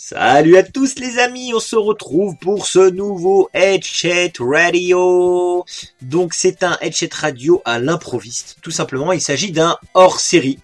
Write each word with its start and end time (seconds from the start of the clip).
Salut 0.00 0.56
à 0.56 0.62
tous 0.62 0.94
les 1.00 1.18
amis, 1.18 1.52
on 1.52 1.58
se 1.58 1.74
retrouve 1.74 2.36
pour 2.36 2.68
ce 2.68 2.88
nouveau 2.88 3.50
Headset 3.52 4.34
Radio. 4.38 5.64
Donc 6.02 6.34
c'est 6.34 6.62
un 6.62 6.78
Headset 6.80 7.10
Radio 7.14 7.62
à 7.64 7.80
l'improviste, 7.80 8.58
tout 8.62 8.70
simplement. 8.70 9.10
Il 9.10 9.20
s'agit 9.20 9.50
d'un 9.50 9.76
hors-série, 9.94 10.60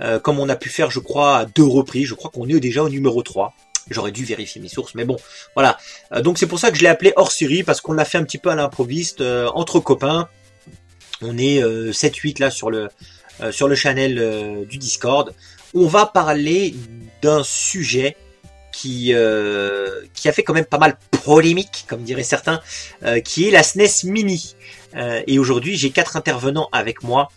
euh, 0.00 0.18
comme 0.18 0.40
on 0.40 0.48
a 0.48 0.56
pu 0.56 0.70
faire 0.70 0.90
je 0.90 1.00
crois 1.00 1.36
à 1.36 1.44
deux 1.44 1.66
reprises. 1.66 2.06
Je 2.06 2.14
crois 2.14 2.30
qu'on 2.30 2.48
est 2.48 2.60
déjà 2.60 2.82
au 2.82 2.88
numéro 2.88 3.22
3. 3.22 3.52
J'aurais 3.90 4.10
dû 4.10 4.24
vérifier 4.24 4.58
mes 4.62 4.70
sources, 4.70 4.94
mais 4.94 5.04
bon, 5.04 5.18
voilà. 5.54 5.76
Euh, 6.14 6.22
donc 6.22 6.38
c'est 6.38 6.46
pour 6.46 6.58
ça 6.58 6.70
que 6.70 6.78
je 6.78 6.82
l'ai 6.82 6.88
appelé 6.88 7.12
hors-série, 7.14 7.64
parce 7.64 7.82
qu'on 7.82 7.92
l'a 7.92 8.06
fait 8.06 8.16
un 8.16 8.24
petit 8.24 8.38
peu 8.38 8.48
à 8.48 8.54
l'improviste, 8.54 9.20
euh, 9.20 9.50
entre 9.52 9.80
copains. 9.80 10.30
On 11.20 11.36
est 11.36 11.60
7-8 11.60 12.40
là 12.40 12.50
sur 12.50 12.70
le, 12.70 12.88
sur 13.50 13.68
le 13.68 13.74
channel 13.74 14.64
du 14.66 14.78
Discord. 14.78 15.34
On 15.74 15.86
va 15.86 16.06
parler 16.06 16.74
d'un 17.20 17.42
sujet 17.44 18.16
qui 18.78 19.12
euh, 19.12 20.02
qui 20.14 20.28
a 20.28 20.32
fait 20.32 20.44
quand 20.44 20.54
même 20.54 20.64
pas 20.64 20.78
mal 20.78 20.96
polémique, 21.24 21.84
comme 21.88 22.02
diraient 22.02 22.22
certains, 22.22 22.60
euh, 23.02 23.18
qui 23.18 23.48
est 23.48 23.50
la 23.50 23.64
SNES 23.64 24.04
Mini. 24.04 24.54
Euh, 24.94 25.20
et 25.26 25.40
aujourd'hui, 25.40 25.76
j'ai 25.76 25.90
quatre 25.90 26.16
intervenants 26.16 26.68
avec 26.70 27.02
moi, 27.02 27.28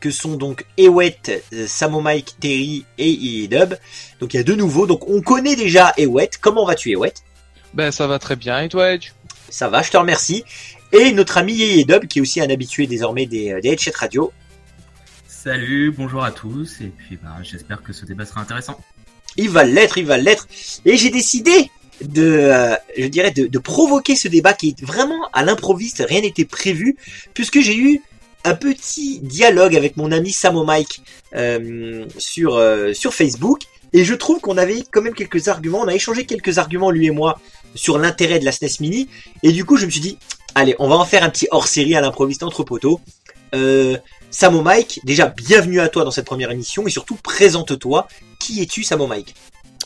que 0.00 0.10
sont 0.10 0.36
donc 0.36 0.66
Ewet, 0.76 1.42
Samo 1.66 2.02
Mike, 2.02 2.34
Terry 2.38 2.84
et 2.98 3.48
Dub. 3.48 3.76
Donc 4.20 4.34
il 4.34 4.36
y 4.36 4.40
a 4.40 4.42
deux 4.42 4.56
nouveaux. 4.56 4.86
Donc 4.86 5.08
on 5.08 5.22
connaît 5.22 5.56
déjà 5.56 5.94
Ewet. 5.96 6.30
Comment 6.38 6.66
vas-tu 6.66 6.90
Ewet? 6.90 7.14
Ben 7.72 7.90
ça 7.90 8.06
va 8.06 8.18
très 8.18 8.36
bien. 8.36 8.60
Et 8.60 8.68
toi 8.68 8.92
Edge? 8.92 9.12
Ça 9.48 9.70
va, 9.70 9.80
je 9.80 9.90
te 9.90 9.96
remercie. 9.96 10.44
Et 10.92 11.12
notre 11.12 11.38
ami 11.38 11.84
Dub, 11.86 12.06
qui 12.06 12.18
est 12.18 12.22
aussi 12.22 12.42
un 12.42 12.50
habitué 12.50 12.86
désormais 12.86 13.24
des, 13.24 13.58
des 13.62 13.70
Headset 13.70 13.92
Radio. 13.94 14.32
Salut, 15.26 15.92
bonjour 15.96 16.24
à 16.24 16.30
tous, 16.30 16.80
et 16.80 16.90
puis 16.96 17.18
ben, 17.22 17.36
j'espère 17.42 17.82
que 17.82 17.92
ce 17.92 18.06
débat 18.06 18.24
sera 18.24 18.40
intéressant. 18.40 18.80
Il 19.36 19.50
va 19.50 19.64
l'être, 19.64 19.98
il 19.98 20.06
va 20.06 20.16
l'être. 20.16 20.46
Et 20.84 20.96
j'ai 20.96 21.10
décidé 21.10 21.70
de, 22.02 22.22
euh, 22.22 22.74
je 22.96 23.06
dirais, 23.06 23.30
de, 23.30 23.58
provoquer 23.58 24.16
ce 24.16 24.28
débat 24.28 24.52
qui 24.52 24.70
est 24.70 24.84
vraiment 24.84 25.28
à 25.32 25.44
l'improviste, 25.44 26.04
rien 26.06 26.20
n'était 26.20 26.44
prévu, 26.44 26.96
puisque 27.32 27.60
j'ai 27.60 27.76
eu 27.76 28.00
un 28.44 28.54
petit 28.54 29.20
dialogue 29.20 29.74
avec 29.74 29.96
mon 29.96 30.12
ami 30.12 30.32
Samo 30.32 30.64
Mike 30.64 31.00
euh, 31.34 32.04
sur 32.18 32.56
euh, 32.56 32.92
sur 32.92 33.14
Facebook, 33.14 33.62
et 33.92 34.04
je 34.04 34.14
trouve 34.14 34.40
qu'on 34.40 34.58
avait 34.58 34.82
quand 34.90 35.02
même 35.02 35.14
quelques 35.14 35.48
arguments, 35.48 35.80
on 35.80 35.88
a 35.88 35.94
échangé 35.94 36.26
quelques 36.26 36.58
arguments 36.58 36.90
lui 36.90 37.06
et 37.06 37.10
moi 37.10 37.38
sur 37.74 37.98
l'intérêt 37.98 38.38
de 38.38 38.44
la 38.44 38.52
SNES 38.52 38.80
Mini, 38.80 39.08
et 39.42 39.52
du 39.52 39.64
coup 39.64 39.76
je 39.76 39.86
me 39.86 39.90
suis 39.90 40.00
dit, 40.00 40.18
allez, 40.54 40.74
on 40.78 40.88
va 40.88 40.96
en 40.96 41.04
faire 41.04 41.24
un 41.24 41.30
petit 41.30 41.48
hors-série 41.50 41.94
à 41.94 42.00
l'improviste 42.00 42.42
entre 42.42 42.64
poteaux. 42.64 43.00
Samo 44.34 44.62
Mike, 44.62 44.98
déjà 45.04 45.28
bienvenue 45.28 45.78
à 45.78 45.88
toi 45.88 46.02
dans 46.02 46.10
cette 46.10 46.26
première 46.26 46.50
émission 46.50 46.88
et 46.88 46.90
surtout 46.90 47.14
présente-toi. 47.14 48.08
Qui 48.40 48.60
es-tu, 48.60 48.82
Samo 48.82 49.06
Mike? 49.06 49.32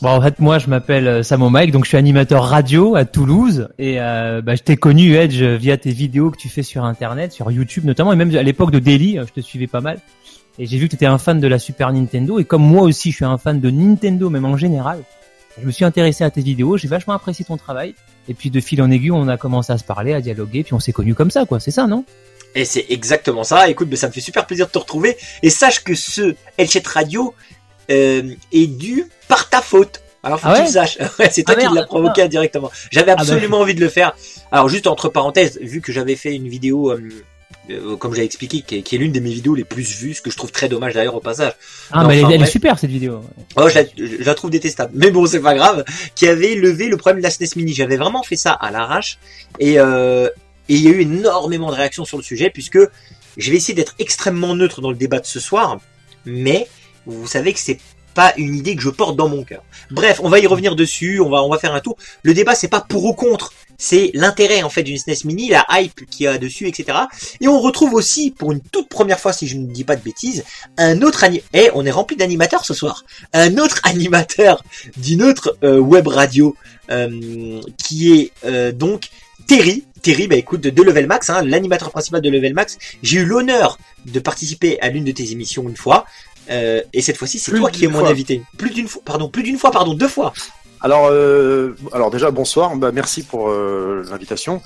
Bon, 0.01 0.09
en 0.09 0.19
fait, 0.23 0.39
moi, 0.39 0.57
je 0.57 0.67
m'appelle 0.71 1.07
euh, 1.07 1.21
Samo 1.21 1.51
Mike, 1.51 1.71
donc 1.71 1.83
je 1.83 1.89
suis 1.89 1.97
animateur 1.97 2.45
radio 2.45 2.95
à 2.95 3.05
Toulouse 3.05 3.69
et 3.77 4.01
euh, 4.01 4.41
bah, 4.41 4.55
je 4.55 4.63
t'ai 4.63 4.75
connu 4.75 5.13
Edge 5.13 5.43
via 5.43 5.77
tes 5.77 5.91
vidéos 5.91 6.31
que 6.31 6.37
tu 6.37 6.49
fais 6.49 6.63
sur 6.63 6.83
Internet, 6.83 7.31
sur 7.31 7.51
YouTube 7.51 7.85
notamment, 7.85 8.11
et 8.11 8.15
même 8.15 8.35
à 8.35 8.41
l'époque 8.41 8.71
de 8.71 8.79
Daily, 8.79 9.19
euh, 9.19 9.25
je 9.27 9.33
te 9.33 9.39
suivais 9.39 9.67
pas 9.67 9.81
mal. 9.81 9.99
Et 10.57 10.65
j'ai 10.65 10.79
vu 10.79 10.85
que 10.85 10.89
tu 10.89 10.95
étais 10.95 11.05
un 11.05 11.19
fan 11.19 11.39
de 11.39 11.47
la 11.47 11.59
Super 11.59 11.93
Nintendo 11.93 12.39
et 12.39 12.43
comme 12.43 12.63
moi 12.63 12.81
aussi, 12.81 13.11
je 13.11 13.17
suis 13.17 13.25
un 13.25 13.37
fan 13.37 13.59
de 13.59 13.69
Nintendo, 13.69 14.31
même 14.31 14.45
en 14.45 14.57
général. 14.57 15.03
Je 15.61 15.65
me 15.67 15.71
suis 15.71 15.85
intéressé 15.85 16.23
à 16.23 16.31
tes 16.31 16.41
vidéos, 16.41 16.75
j'ai 16.75 16.87
vachement 16.87 17.13
apprécié 17.13 17.45
ton 17.45 17.57
travail. 17.57 17.93
Et 18.27 18.33
puis 18.33 18.49
de 18.49 18.59
fil 18.59 18.81
en 18.81 18.89
aiguille, 18.89 19.11
on 19.11 19.27
a 19.27 19.37
commencé 19.37 19.71
à 19.71 19.77
se 19.77 19.83
parler, 19.83 20.13
à 20.13 20.21
dialoguer, 20.21 20.63
puis 20.63 20.73
on 20.73 20.79
s'est 20.79 20.91
connus 20.91 21.13
comme 21.13 21.29
ça, 21.29 21.45
quoi. 21.45 21.59
C'est 21.59 21.71
ça, 21.71 21.85
non? 21.85 22.03
Et 22.55 22.65
c'est 22.65 22.85
exactement 22.89 23.43
ça. 23.43 23.69
Écoute, 23.69 23.93
ça 23.95 24.07
me 24.07 24.11
fait 24.11 24.21
super 24.21 24.45
plaisir 24.45 24.67
de 24.67 24.71
te 24.71 24.79
retrouver. 24.79 25.17
Et 25.43 25.49
sache 25.49 25.83
que 25.83 25.95
ce 25.95 26.35
Elchet 26.57 26.83
Radio 26.85 27.33
euh, 27.91 28.33
est 28.51 28.67
dû 28.67 29.05
par 29.27 29.49
ta 29.49 29.61
faute. 29.61 30.01
Alors 30.21 30.39
faut 30.39 30.47
ah 30.49 30.53
que 30.53 30.59
tu 30.59 30.65
le 30.65 30.71
saches. 30.71 30.97
c'est 31.31 31.43
toi 31.43 31.55
ah 31.57 31.61
qui 31.61 31.73
l'as 31.73 31.85
provoqué 31.85 32.27
directement. 32.27 32.71
J'avais 32.91 33.11
ah 33.11 33.15
bah, 33.15 33.21
absolument 33.21 33.59
envie 33.59 33.75
de 33.75 33.79
le 33.79 33.89
faire. 33.89 34.15
Alors 34.51 34.67
juste 34.67 34.87
entre 34.87 35.09
parenthèses, 35.09 35.59
vu 35.61 35.81
que 35.81 35.91
j'avais 35.91 36.15
fait 36.15 36.35
une 36.35 36.49
vidéo, 36.49 36.91
euh, 36.91 37.07
euh, 37.69 37.95
comme 37.95 38.13
j'ai 38.13 38.23
expliqué, 38.23 38.61
qui 38.61 38.95
est, 38.95 38.97
l'une 38.97 39.13
de 39.13 39.19
mes 39.21 39.29
vidéos 39.29 39.55
les 39.55 39.63
plus 39.63 39.95
vues, 39.97 40.13
ce 40.13 40.21
que 40.21 40.29
je 40.29 40.35
trouve 40.35 40.51
très 40.51 40.67
dommage 40.67 40.93
d'ailleurs 40.93 41.15
au 41.15 41.21
passage. 41.21 41.53
Ah 41.91 42.05
mais 42.05 42.19
elle, 42.19 42.41
est 42.41 42.45
super 42.45 42.77
cette 42.77 42.89
vidéo. 42.89 43.21
Oh, 43.55 43.69
je 43.69 44.25
la, 44.25 44.35
trouve 44.35 44.49
détestable. 44.49 44.91
Mais 44.93 45.11
bon, 45.11 45.25
c'est 45.25 45.39
pas 45.39 45.55
grave. 45.55 45.85
Qui 46.15 46.27
avait 46.27 46.55
levé 46.55 46.89
le 46.89 46.97
problème 46.97 47.19
de 47.19 47.23
la 47.23 47.31
SNES 47.31 47.55
Mini. 47.55 47.73
J'avais 47.73 47.97
vraiment 47.97 48.23
fait 48.23 48.35
ça 48.35 48.51
à 48.51 48.71
l'arrache. 48.71 49.19
Et, 49.59 49.79
euh, 49.79 50.29
et 50.69 50.75
il 50.75 50.81
y 50.81 50.87
a 50.87 50.91
eu 50.91 51.01
énormément 51.01 51.69
de 51.69 51.75
réactions 51.75 52.05
sur 52.05 52.17
le 52.17 52.23
sujet, 52.23 52.49
puisque 52.49 52.79
je 53.37 53.51
vais 53.51 53.57
essayer 53.57 53.73
d'être 53.73 53.95
extrêmement 53.99 54.55
neutre 54.55 54.81
dans 54.81 54.91
le 54.91 54.95
débat 54.95 55.19
de 55.19 55.25
ce 55.25 55.39
soir, 55.39 55.79
mais 56.25 56.67
vous 57.05 57.27
savez 57.27 57.53
que 57.53 57.59
c'est 57.59 57.79
pas 58.13 58.33
une 58.37 58.55
idée 58.55 58.75
que 58.75 58.81
je 58.81 58.89
porte 58.89 59.15
dans 59.15 59.29
mon 59.29 59.43
cœur. 59.43 59.63
Bref, 59.91 60.19
on 60.23 60.29
va 60.29 60.39
y 60.39 60.47
revenir 60.47 60.75
dessus, 60.75 61.19
on 61.19 61.29
va, 61.29 61.43
on 61.43 61.49
va 61.49 61.57
faire 61.57 61.73
un 61.73 61.79
tour. 61.79 61.97
Le 62.23 62.33
débat, 62.33 62.55
c'est 62.55 62.67
pas 62.67 62.81
pour 62.81 63.05
ou 63.05 63.13
contre, 63.13 63.53
c'est 63.77 64.11
l'intérêt 64.13 64.61
en 64.61 64.69
fait 64.69 64.83
d'une 64.83 64.97
SNES 64.97 65.25
Mini, 65.25 65.49
la 65.49 65.65
hype 65.71 66.05
qu'il 66.05 66.25
y 66.25 66.27
a 66.27 66.37
dessus, 66.37 66.67
etc. 66.67 66.97
Et 67.39 67.47
on 67.47 67.59
retrouve 67.59 67.93
aussi, 67.93 68.29
pour 68.29 68.51
une 68.51 68.61
toute 68.61 68.89
première 68.89 69.19
fois, 69.19 69.33
si 69.33 69.47
je 69.47 69.57
ne 69.57 69.65
dis 69.67 69.85
pas 69.85 69.95
de 69.95 70.03
bêtises, 70.03 70.43
un 70.77 71.01
autre 71.01 71.23
animateur. 71.23 71.49
Eh, 71.53 71.71
on 71.73 71.85
est 71.85 71.91
rempli 71.91 72.17
d'animateurs 72.17 72.65
ce 72.65 72.73
soir. 72.73 73.05
Un 73.33 73.57
autre 73.57 73.79
animateur 73.83 74.63
d'une 74.97 75.23
autre 75.23 75.57
euh, 75.63 75.79
web 75.79 76.07
radio, 76.07 76.55
euh, 76.91 77.61
qui 77.77 78.13
est 78.13 78.31
euh, 78.45 78.71
donc 78.71 79.09
Terry. 79.47 79.85
Terry, 80.01 80.27
bah 80.27 80.35
écoute, 80.35 80.61
de, 80.61 80.83
Level 80.83 81.07
Max, 81.07 81.29
hein, 81.29 81.43
l'animateur 81.43 81.91
principal 81.91 82.21
de 82.21 82.29
Level 82.29 82.53
Max. 82.53 82.77
J'ai 83.03 83.19
eu 83.19 83.25
l'honneur 83.25 83.77
de 84.05 84.19
participer 84.19 84.79
à 84.81 84.89
l'une 84.89 85.03
de 85.03 85.11
tes 85.11 85.31
émissions 85.31 85.67
une 85.67 85.77
fois. 85.77 86.05
Euh, 86.49 86.81
et 86.93 87.01
cette 87.01 87.17
fois-ci, 87.17 87.39
c'est 87.39 87.51
toi 87.51 87.69
qui 87.69 87.85
es 87.85 87.87
mon 87.87 88.05
invité. 88.05 88.41
Plus 88.57 88.71
d'une 88.71 88.87
fois, 88.87 89.01
pardon, 89.05 89.29
plus 89.29 89.43
d'une 89.43 89.57
fois, 89.57 89.71
pardon, 89.71 89.93
deux 89.93 90.07
fois. 90.07 90.33
Alors, 90.81 91.07
euh, 91.11 91.75
alors 91.91 92.09
déjà 92.09 92.31
bonsoir, 92.31 92.75
bah, 92.75 92.91
merci 92.91 93.23
pour 93.23 93.49
euh, 93.49 94.05
l'invitation. 94.09 94.61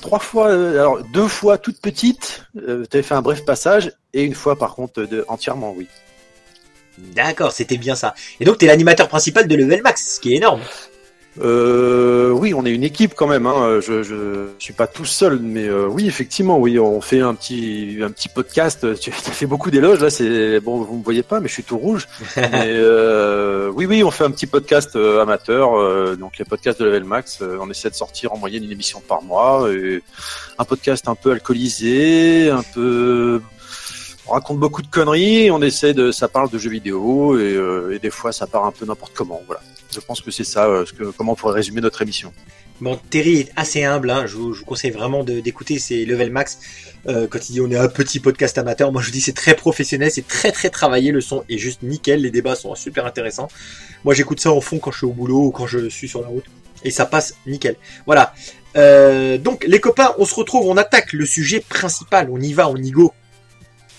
trois 0.00 0.20
fois, 0.20 0.52
alors 0.52 1.02
deux 1.12 1.28
fois 1.28 1.58
toute 1.58 1.80
petite, 1.80 2.44
tu 2.54 2.62
avais 2.92 3.02
fait 3.02 3.14
un 3.14 3.22
bref 3.22 3.44
passage, 3.44 3.92
et 4.14 4.22
une 4.22 4.34
fois 4.34 4.56
par 4.56 4.74
contre 4.74 5.02
de, 5.02 5.24
entièrement, 5.28 5.74
oui. 5.76 5.88
D'accord, 7.14 7.52
c'était 7.52 7.76
bien 7.76 7.94
ça. 7.94 8.14
Et 8.40 8.44
donc, 8.44 8.58
tu 8.58 8.64
es 8.64 8.68
l'animateur 8.68 9.08
principal 9.08 9.46
de 9.46 9.54
Level 9.54 9.82
Max, 9.82 10.14
ce 10.14 10.20
qui 10.20 10.32
est 10.32 10.36
énorme. 10.36 10.60
Euh, 11.40 12.30
oui, 12.30 12.54
on 12.54 12.64
est 12.64 12.70
une 12.70 12.84
équipe 12.84 13.14
quand 13.14 13.26
même. 13.26 13.46
Hein. 13.46 13.80
Je, 13.80 14.02
je 14.02 14.46
suis 14.58 14.72
pas 14.72 14.86
tout 14.86 15.04
seul, 15.04 15.38
mais 15.40 15.68
euh, 15.68 15.86
oui, 15.86 16.06
effectivement, 16.06 16.58
oui, 16.58 16.78
on 16.78 17.00
fait 17.00 17.20
un 17.20 17.34
petit 17.34 17.98
un 18.02 18.10
petit 18.10 18.28
podcast. 18.28 18.86
Tu 19.00 19.10
as 19.10 19.12
fait 19.12 19.46
beaucoup 19.46 19.70
d'éloges 19.70 20.00
là. 20.00 20.10
C'est 20.10 20.60
bon, 20.60 20.82
vous 20.82 20.98
me 20.98 21.04
voyez 21.04 21.22
pas, 21.22 21.40
mais 21.40 21.48
je 21.48 21.54
suis 21.54 21.62
tout 21.62 21.78
rouge. 21.78 22.08
mais, 22.36 22.50
euh, 22.66 23.70
oui, 23.74 23.86
oui, 23.86 24.02
on 24.02 24.10
fait 24.10 24.24
un 24.24 24.30
petit 24.30 24.46
podcast 24.46 24.96
euh, 24.96 25.22
amateur. 25.22 25.78
Euh, 25.78 26.16
donc 26.16 26.38
les 26.38 26.44
podcasts 26.44 26.80
de 26.80 26.84
Level 26.86 27.04
Max, 27.04 27.42
on 27.60 27.70
essaie 27.70 27.90
de 27.90 27.94
sortir 27.94 28.32
en 28.32 28.38
moyenne 28.38 28.64
une 28.64 28.72
émission 28.72 29.02
par 29.06 29.22
mois. 29.22 29.70
Et 29.72 30.02
un 30.58 30.64
podcast 30.64 31.08
un 31.08 31.14
peu 31.14 31.32
alcoolisé, 31.32 32.50
un 32.50 32.62
peu 32.74 33.40
on 34.28 34.32
raconte 34.32 34.58
beaucoup 34.58 34.82
de 34.82 34.88
conneries, 34.88 35.50
on 35.50 35.62
essaie 35.62 35.94
de, 35.94 36.12
ça 36.12 36.28
parle 36.28 36.50
de 36.50 36.58
jeux 36.58 36.70
vidéo 36.70 37.38
et, 37.38 37.58
et 37.92 37.98
des 37.98 38.10
fois 38.10 38.32
ça 38.32 38.46
part 38.46 38.66
un 38.66 38.72
peu 38.72 38.84
n'importe 38.86 39.12
comment, 39.14 39.40
voilà. 39.46 39.60
Je 39.90 40.00
pense 40.00 40.20
que 40.20 40.30
c'est 40.30 40.44
ça, 40.44 40.66
euh, 40.66 40.84
ce 40.84 40.92
que, 40.92 41.04
comment 41.04 41.32
on 41.32 41.34
pourrait 41.34 41.54
résumer 41.54 41.80
notre 41.80 42.02
émission. 42.02 42.32
Bon, 42.80 43.00
Terry 43.10 43.40
est 43.40 43.52
assez 43.56 43.84
humble, 43.84 44.10
hein. 44.10 44.26
je, 44.26 44.36
vous, 44.36 44.54
conseille 44.64 44.90
vraiment 44.90 45.24
d'écouter 45.24 45.78
ses 45.78 46.04
level 46.04 46.30
max. 46.30 46.60
Euh, 47.06 47.26
quand 47.26 47.48
il 47.48 47.52
dit 47.52 47.60
on 47.60 47.70
est 47.70 47.76
un 47.76 47.88
petit 47.88 48.20
podcast 48.20 48.58
amateur, 48.58 48.92
moi 48.92 49.02
je 49.02 49.10
dis 49.10 49.20
c'est 49.20 49.32
très 49.32 49.54
professionnel, 49.54 50.10
c'est 50.12 50.26
très 50.26 50.52
très 50.52 50.70
travaillé, 50.70 51.10
le 51.10 51.20
son 51.20 51.42
est 51.48 51.58
juste 51.58 51.82
nickel, 51.82 52.22
les 52.22 52.30
débats 52.30 52.54
sont 52.54 52.74
super 52.74 53.06
intéressants. 53.06 53.48
Moi 54.04 54.14
j'écoute 54.14 54.40
ça 54.40 54.52
en 54.52 54.60
fond 54.60 54.78
quand 54.78 54.92
je 54.92 54.98
suis 54.98 55.06
au 55.06 55.12
boulot 55.12 55.46
ou 55.46 55.50
quand 55.50 55.66
je 55.66 55.88
suis 55.88 56.08
sur 56.08 56.20
la 56.20 56.28
route, 56.28 56.44
et 56.84 56.90
ça 56.90 57.06
passe 57.06 57.34
nickel. 57.46 57.76
Voilà. 58.06 58.34
Euh, 58.76 59.38
donc 59.38 59.64
les 59.66 59.80
copains, 59.80 60.14
on 60.18 60.24
se 60.24 60.34
retrouve, 60.34 60.66
on 60.68 60.76
attaque 60.76 61.12
le 61.14 61.26
sujet 61.26 61.60
principal, 61.60 62.28
on 62.30 62.40
y 62.40 62.52
va, 62.52 62.68
on 62.68 62.76
y 62.76 62.90
go, 62.90 63.12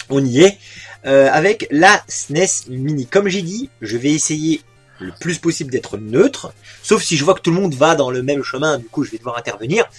on 0.10 0.24
y 0.24 0.42
est, 0.42 0.58
avec 1.04 1.68
la 1.72 2.04
SNES 2.08 2.70
Mini. 2.70 3.06
Comme 3.06 3.28
j'ai 3.28 3.42
dit, 3.42 3.70
je 3.82 3.98
vais 3.98 4.12
essayer 4.12 4.62
le 5.00 5.12
plus 5.20 5.40
possible 5.40 5.72
d'être 5.72 5.98
neutre, 5.98 6.54
sauf 6.84 7.02
si 7.02 7.18
je 7.18 7.24
vois 7.24 7.34
que 7.34 7.42
tout 7.42 7.52
le 7.52 7.60
monde 7.60 7.74
va 7.74 7.96
dans 7.96 8.12
le 8.12 8.22
même 8.22 8.44
chemin, 8.44 8.78
du 8.78 8.86
coup 8.86 9.04
je 9.04 9.12
vais 9.12 9.18
devoir 9.18 9.38
intervenir. 9.38 9.90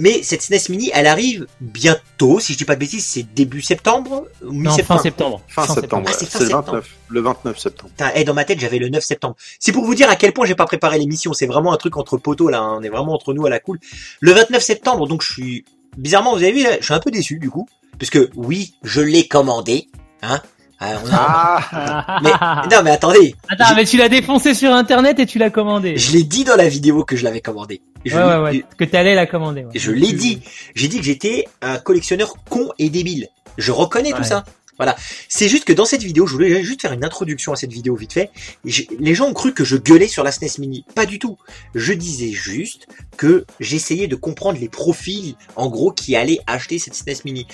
Mais 0.00 0.22
cette 0.22 0.42
SNES 0.42 0.68
Mini, 0.68 0.92
elle 0.94 1.08
arrive 1.08 1.48
bientôt, 1.60 2.38
si 2.38 2.52
je 2.52 2.58
dis 2.58 2.64
pas 2.64 2.76
de 2.76 2.80
bêtises, 2.80 3.04
c'est 3.04 3.24
début 3.34 3.60
septembre 3.60 4.28
mi 4.44 4.68
fin 4.84 4.96
septembre. 4.96 5.42
Fin, 5.48 5.66
septembre, 5.66 6.08
ah, 6.08 6.16
c'est 6.16 6.38
le 6.38 6.50
29, 6.50 6.96
le 7.08 7.20
29 7.20 7.58
septembre. 7.58 7.90
et 8.14 8.22
dans 8.22 8.32
ma 8.32 8.44
tête, 8.44 8.60
j'avais 8.60 8.78
le 8.78 8.90
9 8.90 9.02
septembre. 9.02 9.34
C'est 9.58 9.72
pour 9.72 9.84
vous 9.84 9.96
dire 9.96 10.08
à 10.08 10.14
quel 10.14 10.32
point 10.32 10.46
j'ai 10.46 10.54
pas 10.54 10.66
préparé 10.66 11.00
l'émission, 11.00 11.32
c'est 11.32 11.46
vraiment 11.46 11.72
un 11.72 11.76
truc 11.76 11.96
entre 11.96 12.16
poteaux 12.16 12.48
là, 12.48 12.60
hein. 12.60 12.76
on 12.78 12.82
est 12.84 12.88
vraiment 12.88 13.12
entre 13.12 13.34
nous 13.34 13.44
à 13.44 13.50
la 13.50 13.58
cool. 13.58 13.80
Le 14.20 14.32
29 14.32 14.62
septembre, 14.62 15.08
donc 15.08 15.22
je 15.22 15.32
suis... 15.32 15.64
Bizarrement, 15.96 16.36
vous 16.36 16.44
avez 16.44 16.52
vu, 16.52 16.64
je 16.78 16.84
suis 16.84 16.94
un 16.94 17.00
peu 17.00 17.10
déçu 17.10 17.40
du 17.40 17.50
coup, 17.50 17.68
puisque 17.98 18.18
oui, 18.34 18.74
je 18.82 19.00
l'ai 19.00 19.26
commandé, 19.28 19.88
hein, 20.22 20.40
ah, 20.80 22.20
mais, 22.22 22.30
non, 22.70 22.82
mais 22.84 22.90
attendez. 22.92 23.34
Attends, 23.48 23.74
mais 23.74 23.84
tu 23.84 23.96
l'as 23.96 24.08
défoncé 24.08 24.54
sur 24.54 24.72
internet 24.72 25.18
et 25.18 25.26
tu 25.26 25.38
l'as 25.38 25.50
commandé. 25.50 25.96
Je 25.96 26.12
l'ai 26.12 26.22
dit 26.22 26.44
dans 26.44 26.54
la 26.54 26.68
vidéo 26.68 27.04
que 27.04 27.16
je 27.16 27.24
l'avais 27.24 27.40
commandé. 27.40 27.82
Je 28.04 28.16
ouais, 28.16 28.22
ouais, 28.22 28.38
ouais, 28.38 28.64
que 28.78 28.84
t'allais 28.84 29.16
la 29.16 29.26
commander. 29.26 29.66
Je 29.74 29.90
l'ai 29.90 30.12
dit. 30.12 30.40
J'ai 30.76 30.86
dit 30.86 30.98
que 30.98 31.04
j'étais 31.04 31.46
un 31.62 31.78
collectionneur 31.78 32.34
con 32.48 32.68
et 32.78 32.90
débile. 32.90 33.28
Je 33.56 33.72
reconnais 33.72 34.12
tout 34.12 34.22
ça. 34.22 34.44
Voilà. 34.76 34.94
C'est 35.28 35.48
juste 35.48 35.64
que 35.64 35.72
dans 35.72 35.84
cette 35.84 36.04
vidéo, 36.04 36.28
je 36.28 36.34
voulais 36.34 36.62
juste 36.62 36.82
faire 36.82 36.92
une 36.92 37.04
introduction 37.04 37.52
à 37.52 37.56
cette 37.56 37.72
vidéo 37.72 37.96
vite 37.96 38.12
fait. 38.12 38.30
Les 38.64 39.14
gens 39.16 39.26
ont 39.26 39.34
cru 39.34 39.52
que 39.52 39.64
je 39.64 39.76
gueulais 39.76 40.06
sur 40.06 40.22
la 40.22 40.30
SNES 40.30 40.60
Mini. 40.60 40.84
Pas 40.94 41.04
du 41.04 41.18
tout. 41.18 41.36
Je 41.74 41.92
disais 41.92 42.30
juste 42.30 42.86
que 43.16 43.44
j'essayais 43.58 44.06
de 44.06 44.14
comprendre 44.14 44.60
les 44.60 44.68
profils, 44.68 45.34
en 45.56 45.68
gros, 45.68 45.90
qui 45.90 46.14
allaient 46.14 46.38
acheter 46.46 46.78
cette 46.78 46.94
SNES 46.94 47.22
Mini. 47.24 47.48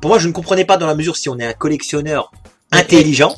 Pour 0.00 0.08
moi, 0.10 0.18
je 0.18 0.28
ne 0.28 0.32
comprenais 0.32 0.64
pas 0.64 0.76
dans 0.76 0.86
la 0.86 0.94
mesure 0.94 1.16
si 1.16 1.28
on 1.28 1.38
est 1.38 1.44
un 1.44 1.52
collectionneur 1.52 2.32
intelligent. 2.70 3.34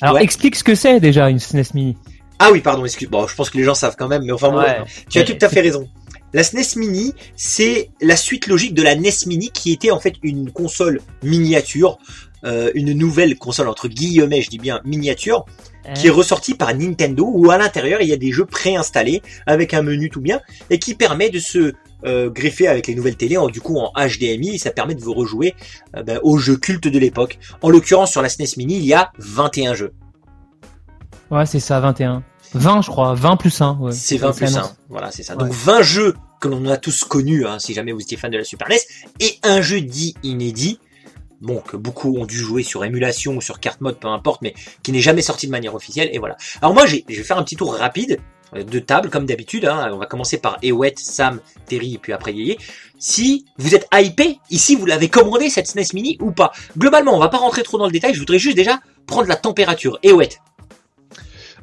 Alors 0.00 0.16
Ouais. 0.16 0.24
explique 0.24 0.56
ce 0.56 0.64
que 0.64 0.74
c'est 0.74 1.00
déjà 1.00 1.28
une 1.30 1.38
SNES 1.38 1.74
Mini. 1.74 1.96
Ah 2.38 2.50
oui, 2.50 2.60
pardon, 2.60 2.84
excuse. 2.84 3.08
Bon, 3.08 3.26
je 3.28 3.34
pense 3.36 3.50
que 3.50 3.58
les 3.58 3.64
gens 3.64 3.74
savent 3.74 3.94
quand 3.96 4.08
même, 4.08 4.24
mais 4.24 4.32
enfin 4.32 4.50
bon, 4.50 4.62
tu 5.08 5.18
as 5.20 5.24
tout 5.24 5.36
à 5.40 5.48
fait 5.48 5.60
raison. 5.60 5.88
La 6.34 6.42
SNES 6.42 6.76
Mini, 6.76 7.12
c'est 7.36 7.90
la 8.00 8.16
suite 8.16 8.46
logique 8.46 8.74
de 8.74 8.82
la 8.82 8.96
NES 8.96 9.10
Mini 9.26 9.50
qui 9.50 9.70
était 9.70 9.90
en 9.90 10.00
fait 10.00 10.14
une 10.22 10.50
console 10.50 11.00
miniature, 11.22 11.98
euh, 12.44 12.70
une 12.74 12.94
nouvelle 12.94 13.36
console 13.36 13.68
entre 13.68 13.86
guillemets, 13.86 14.42
je 14.42 14.48
dis 14.50 14.58
bien 14.58 14.80
miniature, 14.84 15.44
qui 15.94 16.06
est 16.08 16.10
ressortie 16.10 16.54
par 16.54 16.74
Nintendo 16.74 17.28
où 17.32 17.50
à 17.50 17.58
l'intérieur 17.58 18.00
il 18.02 18.08
y 18.08 18.12
a 18.12 18.16
des 18.16 18.32
jeux 18.32 18.46
préinstallés 18.46 19.20
avec 19.46 19.74
un 19.74 19.82
menu 19.82 20.10
tout 20.10 20.20
bien 20.20 20.40
et 20.70 20.78
qui 20.78 20.94
permet 20.94 21.28
de 21.28 21.38
se 21.38 21.74
euh, 22.04 22.30
greffer 22.30 22.68
avec 22.68 22.86
les 22.86 22.94
nouvelles 22.94 23.16
télé 23.16 23.36
en 23.36 23.48
du 23.48 23.60
coup 23.60 23.78
en 23.78 23.92
HDMI 23.96 24.54
et 24.54 24.58
ça 24.58 24.70
permet 24.70 24.94
de 24.94 25.00
vous 25.00 25.14
rejouer 25.14 25.54
euh, 25.96 26.02
ben, 26.02 26.18
aux 26.22 26.38
jeux 26.38 26.56
cultes 26.56 26.88
de 26.88 26.98
l'époque. 26.98 27.38
En 27.62 27.70
l'occurrence 27.70 28.10
sur 28.10 28.22
la 28.22 28.28
SNES 28.28 28.56
Mini 28.56 28.76
il 28.76 28.84
y 28.84 28.94
a 28.94 29.12
21 29.18 29.74
jeux. 29.74 29.92
Ouais, 31.30 31.46
c'est 31.46 31.60
ça, 31.60 31.80
21. 31.80 32.22
20, 32.54 32.82
je 32.82 32.90
crois. 32.90 33.14
20 33.14 33.36
plus 33.36 33.60
1. 33.60 33.78
Ouais. 33.80 33.92
C'est 33.92 34.18
20 34.18 34.32
plus 34.32 34.46
ça 34.46 34.52
1. 34.52 34.58
annonce. 34.58 34.76
Voilà, 34.90 35.10
c'est 35.10 35.22
ça. 35.22 35.34
Ouais. 35.34 35.44
Donc 35.44 35.52
20 35.52 35.82
jeux 35.82 36.14
que 36.40 36.48
l'on 36.48 36.66
a 36.66 36.76
tous 36.76 37.04
connus, 37.04 37.46
hein, 37.46 37.58
si 37.58 37.72
jamais 37.72 37.92
vous 37.92 38.00
étiez 38.00 38.16
fan 38.16 38.30
de 38.30 38.36
la 38.36 38.44
Super 38.44 38.68
NES, 38.68 38.76
et 39.20 39.38
un 39.42 39.62
jeu 39.62 39.80
dit 39.80 40.14
inédit, 40.22 40.78
bon, 41.40 41.60
que 41.60 41.76
beaucoup 41.76 42.16
ont 42.18 42.26
dû 42.26 42.36
jouer 42.36 42.62
sur 42.62 42.84
émulation 42.84 43.36
ou 43.36 43.40
sur 43.40 43.60
carte 43.60 43.80
mode, 43.80 43.98
peu 43.98 44.08
importe, 44.08 44.42
mais 44.42 44.52
qui 44.82 44.92
n'est 44.92 45.00
jamais 45.00 45.22
sorti 45.22 45.46
de 45.46 45.52
manière 45.52 45.74
officielle, 45.74 46.10
et 46.12 46.18
voilà. 46.18 46.36
Alors 46.60 46.74
moi, 46.74 46.84
je 46.84 46.96
vais 47.08 47.22
faire 47.22 47.38
un 47.38 47.44
petit 47.44 47.56
tour 47.56 47.74
rapide 47.74 48.18
de 48.54 48.78
table, 48.78 49.10
comme 49.10 49.26
d'habitude. 49.26 49.64
Hein. 49.64 49.90
On 49.92 49.98
va 49.98 50.06
commencer 50.06 50.38
par 50.38 50.58
Ewet, 50.62 50.94
Sam, 50.96 51.40
Terry, 51.66 51.94
et 51.94 51.98
puis 51.98 52.12
après 52.12 52.32
Yeye. 52.32 52.58
Si 52.98 53.46
vous 53.58 53.74
êtes 53.74 53.88
hypé, 53.92 54.38
ici 54.50 54.76
vous 54.76 54.86
l'avez 54.86 55.08
commandé 55.08 55.50
cette 55.50 55.66
SNES 55.66 55.94
Mini 55.94 56.18
ou 56.20 56.32
pas? 56.32 56.52
Globalement, 56.76 57.16
on 57.16 57.18
va 57.18 57.28
pas 57.28 57.38
rentrer 57.38 57.62
trop 57.62 57.78
dans 57.78 57.86
le 57.86 57.92
détail, 57.92 58.14
je 58.14 58.20
voudrais 58.20 58.38
juste 58.38 58.56
déjà 58.56 58.80
prendre 59.06 59.28
la 59.28 59.36
température. 59.36 59.98
Ewet, 60.02 60.30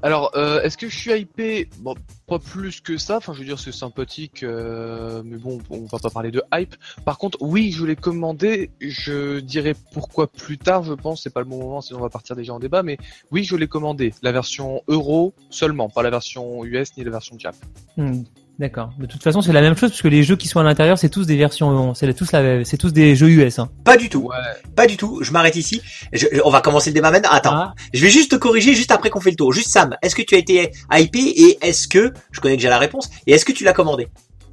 Alors, 0.02 0.32
euh, 0.36 0.62
est-ce 0.62 0.78
que 0.78 0.88
je 0.88 0.98
suis 0.98 1.12
hypé? 1.12 1.70
Bon, 1.80 1.96
pas 2.28 2.40
plus 2.40 2.80
que 2.80 2.98
ça. 2.98 3.18
Enfin, 3.18 3.34
je 3.34 3.40
veux 3.40 3.46
dire, 3.46 3.60
c'est 3.60 3.74
sympathique, 3.74 4.44
euh, 4.44 5.22
mais 5.26 5.38
bon, 5.38 5.60
on 5.70 5.86
va 5.86 6.00
pas 6.00 6.10
parler 6.10 6.32
de 6.32 6.42
hype. 6.54 6.76
Par 7.04 7.18
contre, 7.18 7.38
oui, 7.42 7.72
je 7.72 7.86
l'ai 7.86 7.98
commandé. 7.98 8.72
Je 8.80 9.40
dirais 9.40 9.76
pourquoi 9.94 10.28
plus 10.28 10.58
tard. 10.58 10.84
Je 10.84 10.94
pense, 10.94 11.24
c'est 11.24 11.34
pas 11.34 11.42
le 11.42 11.48
bon 11.48 11.60
moment, 11.60 11.82
sinon 11.82 12.00
on 12.00 12.04
va 12.04 12.10
partir 12.10 12.36
déjà 12.36 12.54
en 12.54 12.60
débat. 12.60 12.82
Mais 12.82 12.98
oui, 13.32 13.44
je 13.44 13.56
l'ai 13.58 13.68
commandé. 13.68 14.14
La 14.22 14.32
version 14.32 14.82
euro 14.88 15.34
seulement, 15.50 15.90
pas 15.90 16.02
la 16.02 16.10
version 16.10 16.64
US 16.64 16.96
ni 16.96 17.04
la 17.04 17.12
version 17.12 17.38
Jap. 17.38 17.56
Hmm, 17.98 18.24
D'accord. 18.60 18.92
De 19.00 19.06
toute 19.06 19.24
façon, 19.24 19.42
c'est 19.42 19.54
la 19.54 19.62
même 19.62 19.78
chose 19.78 19.92
parce 19.92 20.02
que 20.02 20.10
les 20.10 20.22
jeux 20.22 20.36
qui 20.36 20.50
sont 20.50 20.60
à 20.60 20.64
l'intérieur, 20.64 20.98
c'est 21.00 21.08
tous 21.08 21.26
des 21.26 21.38
versions, 21.38 21.94
c'est 21.94 22.14
tous 22.14 22.32
la, 22.34 22.66
c'est 22.66 22.76
tous 22.76 22.92
des 22.92 23.16
jeux 23.16 23.30
US. 23.30 23.58
Hein. 23.58 23.70
pas 23.86 23.96
du 23.96 24.10
tout. 24.10 24.24
Ouais. 24.28 24.36
Pas 24.76 24.86
du 24.86 24.98
tout, 24.98 25.20
je 25.24 25.32
m'arrête 25.32 25.56
ici. 25.56 25.82
Je- 26.12 26.26
je- 26.32 26.42
on 26.44 26.50
va 26.50 26.60
commencer 26.60 26.90
le 26.90 26.94
débat 26.96 27.10
maintenant. 27.10 27.30
Attends, 27.32 27.54
Ah, 27.54 27.74
je 27.94 28.02
vais 28.02 28.10
juste 28.10 28.32
te 28.32 28.36
corriger 28.36 28.74
juste 28.76 28.92
après 28.92 29.10
qu'on 29.10 29.22
fait 29.22 29.30
le 29.32 29.38
tour. 29.38 29.54
Juste 29.54 29.70
Sam, 29.70 29.96
est-ce 30.02 30.14
que 30.14 30.22
tu 30.24 30.36
as 30.36 30.40
été 30.40 30.72
hypé 30.92 31.20
et 31.20 31.58
est-ce 31.62 31.88
que, 31.88 32.12
je 32.32 32.42
connais 32.42 32.58
déjà 32.58 32.70
la 32.70 32.80
réponse, 32.80 33.10
et 33.26 33.32
est-ce 33.32 33.46
que 33.46 33.54
tu 33.54 33.64
l'as 33.64 33.72
commandé? 33.74 34.10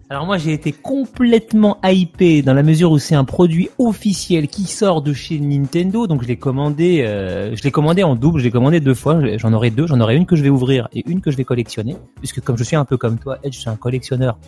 Alors 0.09 0.25
moi, 0.25 0.39
j'ai 0.39 0.53
été 0.53 0.71
complètement 0.71 1.79
hypé 1.85 2.41
dans 2.43 2.55
la 2.55 2.63
mesure 2.63 2.93
où 2.93 2.99
c'est 3.01 3.17
un 3.17 3.25
produit 3.25 3.71
officiel 3.79 4.47
qui 4.47 4.63
sort 4.65 5.03
de 5.03 5.13
chez 5.13 5.41
Nintendo. 5.41 6.07
Donc 6.07 6.23
je 6.23 6.29
l'ai 6.29 6.37
commandé, 6.37 7.03
euh, 7.05 7.57
je 7.57 7.63
l'ai 7.65 7.73
commandé 7.73 8.05
en 8.05 8.15
double. 8.15 8.39
Je 8.39 8.45
l'ai 8.45 8.53
commandé 8.53 8.79
deux 8.79 8.95
fois. 8.95 9.19
J'en 9.37 9.53
aurai 9.53 9.71
deux. 9.71 9.89
J'en 9.89 9.99
aurai 10.01 10.15
une 10.15 10.25
que 10.25 10.37
je 10.37 10.45
vais 10.45 10.49
ouvrir 10.49 10.89
et 10.93 11.03
une 11.11 11.21
que 11.21 11.33
je 11.33 11.37
vais 11.37 11.45
collectionner. 11.45 11.97
Puisque 12.21 12.41
comme 12.41 12.57
je 12.57 12.63
suis 12.63 12.77
un 12.77 12.85
peu 12.85 12.97
comme 12.97 13.19
toi, 13.19 13.39
Edge, 13.43 13.55
je 13.55 13.61
suis 13.61 13.69
un 13.71 13.75
collectionneur 13.75 14.39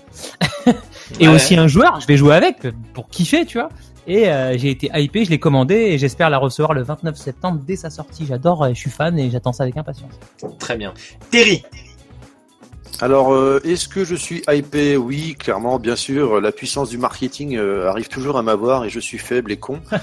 et 1.18 1.26
Ouais. 1.26 1.34
aussi 1.34 1.56
un 1.56 1.66
joueur. 1.66 2.00
Je 2.00 2.06
vais 2.06 2.16
jouer 2.16 2.36
avec 2.36 2.68
pour 2.94 3.08
kiffer, 3.08 3.44
tu 3.44 3.58
vois. 3.58 3.70
Et 4.06 4.28
euh, 4.28 4.56
j'ai 4.56 4.70
été 4.70 4.88
hypé, 4.94 5.24
je 5.24 5.30
l'ai 5.30 5.40
commandé 5.40 5.74
et 5.74 5.98
j'espère 5.98 6.30
la 6.30 6.38
recevoir 6.38 6.72
le 6.72 6.82
29 6.82 7.16
septembre 7.16 7.60
dès 7.66 7.74
sa 7.76 7.90
sortie. 7.90 8.24
J'adore, 8.26 8.62
euh, 8.62 8.68
je 8.70 8.74
suis 8.78 8.90
fan 8.90 9.18
et 9.18 9.28
j'attends 9.28 9.52
ça 9.52 9.64
avec 9.64 9.76
impatience. 9.76 10.12
Très 10.60 10.76
bien. 10.76 10.94
Terry, 11.32 11.62
Alors, 13.00 13.32
euh, 13.32 13.60
est-ce 13.64 13.86
que 13.86 14.04
je 14.04 14.16
suis 14.16 14.42
hypé? 14.48 14.96
Oui, 14.96 15.36
clairement, 15.38 15.78
bien 15.78 15.94
sûr. 15.94 16.40
La 16.40 16.50
puissance 16.50 16.90
du 16.90 16.98
marketing 16.98 17.56
euh, 17.56 17.88
arrive 17.88 18.08
toujours 18.08 18.38
à 18.38 18.42
m'avoir 18.42 18.84
et 18.84 18.90
je 18.90 18.98
suis 18.98 19.18
faible 19.18 19.52
et 19.52 19.56
con. 19.56 19.80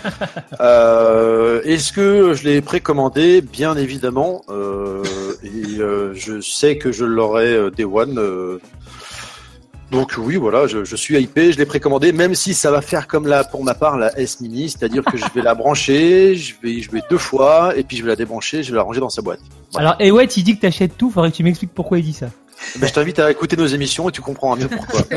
Euh, 0.62 1.62
est-ce 1.63 1.92
que 1.92 2.33
je 2.33 2.44
l'ai 2.45 2.62
précommandé? 2.62 3.42
Bien 3.42 3.75
évidemment. 3.75 4.44
Et 5.44 5.77
je 6.13 6.39
sais 6.42 6.77
que 6.77 6.92
je 6.92 7.03
l'aurai 7.03 7.71
Day 7.71 7.83
One. 7.83 8.59
donc 9.92 10.13
oui, 10.18 10.38
voilà, 10.38 10.68
je, 10.68 10.86
je 10.86 10.95
suis 10.95 11.19
hypé, 11.21 11.51
je 11.51 11.57
l'ai 11.57 11.65
précommandé, 11.65 12.13
même 12.13 12.36
si 12.36 12.53
ça 12.53 12.71
va 12.71 12.81
faire 12.81 13.07
comme 13.07 13.27
là 13.27 13.44
pour 13.44 13.63
ma 13.63 13.74
part 13.74 13.97
la 13.97 14.18
S 14.18 14.39
Mini, 14.39 14.69
c'est-à-dire 14.69 15.03
que 15.03 15.18
je 15.18 15.25
vais 15.33 15.42
la 15.42 15.56
brancher, 15.56 16.36
je 16.36 16.53
vais 16.62 16.71
y 16.71 16.81
jouer 16.81 17.01
deux 17.09 17.18
fois, 17.18 17.75
et 17.75 17.83
puis 17.83 17.97
je 17.97 18.03
vais 18.03 18.09
la 18.09 18.15
débrancher, 18.15 18.63
je 18.63 18.71
vais 18.71 18.77
la 18.77 18.83
ranger 18.83 19.01
dans 19.01 19.09
sa 19.09 19.21
boîte. 19.21 19.42
Voilà. 19.74 19.89
Alors, 19.89 20.01
et 20.01 20.12
ouais, 20.12 20.25
il 20.25 20.44
dit 20.44 20.56
que 20.56 20.62
t'achètes 20.62 20.97
tout. 20.97 21.12
Faudrait 21.12 21.31
que 21.31 21.38
tu 21.38 21.44
m'expliques 21.44 21.74
pourquoi 21.74 22.00
il 22.00 22.06
dit 22.06 22.13
ça. 22.13 22.27
Ben, 22.78 22.88
je 22.88 22.94
t'invite 22.94 23.19
à 23.19 23.31
écouter 23.31 23.56
nos 23.56 23.66
émissions 23.66 24.10
et 24.10 24.12
tu 24.12 24.22
comprends 24.22 24.56
mieux 24.56 24.68
pourquoi. 24.68 25.02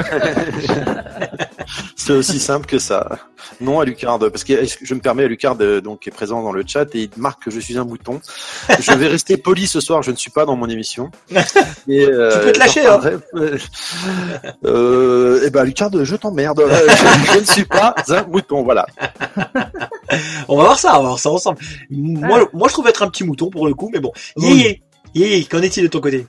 C'est 1.96 2.12
aussi 2.12 2.38
simple 2.38 2.66
que 2.66 2.78
ça. 2.78 3.18
Non 3.60 3.80
à 3.80 3.84
Lucard, 3.84 4.18
parce 4.18 4.44
que 4.44 4.54
je 4.82 4.94
me 4.94 5.00
permets 5.00 5.24
à 5.24 5.28
Lucard, 5.28 5.56
euh, 5.60 5.80
donc 5.80 6.00
qui 6.00 6.08
est 6.08 6.12
présent 6.12 6.42
dans 6.42 6.52
le 6.52 6.64
chat 6.66 6.94
et 6.94 7.02
il 7.02 7.10
marque 7.16 7.44
que 7.44 7.50
je 7.50 7.60
suis 7.60 7.76
un 7.78 7.84
mouton. 7.84 8.20
Je 8.80 8.92
vais 8.92 9.08
rester 9.08 9.36
poli 9.36 9.66
ce 9.66 9.80
soir, 9.80 10.02
je 10.02 10.10
ne 10.10 10.16
suis 10.16 10.30
pas 10.30 10.44
dans 10.44 10.56
mon 10.56 10.68
émission. 10.68 11.10
Et, 11.88 12.06
euh, 12.06 12.32
Tu 12.32 12.46
peux 12.46 12.52
te 12.52 12.58
lâcher, 12.58 12.82
parlerai. 12.82 13.16
Euh, 14.64 15.46
et 15.46 15.50
ben 15.50 15.64
Lucard, 15.64 15.90
je 16.02 16.16
t'emmerde. 16.16 16.62
Je, 16.68 17.32
je 17.32 17.38
ne 17.40 17.44
suis 17.44 17.64
pas 17.64 17.94
un 18.08 18.22
mouton, 18.24 18.62
voilà. 18.62 18.86
on 20.48 20.56
va 20.56 20.64
voir 20.64 20.78
ça, 20.78 20.98
on 20.98 21.02
va 21.02 21.08
voir 21.08 21.18
ça 21.18 21.30
ensemble. 21.30 21.58
Moi, 21.90 22.48
moi 22.52 22.68
je 22.68 22.72
trouve 22.72 22.88
être 22.88 23.02
un 23.02 23.08
petit 23.08 23.24
mouton 23.24 23.50
pour 23.50 23.66
le 23.66 23.74
coup, 23.74 23.90
mais 23.92 24.00
bon. 24.00 24.12
Oui. 24.36 24.46
Yéyé, 24.46 24.82
Yéyé, 25.14 25.44
qu'en 25.44 25.62
est-il 25.62 25.82
de 25.82 25.88
ton 25.88 26.00
côté? 26.00 26.26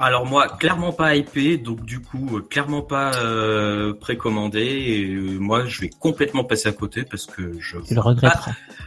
Alors 0.00 0.26
moi, 0.26 0.46
clairement 0.46 0.92
pas 0.92 1.16
hypé, 1.16 1.56
donc 1.56 1.84
du 1.84 2.00
coup, 2.00 2.36
euh, 2.36 2.40
clairement 2.48 2.82
pas 2.82 3.10
euh, 3.16 3.92
précommandé. 3.94 4.60
Et 4.60 5.04
euh, 5.04 5.38
moi, 5.40 5.66
je 5.66 5.80
vais 5.80 5.90
complètement 5.90 6.44
passer 6.44 6.68
à 6.68 6.72
côté 6.72 7.02
parce 7.02 7.26
que 7.26 7.58
je 7.58 7.78
Tu 7.78 7.94
le 7.94 8.00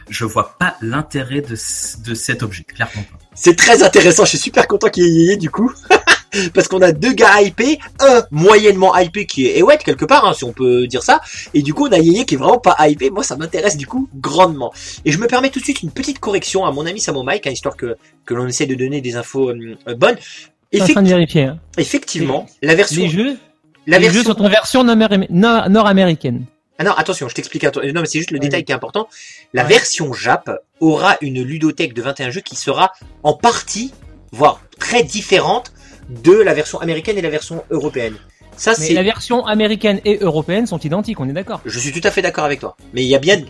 je 0.08 0.24
vois 0.24 0.56
pas 0.58 0.76
l'intérêt 0.80 1.42
de, 1.42 1.50
de 1.50 2.14
cet 2.14 2.42
objet, 2.42 2.64
clairement 2.64 3.02
pas. 3.02 3.18
C'est 3.34 3.56
très 3.56 3.82
intéressant, 3.82 4.24
je 4.24 4.30
suis 4.30 4.38
super 4.38 4.66
content 4.66 4.88
qu'il 4.88 5.04
y 5.04 5.06
ait 5.06 5.10
Yéyé 5.10 5.36
du 5.36 5.50
coup. 5.50 5.70
Parce 6.54 6.66
qu'on 6.66 6.80
a 6.80 6.92
deux 6.92 7.12
gars 7.12 7.42
hypés, 7.42 7.78
un 8.00 8.22
moyennement 8.30 8.96
hypé 8.96 9.26
qui 9.26 9.46
est 9.46 9.58
Ewet 9.58 9.76
quelque 9.78 10.06
part, 10.06 10.24
hein, 10.24 10.32
si 10.32 10.44
on 10.44 10.52
peut 10.52 10.86
dire 10.86 11.02
ça, 11.02 11.20
et 11.52 11.60
du 11.60 11.74
coup 11.74 11.88
on 11.88 11.92
a 11.92 11.98
Yéyé 11.98 12.24
qui 12.24 12.34
est 12.34 12.38
vraiment 12.38 12.58
pas 12.58 12.74
hypé, 12.88 13.10
moi 13.10 13.22
ça 13.22 13.36
m'intéresse 13.36 13.76
du 13.76 13.86
coup 13.86 14.08
grandement. 14.14 14.72
Et 15.04 15.12
je 15.12 15.18
me 15.18 15.26
permets 15.26 15.50
tout 15.50 15.58
de 15.58 15.64
suite 15.64 15.82
une 15.82 15.90
petite 15.90 16.20
correction 16.20 16.64
à 16.64 16.72
mon 16.72 16.86
ami 16.86 17.00
Samo 17.00 17.22
Mike, 17.22 17.46
hein, 17.46 17.50
histoire 17.50 17.76
que, 17.76 17.96
que 18.24 18.32
l'on 18.32 18.46
essaie 18.46 18.64
de 18.66 18.74
donner 18.74 19.02
des 19.02 19.16
infos 19.16 19.50
euh, 19.50 19.76
euh, 19.88 19.94
bonnes. 19.94 20.16
En 20.80 20.86
train 20.86 21.02
de 21.02 21.08
vérifier. 21.08 21.44
Hein. 21.44 21.58
effectivement, 21.76 22.46
la 22.62 22.74
version, 22.74 23.02
Les 23.02 23.08
jeux, 23.10 23.36
la 23.86 23.98
les 23.98 24.06
jeux 24.06 24.12
version, 24.22 24.32
sont 24.34 24.42
en 24.42 24.48
version 24.48 24.84
nord- 24.84 25.08
nord- 25.30 25.68
nord-américaine. 25.70 26.44
Ah 26.78 26.84
non, 26.84 26.92
attention, 26.92 27.28
je 27.28 27.34
t'explique. 27.34 27.64
Non, 27.64 28.00
mais 28.00 28.06
c'est 28.06 28.18
juste 28.18 28.30
le 28.30 28.38
détail 28.38 28.64
qui 28.64 28.72
est 28.72 28.74
important. 28.74 29.08
La 29.52 29.62
Ouais. 29.62 29.68
version 29.68 30.12
Jap 30.14 30.50
aura 30.80 31.16
une 31.20 31.42
ludothèque 31.42 31.92
de 31.94 32.02
21 32.02 32.30
jeux 32.30 32.40
qui 32.40 32.56
sera 32.56 32.92
en 33.22 33.34
partie, 33.34 33.92
voire 34.32 34.60
très 34.80 35.02
différente 35.02 35.72
de 36.08 36.32
la 36.32 36.54
version 36.54 36.80
américaine 36.80 37.18
et 37.18 37.22
la 37.22 37.30
version 37.30 37.62
européenne. 37.70 38.14
Ça, 38.56 38.74
c'est. 38.74 38.92
la 38.92 39.02
version 39.02 39.44
américaine 39.46 40.00
et 40.04 40.18
européenne 40.20 40.66
sont 40.66 40.78
identiques, 40.78 41.18
on 41.20 41.28
est 41.28 41.32
d'accord. 41.32 41.60
Je 41.64 41.78
suis 41.78 41.92
tout 41.92 42.06
à 42.06 42.10
fait 42.10 42.22
d'accord 42.22 42.44
avec 42.44 42.60
toi. 42.60 42.76
Mais 42.92 43.02
il 43.02 43.08
y 43.08 43.14
a 43.14 43.18
bien. 43.18 43.40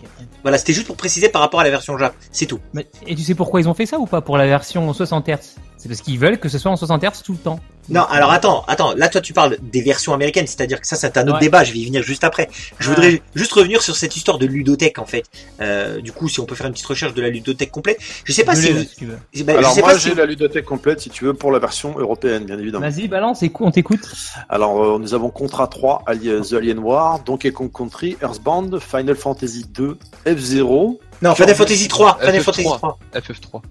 Voilà, 0.41 0.57
c'était 0.57 0.73
juste 0.73 0.87
pour 0.87 0.97
préciser 0.97 1.29
par 1.29 1.41
rapport 1.41 1.59
à 1.59 1.63
la 1.63 1.69
version 1.69 1.97
Jap. 1.97 2.13
C'est 2.31 2.45
tout. 2.45 2.59
Mais- 2.73 2.87
Et 3.07 3.15
tu 3.15 3.21
sais 3.21 3.35
pourquoi 3.35 3.61
ils 3.61 3.69
ont 3.69 3.73
fait 3.73 3.85
ça 3.85 3.99
ou 3.99 4.05
pas 4.05 4.21
pour 4.21 4.37
la 4.37 4.45
version 4.47 4.91
60 4.91 5.27
Hz 5.29 5.37
C'est 5.77 5.87
parce 5.89 6.01
qu'ils 6.01 6.19
veulent 6.19 6.37
que 6.39 6.49
ce 6.49 6.57
soit 6.57 6.71
en 6.71 6.75
60 6.75 7.03
Hz 7.03 7.21
tout 7.23 7.33
le 7.33 7.37
temps. 7.37 7.59
Non, 7.89 8.03
alors 8.09 8.31
attends, 8.31 8.63
attends. 8.67 8.93
Là, 8.95 9.09
toi, 9.09 9.19
tu 9.21 9.33
parles 9.33 9.57
des 9.61 9.81
versions 9.81 10.13
américaines, 10.13 10.47
c'est-à-dire 10.47 10.79
que 10.79 10.87
ça, 10.87 10.95
c'est 10.95 11.17
un 11.17 11.23
autre 11.23 11.33
Ouais. 11.33 11.39
débat. 11.41 11.63
Je 11.63 11.73
vais 11.73 11.79
y 11.79 11.85
venir 11.85 12.01
juste 12.03 12.23
après. 12.23 12.49
Je 12.79 12.89
Ah. 12.89 12.93
voudrais 12.93 13.21
juste 13.35 13.51
revenir 13.53 13.81
sur 13.81 13.95
cette 13.95 14.15
histoire 14.15 14.37
de 14.37 14.45
ludothèque, 14.45 14.99
en 14.99 15.05
fait. 15.05 15.25
Euh, 15.61 15.99
du 16.01 16.11
coup, 16.11 16.29
si 16.29 16.39
on 16.39 16.45
peut 16.45 16.55
faire 16.55 16.67
une 16.67 16.73
petite 16.73 16.85
recherche 16.87 17.13
de 17.13 17.21
la 17.21 17.29
ludothèque 17.29 17.71
complète. 17.71 17.99
Je 18.23 18.31
sais 18.31 18.43
pas 18.43 18.55
Je 18.55 18.61
si. 18.61 18.73
l'ai, 18.73 18.85
si 18.85 18.95
tu 18.95 19.05
veux. 19.05 19.17
Ben, 19.43 19.53
je 19.53 19.57
Alors 19.59 19.73
sais 19.73 19.81
moi 19.81 19.91
pas 19.91 19.99
si- 19.99 20.09
j'ai 20.09 20.15
la 20.15 20.25
ludothèque 20.25 20.65
complète 20.65 21.01
si 21.01 21.09
tu 21.09 21.25
veux 21.25 21.33
pour 21.33 21.51
la 21.51 21.59
version 21.59 21.97
européenne 21.97 22.45
bien 22.45 22.57
évidemment. 22.57 22.87
Vas-y, 22.89 23.07
balance, 23.07 23.43
écoute, 23.43 23.67
on 23.67 23.71
t'écoute. 23.71 24.01
Alors, 24.49 24.81
euh, 24.83 24.99
nous 24.99 25.13
avons 25.13 25.29
Contra 25.29 25.67
3, 25.67 26.03
Ali- 26.05 26.29
The 26.49 26.53
Alien 26.53 26.79
War, 26.79 27.19
Donkey 27.19 27.51
Kong 27.51 27.71
Country, 27.71 28.17
Earthbound, 28.21 28.79
Final 28.79 29.15
Fantasy 29.15 29.65
2, 29.69 29.97
F0. 30.25 30.99
Non, 31.21 31.35
Final 31.35 31.55
Fantasy 31.55 31.87
3. 31.87 32.17
Final 32.19 32.35
FF3. 32.35 32.43
Fantasy 32.43 32.63
3. 32.63 32.97
FF3. 33.13 33.61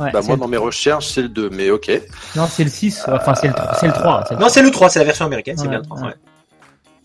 Ouais, 0.00 0.10
Bah, 0.12 0.20
c'est 0.22 0.28
moi, 0.28 0.36
le- 0.36 0.40
dans 0.40 0.48
mes 0.48 0.56
recherches, 0.56 1.08
c'est 1.08 1.22
le 1.22 1.28
2, 1.28 1.50
mais 1.50 1.70
ok. 1.70 1.90
Non, 2.36 2.46
c'est 2.46 2.64
le 2.64 2.70
6, 2.70 3.04
enfin 3.08 3.34
c'est 3.34 3.48
le, 3.48 3.54
c'est 3.80 3.86
le 3.86 3.92
3. 3.92 4.24
c'est 4.28 4.34
le 4.34 4.40
Non, 4.40 4.48
c'est 4.48 4.62
le 4.62 4.70
3, 4.70 4.88
c'est 4.90 4.98
la 5.00 5.04
version 5.04 5.24
américaine, 5.26 5.56
c'est 5.58 5.68
bien 5.68 5.78
le 5.78 5.84
3. 5.84 5.98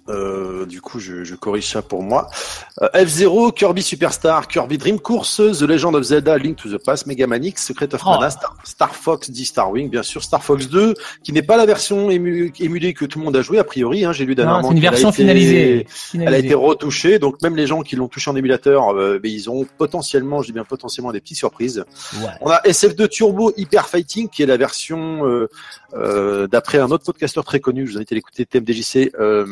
Euh, 0.09 0.65
du 0.65 0.81
coup, 0.81 0.99
je, 0.99 1.23
je 1.23 1.35
corrige 1.35 1.67
ça 1.71 1.81
pour 1.81 2.03
moi. 2.03 2.29
Euh, 2.81 2.89
F0, 2.93 3.53
Kirby 3.53 3.81
Superstar, 3.81 4.47
Kirby 4.49 4.77
Dream 4.77 4.99
Course, 4.99 5.37
The 5.37 5.61
Legend 5.61 5.95
of 5.95 6.03
Zelda, 6.03 6.37
Link 6.37 6.57
to 6.57 6.69
the 6.69 6.77
Past, 6.83 7.07
Mega 7.07 7.25
Man 7.25 7.43
X, 7.43 7.65
Secret 7.67 7.93
of 7.93 8.01
Oh. 8.05 8.09
Mana, 8.11 8.29
Star, 8.29 8.57
Star 8.65 8.95
Fox, 8.95 9.29
D 9.31 9.45
Star 9.45 9.71
Wing, 9.71 9.89
bien 9.89 10.03
sûr, 10.03 10.21
Star 10.21 10.43
Fox 10.43 10.67
2, 10.67 10.93
qui 11.23 11.31
n'est 11.31 11.41
pas 11.41 11.55
la 11.55 11.65
version 11.65 12.09
ému- 12.09 12.51
émulée 12.59 12.93
que 12.93 13.05
tout 13.05 13.19
le 13.19 13.25
monde 13.25 13.37
a 13.37 13.41
joué 13.41 13.59
a 13.59 13.63
priori. 13.63 14.03
Hein, 14.03 14.11
J'ai 14.11 14.25
lu 14.25 14.35
dernièrement. 14.35 14.67
c'est 14.69 14.75
une 14.75 14.81
version 14.81 15.09
été- 15.09 15.21
finalisée. 15.21 15.87
Elle 16.15 16.33
a 16.33 16.37
été 16.37 16.53
retouchée, 16.53 17.17
donc 17.19 17.41
même 17.41 17.55
les 17.55 17.65
gens 17.67 17.81
qui 17.81 17.95
l'ont 17.95 18.09
touché 18.09 18.29
en 18.29 18.35
émulateur, 18.35 18.93
euh, 18.93 19.19
ils 19.23 19.49
ont 19.49 19.65
potentiellement, 19.77 20.41
je 20.41 20.47
dis 20.47 20.53
bien 20.53 20.65
potentiellement, 20.65 21.11
des 21.13 21.21
petites 21.21 21.37
surprises. 21.37 21.85
Ouais. 22.17 22.27
On 22.41 22.49
a 22.49 22.59
SF2 22.65 23.07
Turbo 23.07 23.53
Hyper 23.55 23.87
Fighting, 23.87 24.27
qui 24.27 24.43
est 24.43 24.47
la 24.47 24.57
version, 24.57 25.47
euh, 25.95 26.47
d'après 26.47 26.79
un 26.79 26.89
autre 26.91 27.05
podcasteur 27.05 27.43
très 27.45 27.59
connu, 27.59 27.85
je 27.87 27.91
vous 27.91 27.97
invite 27.97 28.11
à 28.11 28.15
l'écouter, 28.15 28.45
TMDJC, 28.45 29.11
euh, 29.19 29.45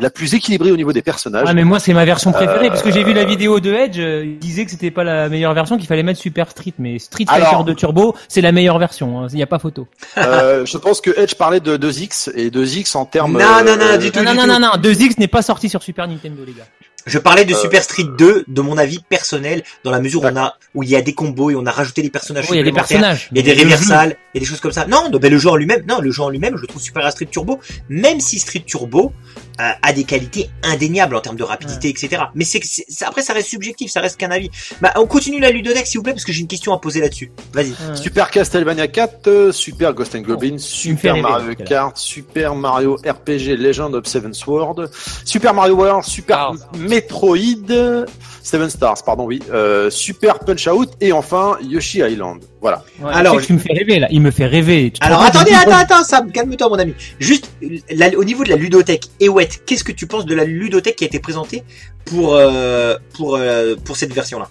la 0.00 0.10
plus 0.10 0.34
équilibrée 0.34 0.70
au 0.72 0.76
niveau 0.76 0.92
des 0.92 1.02
personnages. 1.02 1.44
Ah 1.48 1.54
mais 1.54 1.64
moi 1.64 1.78
c'est 1.80 1.94
ma 1.94 2.04
version 2.04 2.32
préférée 2.32 2.66
Euh, 2.66 2.68
parce 2.70 2.82
que 2.82 2.90
j'ai 2.90 3.04
vu 3.04 3.12
la 3.12 3.24
vidéo 3.24 3.60
de 3.60 3.72
Edge, 3.72 3.98
euh, 3.98 4.24
il 4.24 4.38
disait 4.38 4.64
que 4.64 4.70
c'était 4.70 4.90
pas 4.90 5.04
la 5.04 5.28
meilleure 5.28 5.54
version, 5.54 5.76
qu'il 5.78 5.86
fallait 5.86 6.02
mettre 6.02 6.20
Super 6.20 6.50
Street, 6.50 6.74
mais 6.78 6.98
Street 6.98 7.24
Fighter 7.28 7.46
Alors- 7.46 7.64
2 7.64 7.74
Turbo 7.74 8.14
c'est 8.28 8.40
la 8.40 8.52
meilleure 8.52 8.78
version, 8.78 9.20
hein. 9.20 9.26
il 9.30 9.36
n'y 9.36 9.42
a 9.42 9.46
pas 9.46 9.58
photo. 9.58 9.86
Euh, 10.18 10.64
je 10.66 10.76
pense 10.78 11.00
que 11.00 11.10
Edge 11.18 11.34
parlait 11.34 11.60
de 11.60 11.76
2X 11.76 12.30
et 12.34 12.50
2X 12.50 12.96
en 12.96 13.04
termes. 13.06 13.32
Non, 13.32 13.64
non, 13.64 13.76
non, 13.76 13.84
euh, 13.92 13.96
du 13.96 14.10
tout. 14.10 14.20
Non 14.22 14.34
non 14.34 14.46
non 14.46 14.58
non, 14.58 14.70
non 14.74 14.80
2X 14.80 15.14
n'est 15.18 15.28
pas 15.28 15.42
sorti 15.42 15.68
sur 15.68 15.82
Super 15.82 16.06
Nintendo 16.08 16.42
les 16.46 16.52
gars. 16.52 16.66
Je 17.08 17.18
parlais 17.20 17.44
de 17.44 17.54
Euh, 17.54 17.56
Super 17.56 17.84
Street 17.84 18.06
2, 18.18 18.44
de 18.48 18.60
mon 18.62 18.76
avis 18.78 18.98
personnel, 19.08 19.62
dans 19.84 19.92
la 19.92 20.00
mesure 20.00 20.24
où 20.24 20.26
on 20.26 20.36
a, 20.36 20.56
où 20.74 20.82
il 20.82 20.88
y 20.90 20.96
a 20.96 21.02
des 21.02 21.14
combos 21.14 21.50
et 21.50 21.54
on 21.54 21.64
a 21.64 21.70
rajouté 21.70 22.02
des 22.02 22.10
personnages 22.10 22.46
Oui, 22.50 22.56
il 22.56 22.58
y 22.58 22.62
a 22.62 22.64
des 22.64 22.72
personnages. 22.72 23.28
Il 23.30 23.36
y 23.36 23.40
a 23.40 23.42
des 23.44 23.50
mais 23.50 23.54
le 23.54 23.60
jeu- 23.60 23.74
reversals, 23.76 24.16
il 24.34 24.38
y 24.38 24.38
a 24.38 24.40
des 24.40 24.46
choses 24.46 24.58
comme 24.58 24.72
ça. 24.72 24.86
Non, 24.86 25.08
non, 25.12 25.18
ben 25.20 25.30
le 25.30 25.38
jeu 25.38 25.48
en 25.48 25.54
lui-même, 25.54 25.84
non, 25.88 26.00
le 26.00 26.10
jeu 26.10 26.22
en 26.24 26.30
lui-même, 26.30 26.56
je 26.56 26.62
le 26.62 26.66
trouve 26.66 26.82
super 26.82 27.06
à 27.06 27.12
Street 27.12 27.26
Turbo, 27.30 27.60
même 27.88 28.18
si 28.18 28.40
Street 28.40 28.64
Turbo 28.66 29.12
a 29.58 29.92
des 29.92 30.04
qualités 30.04 30.50
indéniables 30.62 31.16
en 31.16 31.20
termes 31.20 31.36
de 31.36 31.42
rapidité, 31.44 31.88
etc. 31.88 32.24
Mais 32.34 32.44
c'est, 32.44 32.60
après, 33.02 33.22
ça 33.22 33.32
reste 33.32 33.48
subjectif, 33.48 33.90
ça 33.90 34.00
reste 34.00 34.18
qu'un 34.18 34.30
avis. 34.30 34.50
Bah, 34.80 34.92
on 34.96 35.06
continue 35.06 35.40
la 35.40 35.50
ludothèque, 35.50 35.86
s'il 35.86 35.98
vous 35.98 36.02
plaît, 36.02 36.12
parce 36.12 36.24
que 36.24 36.32
j'ai 36.32 36.40
une 36.40 36.46
question 36.46 36.72
à 36.72 36.78
poser 36.78 37.00
là-dessus. 37.00 37.30
Vas-y. 37.52 37.70
Ouais. 37.70 37.96
Super 37.96 38.30
Castlevania 38.30 38.88
4, 38.88 39.28
euh, 39.28 39.52
Super 39.52 39.94
Ghost 39.94 40.14
and 40.14 40.20
Goblin, 40.20 40.58
Super 40.58 41.16
Mario. 41.16 41.54
Kart, 41.54 41.96
Super 41.96 42.54
Mario 42.54 42.96
RPG 42.96 43.56
Legend 43.56 43.94
of 43.94 44.06
Seven 44.06 44.34
Sword, 44.34 44.90
Super 45.24 45.54
Mario 45.54 45.74
World, 45.74 46.04
Super 46.04 46.52
Metroid, 46.76 48.06
Seven 48.46 48.70
Stars, 48.70 49.02
pardon, 49.04 49.24
oui, 49.26 49.40
euh, 49.52 49.90
Super 49.90 50.38
Punch 50.38 50.68
Out 50.68 50.90
et 51.00 51.10
enfin 51.12 51.58
Yoshi 51.68 51.98
Island. 51.98 52.44
Voilà. 52.60 52.84
Ouais, 53.02 53.10
Alors, 53.12 53.40
tu 53.40 53.52
me 53.54 53.58
fais 53.58 53.72
rêver 53.72 53.98
là, 53.98 54.06
il 54.12 54.20
me 54.20 54.30
fait 54.30 54.46
rêver. 54.46 54.92
Tu 54.92 55.04
Alors 55.04 55.20
attendez, 55.22 55.50
attends, 55.52 55.72
attends, 55.76 56.04
Sam, 56.04 56.30
calme-toi 56.30 56.68
mon 56.68 56.78
ami. 56.78 56.94
Juste 57.18 57.50
la- 57.90 58.16
au 58.16 58.22
niveau 58.22 58.44
de 58.44 58.50
la 58.50 58.56
ludothèque, 58.56 59.08
Ewet, 59.18 59.48
qu'est-ce 59.66 59.82
que 59.82 59.90
tu 59.90 60.06
penses 60.06 60.26
de 60.26 60.34
la 60.36 60.44
ludothèque 60.44 60.94
qui 60.94 61.02
a 61.02 61.08
été 61.08 61.18
présentée 61.18 61.64
pour 62.04 62.36
euh, 62.36 62.94
pour 63.14 63.34
euh, 63.34 63.74
pour 63.84 63.96
cette 63.96 64.12
version-là? 64.12 64.48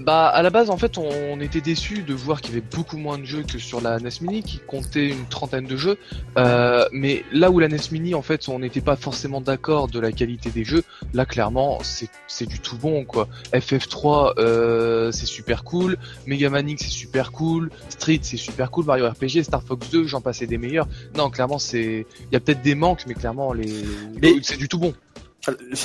Bah 0.00 0.28
à 0.28 0.42
la 0.42 0.50
base 0.50 0.70
en 0.70 0.76
fait 0.76 0.96
on 0.96 1.40
était 1.40 1.60
déçus 1.60 2.02
de 2.02 2.14
voir 2.14 2.40
qu'il 2.40 2.54
y 2.54 2.58
avait 2.58 2.66
beaucoup 2.74 2.96
moins 2.96 3.18
de 3.18 3.24
jeux 3.24 3.42
que 3.42 3.58
sur 3.58 3.80
la 3.80 3.98
NES 3.98 4.10
Mini 4.20 4.42
qui 4.42 4.58
comptait 4.60 5.08
une 5.08 5.26
trentaine 5.26 5.66
de 5.66 5.76
jeux. 5.76 5.98
Euh, 6.36 6.84
mais 6.92 7.24
là 7.32 7.50
où 7.50 7.58
la 7.58 7.68
NES 7.68 7.78
Mini 7.90 8.14
en 8.14 8.22
fait 8.22 8.48
on 8.48 8.60
n'était 8.60 8.80
pas 8.80 8.96
forcément 8.96 9.40
d'accord 9.40 9.88
de 9.88 9.98
la 9.98 10.12
qualité 10.12 10.50
des 10.50 10.64
jeux, 10.64 10.84
là 11.14 11.26
clairement 11.26 11.78
c'est 11.82 12.08
c'est 12.28 12.46
du 12.46 12.60
tout 12.60 12.76
bon 12.76 13.04
quoi. 13.04 13.28
FF3 13.52 14.34
euh, 14.38 15.10
c'est 15.10 15.26
super 15.26 15.64
cool, 15.64 15.96
Mega 16.26 16.48
Man 16.48 16.68
X 16.68 16.84
c'est 16.84 16.90
super 16.90 17.32
cool, 17.32 17.70
Street 17.88 18.20
c'est 18.22 18.36
super 18.36 18.70
cool, 18.70 18.84
Mario 18.86 19.08
RPG, 19.08 19.42
Star 19.42 19.62
Fox 19.62 19.90
2 19.90 20.06
j'en 20.06 20.20
passais 20.20 20.46
des 20.46 20.58
meilleurs. 20.58 20.86
Non 21.16 21.28
clairement 21.28 21.58
c'est 21.58 22.06
il 22.20 22.32
y 22.32 22.36
a 22.36 22.40
peut-être 22.40 22.62
des 22.62 22.74
manques 22.76 23.04
mais 23.08 23.14
clairement 23.14 23.52
les 23.52 23.84
Mais- 24.22 24.34
c'est 24.42 24.56
du 24.58 24.68
tout 24.68 24.78
bon. 24.78 24.94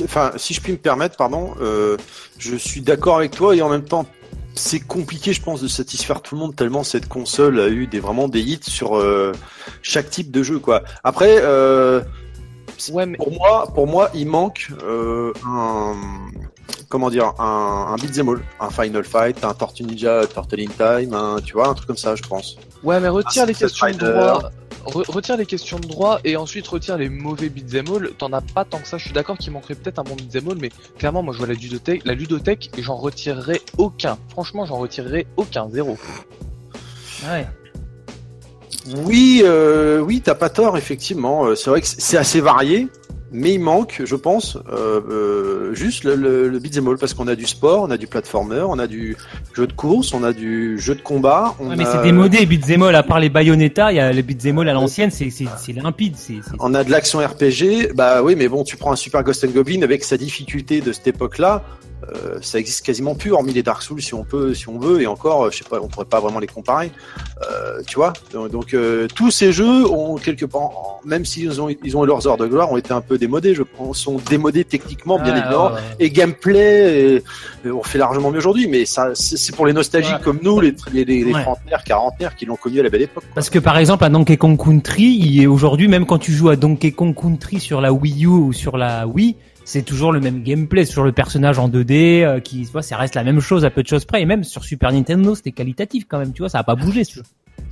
Enfin, 0.03 0.31
si 0.37 0.53
je 0.53 0.61
puis 0.61 0.73
me 0.73 0.77
permettre, 0.77 1.17
pardon, 1.17 1.53
euh, 1.61 1.97
je 2.37 2.55
suis 2.55 2.81
d'accord 2.81 3.17
avec 3.17 3.31
toi 3.31 3.55
et 3.55 3.61
en 3.61 3.69
même 3.69 3.85
temps, 3.85 4.05
c'est 4.55 4.79
compliqué, 4.79 5.33
je 5.33 5.41
pense, 5.41 5.61
de 5.61 5.67
satisfaire 5.67 6.21
tout 6.21 6.35
le 6.35 6.41
monde 6.41 6.55
tellement 6.55 6.83
cette 6.83 7.07
console 7.07 7.59
a 7.59 7.69
eu 7.69 7.87
des 7.87 7.99
vraiment 7.99 8.27
des 8.27 8.41
hits 8.41 8.59
sur 8.61 8.97
euh, 8.97 9.31
chaque 9.81 10.09
type 10.09 10.31
de 10.31 10.43
jeu, 10.43 10.59
quoi. 10.59 10.83
Après, 11.03 11.37
euh, 11.41 12.01
Ouais 12.91 13.05
mais 13.05 13.17
pour 13.17 13.31
moi, 13.31 13.71
pour 13.73 13.87
moi, 13.87 14.09
il 14.13 14.27
manque 14.27 14.69
euh, 14.83 15.31
un 15.45 15.95
comment 16.89 17.09
dire 17.09 17.33
un, 17.39 17.93
un 17.93 17.95
beat'em 17.95 18.29
all, 18.29 18.41
un 18.59 18.69
Final 18.69 19.03
Fight, 19.03 19.43
un 19.43 19.53
Tortue 19.53 19.83
Ninja, 19.83 20.25
Turtle 20.27 20.61
in 20.61 20.67
Time, 20.67 21.13
un, 21.13 21.39
tu 21.41 21.53
vois, 21.53 21.67
un 21.67 21.73
truc 21.73 21.87
comme 21.87 21.97
ça, 21.97 22.15
je 22.15 22.23
pense. 22.23 22.57
Ouais, 22.83 22.99
mais 22.99 23.07
retire 23.07 23.43
Ah, 23.43 23.45
les 23.47 23.53
questions 23.53 23.87
de 23.87 23.93
droit. 23.97 24.51
Re- 24.85 25.09
retire 25.09 25.37
les 25.37 25.45
questions 25.45 25.79
de 25.79 25.87
droit 25.87 26.19
et 26.25 26.35
ensuite 26.35 26.67
retire 26.67 26.97
les 26.97 27.07
mauvais 27.07 27.47
beat'em 27.47 27.85
all. 27.95 28.11
T'en 28.17 28.33
as 28.33 28.41
pas 28.41 28.65
tant 28.65 28.79
que 28.79 28.87
ça. 28.87 28.97
Je 28.97 29.05
suis 29.05 29.13
d'accord 29.13 29.37
qu'il 29.37 29.53
manquerait 29.53 29.75
peut-être 29.75 29.99
un 29.99 30.03
bon 30.03 30.15
beat'em 30.15 30.49
all, 30.49 30.57
mais 30.59 30.69
clairement, 30.97 31.23
moi, 31.23 31.33
je 31.33 31.37
vois 31.37 31.47
la 31.47 31.53
ludothèque, 31.53 32.01
la 32.03 32.13
ludothèque, 32.13 32.69
et 32.77 32.83
j'en 32.83 32.97
retirerai 32.97 33.61
aucun. 33.77 34.17
Franchement, 34.29 34.65
j'en 34.65 34.77
retirerai 34.77 35.25
aucun, 35.37 35.69
zéro. 35.71 35.97
Ouais. 37.25 37.47
Oui, 39.05 39.41
euh, 39.45 39.99
oui, 40.01 40.19
t'as 40.21 40.35
pas 40.35 40.49
tort, 40.49 40.77
effectivement. 40.77 41.45
Euh, 41.45 41.55
C'est 41.55 41.69
vrai 41.69 41.79
que 41.79 41.87
c'est 41.87 42.17
assez 42.17 42.41
varié, 42.41 42.89
mais 43.33 43.53
il 43.55 43.59
manque, 43.59 44.01
je 44.05 44.15
pense, 44.15 44.57
euh, 44.71 45.01
euh, 45.09 45.73
juste 45.73 46.03
le, 46.03 46.15
le, 46.15 46.47
le 46.49 46.59
beat'em 46.59 46.87
all 46.87 46.97
parce 46.97 47.13
qu'on 47.13 47.27
a 47.27 47.35
du 47.35 47.45
sport, 47.47 47.81
on 47.81 47.91
a 47.91 47.97
du 47.97 48.07
platformer, 48.07 48.61
on 48.67 48.77
a 48.79 48.87
du 48.87 49.17
jeu 49.53 49.65
de 49.67 49.73
course, 49.73 50.13
on 50.13 50.23
a 50.23 50.31
du 50.33 50.77
jeu 50.79 50.93
de 50.95 51.01
combat. 51.01 51.55
On 51.59 51.69
Ouais, 51.69 51.75
mais 51.75 51.85
a... 51.85 51.91
c'est 51.91 52.01
démodé 52.03 52.45
beat'em 52.45 52.83
all 52.83 52.95
à 52.95 53.03
part 53.03 53.19
les 53.19 53.29
Bayonetta, 53.29 53.91
il 53.91 53.95
y 53.95 53.99
a 53.99 54.11
les 54.13 54.21
beat'em 54.23 54.59
all 54.59 54.69
à 54.69 54.73
l'ancienne, 54.73 55.09
c'est 55.11 55.29
c'est 55.31 55.45
c'est 55.57 55.73
limpide, 55.73 56.13
c'est 56.15 56.35
c'est- 56.45 56.55
On 56.59 56.73
a 56.73 56.83
de 56.83 56.91
l'action 56.91 57.19
RPG, 57.19 57.93
bah 57.95 58.21
oui, 58.23 58.35
mais 58.37 58.47
bon, 58.47 58.63
tu 58.63 58.77
prends 58.77 58.91
un 58.91 58.95
Super 58.95 59.23
Ghost 59.23 59.43
and 59.43 59.49
Goblin 59.51 59.81
avec 59.81 60.03
sa 60.03 60.15
difficulté 60.17 60.81
de 60.81 60.91
cette 60.93 61.07
époque-là, 61.07 61.63
euh, 62.15 62.37
ça 62.41 62.59
existe 62.59 62.85
quasiment 62.85 63.15
plus, 63.15 63.31
hormis 63.31 63.53
les 63.53 63.63
Dark 63.63 63.81
Souls 63.81 64.01
si 64.01 64.13
on 64.13 64.23
peut, 64.23 64.53
si 64.53 64.67
on 64.69 64.77
veut, 64.79 65.01
et 65.01 65.07
encore, 65.07 65.51
je 65.51 65.57
sais 65.57 65.63
pas, 65.69 65.79
on 65.81 65.87
pourrait 65.87 66.05
pas 66.05 66.19
vraiment 66.19 66.39
les 66.39 66.47
comparer, 66.47 66.91
euh, 67.49 67.81
tu 67.87 67.95
vois. 67.95 68.13
Donc, 68.51 68.73
euh, 68.73 69.07
tous 69.13 69.31
ces 69.31 69.51
jeux 69.53 69.85
ont 69.89 70.15
quelque 70.17 70.45
part, 70.45 70.71
même 71.05 71.25
s'ils 71.25 71.61
ont 71.61 71.69
ils 71.83 71.97
ont 71.97 72.03
eu 72.03 72.07
leurs 72.07 72.27
heures 72.27 72.37
de 72.37 72.47
gloire, 72.47 72.71
ont 72.71 72.77
été 72.77 72.93
un 72.93 73.01
peu 73.01 73.17
démodés, 73.17 73.53
je 73.55 73.63
pense, 73.63 73.99
sont 73.99 74.17
démodés 74.29 74.63
techniquement, 74.65 75.19
bien 75.19 75.35
évidemment, 75.35 75.67
ouais, 75.67 75.73
ouais. 75.73 75.79
et 75.99 76.09
gameplay, 76.09 77.21
et- 77.65 77.71
on 77.71 77.83
fait 77.83 77.97
largement 77.97 78.29
mieux 78.31 78.39
aujourd'hui, 78.39 78.67
mais 78.67 78.85
ça, 78.85 79.11
c'est 79.15 79.55
pour 79.55 79.65
les 79.65 79.73
nostalgiques 79.73 80.13
Ouais. 80.15 80.19
comme 80.23 80.39
nous, 80.43 80.59
les 80.59 80.73
les, 80.91 81.05
les, 81.05 81.23
les 81.23 81.31
trentenaires, 81.31 81.83
quarantenaires, 81.83 82.35
qui 82.35 82.45
l'ont 82.45 82.55
connu 82.57 82.79
à 82.79 82.83
la 82.83 82.89
belle 82.89 83.03
époque. 83.03 83.23
Parce 83.33 83.49
que 83.49 83.59
par 83.59 83.77
exemple, 83.77 84.03
à 84.03 84.09
Donkey 84.09 84.37
Kong 84.37 84.57
Country, 84.61 85.17
il 85.21 85.41
est 85.41 85.47
aujourd'hui, 85.47 85.87
même 85.87 86.05
quand 86.05 86.17
tu 86.19 86.31
joues 86.33 86.49
à 86.49 86.55
Donkey 86.55 86.91
Kong 86.91 87.15
Country 87.15 87.59
sur 87.59 87.79
la 87.81 87.93
Wii 87.93 88.25
U 88.25 88.27
ou 88.27 88.53
sur 88.53 88.75
la 88.77 89.07
Wii, 89.07 89.35
c'est 89.65 89.83
toujours 89.83 90.11
le 90.11 90.19
même 90.19 90.43
gameplay, 90.43 90.85
toujours 90.85 91.05
le 91.05 91.11
personnage 91.11 91.59
en 91.59 91.69
2D, 91.69 92.23
euh, 92.23 92.39
qui, 92.39 92.65
tu 92.65 92.71
vois, 92.71 92.81
ça 92.81 92.97
reste 92.97 93.15
la 93.15 93.23
même 93.23 93.39
chose 93.39 93.65
à 93.65 93.69
peu 93.69 93.83
de 93.83 93.87
choses 93.87 94.05
près. 94.05 94.21
Et 94.21 94.25
même 94.25 94.43
sur 94.43 94.63
Super 94.63 94.91
Nintendo, 94.91 95.35
c'était 95.35 95.51
qualitatif 95.51 96.05
quand 96.07 96.19
même, 96.19 96.33
tu 96.33 96.41
vois, 96.41 96.49
ça 96.49 96.59
a 96.59 96.63
pas 96.63 96.75
bougé 96.75 97.03
ce 97.03 97.15
jeu. 97.15 97.23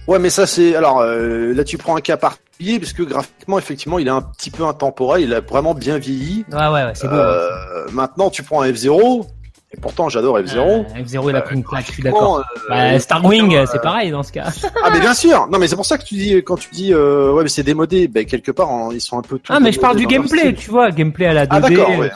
Ouais, 0.08 0.20
mais 0.20 0.30
ça 0.30 0.48
c'est 0.48 0.76
alors 0.76 1.00
euh, 1.00 1.54
là 1.54 1.64
tu 1.64 1.78
prends 1.78 1.96
un 1.96 2.02
cas 2.02 2.18
particulier 2.18 2.80
parce 2.80 2.94
que 2.94 3.04
graphiquement 3.04 3.60
effectivement 3.60 4.00
il 4.00 4.08
est 4.08 4.12
un 4.12 4.22
petit 4.22 4.50
peu 4.50 4.66
intemporel, 4.66 5.22
il 5.22 5.34
a 5.34 5.42
vraiment 5.42 5.74
bien 5.74 5.98
vieilli. 5.98 6.44
Ouais, 6.52 6.58
ouais, 6.58 6.84
ouais, 6.86 6.92
c'est 6.96 7.08
beau. 7.08 7.16
Euh, 7.16 7.86
maintenant 7.92 8.30
tu 8.30 8.42
prends 8.42 8.62
un 8.62 8.72
F0 8.72 9.28
et 9.74 9.80
pourtant 9.80 10.10
j'adore 10.10 10.40
F0. 10.40 10.58
Euh, 10.58 10.84
F0 11.04 11.30
il 11.30 11.36
a 11.36 11.42
pris 11.42 11.56
une 11.56 11.63
claque, 11.63 11.86
je 11.88 11.94
suis 11.94 12.04
d'accord. 12.04 12.40
Euh, 12.40 12.70
Bah, 12.70 13.00
Starwing, 13.00 13.56
euh, 13.56 13.66
c'est 13.72 13.82
pareil 13.82 14.12
dans 14.12 14.24
ce 14.24 14.32
cas. 14.32 14.50
Ah 14.84 14.90
mais 14.92 15.00
bien 15.00 15.13
sûr. 15.13 15.48
Non 15.51 15.60
mais 15.60 15.68
c'est 15.68 15.75
pour 15.75 15.86
ça 15.86 15.98
que 15.98 16.04
tu 16.04 16.16
dis 16.16 16.36
quand 16.44 16.58
tu 16.58 16.70
dis 16.72 16.94
euh, 16.94 17.32
ouais 17.32 17.44
mais 17.44 17.50
c'est 17.50 17.63
démodé, 17.63 18.08
ben 18.08 18.25
quelque 18.25 18.51
part 18.51 18.70
ils 18.92 19.01
sont 19.01 19.18
un 19.18 19.22
peu 19.22 19.40
tous 19.40 19.51
Ah 19.54 19.60
mais 19.60 19.72
je 19.72 19.80
parle 19.80 19.98
du 19.98 20.08
gameplay, 20.08 20.54
tu 20.54 20.70
vois, 20.70 20.92
gameplay 20.92 21.25
à 21.28 21.34
la 21.34 21.46
2D. 21.46 21.50
Ah, 21.51 21.60
d'accord, 21.62 21.90
ouais. 22.00 22.12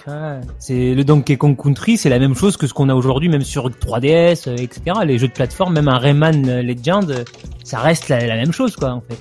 C'est 0.60 0.94
le 0.94 1.04
Donkey 1.04 1.38
Kong 1.38 1.56
Country, 1.62 1.98
c'est 1.98 2.10
la 2.10 2.20
même 2.20 2.36
chose 2.36 2.58
que 2.58 2.68
ce 2.68 2.74
qu'on 2.74 2.90
a 2.90 2.94
aujourd'hui, 2.96 3.30
même 3.30 3.42
sur 3.44 3.70
3DS, 3.70 4.48
euh, 4.50 4.56
etc. 4.58 4.82
Les 5.06 5.18
jeux 5.18 5.28
de 5.28 5.34
plateforme, 5.34 5.74
même 5.74 5.88
un 5.88 5.98
Rayman 5.98 6.48
euh, 6.50 6.62
Legend, 6.62 7.10
euh, 7.12 7.24
ça 7.64 7.80
reste 7.80 8.10
la, 8.10 8.26
la 8.26 8.36
même 8.36 8.52
chose, 8.52 8.76
quoi, 8.76 8.90
en 8.90 9.02
fait. 9.02 9.18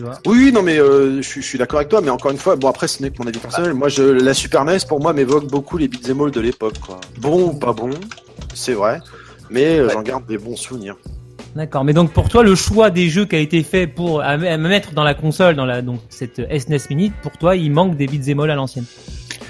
Tu 0.00 0.06
vois. 0.06 0.18
Oui, 0.26 0.50
non, 0.50 0.62
mais 0.62 0.78
euh, 0.78 1.16
je, 1.16 1.28
suis- 1.28 1.42
je 1.42 1.46
suis 1.46 1.58
d'accord 1.58 1.78
avec 1.78 1.90
toi, 1.90 2.00
mais 2.00 2.08
encore 2.08 2.30
une 2.30 2.38
fois, 2.38 2.56
bon 2.56 2.68
après, 2.68 2.88
ce 2.88 3.02
n'est 3.02 3.10
que 3.10 3.16
mon 3.20 3.26
avis 3.28 3.38
personnel. 3.38 3.74
Moi, 3.74 3.90
je, 3.90 4.02
la 4.02 4.32
Super 4.32 4.64
NES, 4.64 4.78
pour 4.88 4.98
moi, 4.98 5.12
m'évoque 5.12 5.46
beaucoup 5.48 5.76
les 5.76 5.88
beat'em 5.88 6.18
all 6.22 6.30
de 6.30 6.40
l'époque, 6.40 6.78
quoi. 6.78 6.98
Bon 7.18 7.50
ou 7.50 7.52
pas 7.52 7.74
bon, 7.74 7.90
c'est 8.54 8.72
vrai, 8.72 9.00
mais 9.50 9.78
euh, 9.78 9.90
j'en 9.90 10.00
garde 10.00 10.24
des 10.24 10.38
bons 10.38 10.56
souvenirs. 10.56 10.96
D'accord. 11.54 11.84
Mais 11.84 11.92
donc 11.92 12.14
pour 12.14 12.30
toi, 12.30 12.42
le 12.42 12.54
choix 12.54 12.88
des 12.88 13.10
jeux 13.10 13.26
qui 13.26 13.36
a 13.36 13.40
été 13.40 13.62
fait 13.62 13.86
pour 13.86 14.22
à, 14.22 14.28
à 14.28 14.56
mettre 14.56 14.92
dans 14.94 15.04
la 15.04 15.12
console, 15.12 15.54
dans 15.54 15.66
la 15.66 15.82
donc 15.82 16.00
cette 16.08 16.36
SNES 16.50 16.78
Mini, 16.88 17.12
pour 17.22 17.32
toi, 17.32 17.54
il 17.54 17.70
manque 17.70 17.98
des 17.98 18.06
beat'em 18.06 18.40
all 18.40 18.50
à 18.52 18.54
l'ancienne? 18.54 18.86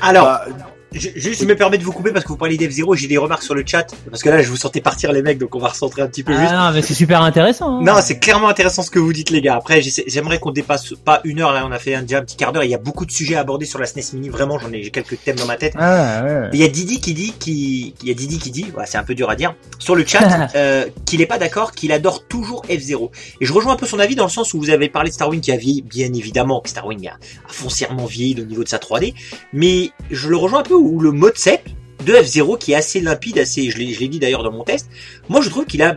Alors, 0.00 0.24
Bah, 0.24 0.46
ju- 0.92 1.12
juste, 1.16 1.40
je 1.42 1.46
me 1.46 1.54
permets 1.56 1.78
de 1.78 1.84
vous 1.84 1.92
couper 1.92 2.12
parce 2.12 2.24
que 2.24 2.28
vous 2.28 2.36
parlez 2.36 2.56
d'F0, 2.56 2.96
j'ai 2.96 3.06
des 3.06 3.18
remarques 3.18 3.42
sur 3.42 3.54
le 3.54 3.62
chat. 3.66 3.86
Parce 4.10 4.22
que 4.22 4.28
là, 4.28 4.42
je 4.42 4.48
vous 4.48 4.56
sentais 4.56 4.80
partir 4.80 5.12
les 5.12 5.22
mecs, 5.22 5.38
donc 5.38 5.54
on 5.54 5.58
va 5.58 5.68
recentrer 5.68 6.02
un 6.02 6.06
petit 6.08 6.22
peu 6.22 6.32
juste. 6.32 6.52
Ah, 6.52 6.68
non, 6.70 6.74
mais 6.74 6.82
c'est 6.82 6.94
super 6.94 7.22
intéressant. 7.22 7.78
hein. 7.78 7.82
Non, 7.82 7.94
c'est 8.02 8.18
clairement 8.18 8.48
intéressant 8.48 8.82
ce 8.82 8.90
que 8.90 8.98
vous 8.98 9.12
dites, 9.12 9.30
les 9.30 9.40
gars. 9.40 9.56
Après, 9.56 9.80
j'aimerais 10.06 10.38
qu'on 10.38 10.50
dépasse 10.50 10.94
pas 11.04 11.20
une 11.24 11.40
heure. 11.40 11.52
Là, 11.52 11.64
on 11.66 11.72
a 11.72 11.78
fait 11.78 11.94
un, 11.94 12.02
déjà 12.02 12.18
un 12.18 12.22
petit 12.22 12.36
quart 12.36 12.52
d'heure. 12.52 12.64
Il 12.64 12.70
y 12.70 12.74
a 12.74 12.78
beaucoup 12.78 13.06
de 13.06 13.10
sujets 13.12 13.36
à 13.36 13.40
aborder 13.40 13.66
sur 13.66 13.78
la 13.78 13.86
SNES 13.86 14.02
Mini. 14.14 14.28
Vraiment, 14.28 14.58
j'en 14.58 14.72
ai, 14.72 14.82
j'ai 14.82 14.90
quelques 14.90 15.22
thèmes 15.22 15.36
dans 15.36 15.46
ma 15.46 15.56
tête. 15.56 15.74
Ah, 15.78 16.22
ouais. 16.24 16.48
Il 16.52 16.60
y 16.60 16.64
a 16.64 16.68
Didi 16.68 17.00
qui 17.00 17.14
dit, 17.14 17.32
qui, 17.38 17.94
il 18.02 18.08
y 18.08 18.10
a 18.10 18.14
Didi 18.14 18.38
qui 18.38 18.50
dit, 18.50 18.66
ouais, 18.76 18.84
c'est 18.86 18.98
un 18.98 19.04
peu 19.04 19.14
dur 19.14 19.30
à 19.30 19.36
dire, 19.36 19.54
sur 19.78 19.94
le 19.94 20.04
chat, 20.06 20.48
euh, 20.54 20.86
qu'il 21.06 21.20
est 21.20 21.26
pas 21.26 21.38
d'accord, 21.38 21.72
qu'il 21.72 21.92
adore 21.92 22.26
toujours 22.26 22.64
F0. 22.68 23.10
Et 23.40 23.46
je 23.46 23.52
rejoins 23.52 23.72
un 23.74 23.76
peu 23.76 23.86
son 23.86 23.98
avis 23.98 24.14
dans 24.16 24.24
le 24.24 24.30
sens 24.30 24.54
où 24.54 24.58
vous 24.58 24.70
avez 24.70 24.88
parlé 24.88 25.10
de 25.10 25.14
Starwing 25.14 25.40
qui 25.40 25.52
a 25.52 25.56
vieilli, 25.56 25.82
bien 25.82 26.12
évidemment, 26.12 26.60
que 26.60 26.68
Starwing 26.68 27.08
a, 27.08 27.12
a 27.12 27.52
foncièrement 27.52 28.06
vieilli 28.06 28.40
au 28.40 28.44
niveau 28.44 28.64
de 28.64 28.68
sa 28.68 28.78
3D. 28.78 29.14
Mais 29.52 29.90
je 30.10 30.28
le 30.28 30.36
rejoins 30.36 30.60
un 30.60 30.64
peu 30.64 30.74
où 30.80 31.00
le 31.00 31.12
mode 31.12 31.36
7 31.36 31.64
de 32.04 32.12
F0 32.14 32.58
qui 32.58 32.72
est 32.72 32.76
assez 32.76 33.00
limpide, 33.00 33.38
assez, 33.38 33.70
je 33.70 33.78
l'ai, 33.78 34.08
dit 34.08 34.18
d'ailleurs 34.18 34.42
dans 34.42 34.52
mon 34.52 34.64
test. 34.64 34.90
Moi, 35.28 35.40
je 35.40 35.50
trouve 35.50 35.66
qu'il 35.66 35.82
a 35.82 35.96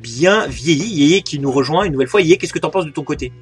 bien 0.00 0.46
vieilli. 0.46 1.10
Yé 1.10 1.22
qui 1.22 1.38
nous 1.38 1.52
rejoint 1.52 1.84
une 1.84 1.92
nouvelle 1.92 2.08
fois. 2.08 2.20
Yé, 2.20 2.36
qu'est-ce 2.36 2.52
que 2.52 2.58
t'en 2.58 2.70
penses 2.70 2.86
de 2.86 2.90
ton 2.90 3.04
côté? 3.04 3.32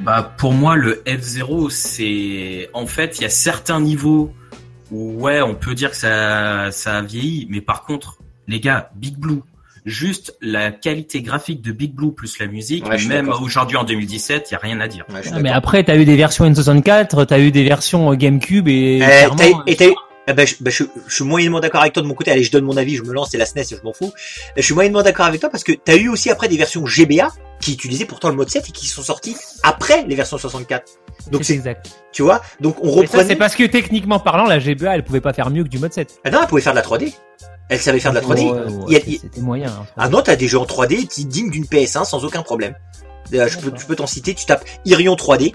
Bah 0.00 0.34
pour 0.36 0.52
moi 0.52 0.76
le 0.76 1.02
F0 1.06 1.70
c'est 1.70 2.68
en 2.74 2.86
fait 2.86 3.18
il 3.18 3.22
y 3.22 3.24
a 3.24 3.30
certains 3.30 3.80
niveaux 3.80 4.30
où 4.90 5.12
ouais 5.22 5.40
on 5.40 5.54
peut 5.54 5.74
dire 5.74 5.90
que 5.90 5.96
ça 5.96 6.70
ça 6.70 6.98
a 6.98 7.02
vieilli 7.02 7.46
mais 7.48 7.62
par 7.62 7.84
contre 7.84 8.18
les 8.46 8.60
gars 8.60 8.90
Big 8.94 9.16
Blue 9.16 9.40
juste 9.86 10.36
la 10.42 10.72
qualité 10.72 11.22
graphique 11.22 11.62
de 11.62 11.70
Big 11.72 11.94
Blue 11.94 12.12
plus 12.12 12.38
la 12.40 12.46
musique 12.48 12.86
Ouais, 12.88 13.02
même 13.06 13.28
aujourd'hui 13.28 13.76
en 13.76 13.84
2017 13.84 14.48
il 14.50 14.52
y 14.52 14.56
a 14.56 14.58
rien 14.60 14.80
à 14.80 14.88
dire. 14.88 15.04
Ouais, 15.14 15.20
Ah, 15.32 15.38
mais 15.40 15.50
après, 15.50 15.82
t'as 15.84 15.96
eu 15.96 16.04
des 16.04 16.16
versions 16.16 16.44
N64, 16.44 17.24
t'as 17.26 17.38
eu 17.38 17.50
des 17.52 17.64
versions 17.64 18.12
euh, 18.12 18.16
GameCube 18.16 18.66
et. 18.68 18.96
Eh, 18.96 18.98
clairement, 18.98 19.36
t'as- 19.36 19.62
et 19.66 19.76
t'as 19.76 19.86
eu- 19.88 19.94
eh 20.28 20.32
ben, 20.32 20.44
je, 20.44 20.56
ben, 20.60 20.70
je- 20.72 20.82
je 21.06 21.14
suis 21.14 21.24
moyennement 21.24 21.60
d'accord 21.60 21.82
avec 21.82 21.92
toi 21.92 22.02
de 22.02 22.08
mon 22.08 22.14
côté. 22.14 22.32
Allez, 22.32 22.42
je 22.42 22.50
donne 22.50 22.64
mon 22.64 22.76
avis, 22.76 22.96
je 22.96 23.02
me 23.04 23.12
lance, 23.12 23.28
c'est 23.30 23.38
la 23.38 23.46
SNES, 23.46 23.62
je 23.70 23.82
m'en 23.84 23.92
fous. 23.92 24.12
Je 24.56 24.62
suis 24.62 24.74
moyennement 24.74 25.02
d'accord 25.02 25.26
avec 25.26 25.40
toi 25.40 25.50
parce 25.50 25.62
que 25.62 25.70
t'as 25.72 25.94
eu 25.96 26.08
aussi 26.08 26.30
après 26.30 26.48
des 26.48 26.56
versions 26.56 26.84
GBA 26.84 27.28
qui 27.60 27.72
utilisaient 27.74 28.06
pourtant 28.06 28.28
le 28.30 28.34
mode 28.34 28.50
7 28.50 28.68
et 28.68 28.72
qui 28.72 28.86
sont 28.88 29.02
sorties 29.02 29.36
après 29.62 30.04
les 30.08 30.16
versions 30.16 30.36
64. 30.36 30.84
Donc 31.30 31.44
c'est 31.44 31.54
exact. 31.54 31.88
tu 32.12 32.22
vois, 32.22 32.42
donc 32.60 32.76
on 32.82 32.90
reprenait. 32.90 33.24
c'est 33.24 33.36
parce 33.36 33.54
que 33.54 33.62
techniquement 33.64 34.18
parlant, 34.18 34.46
la 34.46 34.58
GBA, 34.58 34.96
elle 34.96 35.04
pouvait 35.04 35.20
pas 35.20 35.32
faire 35.32 35.48
mieux 35.50 35.62
que 35.62 35.68
du 35.68 35.78
mode 35.78 35.92
7. 35.92 36.18
Ah 36.24 36.30
non, 36.30 36.40
elle 36.42 36.48
pouvait 36.48 36.60
faire 36.60 36.72
de 36.72 36.78
la 36.78 36.82
3D. 36.82 37.12
Elle 37.68 37.80
savait 37.80 37.98
faire 38.00 38.12
de 38.12 38.16
la 38.16 38.22
3D. 38.22 38.42
Ouais, 38.42 38.50
ouais, 38.52 38.84
Il 38.88 38.92
y 38.92 38.96
a- 38.96 39.00
c'est- 39.00 39.18
C'était 39.22 39.40
moyen. 39.40 39.68
hein, 39.68 39.86
Ah 39.96 40.08
non, 40.08 40.22
t'as 40.22 40.36
des 40.36 40.46
jeux 40.48 40.58
en 40.58 40.66
3D 40.66 41.06
qui 41.06 41.24
dignes 41.24 41.50
d'une 41.50 41.66
PS1 41.66 42.04
sans 42.04 42.24
aucun 42.24 42.42
problème. 42.42 42.74
Euh, 43.34 43.48
je 43.48 43.58
peux, 43.58 43.72
je 43.76 43.84
peux 43.86 43.96
t'en 43.96 44.06
citer. 44.06 44.34
Tu 44.34 44.46
tapes 44.46 44.64
Irion 44.84 45.16
3D. 45.16 45.52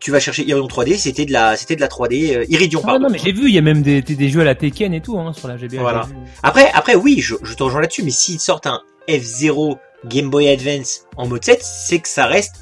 Tu 0.00 0.10
vas 0.10 0.18
chercher 0.18 0.42
Irion 0.44 0.66
3D. 0.66 0.96
C'était 0.98 1.24
de 1.24 1.32
la, 1.32 1.56
c'était 1.56 1.76
de 1.76 1.80
la 1.80 1.86
3D. 1.86 2.34
euh, 2.34 2.44
Iridion, 2.48 2.80
Ah 2.82 2.86
pardon. 2.88 3.04
non, 3.04 3.10
mais 3.10 3.18
j'ai 3.18 3.30
vu, 3.32 3.42
il 3.48 3.54
y 3.54 3.58
a 3.58 3.62
même 3.62 3.82
des, 3.82 4.02
des, 4.02 4.28
jeux 4.28 4.40
à 4.40 4.44
la 4.44 4.56
Tekken 4.56 4.92
et 4.92 5.00
tout 5.00 5.16
hein, 5.18 5.32
sur 5.32 5.46
la 5.46 5.56
GBA. 5.56 5.80
Voilà. 5.80 6.08
Après, 6.42 6.68
après, 6.74 6.96
oui, 6.96 7.20
je, 7.20 7.36
je 7.44 7.54
te 7.54 7.62
rejoins 7.62 7.80
là-dessus, 7.80 8.02
mais 8.02 8.10
s'ils 8.10 8.40
sortent 8.40 8.66
un 8.66 8.80
F0 9.08 9.76
Game 10.06 10.30
Boy 10.30 10.48
Advance 10.48 11.02
en 11.16 11.28
mode 11.28 11.44
7, 11.44 11.60
c'est 11.62 12.00
que 12.00 12.08
ça 12.08 12.26
reste 12.26 12.61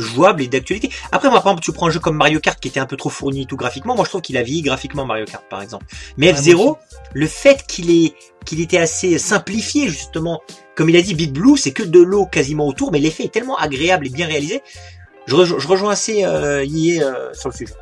jouable 0.00 0.42
et 0.42 0.48
d'actualité. 0.48 0.90
Après, 1.12 1.28
moi, 1.28 1.38
par 1.40 1.52
exemple, 1.52 1.64
tu 1.64 1.72
prends 1.72 1.86
un 1.86 1.90
jeu 1.90 2.00
comme 2.00 2.16
Mario 2.16 2.40
Kart 2.40 2.58
qui 2.60 2.68
était 2.68 2.80
un 2.80 2.86
peu 2.86 2.96
trop 2.96 3.10
fourni 3.10 3.46
tout 3.46 3.56
graphiquement. 3.56 3.94
Moi, 3.94 4.04
je 4.04 4.10
trouve 4.10 4.20
qu'il 4.22 4.36
a 4.36 4.42
vieilli 4.42 4.62
graphiquement 4.62 5.04
Mario 5.04 5.24
Kart, 5.24 5.44
par 5.48 5.62
exemple. 5.62 5.86
Mais 6.16 6.32
Ouais, 6.32 6.38
F0, 6.38 6.56
moi 6.64 6.78
le 7.14 7.26
fait 7.26 7.64
qu'il 7.66 7.90
est, 7.90 8.14
qu'il 8.44 8.60
était 8.60 8.78
assez 8.78 9.18
simplifié, 9.18 9.88
justement, 9.88 10.42
comme 10.76 10.90
il 10.90 10.96
a 10.96 11.02
dit, 11.02 11.14
Big 11.14 11.32
Blue, 11.32 11.56
c'est 11.56 11.72
que 11.72 11.82
de 11.82 12.00
l'eau 12.00 12.26
quasiment 12.26 12.66
autour, 12.66 12.92
mais 12.92 12.98
l'effet 12.98 13.24
est 13.24 13.32
tellement 13.32 13.56
agréable 13.56 14.06
et 14.06 14.10
bien 14.10 14.26
réalisé. 14.26 14.62
Je, 15.26 15.34
rejo- 15.34 15.58
je 15.58 15.66
rejoins 15.68 15.90
assez 15.92 16.24
euh, 16.24 16.64
euh, 16.64 17.34
sur 17.34 17.48
le 17.50 17.54
sujet. 17.54 17.74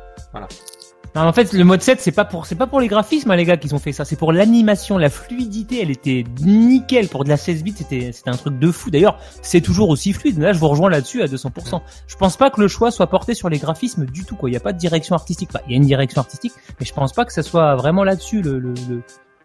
Non, 1.17 1.23
en 1.23 1.33
fait, 1.33 1.51
le 1.53 1.63
mode 1.63 1.81
7, 1.81 1.99
c'est 1.99 2.11
pas 2.11 2.25
pour, 2.25 2.45
c'est 2.45 2.53
pas 2.53 2.67
pour 2.67 2.79
les 2.79 2.87
graphismes, 2.87 3.31
hein, 3.31 3.35
les 3.35 3.43
gars, 3.43 3.57
qui 3.57 3.73
ont 3.73 3.79
fait 3.79 3.91
ça. 3.91 4.05
C'est 4.05 4.15
pour 4.17 4.31
l'animation, 4.31 4.99
la 4.99 5.09
fluidité. 5.09 5.81
Elle 5.81 5.89
était 5.89 6.23
nickel 6.41 7.07
pour 7.07 7.23
de 7.23 7.29
la 7.29 7.37
16 7.37 7.63
bits. 7.63 7.73
C'était, 7.75 8.11
c'était 8.11 8.29
un 8.29 8.37
truc 8.37 8.59
de 8.59 8.71
fou. 8.71 8.91
D'ailleurs, 8.91 9.17
c'est 9.41 9.61
toujours 9.61 9.89
aussi 9.89 10.13
fluide. 10.13 10.37
Là, 10.37 10.53
je 10.53 10.59
vous 10.59 10.67
rejoins 10.67 10.91
là-dessus 10.91 11.23
à 11.23 11.25
200%. 11.25 11.81
Je 12.07 12.15
pense 12.17 12.37
pas 12.37 12.51
que 12.51 12.61
le 12.61 12.67
choix 12.67 12.91
soit 12.91 13.07
porté 13.07 13.33
sur 13.33 13.49
les 13.49 13.57
graphismes 13.57 14.05
du 14.05 14.25
tout, 14.25 14.35
quoi. 14.35 14.49
Il 14.49 14.53
y 14.53 14.57
a 14.57 14.59
pas 14.59 14.73
de 14.73 14.77
direction 14.77 15.15
artistique. 15.15 15.49
Enfin, 15.51 15.63
il 15.65 15.71
y 15.71 15.73
a 15.73 15.77
une 15.77 15.85
direction 15.87 16.21
artistique, 16.21 16.53
mais 16.79 16.85
je 16.85 16.93
pense 16.93 17.13
pas 17.13 17.25
que 17.25 17.33
ça 17.33 17.41
soit 17.41 17.75
vraiment 17.75 18.03
là-dessus 18.03 18.43
le, 18.43 18.59
le, 18.59 18.73
le- 18.87 18.95
le- 18.97 19.03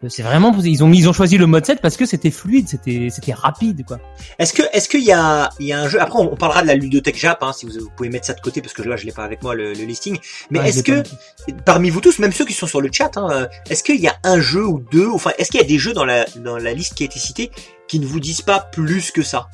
c'est 0.08 0.22
vraiment, 0.22 0.52
ils 0.62 0.82
ont 0.82 0.92
ils 0.92 1.08
ont 1.08 1.12
choisi 1.12 1.38
le 1.38 1.46
mode 1.46 1.64
7 1.64 1.80
parce 1.80 1.96
que 1.96 2.06
c'était 2.06 2.30
fluide, 2.30 2.68
c'était, 2.68 3.08
c'était 3.10 3.32
rapide, 3.32 3.84
quoi. 3.86 3.98
Est-ce 4.38 4.52
que, 4.52 4.62
est-ce 4.72 4.88
qu'il 4.88 5.04
y 5.04 5.12
a, 5.12 5.50
il 5.60 5.66
y 5.66 5.72
a 5.72 5.80
un 5.80 5.88
jeu, 5.88 6.00
après, 6.00 6.18
on, 6.18 6.32
on 6.32 6.36
parlera 6.36 6.62
de 6.62 6.66
la 6.66 6.74
ludothèque 6.74 7.16
Jap, 7.18 7.42
hein, 7.42 7.52
si 7.52 7.66
vous, 7.66 7.72
vous 7.80 7.90
pouvez 7.96 8.08
mettre 8.08 8.26
ça 8.26 8.34
de 8.34 8.40
côté, 8.40 8.60
parce 8.60 8.72
que 8.74 8.82
là, 8.82 8.96
je 8.96 9.04
l'ai 9.06 9.12
pas 9.12 9.24
avec 9.24 9.42
moi, 9.42 9.54
le, 9.54 9.72
le 9.74 9.84
listing. 9.84 10.18
Mais 10.50 10.58
Ouais, 10.60 10.68
est-ce 10.70 10.82
que, 10.82 11.02
pas. 11.02 11.52
parmi 11.64 11.90
vous 11.90 12.00
tous, 12.00 12.18
même 12.18 12.32
ceux 12.32 12.44
qui 12.44 12.52
sont 12.52 12.66
sur 12.66 12.80
le 12.80 12.90
chat, 12.92 13.16
hein, 13.16 13.28
euh, 13.30 13.46
est-ce 13.70 13.82
qu'il 13.84 14.00
y 14.00 14.08
a 14.08 14.16
un 14.24 14.40
jeu 14.40 14.66
ou 14.66 14.82
deux, 14.90 15.08
enfin, 15.08 15.30
est-ce 15.38 15.50
qu'il 15.50 15.60
y 15.60 15.64
a 15.64 15.66
des 15.66 15.78
jeux 15.78 15.92
dans 15.92 16.04
la, 16.04 16.24
dans 16.36 16.56
la 16.58 16.72
liste 16.74 16.94
qui 16.94 17.04
a 17.04 17.06
été 17.06 17.18
citée 17.18 17.50
qui 17.88 17.98
ne 18.00 18.06
vous 18.06 18.20
disent 18.20 18.42
pas 18.42 18.58
plus 18.60 19.10
que 19.12 19.22
ça? 19.22 19.48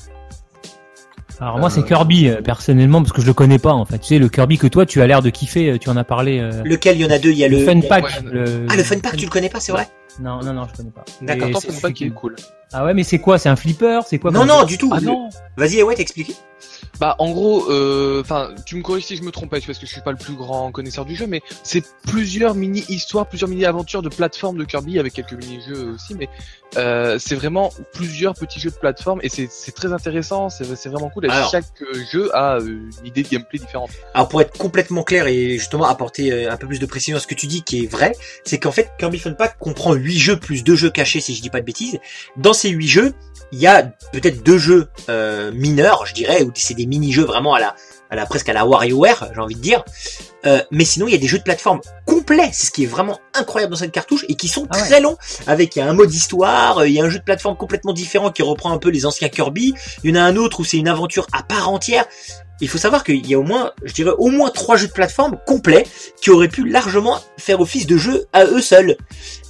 Alors 1.41 1.59
moi, 1.61 1.71
c'est 1.71 1.85
Kirby, 1.85 2.29
euh, 2.29 2.41
personnellement, 2.43 3.01
parce 3.01 3.13
que 3.13 3.21
je 3.23 3.27
le 3.27 3.33
connais 3.33 3.61
pas, 3.61 3.73
en 3.73 3.85
fait. 3.85 3.99
Tu 4.01 4.07
sais, 4.09 4.19
le 4.19 4.29
Kirby 4.29 4.59
que 4.59 4.67
toi, 4.67 4.87
tu 4.87 5.01
as 5.03 5.07
l'air 5.07 5.23
de 5.23 5.31
kiffer, 5.31 5.71
euh, 5.71 5.79
tu 5.79 5.89
en 5.89 5.97
as 5.97 6.03
parlé. 6.03 6.41
euh, 6.41 6.63
Lequel? 6.65 6.97
Il 6.97 7.03
y 7.03 7.05
en 7.05 7.11
a 7.11 7.19
deux, 7.21 7.31
il 7.31 7.39
y 7.39 7.45
a 7.45 7.49
le, 7.49 7.59
le 7.59 7.65
Fun 7.65 7.81
Pack. 7.81 8.03
Ouais, 8.05 8.11
le- 8.25 8.67
ah, 8.69 8.75
le 8.75 8.83
Fun 8.83 8.99
Pack, 8.99 9.17
tu 9.17 9.25
le 9.27 9.31
connais 9.31 9.49
pas, 9.49 9.61
c'est 9.61 9.71
vrai? 9.71 9.87
Non, 10.21 10.41
non, 10.43 10.53
non, 10.53 10.67
je 10.71 10.77
connais 10.77 10.91
pas. 10.91 11.05
D'accord. 11.23 11.61
C'est- 11.61 11.71
c'est 11.71 11.81
pas 11.81 11.93
qui 11.93 12.05
est 12.05 12.11
cool. 12.11 12.37
Ah 12.73 12.85
ouais, 12.85 12.93
mais 12.95 13.05
c'est 13.05 13.19
quoi? 13.19 13.39
C'est 13.39 13.49
un 13.49 13.57
flipper? 13.57 14.01
C'est 14.07 14.19
quoi? 14.19 14.31
Non, 14.31 14.45
non, 14.45 14.65
du 14.65 14.77
tout. 14.79 14.91
Ah 14.93 15.01
non. 15.01 15.29
Vas-y, 15.57 15.83
ouais, 15.83 15.95
t'expliques. 15.95 16.37
Bah 17.01 17.15
en 17.21 17.31
gros, 17.31 17.71
euh, 17.71 18.21
enfin, 18.21 18.51
tu 18.67 18.75
me 18.75 18.83
corriges 18.83 19.05
si 19.05 19.17
je 19.17 19.23
me 19.23 19.31
trompe 19.31 19.51
parce 19.51 19.65
que 19.65 19.73
je 19.73 19.87
suis 19.87 20.01
pas 20.01 20.11
le 20.11 20.17
plus 20.17 20.35
grand 20.35 20.73
connaisseur 20.73 21.05
du 21.05 21.15
jeu, 21.15 21.27
mais 21.29 21.41
c'est 21.63 21.85
plusieurs 22.03 22.57
mini 22.57 22.85
histoires, 22.89 23.27
plusieurs 23.27 23.49
mini 23.49 23.65
aventures 23.65 24.03
de 24.03 24.09
plateforme 24.09 24.59
de 24.59 24.65
Kirby 24.65 24.99
avec 24.99 25.13
quelques 25.13 25.35
mini 25.35 25.61
jeux 25.69 25.93
aussi, 25.95 26.17
mais 26.17 26.29
euh, 26.77 27.17
c'est 27.21 27.37
vraiment 27.37 27.71
plusieurs 27.93 28.35
petits 28.35 28.59
jeux 28.59 28.71
de 28.71 28.75
plateforme 28.77 29.21
et 29.23 29.29
c'est 29.29 29.49
très 29.75 29.93
intéressant, 29.93 30.49
c'est 30.49 30.89
vraiment 30.89 31.09
cool. 31.11 31.27
Et 31.27 31.29
Alors. 31.29 31.51
chaque 31.51 31.67
euh, 31.83 32.03
jeu 32.11 32.35
a 32.35 32.57
euh, 32.57 32.81
une 33.01 33.07
idée 33.07 33.23
de 33.23 33.29
gameplay 33.29 33.61
différente. 33.61 33.91
Alors 34.15 34.29
pour 34.29 34.41
être 34.41 34.59
complètement 34.59 35.05
clair 35.05 35.29
et 35.29 35.51
justement 35.53 35.87
apporter 35.87 36.49
un 36.49 36.57
peu 36.57 36.67
plus 36.67 36.81
de 36.81 36.87
précision 36.87 37.17
à 37.17 37.21
ce 37.21 37.29
que 37.29 37.35
tu 37.37 37.47
dis 37.47 37.63
qui 37.63 37.85
est 37.85 37.87
vrai, 37.87 38.13
c'est 38.45 38.59
qu'en 38.59 38.73
fait 38.73 38.91
Kirby 38.99 39.21
Fun 39.21 39.35
Pack 39.35 39.57
comprend 39.59 39.95
8 39.95 40.08
jeux 40.17 40.39
plus 40.39 40.63
deux 40.65 40.77
jeux 40.77 40.91
cachés 40.91 41.21
si 41.21 41.35
je 41.35 41.43
dis 41.43 41.51
pas 41.51 41.61
de 41.61 41.67
bêtises. 41.67 41.99
Dans 42.37 42.53
ces 42.53 42.71
8 42.71 42.89
jeux, 42.89 43.15
il 43.53 43.59
y 43.59 43.67
a 43.67 43.83
peut-être 44.13 44.43
deux 44.43 44.59
jeux 44.59 44.89
euh, 45.09 45.51
mineurs, 45.53 46.07
je 46.07 46.15
dirais, 46.15 46.43
ou 46.43 46.51
c'est 46.55 46.75
des 46.75 46.87
mini-jeux 46.87 47.25
vraiment 47.25 47.55
à 47.55 47.61
la, 47.61 47.75
à 48.11 48.17
la 48.17 48.27
presque 48.27 48.49
à 48.49 48.53
la 48.53 48.65
WarioWare, 48.67 49.31
j'ai 49.35 49.41
envie 49.41 49.55
de 49.55 49.61
dire. 49.61 49.85
Euh, 50.47 50.63
mais 50.71 50.85
sinon, 50.85 51.09
il 51.09 51.13
y 51.13 51.15
a 51.15 51.19
des 51.19 51.27
jeux 51.27 51.39
de 51.39 51.43
plateforme 51.43 51.81
complets, 52.07 52.51
c'est 52.53 52.67
ce 52.67 52.71
qui 52.71 52.85
est 52.85 52.87
vraiment 52.87 53.19
incroyable 53.35 53.73
dans 53.73 53.79
cette 53.79 53.93
cartouche 53.93 54.25
et 54.29 54.35
qui 54.35 54.49
sont 54.49 54.67
Ah 54.71 54.77
ouais. 54.77 54.83
très 54.85 55.01
longs. 55.01 55.17
Avec 55.47 55.75
il 55.77 55.81
y 55.81 55.83
a 55.83 55.89
un 55.89 55.95
mode 55.95 56.13
histoire, 56.13 56.79
euh, 56.79 56.89
il 56.89 56.95
y 56.95 57.01
a 57.01 57.05
un 57.05 57.11
jeu 57.11 57.19
de 57.19 57.25
plateforme 57.25 57.57
complètement 57.57 57.93
différent 57.93 58.31
qui 58.31 58.43
reprend 58.43 58.73
un 58.73 58.79
peu 58.79 58.91
les 58.91 59.05
anciens 59.07 59.29
Kirby. 59.29 59.75
Il 60.05 60.11
y 60.11 60.13
en 60.13 60.21
a 60.21 60.25
un 60.25 60.37
autre 60.37 60.61
où 60.61 60.65
c'est 60.65 60.77
une 60.77 60.89
aventure 60.89 61.27
à 61.33 61.43
part 61.43 61.69
entière. 61.71 62.05
Il 62.61 62.69
faut 62.69 62.79
savoir 62.79 63.05
qu'il 63.05 63.27
y 63.27 63.35
a 63.35 63.39
au 63.39 63.43
moins, 63.43 63.73
je 63.85 63.93
dirais, 63.93 64.13
au 64.19 64.29
moins 64.29 64.51
trois 64.51 64.77
jeux 64.77 64.89
de 64.89 64.93
plateforme 64.93 65.39
complets 65.47 65.87
qui 66.21 66.31
auraient 66.31 66.49
pu 66.49 66.69
largement 66.69 67.21
faire 67.37 67.61
office 67.61 67.87
de 67.87 67.97
jeu 67.97 68.27
à 68.33 68.45
eux 68.45 68.61
seuls. 68.61 68.97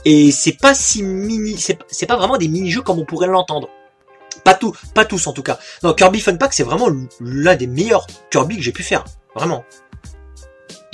Et 0.04 0.30
c'est 0.30 0.58
pas 0.58 0.74
si 0.74 1.02
mini, 1.02 1.56
c'est 1.58 2.06
pas 2.06 2.16
vraiment 2.16 2.36
des 2.36 2.48
mini-jeux 2.48 2.82
comme 2.82 2.98
on 2.98 3.04
pourrait 3.04 3.28
l'entendre. 3.28 3.68
Pas 4.44 4.54
tout, 4.54 4.74
pas 4.94 5.04
tous 5.04 5.26
en 5.26 5.32
tout 5.32 5.42
cas. 5.42 5.58
Non, 5.82 5.94
Kirby 5.94 6.20
Fun 6.20 6.36
Pack, 6.36 6.52
c'est 6.52 6.62
vraiment 6.62 6.88
l'un 7.20 7.56
des 7.56 7.66
meilleurs 7.66 8.06
Kirby 8.30 8.56
que 8.56 8.62
j'ai 8.62 8.72
pu 8.72 8.82
faire. 8.82 9.04
Vraiment. 9.34 9.64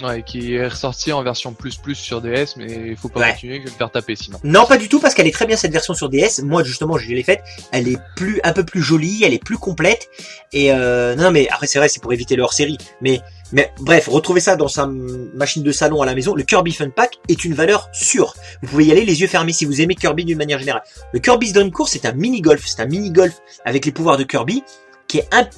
Ouais, 0.02 0.24
qui 0.24 0.54
est 0.56 0.66
ressorti 0.66 1.12
en 1.12 1.22
version 1.22 1.52
plus 1.52 1.76
plus 1.76 1.94
sur 1.94 2.20
DS, 2.20 2.56
mais 2.56 2.66
il 2.88 2.96
faut 2.96 3.08
pas 3.08 3.20
Ouais. 3.20 3.30
continuer, 3.32 3.58
vais 3.60 3.64
me 3.66 3.70
faire 3.76 3.92
taper 3.92 4.16
sinon. 4.16 4.40
Non, 4.42 4.66
pas 4.66 4.76
du 4.76 4.88
tout, 4.88 4.98
parce 4.98 5.14
qu'elle 5.14 5.28
est 5.28 5.32
très 5.32 5.46
bien 5.46 5.56
cette 5.56 5.70
version 5.70 5.94
sur 5.94 6.08
DS. 6.08 6.40
Moi, 6.42 6.64
justement, 6.64 6.98
je 6.98 7.08
l'ai 7.08 7.22
faite. 7.22 7.44
Elle 7.70 7.86
est 7.86 7.98
plus, 8.16 8.40
un 8.42 8.52
peu 8.52 8.64
plus 8.64 8.82
jolie, 8.82 9.22
elle 9.22 9.32
est 9.32 9.42
plus 9.42 9.56
complète. 9.56 10.08
Et 10.52 10.72
euh, 10.72 11.14
non, 11.14 11.30
mais 11.30 11.48
après, 11.48 11.68
c'est 11.68 11.78
vrai, 11.78 11.88
c'est 11.88 12.02
pour 12.02 12.12
éviter 12.12 12.34
le 12.34 12.42
hors-série. 12.42 12.76
Mais, 13.02 13.20
mais 13.52 13.72
bref, 13.78 14.08
retrouvez 14.08 14.40
ça 14.40 14.56
dans 14.56 14.66
sa 14.66 14.86
machine 14.88 15.62
de 15.62 15.70
salon 15.70 16.02
à 16.02 16.06
la 16.06 16.16
maison. 16.16 16.34
Le 16.34 16.42
Kirby 16.42 16.72
Fun 16.72 16.90
Pack 16.90 17.18
est 17.28 17.44
une 17.44 17.54
valeur 17.54 17.88
sûre. 17.92 18.34
Vous 18.62 18.68
pouvez 18.70 18.86
y 18.86 18.90
aller 18.90 19.04
les 19.04 19.20
yeux 19.20 19.28
fermés 19.28 19.52
si 19.52 19.64
vous 19.64 19.80
aimez 19.80 19.94
Kirby 19.94 20.24
d'une 20.24 20.38
manière 20.38 20.58
générale. 20.58 20.82
Le 21.12 21.20
Kirby's 21.20 21.52
Dream 21.52 21.70
Course, 21.70 21.92
c'est 21.92 22.04
un 22.04 22.12
mini 22.12 22.40
golf. 22.40 22.64
C'est 22.66 22.80
un 22.82 22.86
mini 22.86 23.12
golf 23.12 23.34
avec 23.64 23.86
les 23.86 23.92
pouvoirs 23.92 24.16
de 24.16 24.24
Kirby 24.24 24.64
qui 25.06 25.18
est 25.18 25.28
un, 25.32 25.48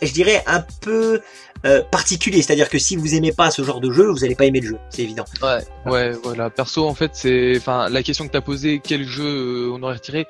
je 0.00 0.12
dirais, 0.12 0.44
un 0.46 0.64
peu 0.82 1.20
euh, 1.64 1.82
particulier. 1.90 2.42
C'est-à-dire 2.42 2.68
que 2.68 2.78
si 2.78 2.96
vous 2.96 3.14
aimez 3.14 3.32
pas 3.32 3.50
ce 3.50 3.62
genre 3.62 3.80
de 3.80 3.90
jeu, 3.92 4.10
vous 4.10 4.24
allez 4.24 4.34
pas 4.34 4.44
aimer 4.46 4.60
le 4.60 4.68
jeu. 4.68 4.78
C'est 4.90 5.02
évident. 5.02 5.24
Ouais, 5.42 5.64
ouais, 5.90 6.12
voilà. 6.22 6.50
Perso, 6.50 6.86
en 6.86 6.94
fait, 6.94 7.10
c'est, 7.14 7.54
enfin, 7.56 7.88
la 7.88 8.02
question 8.02 8.26
que 8.26 8.32
t'as 8.32 8.40
posée, 8.40 8.80
quel 8.82 9.04
jeu 9.06 9.24
euh, 9.24 9.72
on 9.72 9.82
aurait 9.82 9.94
retiré? 9.94 10.26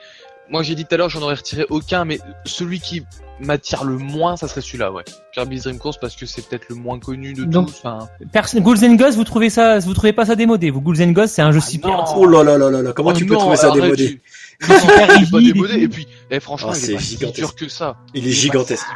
Moi, 0.50 0.62
j'ai 0.62 0.74
dit 0.74 0.84
tout 0.84 0.94
à 0.94 0.98
l'heure, 0.98 1.08
j'en 1.08 1.22
aurais 1.22 1.36
retiré 1.36 1.64
aucun, 1.70 2.04
mais 2.04 2.18
celui 2.44 2.80
qui 2.80 3.04
m'attire 3.40 3.84
le 3.84 3.96
moins, 3.96 4.36
ça 4.36 4.46
serait 4.48 4.60
celui-là, 4.60 4.92
ouais. 4.92 5.04
Kirby's 5.32 5.62
Dream 5.62 5.78
Course 5.78 5.96
parce 5.98 6.14
que 6.14 6.26
c'est 6.26 6.46
peut-être 6.46 6.68
le 6.68 6.74
moins 6.74 6.98
connu 6.98 7.32
de 7.32 7.44
Donc- 7.44 7.68
tous. 7.68 7.78
Enfin, 7.82 8.08
Personne, 8.32 8.60
Ghouls 8.62 8.84
and 8.84 8.94
Ghosts, 8.96 9.16
vous 9.16 9.24
trouvez 9.24 9.48
ça, 9.50 9.78
vous 9.78 9.94
trouvez 9.94 10.12
pas 10.12 10.26
ça 10.26 10.34
démodé 10.36 10.70
Vous? 10.70 10.80
Ghouls 10.82 11.00
and 11.02 11.12
Ghosts, 11.12 11.36
c'est 11.36 11.42
un 11.42 11.52
jeu 11.52 11.60
Ah 11.62 11.66
super, 11.66 11.90
non. 11.90 12.04
Oh 12.16 12.26
là 12.26 12.42
là 12.44 12.58
là 12.58 12.70
là 12.70 12.82
là, 12.82 12.92
comment 12.92 13.10
oh 13.10 13.14
tu 13.14 13.24
peux 13.24 13.34
trouver 13.36 13.56
ça 13.56 13.70
démodé? 13.70 14.06
tu- 14.10 14.22
C'est 14.62 14.86
pas 14.86 15.06
rigide. 15.06 15.52
démodé. 15.54 15.74
et 15.82 15.88
puis, 15.88 16.06
eh, 16.30 16.40
franchement, 16.40 16.70
Oh, 16.72 16.76
il 16.82 16.90
est 16.90 16.94
pas 16.94 17.00
si 17.00 17.16
gigantesque. 17.16 17.38
dur 17.38 17.54
que 17.54 17.68
ça. 17.68 17.96
Il 18.14 18.20
est 18.20 18.26
Il 18.26 18.28
est 18.30 18.32
gigantesque. 18.32 18.86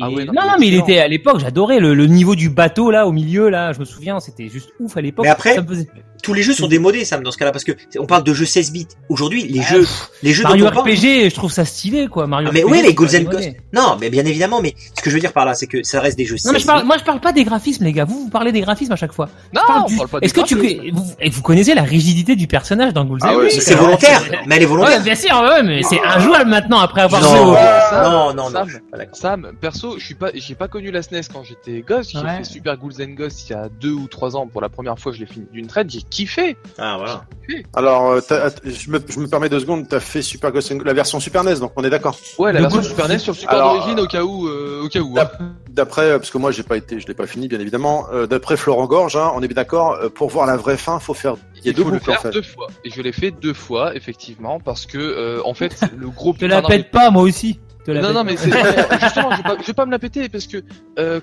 Ah 0.00 0.10
ouais, 0.10 0.24
non, 0.24 0.32
non, 0.34 0.42
mais 0.58 0.68
il 0.68 0.74
était 0.74 0.98
à 1.00 1.08
l'époque, 1.08 1.40
j'adorais 1.40 1.80
le, 1.80 1.94
le 1.94 2.06
niveau 2.06 2.34
du 2.36 2.48
bateau 2.50 2.90
là 2.90 3.06
au 3.06 3.12
milieu 3.12 3.48
là. 3.48 3.72
Je 3.72 3.80
me 3.80 3.84
souviens, 3.84 4.20
c'était 4.20 4.48
juste 4.48 4.70
ouf 4.80 4.96
à 4.96 5.00
l'époque. 5.00 5.24
Mais 5.24 5.30
après, 5.30 5.54
Ça 5.54 5.62
me 5.62 5.66
faisait- 5.68 5.88
Tous 6.22 6.34
les 6.34 6.42
jeux 6.42 6.52
sont 6.52 6.66
démodés, 6.66 7.04
Sam, 7.04 7.22
dans 7.22 7.30
ce 7.30 7.38
cas-là, 7.38 7.52
parce 7.52 7.62
que 7.62 7.72
on 7.98 8.04
parle 8.06 8.24
de 8.24 8.34
jeux 8.34 8.44
16 8.44 8.72
bits. 8.72 8.88
Aujourd'hui, 9.08 9.44
les 9.46 9.60
Ah, 9.60 9.72
jeux, 9.74 9.86
les 10.24 10.32
jeux 10.32 10.42
Mario 10.42 10.64
parle- 10.64 10.78
RPG, 10.90 11.30
je 11.30 11.34
trouve 11.34 11.52
ça 11.52 11.64
stylé 11.64 12.08
quoi. 12.08 12.26
Mario 12.26 12.48
Ah, 12.50 12.52
mais 12.52 12.62
RPG, 12.62 12.70
oui, 12.72 12.78
and 12.78 12.82
démodé. 13.18 13.24
Ghosts. 13.24 13.50
Non, 13.72 13.96
mais 14.00 14.10
bien 14.10 14.24
évidemment, 14.24 14.60
mais 14.60 14.74
ce 14.96 15.00
que 15.02 15.10
je 15.10 15.14
veux 15.14 15.20
dire 15.20 15.32
par 15.32 15.44
là, 15.44 15.54
c'est 15.54 15.68
que 15.68 15.82
ça 15.84 16.00
reste 16.00 16.18
des 16.18 16.24
jeux 16.26 16.36
16 16.36 16.46
Non 16.46 16.52
mais 16.52 16.58
je 16.58 16.66
parle, 16.66 16.80
bits. 16.80 16.86
moi 16.88 16.96
je 16.98 17.04
parle 17.04 17.20
pas 17.20 17.30
des 17.32 17.44
graphismes 17.44 17.84
les 17.84 17.92
gars. 17.92 18.04
Vous 18.04 18.24
vous 18.24 18.30
parlez 18.30 18.50
des 18.50 18.60
graphismes 18.62 18.92
à 18.92 18.96
chaque 18.96 19.12
fois. 19.12 19.28
Non, 19.54 19.60
Je 19.62 19.66
parle 19.66 19.82
on 19.82 19.86
du- 19.86 19.96
parle 19.96 20.08
pas 20.08 20.20
des 20.20 20.26
Est-ce 20.26 20.34
que 20.34 20.40
tu 20.42 20.56
vous, 20.56 20.64
et 21.20 21.30
vous 21.30 21.42
connaissez 21.42 21.74
la 21.74 21.82
rigidité 21.82 22.34
du 22.34 22.46
personnage 22.48 22.92
dans 22.92 23.04
Ghouls 23.04 23.18
Ah 23.22 23.34
Mais 23.40 23.50
c'est 23.50 23.74
volontaire, 23.76 24.22
mais 24.46 24.56
elle 24.56 24.62
est 24.62 24.66
volontaire. 24.66 25.00
Bien 25.08 25.14
sûr, 25.14 25.40
ouais, 25.40 25.62
mais 25.62 25.82
c'est 25.82 26.00
injouable 26.02 26.50
maintenant 26.50 26.78
après 26.80 27.02
avoir 27.02 27.20
Non. 27.22 27.28
joué 27.28 27.38
au... 27.40 27.54
Sam, 27.54 28.02
non, 28.12 28.34
non, 28.34 28.50
non, 28.50 28.64
Sam, 29.12 29.52
perso, 29.60 29.98
je 29.98 30.04
suis 30.04 30.14
pas, 30.14 30.28
j'ai 30.34 30.54
pas 30.54 30.68
connu 30.68 30.90
la 30.90 31.02
SNES 31.02 31.22
quand 31.32 31.42
j'étais 31.44 31.80
gosse. 31.80 32.10
J'ai 32.10 32.18
Ouais. 32.18 32.38
fait 32.38 32.44
Super 32.44 32.76
Ghouls 32.76 33.00
and 33.00 33.14
Ghosts 33.14 33.48
il 33.48 33.52
y 33.52 33.54
a 33.56 33.68
deux 33.68 33.92
ou 33.92 34.06
trois 34.08 34.36
ans 34.36 34.46
pour 34.46 34.60
la 34.60 34.68
première 34.68 34.98
fois. 34.98 35.12
Je 35.12 35.20
l'ai 35.20 35.26
fini 35.26 35.46
d'une 35.52 35.66
traite. 35.66 35.88
J'ai 35.90 36.02
kiffé. 36.02 36.56
Ah, 36.78 36.96
voilà. 36.98 37.24
Alors, 37.74 38.10
euh, 38.12 38.20
je, 38.64 38.90
me, 38.90 38.98
je 39.08 39.18
me 39.20 39.26
permets 39.26 39.48
deux 39.48 39.60
secondes, 39.60 39.86
t'as 39.88 40.00
fait 40.00 40.20
Super 40.22 40.52
Ghost 40.52 40.70
and- 40.72 40.80
la 40.84 40.92
version 40.92 41.20
Super 41.20 41.44
NES, 41.44 41.56
donc 41.60 41.72
on 41.76 41.84
est 41.84 41.90
d'accord. 41.90 42.16
Ouais, 42.38 42.52
la 42.52 42.60
Le 42.60 42.64
version 42.66 42.82
Super 42.82 43.08
NES 43.08 43.18
sur 43.18 43.34
Alors, 43.48 43.74
d'origine 43.74 43.98
au 44.00 44.06
cas 44.06 44.22
où, 44.22 44.46
euh, 44.48 44.82
au 44.84 44.88
cas 44.88 45.00
où. 45.00 45.18
hein. 45.18 45.28
D'après, 45.70 46.02
euh, 46.10 46.18
parce 46.18 46.30
que 46.30 46.38
moi 46.38 46.50
j'ai 46.50 46.64
pas 46.64 46.76
été, 46.76 46.98
je 46.98 47.06
l'ai 47.06 47.14
pas 47.14 47.26
fini 47.26 47.46
bien 47.48 47.60
évidemment. 47.60 48.06
euh, 48.12 48.26
D'après 48.26 48.56
Florent 48.56 48.86
Gorge, 48.86 49.16
hein, 49.16 49.30
on 49.34 49.42
est 49.42 49.48
bien 49.48 49.54
d'accord. 49.54 49.92
euh, 49.92 50.08
pour 50.08 50.28
voir 50.28 50.46
la 50.46 50.56
vraie 50.56 50.76
fin, 50.76 50.98
faut 50.98 51.14
faire. 51.14 51.34
Il 51.56 51.64
y 51.64 51.68
a 51.68 51.70
Il 51.70 51.74
deux 51.76 51.82
faut 51.84 51.90
le 51.90 51.98
boucles 51.98 52.10
en 52.10 52.12
faire 52.14 52.22
fait. 52.22 52.30
deux 52.30 52.42
fois. 52.42 52.66
Et 52.84 52.90
je 52.90 53.00
l'ai 53.02 53.12
fait 53.12 53.30
deux 53.30 53.54
fois, 53.54 53.94
effectivement, 53.94 54.60
parce 54.60 54.86
que, 54.86 54.97
euh, 55.00 55.40
en 55.44 55.54
fait, 55.54 55.80
le 55.96 56.08
gros 56.08 56.32
Je 56.34 56.40
te 56.40 56.44
la 56.46 56.62
pète 56.62 56.90
pas 56.90 57.10
moi 57.10 57.22
aussi. 57.22 57.58
Je 57.80 57.84
te 57.84 57.90
la 57.92 58.02
Non, 58.02 58.12
non, 58.12 58.24
mais 58.24 58.32
justement, 58.36 59.30
je 59.32 59.36
vais, 59.36 59.42
pas, 59.42 59.56
je 59.60 59.66
vais 59.66 59.72
pas 59.74 59.86
me 59.86 59.90
la 59.90 59.98
péter 59.98 60.28
parce 60.28 60.46
que 60.46 60.58
euh, 60.98 61.20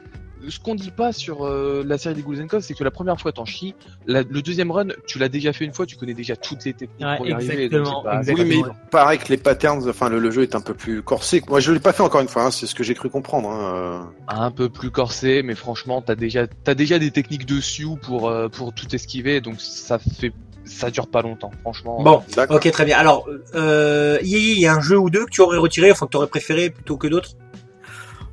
ce 0.47 0.59
qu'on 0.59 0.75
dit 0.75 0.91
pas 0.91 1.11
sur 1.11 1.43
euh, 1.45 1.83
la 1.87 1.97
série 1.97 2.13
des 2.13 2.21
Ghouls 2.21 2.35
c'est 2.61 2.75
que 2.75 2.83
la 2.83 2.91
première 2.91 3.19
fois 3.19 3.31
t'en 3.31 3.45
chies, 3.45 3.73
la- 4.05 4.21
le 4.21 4.41
deuxième 4.43 4.69
run, 4.69 4.89
tu 5.07 5.17
l'as 5.17 5.29
déjà 5.29 5.53
fait 5.53 5.65
une 5.65 5.73
fois, 5.73 5.87
tu 5.87 5.95
connais 5.95 6.13
déjà 6.13 6.35
toutes 6.35 6.63
les 6.65 6.73
techniques 6.73 7.03
Ouais, 7.03 7.17
pour 7.17 7.25
y 7.27 7.31
arriver. 7.31 7.67
donc 7.67 7.81
exactement, 7.81 8.01
c'est 8.03 8.09
pas- 8.09 8.17
exactement. 8.19 8.47
Oui, 8.47 8.49
mais 8.49 8.69
il 8.85 8.89
paraît 8.91 9.17
que 9.17 9.29
les 9.29 9.37
patterns, 9.37 9.89
enfin 9.89 10.07
le, 10.09 10.19
le 10.19 10.29
jeu 10.29 10.43
est 10.43 10.53
un 10.53 10.61
peu 10.61 10.75
plus 10.75 11.01
corsé. 11.01 11.41
Moi 11.47 11.61
je 11.61 11.71
l'ai 11.71 11.79
pas 11.79 11.93
fait 11.93 12.03
encore 12.03 12.21
une 12.21 12.27
fois, 12.27 12.43
hein, 12.45 12.51
c'est 12.51 12.67
ce 12.67 12.75
que 12.75 12.83
j'ai 12.83 12.93
cru 12.93 13.09
comprendre. 13.09 13.49
Hein. 13.49 14.11
un 14.27 14.51
peu 14.51 14.69
plus 14.69 14.91
corsé, 14.91 15.41
mais 15.43 15.55
franchement, 15.55 16.03
t'as 16.03 16.15
déjà, 16.15 16.45
t'as 16.47 16.75
déjà 16.75 16.99
des 16.99 17.09
techniques 17.09 17.47
dessus 17.47 17.87
pour 18.03 18.29
euh, 18.29 18.47
pour 18.47 18.71
tout 18.73 18.93
esquiver, 18.93 19.41
donc 19.41 19.55
ça 19.59 19.97
fait, 19.97 20.31
ça 20.65 20.89
dure 20.91 21.07
pas 21.07 21.21
longtemps, 21.21 21.51
franchement. 21.61 22.01
Bon, 22.03 22.23
D'accord. 22.35 22.57
ok, 22.57 22.69
très 22.71 22.85
bien. 22.85 22.97
Alors, 22.97 23.27
euh, 23.55 24.17
il 24.23 24.59
y 24.59 24.65
a 24.67 24.73
un 24.73 24.81
jeu 24.81 24.97
ou 24.97 25.09
deux 25.09 25.25
que 25.25 25.31
tu 25.31 25.41
aurais 25.41 25.57
retiré, 25.57 25.91
enfin 25.91 26.05
que 26.05 26.11
tu 26.11 26.17
aurais 26.17 26.27
préféré 26.27 26.69
plutôt 26.69 26.97
que 26.97 27.07
d'autres? 27.07 27.31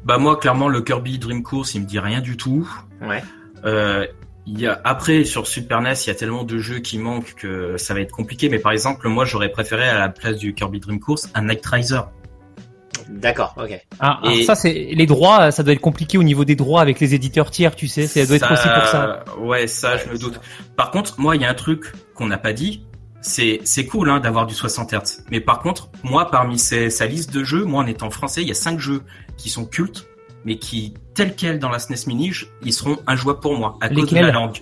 Bah 0.05 0.19
moi, 0.19 0.37
clairement, 0.37 0.69
le 0.69 0.81
Kirby 0.83 1.19
Dream 1.19 1.43
Course, 1.43 1.75
il 1.75 1.83
me 1.83 1.87
dit 1.87 1.99
rien 2.01 2.21
du 2.21 2.37
tout. 2.37 2.69
Ouais. 3.01 3.23
Euh, 3.65 4.07
il 4.47 4.61
y 4.61 4.67
a 4.67 4.81
après 4.83 5.23
sur 5.25 5.47
Super 5.47 5.81
NES, 5.81 5.93
il 6.05 6.09
y 6.09 6.11
a 6.11 6.15
tellement 6.17 6.43
de 6.43 6.59
jeux 6.59 6.81
qui 6.81 6.99
manquent 6.99 7.35
que 7.35 7.77
ça 7.77 7.95
va 7.95 8.01
être 8.01 8.11
compliqué. 8.11 8.49
Mais 8.49 8.59
par 8.59 8.73
exemple, 8.73 9.07
moi, 9.09 9.25
j'aurais 9.25 9.51
préféré 9.51 9.89
à 9.89 9.99
la 9.99 10.09
place 10.09 10.37
du 10.39 10.55
Kirby 10.55 10.81
Dream 10.81 10.99
Course 10.99 11.29
un 11.35 11.43
Night 11.47 11.65
Riser. 11.65 12.01
D'accord, 13.09 13.55
ok. 13.57 13.81
Ah, 14.01 14.21
Et- 14.25 14.45
ça 14.45 14.55
c'est 14.55 14.73
les 14.73 15.07
droits, 15.07 15.51
ça 15.51 15.63
doit 15.63 15.73
être 15.73 15.81
compliqué 15.81 16.19
au 16.19 16.23
niveau 16.23 16.45
des 16.45 16.55
droits 16.57 16.81
avec 16.81 16.99
les 17.01 17.15
éditeurs 17.15 17.51
tiers, 17.51 17.75
tu 17.77 17.89
sais, 17.89 18.07
ça 18.07 18.25
doit 18.27 18.37
être 18.37 18.53
aussi 18.53 18.69
pour 18.69 18.87
ça. 18.87 19.25
Ouais, 19.41 19.67
ça, 19.67 19.97
je 19.97 20.09
me 20.11 20.19
doute. 20.19 20.41
Par 20.77 20.91
contre, 20.91 21.21
moi, 21.21 21.37
il 21.37 21.43
y 21.43 21.45
a 21.45 21.51
un 21.51 21.55
truc 21.55 21.93
qu'on 22.23 22.29
n'a 22.29 22.39
pas 22.39 22.53
dit. 22.53 22.85
C'est 23.21 23.61
c'est 23.65 23.87
cool 23.87 24.11
hein, 24.11 24.21
d'avoir 24.21 24.47
du 24.47 24.55
60 24.55 24.93
Hz. 24.95 25.25
Mais 25.31 25.41
par 25.41 25.61
contre, 25.61 25.91
moi, 26.03 26.31
parmi 26.31 26.59
ces, 26.59 26.91
sa 26.91 27.07
liste 27.07 27.33
de 27.33 27.45
jeux, 27.45 27.65
moi, 27.65 27.83
en 27.83 27.87
étant 27.87 28.11
français, 28.11 28.43
il 28.43 28.49
y 28.49 28.51
a 28.51 28.55
cinq 28.55 28.79
jeux 28.81 29.03
qui 29.37 29.49
sont 29.49 29.65
cultes, 29.65 30.07
mais 30.45 30.59
qui, 30.59 30.95
tels 31.15 31.35
quels 31.37 31.59
dans 31.61 31.69
la 31.69 31.79
SNES 31.79 32.07
Mini, 32.09 32.33
je- 32.33 32.47
ils 32.65 32.73
seront 32.73 32.99
injouables 33.07 33.39
pour 33.41 33.57
moi 33.57 33.77
à 33.81 33.89
cause 33.89 34.09
de 34.11 34.17
la 34.17 34.33
langue. 34.33 34.59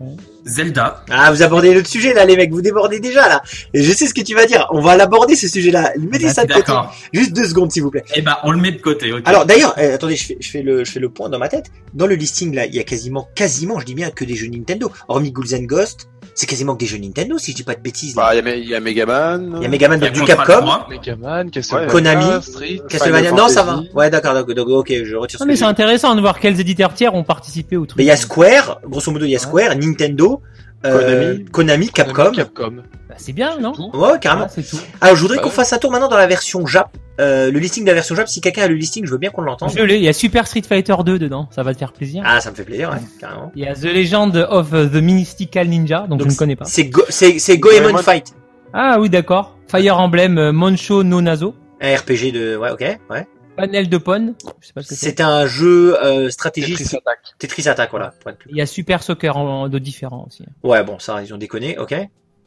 Ouais. 0.00 0.16
Zelda, 0.46 1.04
Ah, 1.10 1.30
vous 1.30 1.42
abordez 1.42 1.74
le 1.74 1.84
sujet 1.84 2.14
là, 2.14 2.24
les 2.24 2.34
mecs, 2.34 2.50
vous 2.50 2.62
débordez 2.62 2.98
déjà 3.00 3.28
là. 3.28 3.42
Et 3.74 3.82
je 3.82 3.92
sais 3.92 4.06
ce 4.06 4.14
que 4.14 4.22
tu 4.22 4.34
vas 4.34 4.46
dire. 4.46 4.66
On 4.70 4.80
va 4.80 4.96
l'aborder 4.96 5.36
ce 5.36 5.46
sujet-là. 5.46 5.92
Mettez 6.00 6.30
ça 6.30 6.44
de 6.44 6.48
côté. 6.52 6.60
d'accord. 6.66 6.96
Juste 7.12 7.32
deux 7.34 7.44
secondes, 7.46 7.70
s'il 7.70 7.82
vous 7.82 7.90
plaît. 7.90 8.02
Eh 8.16 8.22
ben, 8.22 8.38
on 8.42 8.50
le 8.50 8.58
met 8.58 8.72
de 8.72 8.80
côté. 8.80 9.12
Alors 9.26 9.44
d'ailleurs, 9.44 9.74
euh, 9.78 9.94
attendez, 9.94 10.16
je 10.16 10.24
fais, 10.24 10.36
je 10.40 10.50
fais 10.50 10.62
le, 10.62 10.84
je 10.84 10.90
fais 10.90 11.00
le 11.00 11.10
point 11.10 11.28
dans 11.28 11.38
ma 11.38 11.48
tête. 11.50 11.70
Dans 11.92 12.06
le 12.06 12.14
listing 12.14 12.54
là, 12.54 12.64
il 12.64 12.74
y 12.74 12.80
a 12.80 12.82
quasiment, 12.84 13.28
quasiment, 13.34 13.78
je 13.78 13.84
dis 13.84 13.94
bien 13.94 14.10
que 14.10 14.24
des 14.24 14.34
jeux 14.34 14.48
Nintendo. 14.48 14.90
Hormis 15.08 15.30
Ghouls 15.32 15.54
and 15.54 15.64
Ghost, 15.64 16.08
c'est 16.34 16.46
quasiment 16.46 16.74
que 16.74 16.80
des 16.80 16.86
jeux 16.86 16.98
Nintendo, 16.98 17.38
si 17.38 17.52
je 17.52 17.56
dis 17.56 17.62
pas 17.62 17.74
de 17.74 17.80
bêtises. 17.80 18.16
là. 18.16 18.22
Bah, 18.22 18.50
il 18.50 18.64
y 18.64 18.68
y 18.68 18.74
a 18.74 18.80
Megaman. 18.80 19.54
Il 19.56 19.62
y 19.62 19.66
a 19.66 19.68
Megaman 19.68 19.98
Il 19.98 20.04
y 20.04 20.06
a 20.06 20.10
donc 20.10 20.20
du 20.20 20.24
Capcom, 20.24 20.60
3. 20.60 20.86
Megaman, 20.90 21.50
Castlevania, 21.50 21.90
Konami, 21.90 22.42
Street. 22.42 22.80
Castlevania. 22.88 23.32
Non, 23.32 23.48
ça 23.48 23.62
va. 23.62 23.82
Ouais, 23.94 24.10
d'accord, 24.10 24.34
donc, 24.34 24.68
ok, 24.68 24.92
je 25.04 25.16
retire 25.16 25.38
ce 25.38 25.44
Non 25.44 25.48
mais 25.48 25.56
c'est 25.56 25.64
intéressant 25.64 26.14
de 26.14 26.20
voir 26.20 26.38
quels 26.38 26.60
éditeurs 26.60 26.94
tiers 26.94 27.14
ont 27.14 27.24
participé 27.24 27.76
au 27.76 27.86
truc. 27.86 27.98
Mais 27.98 28.04
il 28.04 28.08
y 28.08 28.10
a 28.10 28.16
Square, 28.16 28.80
grosso 28.84 29.10
modo, 29.10 29.24
il 29.24 29.30
y 29.30 29.36
a 29.36 29.38
Square, 29.38 29.76
Nintendo, 29.76 30.42
Konami. 30.82 31.44
Konami, 31.46 31.88
Capcom. 31.90 32.30
Capcom. 32.32 32.76
Bah, 33.08 33.14
c'est 33.18 33.32
bien, 33.32 33.58
non 33.58 33.72
Tout. 33.72 33.90
Ouais, 33.94 34.18
carrément. 34.20 34.46
Ah, 34.46 34.52
C'est 34.52 34.62
tout. 34.62 34.78
Alors, 35.00 35.16
je 35.16 35.20
voudrais 35.22 35.36
Bah 35.36 35.42
qu'on 35.42 35.50
fasse 35.50 35.72
un 35.72 35.78
tour 35.78 35.90
maintenant 35.90 36.08
dans 36.08 36.16
la 36.16 36.26
version 36.26 36.66
Jap. 36.66 36.96
Euh, 37.20 37.50
le 37.50 37.58
listing 37.58 37.84
de 37.84 37.88
la 37.88 37.94
version 37.94 38.14
Jap, 38.14 38.28
si 38.28 38.40
quelqu'un 38.40 38.62
a 38.62 38.68
le 38.68 38.76
listing, 38.76 39.04
je 39.04 39.10
veux 39.10 39.18
bien 39.18 39.30
qu'on 39.30 39.42
l'entende. 39.42 39.70
Je 39.76 39.82
l'ai, 39.82 39.96
il 39.96 40.02
y 40.02 40.08
a 40.08 40.12
Super 40.14 40.46
Street 40.46 40.62
Fighter 40.66 40.94
2 41.04 41.18
dedans, 41.18 41.48
ça 41.50 41.62
va 41.62 41.74
te 41.74 41.78
faire 41.78 41.92
plaisir. 41.92 42.22
Ah, 42.24 42.40
ça 42.40 42.50
me 42.50 42.54
fait 42.56 42.64
plaisir, 42.64 42.88
ouais, 42.90 42.96
carrément. 43.20 43.52
Il 43.54 43.62
y 43.62 43.66
a 43.66 43.74
The 43.74 43.84
Legend 43.84 44.36
of 44.48 44.70
the 44.70 45.02
Mystical 45.02 45.68
Ninja, 45.68 46.06
donc, 46.08 46.22
je 46.22 46.28
ne 46.28 46.34
connais 46.34 46.56
pas. 46.56 46.64
C'est 46.64 46.84
Go, 46.84 47.02
c'est, 47.10 47.38
c'est 47.38 47.58
Goemon 47.58 47.88
Goemon. 47.88 47.98
Fight. 47.98 48.32
Ah 48.72 48.96
oui, 49.00 49.10
d'accord. 49.10 49.58
Fire 49.68 49.98
Emblem 49.98 50.38
euh, 50.38 50.52
Moncho 50.52 51.02
no 51.02 51.20
Nazo. 51.20 51.54
Un 51.82 51.94
RPG 51.96 52.32
de, 52.32 52.56
ouais, 52.56 52.70
ok, 52.70 52.98
ouais. 53.10 53.26
Panel 53.56 53.88
de 53.88 53.98
Pon. 53.98 54.34
Je 54.60 54.66
sais 54.66 54.72
pas 54.72 54.82
ce 54.82 54.88
que 54.88 54.94
c'est. 54.94 55.20
Un 55.20 55.46
jeu, 55.46 55.96
euh, 56.02 56.30
stratégique. 56.30 56.78
Tetris 56.78 56.96
Attack. 56.96 57.18
Tetris 57.38 57.68
Attack, 57.68 57.90
voilà. 57.90 58.14
pour 58.20 58.30
être 58.30 58.38
plus- 58.38 58.50
Il 58.50 58.56
y 58.56 58.60
a 58.60 58.66
Super 58.66 59.02
Soccer 59.02 59.36
en, 59.36 59.68
de 59.68 59.78
différents 59.78 60.24
aussi. 60.26 60.44
Ouais, 60.62 60.82
bon, 60.82 60.98
ça, 60.98 61.22
ils 61.22 61.32
ont 61.34 61.38
déconné, 61.38 61.78
ok. 61.78 61.94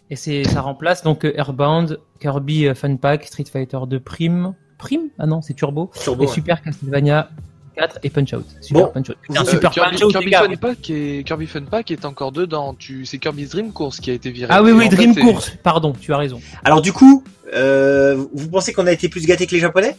Et 0.09 0.15
c'est, 0.15 0.43
ça 0.43 0.61
remplace 0.61 1.01
donc 1.03 1.23
euh, 1.25 1.33
Airbound, 1.35 1.99
Kirby 2.19 2.67
euh, 2.67 2.75
Fun 2.75 2.95
Pack, 2.97 3.25
Street 3.25 3.45
Fighter 3.51 3.79
2 3.87 3.99
Prime. 3.99 4.53
Prime? 4.77 5.09
Ah 5.17 5.25
non, 5.25 5.41
c'est 5.41 5.53
Turbo. 5.53 5.91
Turbo. 6.01 6.23
et 6.23 6.27
ouais. 6.27 6.33
Super 6.33 6.61
Castlevania 6.61 7.29
4 7.77 7.99
et 8.03 8.09
Punch 8.09 8.33
Out. 8.33 8.45
Super 8.61 8.81
Bon. 8.87 8.91
Punch 8.91 9.09
Out. 9.09 9.15
Euh, 9.31 9.45
Super 9.45 9.71
Kirby, 9.71 9.91
Punch 9.97 10.03
Out, 10.03 10.11
Kirby. 10.11 10.31
Fun 10.33 10.55
Pack 10.57 10.89
et 10.89 11.23
Kirby 11.23 11.47
Fun 11.47 11.61
Pack 11.63 11.89
est 11.91 12.05
encore 12.05 12.31
dedans. 12.31 12.73
Tu, 12.73 13.05
c'est 13.05 13.17
Kirby's 13.17 13.49
Dream 13.49 13.71
Course 13.71 13.99
qui 13.99 14.11
a 14.11 14.13
été 14.13 14.29
viré. 14.29 14.49
Ah 14.53 14.61
oui, 14.61 14.71
oui, 14.71 14.85
en 14.87 14.89
fait, 14.89 14.95
Dream 14.95 15.15
Course. 15.15 15.51
Pardon, 15.63 15.93
tu 15.93 16.13
as 16.13 16.17
raison. 16.17 16.39
Alors, 16.65 16.81
du 16.81 16.91
coup, 16.93 17.23
euh, 17.53 18.23
vous 18.33 18.49
pensez 18.49 18.73
qu'on 18.73 18.85
a 18.87 18.91
été 18.91 19.09
plus 19.09 19.25
gâtés 19.25 19.47
que 19.47 19.51
les 19.55 19.59
Japonais? 19.61 19.95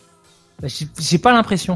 Bah, 0.63 0.69
J'ai 1.01 1.19
pas 1.19 1.33
l'impression. 1.33 1.75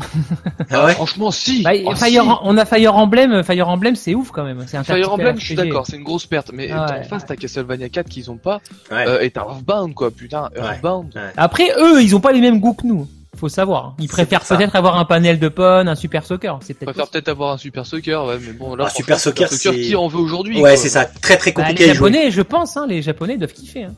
Ah 0.71 0.87
ouais? 0.87 0.95
Franchement, 0.95 1.31
si. 1.31 1.63
Bah, 1.63 1.73
Oh, 1.85 1.95
Fire, 1.97 2.23
si. 2.23 2.31
on 2.43 2.57
a 2.57 2.65
Fire 2.65 2.95
Emblem. 2.97 3.43
Fire 3.43 3.69
Emblem, 3.69 3.97
c'est 3.97 4.15
ouf 4.15 4.31
quand 4.31 4.45
même. 4.45 4.65
C'est 4.67 4.77
un 4.77 4.85
Fire 4.85 5.13
Emblem, 5.13 5.39
je 5.39 5.45
suis 5.45 5.55
RPG. 5.55 5.65
d'accord, 5.67 5.87
c'est 5.87 5.97
une 5.97 6.05
grosse 6.05 6.27
perte. 6.27 6.51
Mais 6.55 6.71
Ah 6.71 6.87
ouais. 6.93 7.01
en 7.01 7.03
face, 7.05 7.27
t'as 7.27 7.37
Castlevania 7.37 7.89
4 7.89 8.09
qu'ils 8.09 8.31
ont 8.31 8.37
pas. 8.37 8.61
Ouais. 8.91 9.07
Euh, 9.09 9.21
et 9.21 9.31
t'as 9.31 9.43
Earthbound, 9.43 9.95
quoi, 9.95 10.11
putain. 10.11 10.49
Earthbound. 10.57 11.13
Après, 11.37 11.71
eux, 11.81 12.03
ils 12.03 12.15
ont 12.17 12.21
pas 12.21 12.33
les 12.33 12.41
mêmes 12.41 12.61
goûts 12.61 12.75
que 12.75 12.87
nous. 12.87 13.09
Faut 13.37 13.49
savoir. 13.49 13.95
Ils 14.01 14.09
préfèrent 14.09 14.43
peut-être 14.45 14.75
avoir 14.75 14.97
un 14.99 15.05
panel 15.05 15.39
de 15.39 15.49
pon, 15.49 15.87
un 15.87 15.95
super 15.95 16.25
soccer. 16.25 16.59
C'est 16.63 16.75
peut-être. 16.75 16.93
préfère 16.93 17.09
peut-être 17.11 17.29
avoir 17.29 17.53
un 17.53 17.59
Super 17.59 17.85
Soccer, 17.87 18.25
ouais, 18.25 18.39
mais 18.45 18.53
bon, 18.53 18.75
là, 18.75 18.85
Ah, 18.87 18.91
franchement, 18.91 18.97
Super 19.17 19.21
Soccer, 19.21 19.49
c'est- 19.53 19.81
qui 19.81 19.95
en 19.95 20.09
veut 20.09 20.19
aujourd'hui 20.19 20.61
Ouais, 20.61 20.77
c'est 20.77 20.89
ça. 20.89 21.05
Très, 21.05 21.37
très 21.37 21.53
Bah, 21.53 21.63
compliqué 21.63 21.85
les 21.85 21.91
à 21.91 21.95
jouer. 21.95 22.11
japonais, 22.13 22.31
je 22.33 22.43
pense, 22.43 22.77
hein, 22.77 22.87
les 22.89 23.01
japonais 23.03 23.37
doivent 23.37 23.53
kiffer. 23.53 23.85
Hein. 23.85 23.95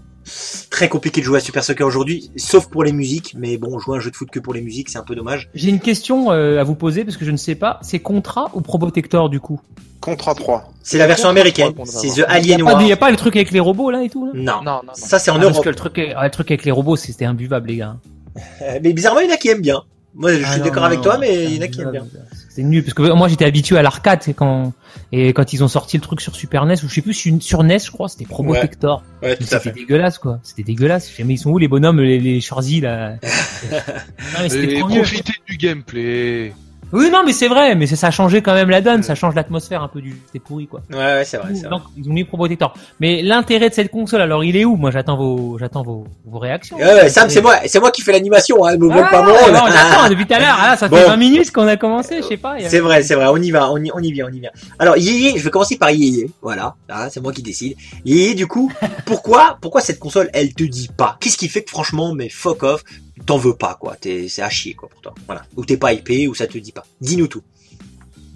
Très 0.71 0.89
compliqué 0.89 1.21
de 1.21 1.27
jouer 1.27 1.39
à 1.39 1.41
Super 1.41 1.65
Soccer 1.65 1.87
aujourd'hui, 1.87 2.31
sauf 2.37 2.67
pour 2.69 2.85
les 2.85 2.93
musiques. 2.93 3.35
Mais 3.39 3.57
bon, 3.57 3.79
jouer 3.79 3.95
à 3.95 3.99
un 3.99 4.01
jeu 4.01 4.11
de 4.11 4.17
foot 4.17 4.31
que 4.31 4.39
pour 4.39 4.55
les 4.55 4.61
musiques, 4.61 4.89
c'est 4.89 4.99
un 4.99 5.03
peu 5.03 5.15
dommage. 5.15 5.49
J'ai 5.55 5.71
une 5.71 5.81
question 5.81 6.31
euh, 6.31 6.61
à 6.61 6.65
vous 6.65 6.75
poser 6.75 7.05
parce 7.05 7.17
que 7.17 7.25
je 7.25 7.31
ne 7.31 7.37
sais 7.37 7.55
pas. 7.55 7.79
C'est 7.83 7.99
Contra 8.01 8.51
ou 8.55 8.61
Probotector 8.61 9.29
du 9.31 9.41
coup? 9.41 9.61
Contra 10.01 10.35
3. 10.35 10.73
C'est 10.83 10.99
la 10.99 11.07
version 11.07 11.29
américaine. 11.29 11.73
C'est 11.85 12.09
The 12.23 12.25
Alien 12.29 12.65
pas, 12.65 12.73
War. 12.73 12.83
il 12.83 12.89
y 12.89 12.93
a 12.93 12.97
pas 12.97 13.11
le 13.11 13.17
truc 13.17 13.37
avec 13.37 13.51
les 13.51 13.61
robots 13.61 13.91
là 13.91 14.03
et 14.03 14.09
tout 14.09 14.25
là? 14.27 14.33
Non. 14.35 14.43
Non, 14.43 14.63
non, 14.65 14.81
non. 14.87 14.93
Ça, 14.95 15.19
c'est 15.19 15.31
en 15.31 15.35
Ah, 15.37 15.41
Parce 15.41 15.53
Europe. 15.53 15.65
que 15.65 15.69
le 15.71 15.75
truc, 15.75 16.01
ah, 16.17 16.25
le 16.25 16.31
truc 16.31 16.51
avec 16.51 16.65
les 16.65 16.71
robots, 16.71 16.97
c'était 16.97 17.25
imbuvable 17.27 17.69
les 17.69 17.77
gars. 17.77 17.97
Mais 18.83 18.93
bizarrement, 18.93 19.21
il 19.21 19.29
y 19.29 19.31
en 19.31 19.35
a 19.35 19.37
qui 19.37 19.49
aiment 19.49 19.61
bien. 19.61 19.83
Moi, 20.15 20.33
je 20.35 20.43
Ah 20.47 20.53
suis 20.55 20.63
d'accord 20.63 20.85
avec 20.85 20.99
non, 20.99 21.05
toi, 21.05 21.19
mais 21.19 21.45
il 21.45 21.57
y 21.57 21.59
en 21.59 21.63
a 21.63 21.69
qui 21.69 21.81
aiment 21.83 21.93
bien. 21.93 22.07
C'est 22.53 22.65
nul 22.65 22.83
parce 22.83 22.95
que 22.95 23.13
moi 23.13 23.29
j'étais 23.29 23.45
habitué 23.45 23.79
à 23.79 23.83
l'arcade 23.83 24.23
c'est 24.23 24.35
quand 24.35 24.73
et 25.13 25.33
quand 25.33 25.53
ils 25.53 25.63
ont 25.63 25.69
sorti 25.69 25.97
le 25.97 26.03
truc 26.03 26.21
sur 26.21 26.35
Super 26.35 26.67
NES 26.67 26.75
ou 26.83 26.89
je 26.89 26.95
sais 26.95 27.01
plus 27.01 27.15
sur, 27.15 27.41
sur 27.41 27.63
NES 27.63 27.79
je 27.79 27.93
crois 27.93 28.09
c'était 28.09 28.25
Probotector. 28.25 29.05
Ouais, 29.23 29.37
Mais 29.39 29.47
C'était 29.47 29.71
dégueulasse 29.71 30.19
quoi. 30.19 30.41
C'était 30.43 30.65
dégueulasse. 30.65 31.09
Je 31.09 31.15
sais, 31.15 31.25
Mais 31.25 31.35
ils 31.35 31.39
sont 31.39 31.51
où 31.51 31.59
les 31.59 31.69
bonhommes 31.69 32.01
les, 32.01 32.19
les 32.19 32.41
Schwarzy 32.41 32.81
là 32.81 33.11
Non, 33.71 34.49
mais 34.51 34.81
profitez 34.81 35.35
du 35.47 35.57
gameplay. 35.57 36.53
Oui, 36.92 37.09
non, 37.11 37.22
mais 37.24 37.33
c'est 37.33 37.48
vrai, 37.48 37.74
mais 37.74 37.87
ça 37.87 38.09
a 38.09 38.11
changé 38.11 38.42
quand 38.42 38.55
même 38.55 38.70
la 38.70 38.81
donne, 38.81 39.03
ça 39.03 39.14
change 39.14 39.35
l'atmosphère 39.35 39.83
un 39.83 39.88
peu 39.88 40.00
du 40.00 40.16
c'est 40.33 40.38
pourri 40.40 40.66
quoi. 40.66 40.81
Ouais, 40.90 40.96
ouais, 40.98 41.24
c'est 41.24 41.37
vrai. 41.37 41.55
c'est 41.55 41.61
vrai. 41.62 41.70
Donc 41.70 41.83
ils 41.96 42.09
ont 42.09 42.12
mis 42.12 42.24
Pro 42.24 42.37
Protector. 42.37 42.74
Mais 42.98 43.22
l'intérêt 43.22 43.68
de 43.70 43.74
cette 43.74 43.90
console, 43.90 44.20
alors 44.22 44.42
il 44.44 44.57
est 44.57 44.64
où? 44.64 44.76
Moi 44.76 44.90
j'attends 44.90 45.16
vos 45.16 45.57
j'attends 45.59 45.83
vos, 45.83 46.05
vos 46.24 46.38
réactions. 46.38 46.76
Ouais, 46.76 46.85
ouais, 46.94 47.09
Sam, 47.09 47.29
c'est 47.31 47.42
moi, 47.42 47.57
c'est 47.66 47.79
moi 47.81 47.90
qui 47.90 48.03
fais 48.03 48.12
l'animation, 48.12 48.64
hein, 48.64 48.76
me 48.76 48.90
Ah, 48.90 49.09
pas 49.11 49.20
rôle. 49.24 49.53
bon, 49.53 49.66
j'attends 49.70 50.09
depuis 50.09 50.26
tout 50.26 50.35
à 50.35 50.38
l'heure. 50.40 50.57
Ah, 50.61 50.76
ça 50.76 50.88
fait 50.88 50.94
Bon. 51.03 51.09
20 51.11 51.16
minutes 51.16 51.50
qu'on 51.53 51.66
a 51.68 51.76
commencé, 51.76 52.16
je 52.22 52.26
sais 52.26 52.37
pas. 52.37 52.57
C'est 52.68 52.81
vrai, 52.81 53.03
c'est 53.03 53.14
vrai, 53.14 53.26
on 53.29 53.37
y 53.37 53.50
va, 53.50 53.70
on 53.70 53.79
y, 53.79 53.90
on 53.94 54.00
y 54.00 54.11
vient, 54.12 54.26
on 54.29 54.33
y 54.35 54.40
vient. 54.40 54.50
Alors, 54.79 54.96
Yéyé, 54.96 55.38
je 55.38 55.44
vais 55.44 55.50
commencer 55.50 55.76
par 55.76 55.90
Yéyé, 55.90 56.31
voilà, 56.42 56.74
Ah, 56.88 57.09
c'est 57.11 57.20
moi 57.20 57.33
qui 57.33 57.42
décide. 57.42 57.76
Yéyé, 58.05 58.35
du 58.35 58.46
coup, 58.46 58.72
pourquoi, 59.07 59.59
pourquoi 59.61 59.81
cette 59.81 59.98
console, 59.98 60.29
elle 60.33 60.55
te 60.55 60.64
dit 60.64 60.88
pas? 60.96 61.16
Qu'est-ce 61.20 61.37
qui 61.38 61.48
fait 61.48 61.62
que 61.62 61.70
franchement, 61.70 62.14
mais 62.14 62.29
fuck 62.29 62.62
off, 62.64 62.83
t'en 63.27 63.39
veux 63.39 63.55
pas, 63.55 63.77
quoi, 63.81 63.97
t'es, 63.97 64.29
c'est 64.29 64.43
à 64.43 64.51
chier, 64.51 64.75
quoi, 64.75 64.89
pour 64.89 65.01
toi, 65.01 65.15
voilà. 65.27 65.43
Ou 65.57 65.65
t'es 65.65 65.77
pas 65.77 65.93
hypé, 65.93 66.29
ou 66.29 66.35
ça 66.35 66.47
te 66.47 66.59
dit 66.59 66.73
pas. 66.73 66.85
Dis-nous 67.01 67.27
tout. 67.27 67.43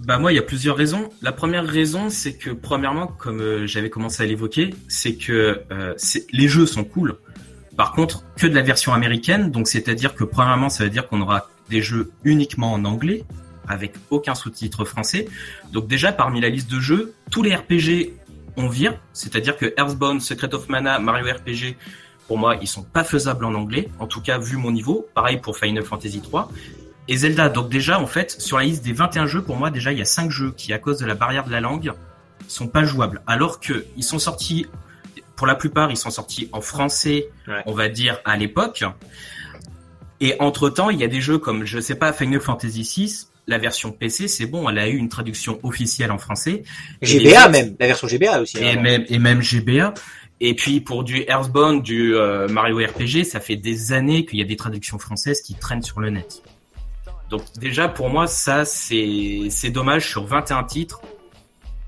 Bah 0.04 0.18
moi, 0.18 0.32
il 0.32 0.36
y 0.36 0.38
a 0.38 0.42
plusieurs 0.42 0.76
raisons. 0.76 1.08
La 1.22 1.32
première 1.32 1.66
raison, 1.66 2.10
c'est 2.10 2.34
que 2.34 2.50
premièrement, 2.50 3.06
comme 3.06 3.40
euh, 3.40 3.66
j'avais 3.66 3.88
commencé 3.88 4.22
à 4.22 4.26
l'évoquer, 4.26 4.74
c'est 4.86 5.14
que 5.14 5.62
euh, 5.70 5.94
les 6.32 6.48
jeux 6.48 6.66
sont 6.66 6.84
cool. 6.84 7.16
Par 7.76 7.92
contre, 7.92 8.22
que 8.36 8.46
de 8.46 8.54
la 8.54 8.62
version 8.62 8.92
américaine, 8.92 9.50
donc 9.50 9.66
c'est-à-dire 9.66 10.14
que 10.14 10.24
premièrement, 10.24 10.68
ça 10.68 10.84
veut 10.84 10.90
dire 10.90 11.08
qu'on 11.08 11.22
aura 11.22 11.48
des 11.70 11.80
jeux 11.80 12.10
uniquement 12.22 12.72
en 12.72 12.84
anglais, 12.84 13.24
avec 13.66 13.94
aucun 14.10 14.34
sous-titre 14.34 14.84
français. 14.84 15.26
Donc 15.72 15.86
déjà, 15.88 16.12
parmi 16.12 16.40
la 16.40 16.50
liste 16.50 16.70
de 16.70 16.80
jeux, 16.80 17.14
tous 17.30 17.42
les 17.42 17.54
RPG 17.54 18.12
on 18.56 18.68
vire, 18.68 18.98
c'est-à-dire 19.12 19.56
que 19.56 19.74
Earthbound, 19.76 20.20
Secret 20.20 20.54
of 20.54 20.68
Mana, 20.68 20.98
Mario 20.98 21.26
RPG, 21.26 21.76
pour 22.28 22.38
moi, 22.38 22.56
ils 22.60 22.68
sont 22.68 22.82
pas 22.82 23.04
faisables 23.04 23.44
en 23.44 23.54
anglais, 23.54 23.88
en 23.98 24.06
tout 24.06 24.20
cas 24.20 24.38
vu 24.38 24.56
mon 24.56 24.70
niveau. 24.70 25.06
Pareil 25.14 25.38
pour 25.38 25.58
Final 25.58 25.82
Fantasy 25.84 26.20
3 26.20 26.50
et 27.08 27.16
Zelda. 27.16 27.48
Donc 27.50 27.68
déjà, 27.68 28.00
en 28.00 28.06
fait, 28.06 28.30
sur 28.40 28.58
la 28.58 28.64
liste 28.64 28.84
des 28.84 28.92
21 28.92 29.26
jeux, 29.26 29.42
pour 29.42 29.56
moi, 29.56 29.70
déjà, 29.70 29.92
il 29.92 29.98
y 29.98 30.02
a 30.02 30.06
5 30.06 30.30
jeux 30.30 30.52
qui, 30.56 30.72
à 30.72 30.78
cause 30.78 30.98
de 30.98 31.06
la 31.06 31.14
barrière 31.14 31.44
de 31.44 31.50
la 31.52 31.60
langue, 31.60 31.92
sont 32.48 32.68
pas 32.68 32.84
jouables. 32.84 33.20
Alors 33.26 33.60
que 33.60 33.84
ils 33.96 34.02
sont 34.04 34.18
sortis, 34.18 34.66
pour 35.36 35.46
la 35.46 35.54
plupart, 35.54 35.90
ils 35.90 35.96
sont 35.96 36.10
sortis 36.10 36.48
en 36.52 36.60
français, 36.60 37.28
Ouais. 37.48 37.62
on 37.66 37.72
va 37.72 37.88
dire, 37.88 38.20
à 38.24 38.36
l'époque. 38.36 38.84
Et 40.20 40.36
entre-temps, 40.38 40.90
il 40.90 40.98
y 40.98 41.04
a 41.04 41.08
des 41.08 41.20
jeux 41.20 41.38
comme, 41.38 41.64
je 41.64 41.78
sais 41.80 41.96
pas, 41.96 42.12
Final 42.12 42.40
Fantasy 42.40 42.82
VI, 42.82 43.26
la 43.46 43.58
version 43.58 43.92
PC, 43.92 44.26
c'est 44.28 44.46
bon, 44.46 44.68
elle 44.70 44.78
a 44.78 44.88
eu 44.88 44.96
une 44.96 45.08
traduction 45.10 45.58
officielle 45.62 46.10
en 46.10 46.18
français. 46.18 46.62
GBA 47.02 47.48
même, 47.50 47.76
la 47.78 47.86
version 47.88 48.08
GBA 48.08 48.40
aussi. 48.40 48.56
et 48.58 48.70
hein. 48.70 48.80
même 48.80 49.04
et 49.08 49.18
même 49.18 49.42
GBA. 49.42 49.92
Et 50.46 50.52
puis 50.52 50.82
pour 50.82 51.04
du 51.04 51.24
Earthbound, 51.26 51.82
du 51.82 52.14
euh, 52.14 52.48
Mario 52.48 52.76
RPG, 52.76 53.24
ça 53.24 53.40
fait 53.40 53.56
des 53.56 53.94
années 53.94 54.26
qu'il 54.26 54.38
y 54.38 54.42
a 54.42 54.44
des 54.44 54.56
traductions 54.56 54.98
françaises 54.98 55.40
qui 55.40 55.54
traînent 55.54 55.82
sur 55.82 56.00
le 56.00 56.10
net. 56.10 56.42
Donc 57.30 57.40
déjà 57.58 57.88
pour 57.88 58.10
moi 58.10 58.26
ça 58.26 58.66
c'est 58.66 59.70
dommage 59.70 60.06
sur 60.06 60.26
21 60.26 60.64
titres. 60.64 61.00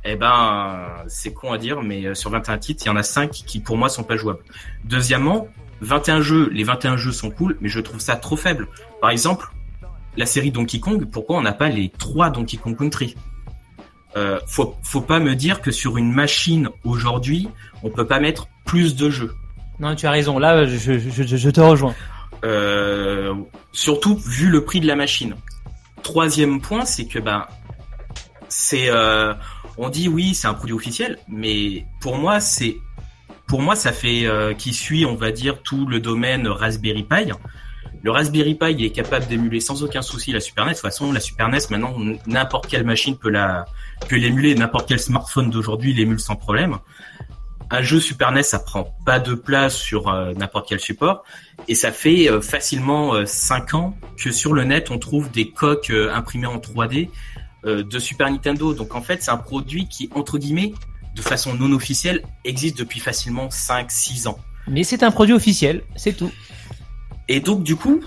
Eh 0.07 0.17
ben 0.17 0.89
c'est 1.07 1.35
con 1.35 1.53
à 1.53 1.59
dire 1.59 1.83
mais 1.83 2.07
euh, 2.07 2.15
sur 2.15 2.31
21 2.31 2.57
titres, 2.57 2.85
il 2.87 2.89
y 2.89 2.91
en 2.91 2.97
a 2.97 3.03
5 3.03 3.31
qui 3.31 3.61
pour 3.61 3.77
moi 3.77 3.91
sont 3.91 4.05
pas 4.05 4.17
jouables. 4.17 4.43
Deuxièmement, 4.85 5.49
21 5.83 6.23
jeux, 6.23 6.49
les 6.51 6.65
21 6.65 6.97
jeux 6.97 7.13
sont 7.13 7.31
cool, 7.31 7.59
mais 7.61 7.69
je 7.69 7.81
trouve 7.81 8.01
ça 8.01 8.17
trop 8.17 8.39
faible. 8.39 8.69
Par 9.03 9.11
exemple, 9.11 9.49
la 10.17 10.25
série 10.25 10.51
Donkey 10.51 10.81
Kong, 10.81 11.05
pourquoi 11.05 11.37
on 11.37 11.43
n'a 11.43 11.53
pas 11.53 11.69
les 11.69 11.91
trois 11.91 12.31
Donkey 12.31 12.57
Kong 12.57 12.75
Country? 12.75 13.17
Euh, 14.17 14.41
faut, 14.47 14.77
faut 14.83 15.03
pas 15.03 15.21
me 15.21 15.35
dire 15.35 15.61
que 15.61 15.71
sur 15.71 15.99
une 15.99 16.11
machine 16.11 16.71
aujourd'hui, 16.85 17.49
on 17.83 17.91
peut 17.91 18.07
pas 18.07 18.19
mettre 18.19 18.49
plus 18.65 18.97
de 18.97 19.11
jeux. 19.11 19.35
Non, 19.79 19.95
tu 19.95 20.07
as 20.07 20.11
raison. 20.11 20.39
Là, 20.39 20.65
je, 20.65 20.99
je, 20.99 20.99
je, 20.99 21.37
je 21.37 21.51
te 21.51 21.61
rejoins. 21.61 21.95
Euh, 22.45 23.35
surtout 23.73 24.17
vu 24.17 24.49
le 24.49 24.65
prix 24.65 24.81
de 24.81 24.87
la 24.87 24.97
machine. 24.97 25.35
Troisième 26.03 26.61
point, 26.61 26.85
c'est 26.85 27.07
que 27.07 27.19
ben 27.19 27.47
c'est 28.49 28.89
euh, 28.89 29.35
on 29.77 29.89
dit 29.91 30.09
oui 30.09 30.35
c'est 30.35 30.47
un 30.47 30.55
produit 30.55 30.75
officiel, 30.75 31.19
mais 31.29 31.85
pour 32.01 32.17
moi 32.17 32.41
c'est 32.41 32.77
pour 33.47 33.61
moi 33.61 33.75
ça 33.75 33.93
fait 33.93 34.27
qui 34.57 34.73
suit 34.73 35.05
on 35.05 35.17
va 35.17 35.33
dire 35.33 35.63
tout 35.63 35.87
le 35.87 35.99
domaine 36.01 36.47
Raspberry 36.47 37.03
Pi. 37.03 37.33
Le 38.07 38.13
Raspberry 38.13 38.55
Pi 38.55 38.85
est 38.85 38.91
capable 38.91 39.27
d'émuler 39.27 39.59
sans 39.59 39.83
aucun 39.83 40.01
souci 40.01 40.31
la 40.31 40.39
Super 40.39 40.65
NES. 40.65 40.71
De 40.71 40.75
toute 40.77 40.83
façon 40.83 41.11
la 41.11 41.19
Super 41.19 41.49
NES 41.49 41.59
maintenant 41.71 41.93
n'importe 42.29 42.69
quelle 42.69 42.85
machine 42.85 43.19
peut 43.19 43.31
la 43.31 43.65
peut 44.09 44.15
l'émuler, 44.15 44.55
n'importe 44.55 44.87
quel 44.87 45.01
smartphone 45.01 45.51
d'aujourd'hui 45.51 45.93
l'émule 45.93 46.21
sans 46.21 46.37
problème. 46.37 46.77
Un 47.69 47.83
jeu 47.83 47.99
Super 47.99 48.31
NES 48.31 48.45
ça 48.45 48.61
prend 48.61 48.95
pas 49.05 49.19
de 49.19 49.35
place 49.35 49.75
sur 49.75 50.07
euh, 50.09 50.33
n'importe 50.35 50.69
quel 50.69 50.79
support. 50.79 51.25
Et 51.67 51.75
ça 51.75 51.91
fait 51.91 52.31
euh, 52.31 52.41
facilement 52.41 53.13
euh, 53.13 53.27
5 53.27 53.75
ans 53.75 53.97
que 54.17 54.31
sur 54.31 54.53
le 54.53 54.63
net, 54.63 54.93
on 54.93 54.99
trouve 54.99 55.29
des 55.33 55.51
coques 55.51 55.91
euh, 55.91 56.15
imprimées 56.15 56.47
en 56.47 56.59
3D 56.59 57.11
euh, 57.65 57.83
de 57.83 57.99
Super 57.99 58.31
Nintendo. 58.31 58.73
Donc 58.73 58.95
en 58.95 59.03
fait, 59.03 59.21
c'est 59.25 59.33
un 59.33 59.37
produit 59.37 59.89
qui, 59.89 60.11
entre 60.15 60.39
guillemets, 60.39 60.75
de 61.17 61.23
façon 61.23 61.55
non 61.55 61.73
officielle, 61.73 62.23
existe 62.45 62.79
depuis 62.79 63.01
facilement 63.01 63.49
5-6 63.49 64.29
ans. 64.29 64.39
Mais 64.69 64.85
c'est 64.85 65.03
un 65.03 65.11
produit 65.11 65.35
officiel, 65.35 65.83
c'est 65.97 66.17
tout. 66.17 66.31
Et 67.29 67.41
donc 67.41 67.63
du 67.63 67.77
coup, 67.77 68.01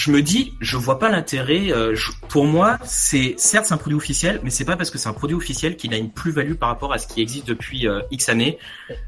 je 0.00 0.10
me 0.10 0.22
dis, 0.22 0.54
je 0.60 0.78
vois 0.78 0.98
pas 0.98 1.10
l'intérêt. 1.10 1.70
euh, 1.72 1.94
pour 2.28 2.46
moi, 2.46 2.78
c'est 2.84 3.34
certes 3.36 3.66
c'est 3.66 3.74
un 3.74 3.76
produit 3.76 3.96
officiel, 3.96 4.40
mais 4.42 4.50
c'est 4.50 4.64
pas 4.64 4.76
parce 4.76 4.90
que 4.90 4.96
c'est 4.96 5.08
un 5.08 5.12
produit 5.12 5.36
officiel 5.36 5.76
qu'il 5.76 5.92
a 5.92 5.98
une 5.98 6.10
plus-value 6.10 6.54
par 6.54 6.70
rapport 6.70 6.92
à 6.92 6.98
ce 6.98 7.06
qui 7.06 7.20
existe 7.20 7.46
depuis 7.46 7.86
euh, 7.86 8.00
X 8.10 8.30
années. 8.30 8.58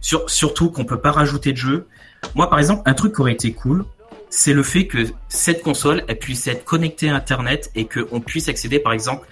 Sur, 0.03 0.29
surtout 0.29 0.71
qu'on 0.71 0.85
peut 0.85 1.01
pas 1.01 1.13
rajouter 1.13 1.53
de 1.53 1.57
jeu. 1.57 1.87
Moi, 2.35 2.51
par 2.51 2.59
exemple, 2.59 2.83
un 2.85 2.95
truc 2.95 3.15
qui 3.15 3.21
aurait 3.23 3.33
été 3.33 3.53
cool, 3.53 3.87
c'est 4.29 4.53
le 4.53 4.63
fait 4.63 4.87
que 4.87 5.07
cette 5.29 5.63
console 5.63 6.05
elle 6.09 6.19
puisse 6.19 6.47
être 6.47 6.65
connectée 6.65 7.09
à 7.09 7.17
Internet 7.17 7.71
et 7.75 7.87
qu'on 7.87 8.21
puisse 8.21 8.49
accéder, 8.49 8.79
par 8.79 8.93
exemple, 8.93 9.27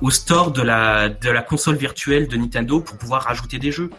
au 0.00 0.10
store 0.10 0.50
de 0.50 0.62
la 0.62 1.08
de 1.08 1.30
la 1.30 1.42
console 1.42 1.76
virtuelle 1.76 2.28
de 2.28 2.36
Nintendo 2.36 2.80
pour 2.80 2.98
pouvoir 2.98 3.22
rajouter 3.22 3.58
des 3.58 3.70
jeux, 3.72 3.90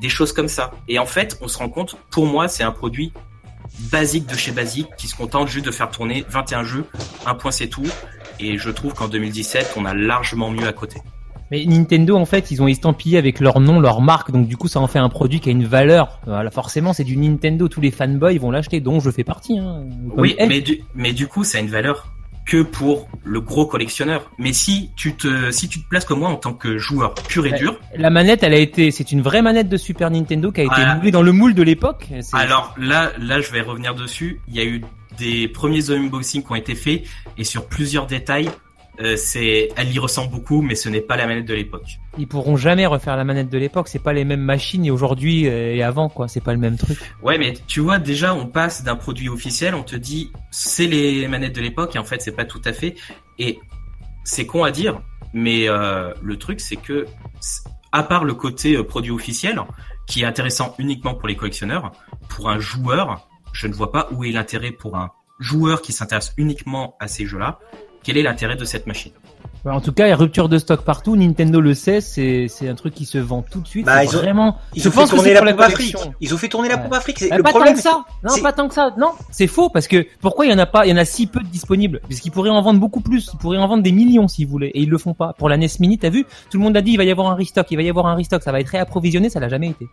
des 0.00 0.08
choses 0.08 0.32
comme 0.32 0.48
ça. 0.48 0.72
Et 0.88 0.98
en 0.98 1.06
fait, 1.06 1.38
on 1.42 1.48
se 1.48 1.58
rend 1.58 1.68
compte, 1.68 1.96
pour 2.10 2.26
moi, 2.26 2.48
c'est 2.48 2.62
un 2.62 2.72
produit 2.72 3.12
basique 3.90 4.26
de 4.26 4.34
chez 4.36 4.52
basique 4.52 4.88
qui 4.96 5.06
se 5.08 5.14
contente 5.14 5.48
juste 5.48 5.66
de 5.66 5.70
faire 5.70 5.90
tourner 5.90 6.24
21 6.28 6.64
jeux, 6.64 6.84
un 7.26 7.34
point 7.34 7.50
c'est 7.50 7.68
tout. 7.68 7.86
Et 8.40 8.58
je 8.58 8.70
trouve 8.70 8.92
qu'en 8.94 9.08
2017, 9.08 9.74
on 9.76 9.84
a 9.84 9.94
largement 9.94 10.50
mieux 10.50 10.66
à 10.66 10.72
côté. 10.72 11.00
Mais 11.50 11.64
Nintendo, 11.64 12.16
en 12.16 12.26
fait, 12.26 12.50
ils 12.50 12.60
ont 12.60 12.66
estampillé 12.66 13.18
avec 13.18 13.38
leur 13.38 13.60
nom, 13.60 13.78
leur 13.78 14.00
marque, 14.00 14.32
donc 14.32 14.48
du 14.48 14.56
coup, 14.56 14.66
ça 14.66 14.80
en 14.80 14.88
fait 14.88 14.98
un 14.98 15.08
produit 15.08 15.38
qui 15.38 15.48
a 15.48 15.52
une 15.52 15.64
valeur. 15.64 16.20
Voilà, 16.26 16.50
forcément, 16.50 16.92
c'est 16.92 17.04
du 17.04 17.16
Nintendo. 17.16 17.68
Tous 17.68 17.80
les 17.80 17.92
fanboys 17.92 18.36
vont 18.38 18.50
l'acheter, 18.50 18.80
dont 18.80 18.98
je 18.98 19.10
fais 19.10 19.22
partie. 19.22 19.56
Hein, 19.58 19.84
Oui, 20.16 20.34
elle. 20.38 20.48
mais 20.48 20.60
du, 20.60 20.82
mais 20.94 21.12
du 21.12 21.28
coup, 21.28 21.44
ça 21.44 21.58
a 21.58 21.60
une 21.60 21.68
valeur 21.68 22.08
que 22.46 22.62
pour 22.62 23.08
le 23.24 23.40
gros 23.40 23.66
collectionneur. 23.66 24.30
Mais 24.38 24.52
si 24.52 24.90
tu 24.96 25.14
te, 25.14 25.50
si 25.50 25.68
tu 25.68 25.82
te 25.82 25.88
places 25.88 26.04
comme 26.04 26.20
moi 26.20 26.28
en 26.28 26.36
tant 26.36 26.54
que 26.54 26.78
joueur 26.78 27.14
pur 27.14 27.44
et 27.44 27.52
dur, 27.52 27.78
La 27.96 28.08
manette, 28.08 28.42
elle 28.42 28.54
a 28.54 28.58
été, 28.58 28.90
c'est 28.92 29.12
une 29.12 29.20
vraie 29.20 29.42
manette 29.42 29.68
de 29.68 29.76
Super 29.76 30.10
Nintendo 30.10 30.52
qui 30.52 30.60
a 30.60 30.64
été 30.64 30.94
moulée 30.96 31.10
dans 31.10 31.22
le 31.22 31.32
moule 31.32 31.54
de 31.54 31.62
l'époque. 31.62 32.08
Alors 32.32 32.74
là, 32.78 33.10
là, 33.18 33.40
je 33.40 33.50
vais 33.50 33.60
revenir 33.60 33.94
dessus. 33.94 34.40
Il 34.48 34.54
y 34.54 34.60
a 34.60 34.64
eu 34.64 34.82
des 35.18 35.48
premiers 35.48 35.90
unboxings 35.90 36.44
qui 36.44 36.52
ont 36.52 36.56
été 36.56 36.74
faits 36.74 37.02
et 37.36 37.44
sur 37.44 37.66
plusieurs 37.66 38.06
détails, 38.06 38.48
euh, 39.00 39.16
c'est, 39.16 39.68
elle 39.76 39.92
y 39.92 39.98
ressemble 39.98 40.30
beaucoup, 40.30 40.62
mais 40.62 40.74
ce 40.74 40.88
n'est 40.88 41.00
pas 41.00 41.16
la 41.16 41.26
manette 41.26 41.44
de 41.44 41.54
l'époque. 41.54 41.98
Ils 42.18 42.26
pourront 42.26 42.56
jamais 42.56 42.86
refaire 42.86 43.16
la 43.16 43.24
manette 43.24 43.50
de 43.50 43.58
l'époque. 43.58 43.88
C'est 43.88 44.02
pas 44.02 44.12
les 44.12 44.24
mêmes 44.24 44.40
machines 44.40 44.84
et 44.84 44.90
aujourd'hui 44.90 45.48
euh, 45.48 45.74
et 45.74 45.82
avant, 45.82 46.08
quoi. 46.08 46.28
C'est 46.28 46.42
pas 46.42 46.52
le 46.52 46.58
même 46.58 46.76
truc. 46.76 46.98
Ouais, 47.22 47.36
mais 47.38 47.54
tu 47.66 47.80
vois, 47.80 47.98
déjà, 47.98 48.34
on 48.34 48.46
passe 48.46 48.84
d'un 48.84 48.96
produit 48.96 49.28
officiel, 49.28 49.74
on 49.74 49.82
te 49.82 49.96
dit, 49.96 50.32
c'est 50.50 50.86
les 50.86 51.28
manettes 51.28 51.54
de 51.54 51.60
l'époque, 51.60 51.94
et 51.96 51.98
en 51.98 52.04
fait, 52.04 52.22
c'est 52.22 52.34
pas 52.34 52.44
tout 52.44 52.62
à 52.64 52.72
fait. 52.72 52.94
Et 53.38 53.58
c'est 54.24 54.46
con 54.46 54.64
à 54.64 54.70
dire, 54.70 55.00
mais 55.34 55.68
euh, 55.68 56.12
le 56.22 56.38
truc, 56.38 56.60
c'est 56.60 56.76
que, 56.76 57.06
à 57.92 58.02
part 58.02 58.24
le 58.24 58.34
côté 58.34 58.82
produit 58.82 59.12
officiel, 59.12 59.60
qui 60.06 60.22
est 60.22 60.24
intéressant 60.26 60.74
uniquement 60.78 61.14
pour 61.14 61.28
les 61.28 61.36
collectionneurs, 61.36 61.92
pour 62.28 62.48
un 62.48 62.58
joueur, 62.58 63.28
je 63.52 63.66
ne 63.66 63.74
vois 63.74 63.92
pas 63.92 64.08
où 64.12 64.24
est 64.24 64.30
l'intérêt 64.30 64.70
pour 64.70 64.96
un 64.96 65.10
joueur 65.38 65.82
qui 65.82 65.92
s'intéresse 65.92 66.32
uniquement 66.36 66.96
à 67.00 67.08
ces 67.08 67.26
jeux-là. 67.26 67.58
Quel 68.06 68.18
est 68.18 68.22
l'intérêt 68.22 68.54
de 68.54 68.64
cette 68.64 68.86
machine? 68.86 69.10
Ouais, 69.64 69.72
En 69.72 69.80
tout 69.80 69.90
cas, 69.90 70.06
il 70.06 70.10
y 70.10 70.12
a 70.12 70.16
rupture 70.16 70.48
de 70.48 70.58
stock 70.58 70.82
partout. 70.82 71.16
Nintendo 71.16 71.60
le 71.60 71.74
sait. 71.74 72.00
C'est, 72.00 72.46
c'est 72.48 72.68
un 72.68 72.76
truc 72.76 72.94
qui 72.94 73.04
se 73.04 73.18
vend 73.18 73.42
tout 73.42 73.60
de 73.60 73.66
suite. 73.66 73.84
Bah, 73.84 74.04
ils 74.04 74.14
ont- 74.16 74.20
vraiment. 74.20 74.58
Ils 74.76 74.80
je 74.82 74.88
ont 74.88 74.92
fait 74.92 75.00
pense 75.00 75.10
que 75.10 75.16
tourner 75.16 75.30
c'est 75.30 75.34
la 75.34 75.40
pour 75.40 75.46
la 75.46 75.52
pompe 75.54 75.60
Afrique. 75.62 75.92
collection. 75.96 76.14
Ils 76.20 76.32
ont 76.32 76.38
fait 76.38 76.48
tourner 76.48 76.68
la 76.68 76.76
Ouais. 76.76 76.82
pompe 76.84 76.92
Afrique. 76.94 77.18
C'est 77.18 77.28
Bah, 77.30 77.36
le 77.38 77.42
pas 77.42 77.50
problème. 77.50 77.72
tant 77.74 77.76
que 77.78 77.82
ça. 77.82 78.04
Non, 78.22 78.30
c'est- 78.32 78.42
pas 78.42 78.52
tant 78.52 78.68
que 78.68 78.74
ça. 78.74 78.94
Non, 78.96 79.10
c'est 79.32 79.48
faux 79.48 79.68
parce 79.70 79.88
que 79.88 80.06
pourquoi 80.20 80.46
il 80.46 80.52
y 80.52 80.54
en 80.54 80.58
a 80.60 80.66
pas, 80.66 80.86
il 80.86 80.90
y 80.90 80.92
en 80.92 80.96
a 80.96 81.04
si 81.04 81.26
peu 81.26 81.40
de 81.40 81.48
disponibles? 81.48 82.00
Parce 82.08 82.20
qu'ils 82.20 82.30
pourraient 82.30 82.50
en 82.50 82.62
vendre 82.62 82.78
beaucoup 82.78 83.00
plus. 83.00 83.28
Ils 83.34 83.38
pourraient 83.38 83.58
en 83.58 83.66
vendre 83.66 83.82
des 83.82 83.90
millions 83.90 84.28
s'ils 84.28 84.46
voulaient 84.46 84.68
et 84.70 84.82
ils 84.82 84.88
le 84.88 84.98
font 84.98 85.14
pas. 85.14 85.32
Pour 85.36 85.48
la 85.48 85.56
NES 85.56 85.66
Mini, 85.80 85.98
t'as 85.98 86.10
vu? 86.10 86.24
Tout 86.48 86.58
le 86.58 86.62
monde 86.62 86.76
a 86.76 86.80
dit 86.82 86.92
il 86.92 86.96
va 86.96 87.02
y 87.04 87.10
avoir 87.10 87.26
un 87.28 87.34
restock, 87.34 87.66
il 87.72 87.76
va 87.76 87.82
y 87.82 87.88
avoir 87.90 88.06
un 88.06 88.14
restock, 88.14 88.44
ça 88.44 88.52
va 88.52 88.60
être 88.60 88.68
réapprovisionné, 88.68 89.30
ça 89.30 89.40
l'a 89.40 89.48
jamais 89.48 89.70
été. 89.70 89.88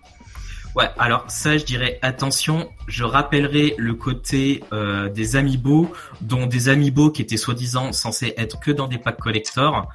Ouais, 0.76 0.90
alors 0.98 1.26
ça, 1.28 1.56
je 1.58 1.66
dirais 1.66 2.00
attention. 2.02 2.70
Je 2.88 3.04
rappellerai 3.04 3.76
le 3.78 3.94
côté 3.94 4.64
euh, 4.74 5.08
des 5.10 5.36
amiibo, 5.36 5.92
dont 6.22 6.48
des 6.48 6.68
amiibo 6.70 7.12
qui 7.12 7.22
étaient 7.22 7.38
soi-disant 7.38 7.92
censés 7.92 8.34
être 8.38 8.60
que 8.60 8.72
dans 8.72 8.88
des 8.88 8.98
packs 8.98 9.20
collector. 9.20 9.88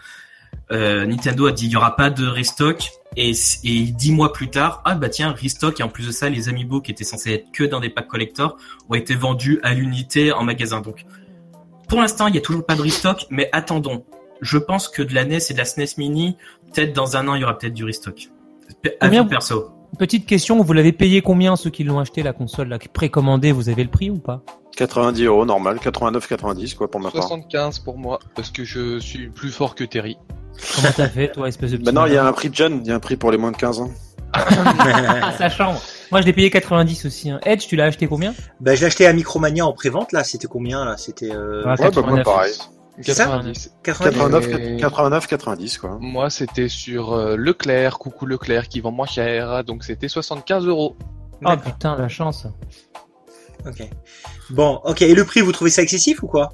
Euh, 0.71 1.05
Nintendo 1.05 1.47
a 1.47 1.53
dit 1.53 1.67
il 1.67 1.73
y 1.73 1.77
aura 1.77 1.97
pas 1.97 2.11
de 2.11 2.27
restock 2.27 2.91
et, 3.17 3.33
et 3.64 3.81
dix 3.83 4.12
mois 4.12 4.33
plus 4.33 4.49
tard, 4.51 4.83
ah 4.85 4.95
bah 4.95 5.09
tiens 5.09 5.33
restock 5.33 5.81
et 5.81 5.83
en 5.83 5.88
plus 5.88 6.07
de 6.07 6.12
ça, 6.12 6.29
les 6.29 6.49
amiibo 6.49 6.81
qui 6.81 6.91
étaient 6.91 7.05
censés 7.05 7.33
être 7.33 7.51
que 7.53 7.64
dans 7.64 7.81
des 7.81 7.91
packs 7.91 8.07
collector 8.09 8.57
ont 8.88 8.95
été 8.95 9.14
vendus 9.14 9.61
à 9.62 9.75
l'unité 9.75 10.33
en 10.33 10.45
magasin. 10.45 10.81
Donc 10.81 11.05
pour 11.88 12.01
l'instant, 12.01 12.29
il 12.29 12.35
y 12.35 12.38
a 12.38 12.41
toujours 12.41 12.64
pas 12.64 12.77
de 12.77 12.83
restock, 12.83 13.27
mais 13.31 13.49
attendons. 13.53 14.05
je 14.41 14.59
pense 14.59 14.88
que 14.88 15.03
de 15.03 15.14
la 15.14 15.25
NES 15.25 15.38
et 15.51 15.53
de 15.55 15.59
la 15.59 15.64
SNES 15.64 15.97
Mini, 15.99 16.37
peut-être 16.73 16.93
dans 16.95 17.17
un 17.17 17.27
an, 17.29 17.35
il 17.35 17.41
y 17.41 17.45
aura 17.45 17.59
peut-être 17.59 17.75
du 17.75 17.85
restock. 17.85 18.29
Pe- 18.83 18.91
Combien 19.01 19.25
perso. 19.25 19.71
Petite 19.98 20.27
question, 20.27 20.62
vous 20.62 20.72
l'avez 20.72 20.92
payé 20.92 21.22
combien 21.22 21.57
ceux 21.57 21.70
qui 21.70 21.83
l'ont 21.85 21.98
acheté 21.98 22.22
la 22.22 22.33
console 22.33 22.68
là, 22.68 22.79
précommandée 22.92 23.53
Vous 23.53 23.68
avez 23.68 23.83
le 23.85 23.90
prix 23.90 24.11
ou 24.11 24.18
pas? 24.18 24.42
90 24.77 25.24
euros 25.24 25.44
normal, 25.44 25.79
89, 25.81 26.29
90 26.29 26.74
quoi 26.74 26.90
pour 26.90 27.01
ma 27.01 27.11
part. 27.11 27.22
75 27.22 27.81
pour 27.81 27.98
moi, 27.98 28.20
parce 28.37 28.51
que 28.51 28.64
je 28.64 28.98
suis 29.01 29.29
plus 29.29 29.51
fort 29.51 29.74
que 29.74 29.83
Terry. 29.85 30.16
Comment 30.77 30.88
t'as 30.96 31.09
fait 31.09 31.33
toi, 31.33 31.48
espèce 31.48 31.72
de 31.72 31.77
petit 31.79 31.85
Maintenant 31.87 32.07
il 32.07 32.12
y 32.12 32.16
a 32.16 32.24
un 32.27 32.33
prix 32.33 32.48
de 32.51 32.55
jeune, 32.55 32.81
il 32.85 32.87
y 32.88 32.92
a 32.92 32.94
un 32.94 33.01
prix 33.01 33.16
pour 33.16 33.33
les 33.33 33.38
moins 33.38 33.51
de 33.51 33.57
15 33.57 33.81
ans. 33.81 33.90
Ah, 34.35 35.33
sa 35.37 35.48
chambre. 35.48 35.81
Moi 36.12 36.20
je 36.20 36.27
l'ai 36.27 36.33
payé 36.33 36.51
90 36.51 37.07
aussi. 37.07 37.31
Hein. 37.31 37.40
Edge, 37.44 37.66
tu 37.66 37.74
l'as 37.77 37.87
acheté 37.87 38.07
combien? 38.07 38.35
Bah, 38.61 38.74
je 38.74 38.81
l'ai 38.81 38.87
acheté 38.87 39.07
à 39.07 39.12
Micromania 39.12 39.66
en 39.66 39.72
pré-vente, 39.72 40.12
là. 40.12 40.22
C'était 40.22 40.46
combien, 40.46 40.85
là? 40.85 40.96
C'était, 40.96 41.31
euh, 41.33 41.62
Ah, 41.64 41.70
Ouais, 41.70 41.77
bah, 41.77 41.77
moi 41.79 41.90
89. 41.90 42.24
pareil. 42.24 42.53
C'est 43.00 43.14
ça 43.14 43.24
90. 43.26 43.72
90. 43.82 44.18
89, 44.18 44.48
Et- 44.48 44.76
89, 44.78 45.26
90 45.26 45.78
quoi. 45.78 45.98
Moi, 46.00 46.30
c'était 46.30 46.68
sur 46.68 47.12
euh, 47.12 47.37
Leclerc, 47.37 47.98
coucou 47.98 48.26
Leclerc, 48.26 48.68
qui 48.68 48.80
vend 48.80 48.90
moins 48.90 49.06
cher, 49.06 49.62
donc 49.64 49.84
c'était 49.84 50.08
75 50.08 50.66
euros. 50.66 50.96
Oh 51.44 51.56
putain, 51.64 51.96
la 51.96 52.08
chance. 52.08 52.46
Ok. 53.66 53.88
Bon, 54.50 54.80
ok. 54.84 55.02
Et 55.02 55.14
le 55.14 55.24
prix, 55.24 55.40
vous 55.40 55.52
trouvez 55.52 55.70
ça 55.70 55.82
excessif 55.82 56.22
ou 56.22 56.26
quoi? 56.26 56.50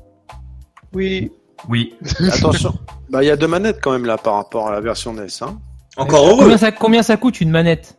Oui. 0.92 1.30
Oui. 1.68 1.94
Attention, 2.32 2.74
bah 3.08 3.22
il 3.22 3.26
y 3.26 3.30
a 3.30 3.36
deux 3.36 3.46
manettes 3.46 3.80
quand 3.82 3.92
même 3.92 4.04
là 4.04 4.18
par 4.18 4.34
rapport 4.34 4.68
à 4.68 4.72
la 4.72 4.80
version 4.80 5.12
NES. 5.14 5.26
Hein. 5.40 5.58
Encore 5.96 6.26
heureux. 6.26 6.40
Combien 6.42 6.58
ça, 6.58 6.72
combien 6.72 7.02
ça 7.02 7.16
coûte 7.16 7.40
une 7.40 7.50
manette? 7.50 7.98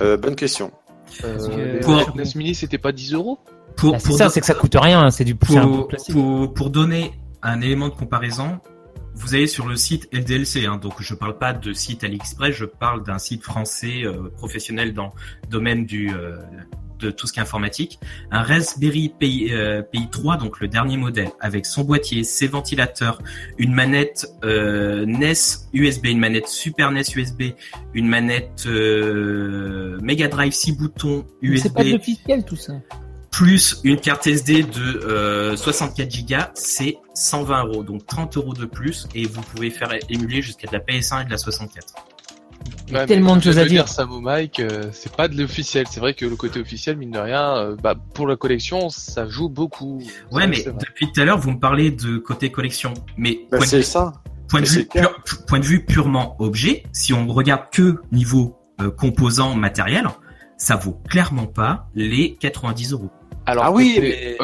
Euh, 0.00 0.16
bonne 0.16 0.34
question. 0.36 0.70
Parce 1.22 1.48
que- 1.48 1.52
Euh, 1.52 1.80
Pour- 1.80 2.00
SNES 2.00 2.34
Mini, 2.36 2.54
c'était 2.54 2.78
pas 2.78 2.92
10 2.92 3.14
euros? 3.14 3.38
Pour, 3.76 3.92
Bah, 3.92 3.98
C'est 4.00 4.08
pour, 4.08 4.18
ça, 4.18 4.28
c'est 4.28 4.40
que 4.40 4.46
ça 4.46 4.54
coûte 4.54 4.76
rien, 4.78 5.10
c'est 5.10 5.24
du 5.24 5.36
c'est 5.48 5.54
de 5.54 5.60
pour, 5.64 5.88
pour, 6.12 6.54
pour 6.54 6.70
donner 6.70 7.12
un 7.44 7.60
élément 7.60 7.88
de 7.88 7.94
comparaison, 7.94 8.60
vous 9.14 9.34
allez 9.34 9.46
sur 9.46 9.68
le 9.68 9.76
site 9.76 10.08
LDLC, 10.12 10.66
hein, 10.66 10.76
donc 10.76 11.00
je 11.00 11.14
parle 11.14 11.38
pas 11.38 11.52
de 11.52 11.72
site 11.72 12.02
AliExpress, 12.02 12.54
je 12.54 12.64
parle 12.64 13.04
d'un 13.04 13.18
site 13.18 13.42
français 13.42 14.02
euh, 14.04 14.28
professionnel 14.30 14.92
dans 14.92 15.12
le 15.44 15.50
domaine 15.50 15.86
du 15.86 16.12
euh, 16.12 16.36
de 17.00 17.10
tout 17.10 17.26
ce 17.26 17.32
qui 17.32 17.38
est 17.38 17.42
informatique. 17.42 17.98
Un 18.30 18.42
Raspberry 18.42 19.12
Pi, 19.18 19.48
euh, 19.50 19.82
Pi 19.82 20.08
3, 20.10 20.36
donc 20.36 20.60
le 20.60 20.68
dernier 20.68 20.96
modèle, 20.96 21.30
avec 21.40 21.66
son 21.66 21.84
boîtier, 21.84 22.24
ses 22.24 22.46
ventilateurs, 22.46 23.20
une 23.58 23.74
manette 23.74 24.26
euh, 24.44 25.04
NES 25.04 25.34
USB, 25.72 26.06
une 26.06 26.20
manette 26.20 26.48
Super 26.48 26.90
NES 26.92 27.02
USB, 27.14 27.42
une 27.94 28.08
manette 28.08 28.66
Mega 28.66 30.28
Drive 30.28 30.52
6 30.52 30.72
boutons 30.72 31.26
USB 31.42 31.62
C'est 31.62 31.74
pas 31.74 31.84
de 31.84 32.42
tout 32.42 32.56
ça. 32.56 32.74
Plus 33.34 33.80
une 33.82 33.98
carte 34.00 34.26
SD 34.28 34.62
de 34.62 35.00
euh, 35.06 35.56
64 35.56 36.26
Go, 36.28 36.36
c'est 36.54 36.98
120 37.14 37.64
euros, 37.64 37.82
donc 37.82 38.06
30 38.06 38.36
euros 38.36 38.54
de 38.54 38.64
plus, 38.64 39.08
et 39.14 39.26
vous 39.26 39.40
pouvez 39.42 39.70
faire 39.70 39.92
émuler 40.08 40.40
jusqu'à 40.40 40.68
de 40.68 40.72
la 40.72 40.78
PS1 40.78 41.22
et 41.22 41.24
de 41.24 41.30
la 41.30 41.36
64. 41.38 41.94
Il 42.88 42.94
y 42.94 42.96
a 42.96 43.06
tellement 43.06 43.36
de 43.36 43.42
choses 43.42 43.58
à 43.58 43.64
dire. 43.64 43.88
Samo 43.88 44.20
Mike, 44.20 44.60
euh, 44.60 44.84
c'est 44.92 45.14
pas 45.14 45.26
de 45.26 45.36
l'officiel. 45.36 45.86
C'est 45.90 45.98
vrai 46.00 46.14
que 46.14 46.24
le 46.24 46.36
côté 46.36 46.60
officiel, 46.60 46.96
mine 46.96 47.10
de 47.10 47.18
rien, 47.18 47.56
euh, 47.56 47.76
bah, 47.76 47.94
pour 48.14 48.26
la 48.28 48.36
collection, 48.36 48.88
ça 48.88 49.26
joue 49.28 49.48
beaucoup. 49.48 50.00
Ouais, 50.30 50.42
Ça, 50.42 50.46
mais 50.46 50.64
depuis 50.80 51.10
tout 51.12 51.20
à 51.20 51.24
l'heure, 51.24 51.38
vous 51.38 51.50
me 51.50 51.58
parlez 51.58 51.90
de 51.90 52.18
côté 52.18 52.50
collection, 52.52 52.94
mais 53.18 53.40
Bah, 53.50 53.56
point, 53.58 53.66
de 53.66 53.70
c'est 53.70 53.76
vue, 53.78 53.82
ça. 53.82 54.12
point 54.48 54.60
de 54.60 54.66
vue 54.66 54.86
clair. 54.86 55.12
pur- 55.24 55.44
point 55.46 55.58
de 55.58 55.64
vue 55.64 55.84
purement 55.84 56.36
objet, 56.38 56.84
si 56.92 57.12
on 57.12 57.26
regarde 57.26 57.64
que 57.72 57.96
niveau 58.12 58.56
euh, 58.80 58.90
composant 58.90 59.54
matériel, 59.56 60.06
ça 60.56 60.76
vaut 60.76 61.00
clairement 61.08 61.46
pas 61.46 61.88
les 61.94 62.36
90 62.36 62.92
euros. 62.92 63.10
Alors, 63.46 63.64
Ah 63.66 63.72
oui, 63.72 63.98
mais- 64.00 64.36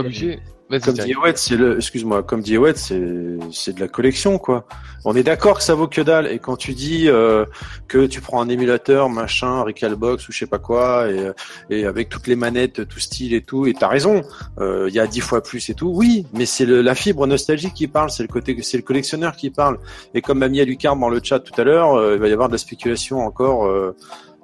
Comme 0.85 0.95
dit 1.05 1.13
Ewet, 1.13 1.33
c'est 1.35 1.57
le, 1.57 1.77
excuse-moi, 1.79 2.23
comme 2.23 2.43
dit 2.43 2.55
Ewet, 2.55 2.75
c'est, 2.77 3.03
c'est 3.51 3.75
de 3.75 3.81
la 3.81 3.89
collection, 3.89 4.39
quoi. 4.39 4.67
On 5.05 5.17
est 5.17 5.25
d'accord 5.25 5.57
que 5.59 5.65
ça 5.65 5.75
vaut 5.75 5.89
que 5.89 6.01
dalle. 6.01 6.29
Et 6.29 6.39
quand 6.39 6.55
tu 6.57 6.75
dis 6.75 7.09
euh, 7.09 7.45
que 7.89 8.07
tu 8.07 8.21
prends 8.21 8.41
un 8.41 8.49
émulateur, 8.49 9.09
machin, 9.09 9.63
Recalbox 9.63 10.29
ou 10.29 10.33
je 10.33 10.39
sais 10.39 10.47
pas 10.47 10.59
quoi, 10.61 11.11
et, 11.11 11.33
et 11.71 11.87
avec 11.87 12.09
toutes 12.09 12.29
les 12.29 12.37
manettes, 12.37 12.87
tout 12.87 13.01
style 13.01 13.35
et 13.35 13.41
tout, 13.43 13.67
et 13.67 13.73
t'as 13.75 13.89
raison, 13.89 14.21
euh, 14.61 14.87
il 14.89 14.95
y 14.95 15.01
a 15.01 15.09
dix 15.09 15.19
fois 15.21 15.43
plus 15.43 15.71
et 15.71 15.75
tout, 15.75 15.91
oui, 15.93 16.25
mais 16.35 16.47
c'est 16.47 16.67
le, 16.67 16.83
la 16.83 16.95
fibre 16.95 17.27
nostalgique 17.27 17.75
qui 17.75 17.89
parle, 17.89 18.11
c'est 18.11 18.23
le 18.23 18.29
côté, 18.29 18.57
c'est 18.63 18.77
le 18.77 18.85
collectionneur 18.85 19.35
qui 19.35 19.51
parle. 19.51 19.79
Et 20.15 20.21
comme 20.21 20.39
m'a 20.39 20.49
mis 20.49 20.61
à 20.61 20.65
Lucarne 20.65 21.01
dans 21.01 21.09
le 21.09 21.21
chat 21.21 21.41
tout 21.41 21.59
à 21.61 21.65
l'heure, 21.65 21.95
euh, 21.95 22.15
il 22.15 22.21
va 22.21 22.29
y 22.29 22.33
avoir 22.33 22.47
de 22.49 22.53
la 22.55 22.59
spéculation 22.59 23.19
encore 23.27 23.67
euh, 23.67 23.97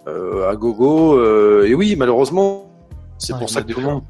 euh, 0.09 0.49
à 0.51 0.57
gogo. 0.57 1.17
euh, 1.21 1.67
et 1.69 1.75
oui, 1.75 1.95
malheureusement, 1.97 2.69
c'est 3.19 3.33
pour 3.39 3.49
ça 3.49 3.61
que 3.63 3.73
tout 3.73 3.81
le 3.81 3.87
monde. 3.95 4.03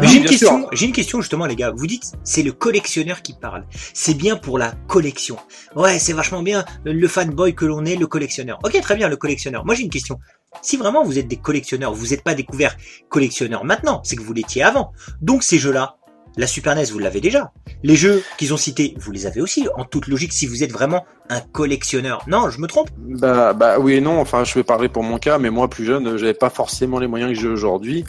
Mais 0.00 0.06
Oui, 0.06 0.12
j'ai 0.12 0.18
une 0.18 0.24
question, 0.24 0.68
j'ai 0.72 0.86
une 0.86 0.92
question 0.92 1.20
justement 1.20 1.46
les 1.46 1.56
gars. 1.56 1.72
Vous 1.74 1.86
dites 1.86 2.12
c'est 2.24 2.42
le 2.42 2.52
collectionneur 2.52 3.22
qui 3.22 3.34
parle. 3.34 3.64
C'est 3.94 4.14
bien 4.14 4.36
pour 4.36 4.58
la 4.58 4.72
collection. 4.88 5.36
Ouais, 5.76 5.98
c'est 5.98 6.12
vachement 6.12 6.42
bien 6.42 6.64
le 6.84 7.08
fanboy 7.08 7.54
que 7.54 7.66
l'on 7.66 7.84
est, 7.84 7.96
le 7.96 8.06
collectionneur. 8.06 8.58
Ok, 8.64 8.80
très 8.80 8.96
bien, 8.96 9.08
le 9.08 9.16
collectionneur. 9.16 9.64
Moi 9.64 9.74
j'ai 9.74 9.82
une 9.82 9.90
question. 9.90 10.18
Si 10.62 10.76
vraiment 10.76 11.04
vous 11.04 11.18
êtes 11.18 11.28
des 11.28 11.36
collectionneurs, 11.36 11.94
vous 11.94 12.08
n'êtes 12.08 12.22
pas 12.22 12.34
découvert 12.34 12.76
collectionneur 13.08 13.64
maintenant, 13.64 14.00
c'est 14.04 14.16
que 14.16 14.22
vous 14.22 14.32
l'étiez 14.32 14.62
avant. 14.62 14.92
Donc 15.20 15.42
ces 15.42 15.58
jeux-là, 15.58 15.96
la 16.36 16.46
Super 16.46 16.76
NES, 16.76 16.84
vous 16.92 16.98
l'avez 16.98 17.20
déjà. 17.20 17.52
Les 17.82 17.96
jeux 17.96 18.22
qu'ils 18.38 18.54
ont 18.54 18.56
cités, 18.56 18.94
vous 18.98 19.10
les 19.10 19.26
avez 19.26 19.40
aussi. 19.40 19.68
En 19.76 19.84
toute 19.84 20.06
logique, 20.06 20.32
si 20.32 20.46
vous 20.46 20.62
êtes 20.62 20.72
vraiment 20.72 21.04
un 21.28 21.40
collectionneur. 21.40 22.24
Non, 22.28 22.50
je 22.50 22.60
me 22.60 22.66
trompe? 22.66 22.88
Bah, 22.98 23.52
bah 23.52 23.78
oui 23.78 23.94
et 23.94 24.00
non. 24.00 24.20
Enfin, 24.20 24.44
je 24.44 24.54
vais 24.54 24.62
parler 24.62 24.88
pour 24.88 25.02
mon 25.02 25.18
cas, 25.18 25.38
mais 25.38 25.50
moi 25.50 25.68
plus 25.68 25.84
jeune, 25.84 26.06
euh, 26.06 26.18
j'avais 26.18 26.34
pas 26.34 26.50
forcément 26.50 26.98
les 26.98 27.08
moyens 27.08 27.32
que 27.32 27.38
j'ai 27.38 27.48
aujourd'hui, 27.48 28.04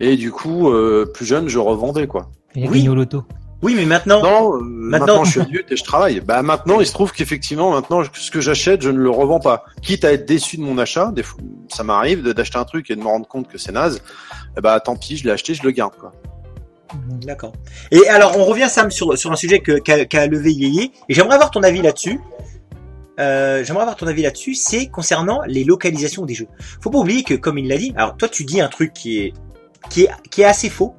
et 0.00 0.16
du 0.16 0.32
coup, 0.32 0.70
euh, 0.70 1.04
plus 1.12 1.26
jeune, 1.26 1.48
je 1.48 1.58
revendais 1.58 2.06
quoi. 2.06 2.30
A 2.56 2.60
Oui. 2.68 2.88
au 2.88 2.94
loto. 2.94 3.24
Oui, 3.62 3.74
mais 3.76 3.84
maintenant. 3.84 4.22
Non, 4.22 4.54
euh, 4.56 4.60
maintenant... 4.62 5.22
je 5.24 5.32
suis 5.32 5.40
adulte 5.40 5.70
et 5.70 5.76
je 5.76 5.84
travaille. 5.84 6.20
Bah 6.20 6.40
maintenant, 6.42 6.80
il 6.80 6.86
se 6.86 6.92
trouve 6.92 7.12
qu'effectivement, 7.12 7.70
maintenant, 7.72 8.02
ce 8.10 8.30
que 8.30 8.40
j'achète, 8.40 8.80
je 8.80 8.88
ne 8.90 8.96
le 8.98 9.10
revends 9.10 9.38
pas. 9.38 9.64
Quitte 9.82 10.04
à 10.06 10.12
être 10.12 10.26
déçu 10.26 10.56
de 10.56 10.62
mon 10.62 10.78
achat, 10.78 11.12
des 11.14 11.22
fois, 11.22 11.38
ça 11.68 11.84
m'arrive 11.84 12.22
d'acheter 12.32 12.56
un 12.56 12.64
truc 12.64 12.90
et 12.90 12.96
de 12.96 13.00
me 13.00 13.06
rendre 13.06 13.28
compte 13.28 13.48
que 13.48 13.58
c'est 13.58 13.72
naze. 13.72 14.00
eh 14.56 14.60
bah 14.62 14.80
tant 14.80 14.96
pis, 14.96 15.18
je 15.18 15.24
l'ai 15.24 15.30
acheté, 15.30 15.52
je 15.52 15.62
le 15.62 15.72
garde 15.72 15.94
quoi. 15.96 16.12
D'accord. 17.20 17.52
Et 17.92 18.08
alors, 18.08 18.36
on 18.38 18.44
revient 18.46 18.66
Sam 18.68 18.90
sur 18.90 19.16
sur 19.18 19.30
un 19.30 19.36
sujet 19.36 19.60
que 19.60 19.78
qu'a 19.78 20.06
qu'a 20.06 20.26
levé 20.26 20.52
Yéyé, 20.52 20.90
et 21.08 21.14
j'aimerais 21.14 21.34
avoir 21.34 21.50
ton 21.50 21.62
avis 21.62 21.82
là-dessus. 21.82 22.18
Euh, 23.20 23.62
j'aimerais 23.62 23.82
avoir 23.82 23.96
ton 23.96 24.06
avis 24.06 24.22
là-dessus. 24.22 24.54
C'est 24.54 24.86
concernant 24.86 25.42
les 25.46 25.64
localisations 25.64 26.24
des 26.24 26.32
jeux. 26.34 26.48
Faut 26.80 26.88
pas 26.90 26.98
oublier 26.98 27.22
que, 27.22 27.34
comme 27.34 27.58
il 27.58 27.68
l'a 27.68 27.76
dit, 27.76 27.92
alors 27.94 28.16
toi 28.16 28.28
tu 28.28 28.44
dis 28.44 28.60
un 28.62 28.68
truc 28.68 28.92
qui 28.94 29.18
est 29.20 29.34
qui 29.88 30.02
est 30.02 30.10
qui 30.30 30.42
est 30.42 30.46
assez 30.46 30.68
faux 30.68 30.94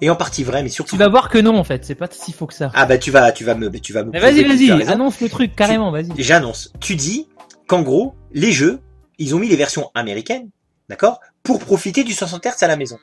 et 0.00 0.08
en 0.08 0.16
partie 0.16 0.44
vrai, 0.44 0.62
mais 0.62 0.68
surtout. 0.68 0.96
Tu 0.96 0.98
vas 0.98 1.08
voir 1.08 1.28
que 1.28 1.38
non 1.38 1.56
en 1.56 1.64
fait, 1.64 1.84
c'est 1.84 1.94
pas 1.94 2.08
si 2.10 2.32
faux 2.32 2.46
que 2.46 2.54
ça. 2.54 2.70
Ah 2.74 2.86
bah 2.86 2.98
tu 2.98 3.10
vas 3.10 3.32
tu 3.32 3.44
vas 3.44 3.54
me 3.54 3.70
tu 3.70 3.92
vas 3.92 4.04
me. 4.04 4.18
Vas-y, 4.18 4.44
vas-y, 4.44 4.88
annonce 4.88 5.20
le 5.20 5.28
truc 5.28 5.54
carrément, 5.54 5.90
vas-y. 5.90 6.10
J'annonce. 6.18 6.72
Tu 6.80 6.96
dis 6.96 7.28
qu'en 7.66 7.82
gros, 7.82 8.14
les 8.32 8.52
jeux, 8.52 8.80
ils 9.18 9.34
ont 9.34 9.38
mis 9.38 9.48
les 9.48 9.56
versions 9.56 9.90
américaines, 9.94 10.50
d'accord, 10.88 11.20
pour 11.42 11.58
profiter 11.58 12.04
du 12.04 12.14
60 12.14 12.44
Hz 12.44 12.62
à 12.62 12.66
la 12.66 12.76
maison. 12.76 12.98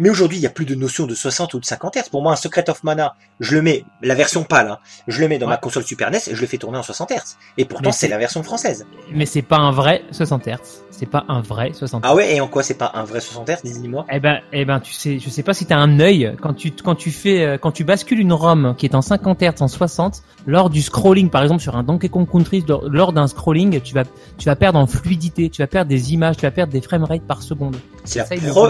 Mais 0.00 0.08
aujourd'hui, 0.08 0.38
il 0.38 0.40
n'y 0.40 0.46
a 0.46 0.50
plus 0.50 0.64
de 0.64 0.74
notion 0.74 1.06
de 1.06 1.14
60 1.14 1.52
ou 1.52 1.60
de 1.60 1.64
50 1.66 1.94
Hz. 1.94 2.08
Pour 2.10 2.22
moi, 2.22 2.32
un 2.32 2.36
Secret 2.36 2.70
of 2.70 2.82
Mana, 2.84 3.16
je 3.38 3.56
le 3.56 3.60
mets, 3.60 3.84
la 4.00 4.14
version 4.14 4.44
pâle, 4.44 4.68
hein, 4.70 4.78
je 5.06 5.20
le 5.20 5.28
mets 5.28 5.38
dans 5.38 5.46
ma 5.46 5.58
console 5.58 5.82
Super 5.82 6.10
NES 6.10 6.20
et 6.26 6.34
je 6.34 6.40
le 6.40 6.46
fais 6.46 6.56
tourner 6.56 6.78
en 6.78 6.82
60 6.82 7.10
Hz. 7.10 7.36
Et 7.58 7.66
pourtant, 7.66 7.92
c'est 7.92 8.08
la 8.08 8.16
version 8.16 8.42
française. 8.42 8.86
Mais 9.12 9.26
c'est 9.26 9.42
pas 9.42 9.58
un 9.58 9.70
vrai 9.70 10.02
60 10.10 10.46
Hz. 10.46 10.56
C'est 10.90 11.04
pas 11.04 11.26
un 11.28 11.42
vrai 11.42 11.72
60 11.74 12.02
Hz. 12.02 12.06
Ah 12.08 12.14
ouais, 12.14 12.34
et 12.34 12.40
en 12.40 12.48
quoi 12.48 12.62
c'est 12.62 12.78
pas 12.78 12.90
un 12.94 13.04
vrai 13.04 13.20
60 13.20 13.50
Hz, 13.50 13.62
dis-moi? 13.62 14.06
Eh 14.10 14.20
ben, 14.20 14.38
eh 14.54 14.64
ben, 14.64 14.80
tu 14.80 14.94
sais, 14.94 15.18
je 15.18 15.28
sais 15.28 15.42
pas 15.42 15.52
si 15.52 15.66
t'as 15.66 15.76
un 15.76 16.00
œil 16.00 16.34
quand 16.40 16.54
tu 16.54 16.70
quand 16.70 16.94
tu 16.94 17.10
fais 17.10 17.44
euh, 17.44 17.58
quand 17.58 17.72
tu 17.72 17.84
bascules 17.84 18.20
une 18.20 18.32
ROM 18.32 18.74
qui 18.78 18.86
est 18.86 18.94
en 18.94 19.02
50 19.02 19.42
Hz 19.42 19.60
en 19.60 19.68
60 19.68 20.22
lors 20.46 20.70
du 20.70 20.80
scrolling, 20.80 21.28
par 21.28 21.42
exemple 21.42 21.60
sur 21.60 21.76
un 21.76 21.82
Donkey 21.82 22.08
Kong 22.08 22.26
Country, 22.26 22.64
lors, 22.66 23.12
d'un 23.12 23.26
scrolling, 23.26 23.82
tu 23.82 23.92
vas 23.92 24.04
tu 24.38 24.46
vas 24.46 24.56
perdre 24.56 24.78
en 24.78 24.86
fluidité, 24.86 25.50
tu 25.50 25.60
vas 25.60 25.66
perdre 25.66 25.90
des 25.90 26.14
images, 26.14 26.38
tu 26.38 26.46
vas 26.46 26.50
perdre 26.50 26.72
des 26.72 26.80
framerate 26.80 27.22
par 27.26 27.42
seconde. 27.42 27.76
C'est 28.04 28.18
la, 28.18 28.24
pro- 28.48 28.68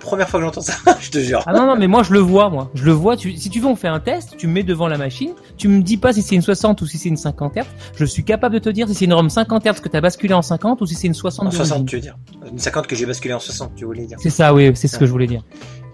première 0.00 0.28
fois 0.28 0.40
que 0.40 0.44
j'entends 0.46 0.60
ça, 0.60 0.74
je 1.00 1.10
te 1.10 1.18
jure. 1.18 1.42
Ah 1.46 1.52
non 1.52 1.66
non, 1.66 1.76
mais 1.76 1.86
moi 1.86 2.02
je 2.02 2.12
le 2.12 2.20
vois, 2.20 2.48
moi, 2.50 2.70
je 2.74 2.84
le 2.84 2.92
vois. 2.92 3.16
Tu, 3.16 3.36
si 3.36 3.50
tu 3.50 3.60
veux, 3.60 3.66
on 3.68 3.76
fait 3.76 3.88
un 3.88 4.00
test. 4.00 4.36
Tu 4.36 4.46
me 4.46 4.52
mets 4.52 4.62
devant 4.62 4.88
la 4.88 4.98
machine, 4.98 5.32
tu 5.56 5.68
me 5.68 5.82
dis 5.82 5.96
pas 5.96 6.12
si 6.12 6.22
c'est 6.22 6.34
une 6.34 6.42
60 6.42 6.80
ou 6.82 6.86
si 6.86 6.98
c'est 6.98 7.08
une 7.08 7.16
50 7.16 7.56
Hz. 7.56 7.64
Je 7.96 8.04
suis 8.04 8.24
capable 8.24 8.54
de 8.54 8.60
te 8.60 8.68
dire 8.70 8.88
si 8.88 8.94
c'est 8.94 9.04
une 9.04 9.14
ROM 9.14 9.28
50 9.30 9.64
Hz 9.66 9.80
que 9.80 9.88
t'as 9.88 10.00
basculé 10.00 10.34
en 10.34 10.42
50 10.42 10.80
ou 10.80 10.86
si 10.86 10.94
c'est 10.94 11.06
une 11.06 11.14
60. 11.14 11.46
En 11.46 11.50
60, 11.50 11.68
d'origine. 11.68 11.86
tu 11.86 11.96
veux 11.96 12.02
dire. 12.02 12.16
Une 12.50 12.58
50 12.58 12.86
que 12.86 12.96
j'ai 12.96 13.06
basculé 13.06 13.34
en 13.34 13.40
60, 13.40 13.74
tu 13.76 13.84
voulais 13.84 14.06
dire. 14.06 14.16
C'est 14.20 14.30
ça, 14.30 14.54
oui, 14.54 14.70
c'est 14.74 14.88
ce 14.88 14.98
que 14.98 15.06
je 15.06 15.10
voulais 15.12 15.26
dire. 15.26 15.42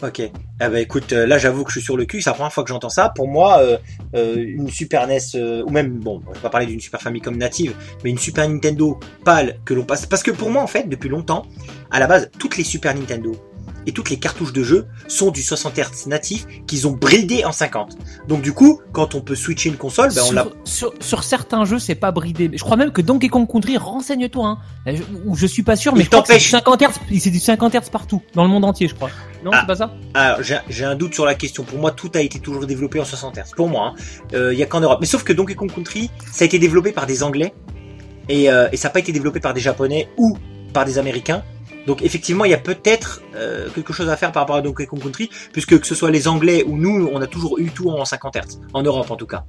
Ok. 0.02 0.20
Ah 0.58 0.68
bah 0.68 0.80
écoute, 0.80 1.12
euh, 1.12 1.26
là 1.28 1.38
j'avoue 1.38 1.62
que 1.62 1.70
je 1.70 1.78
suis 1.78 1.84
sur 1.84 1.96
le 1.96 2.04
cul, 2.06 2.20
c'est 2.20 2.30
la 2.30 2.34
première 2.34 2.52
fois 2.52 2.64
que 2.64 2.70
j'entends 2.70 2.88
ça. 2.88 3.10
Pour 3.10 3.28
moi, 3.28 3.58
euh, 3.60 3.78
euh, 4.16 4.34
une 4.36 4.68
Super 4.68 5.06
NES, 5.06 5.18
euh, 5.36 5.62
ou 5.64 5.70
même, 5.70 6.00
bon, 6.00 6.20
je 6.28 6.34
vais 6.34 6.40
pas 6.40 6.50
parler 6.50 6.66
d'une 6.66 6.80
Super 6.80 7.00
Famicom 7.00 7.36
native, 7.36 7.74
mais 8.02 8.10
une 8.10 8.18
Super 8.18 8.48
Nintendo 8.48 8.98
pâle 9.24 9.58
que 9.64 9.74
l'on 9.74 9.84
passe. 9.84 10.04
Parce 10.06 10.24
que 10.24 10.32
pour 10.32 10.50
moi, 10.50 10.60
en 10.60 10.66
fait, 10.66 10.88
depuis 10.88 11.08
longtemps, 11.08 11.46
à 11.92 12.00
la 12.00 12.06
base, 12.06 12.30
toutes 12.38 12.56
les 12.56 12.64
Super 12.64 12.94
Nintendo 12.94 13.32
et 13.84 13.90
toutes 13.90 14.10
les 14.10 14.16
cartouches 14.16 14.52
de 14.52 14.62
jeu 14.62 14.86
sont 15.08 15.32
du 15.32 15.42
60 15.42 15.76
Hz 15.76 16.06
natif 16.06 16.46
qu'ils 16.68 16.86
ont 16.86 16.92
bridé 16.92 17.44
en 17.44 17.50
50. 17.50 17.96
Donc 18.28 18.40
du 18.40 18.52
coup, 18.52 18.80
quand 18.92 19.16
on 19.16 19.20
peut 19.20 19.34
switcher 19.34 19.70
une 19.70 19.76
console, 19.76 20.14
ben 20.14 20.22
on 20.28 20.32
l'a. 20.32 20.46
sur, 20.64 21.24
certains 21.24 21.64
jeux, 21.64 21.80
c'est 21.80 21.96
pas 21.96 22.12
bridé. 22.12 22.48
Je 22.52 22.62
crois 22.62 22.76
même 22.76 22.92
que 22.92 23.02
Donkey 23.02 23.28
Kong 23.28 23.50
Country, 23.50 23.76
renseigne-toi, 23.76 24.46
hein. 24.46 24.58
Euh, 24.86 24.94
Je, 24.96 25.02
ou 25.26 25.34
je 25.34 25.46
suis 25.46 25.64
pas 25.64 25.74
sûr, 25.74 25.96
mais 25.96 26.04
je 26.04 26.10
crois 26.10 26.22
que 26.22 26.28
c'est 26.28 26.38
du 26.38 26.50
t'empêche. 26.50 26.78
50 26.78 26.82
Hz, 26.82 27.18
c'est 27.20 27.30
du 27.30 27.40
50 27.40 27.74
Hz 27.74 27.90
partout, 27.90 28.22
dans 28.34 28.44
le 28.44 28.50
monde 28.50 28.64
entier, 28.64 28.86
je 28.86 28.94
crois. 28.94 29.10
Non, 29.44 29.50
Ah. 29.52 29.58
c'est 29.62 29.66
pas 29.66 29.74
ça? 29.74 29.92
Alors, 30.14 30.42
j'ai 30.44 30.58
j'ai 30.68 30.84
un 30.84 30.94
doute 30.94 31.14
sur 31.14 31.24
la 31.26 31.34
question. 31.34 31.64
Pour 31.64 31.80
moi, 31.80 31.90
tout 31.90 32.10
a 32.14 32.20
été 32.20 32.38
toujours 32.38 32.64
développé 32.66 33.00
en 33.00 33.04
60 33.04 33.36
Hz. 33.36 33.50
Pour 33.56 33.68
moi, 33.68 33.94
il 34.32 34.36
hein. 34.38 34.52
y 34.52 34.62
a 34.62 34.66
qu'en 34.66 34.78
Europe. 34.80 34.98
Mais 35.00 35.06
sauf 35.08 35.24
que 35.24 35.32
Donkey 35.32 35.56
Kong 35.56 35.72
Country, 35.74 36.08
ça 36.30 36.44
a 36.44 36.46
été 36.46 36.60
développé 36.60 36.92
par 36.92 37.06
des 37.06 37.24
Anglais 37.24 37.52
et, 38.28 38.48
euh, 38.48 38.68
et 38.70 38.76
ça 38.76 38.88
n'a 38.88 38.92
pas 38.92 39.00
été 39.00 39.10
développé 39.10 39.40
par 39.40 39.54
des 39.54 39.60
Japonais 39.60 40.08
ou 40.16 40.38
par 40.72 40.84
des 40.84 40.98
Américains. 40.98 41.42
Donc 41.86 42.02
effectivement, 42.02 42.44
il 42.44 42.50
y 42.50 42.54
a 42.54 42.58
peut-être 42.58 43.22
euh, 43.34 43.68
quelque 43.74 43.92
chose 43.92 44.08
à 44.08 44.16
faire 44.16 44.32
par 44.32 44.42
rapport 44.42 44.56
à 44.56 44.62
Donkey 44.62 44.86
Kong 44.86 45.00
Country, 45.02 45.30
puisque 45.52 45.78
que 45.80 45.86
ce 45.86 45.94
soit 45.94 46.10
les 46.10 46.28
Anglais 46.28 46.64
ou 46.66 46.76
nous, 46.76 47.10
on 47.12 47.20
a 47.20 47.26
toujours 47.26 47.58
eu 47.58 47.70
tout 47.70 47.90
en 47.90 48.04
50 48.04 48.36
Hz, 48.36 48.60
en 48.72 48.82
Europe 48.82 49.10
en 49.10 49.16
tout 49.16 49.26
cas. 49.26 49.44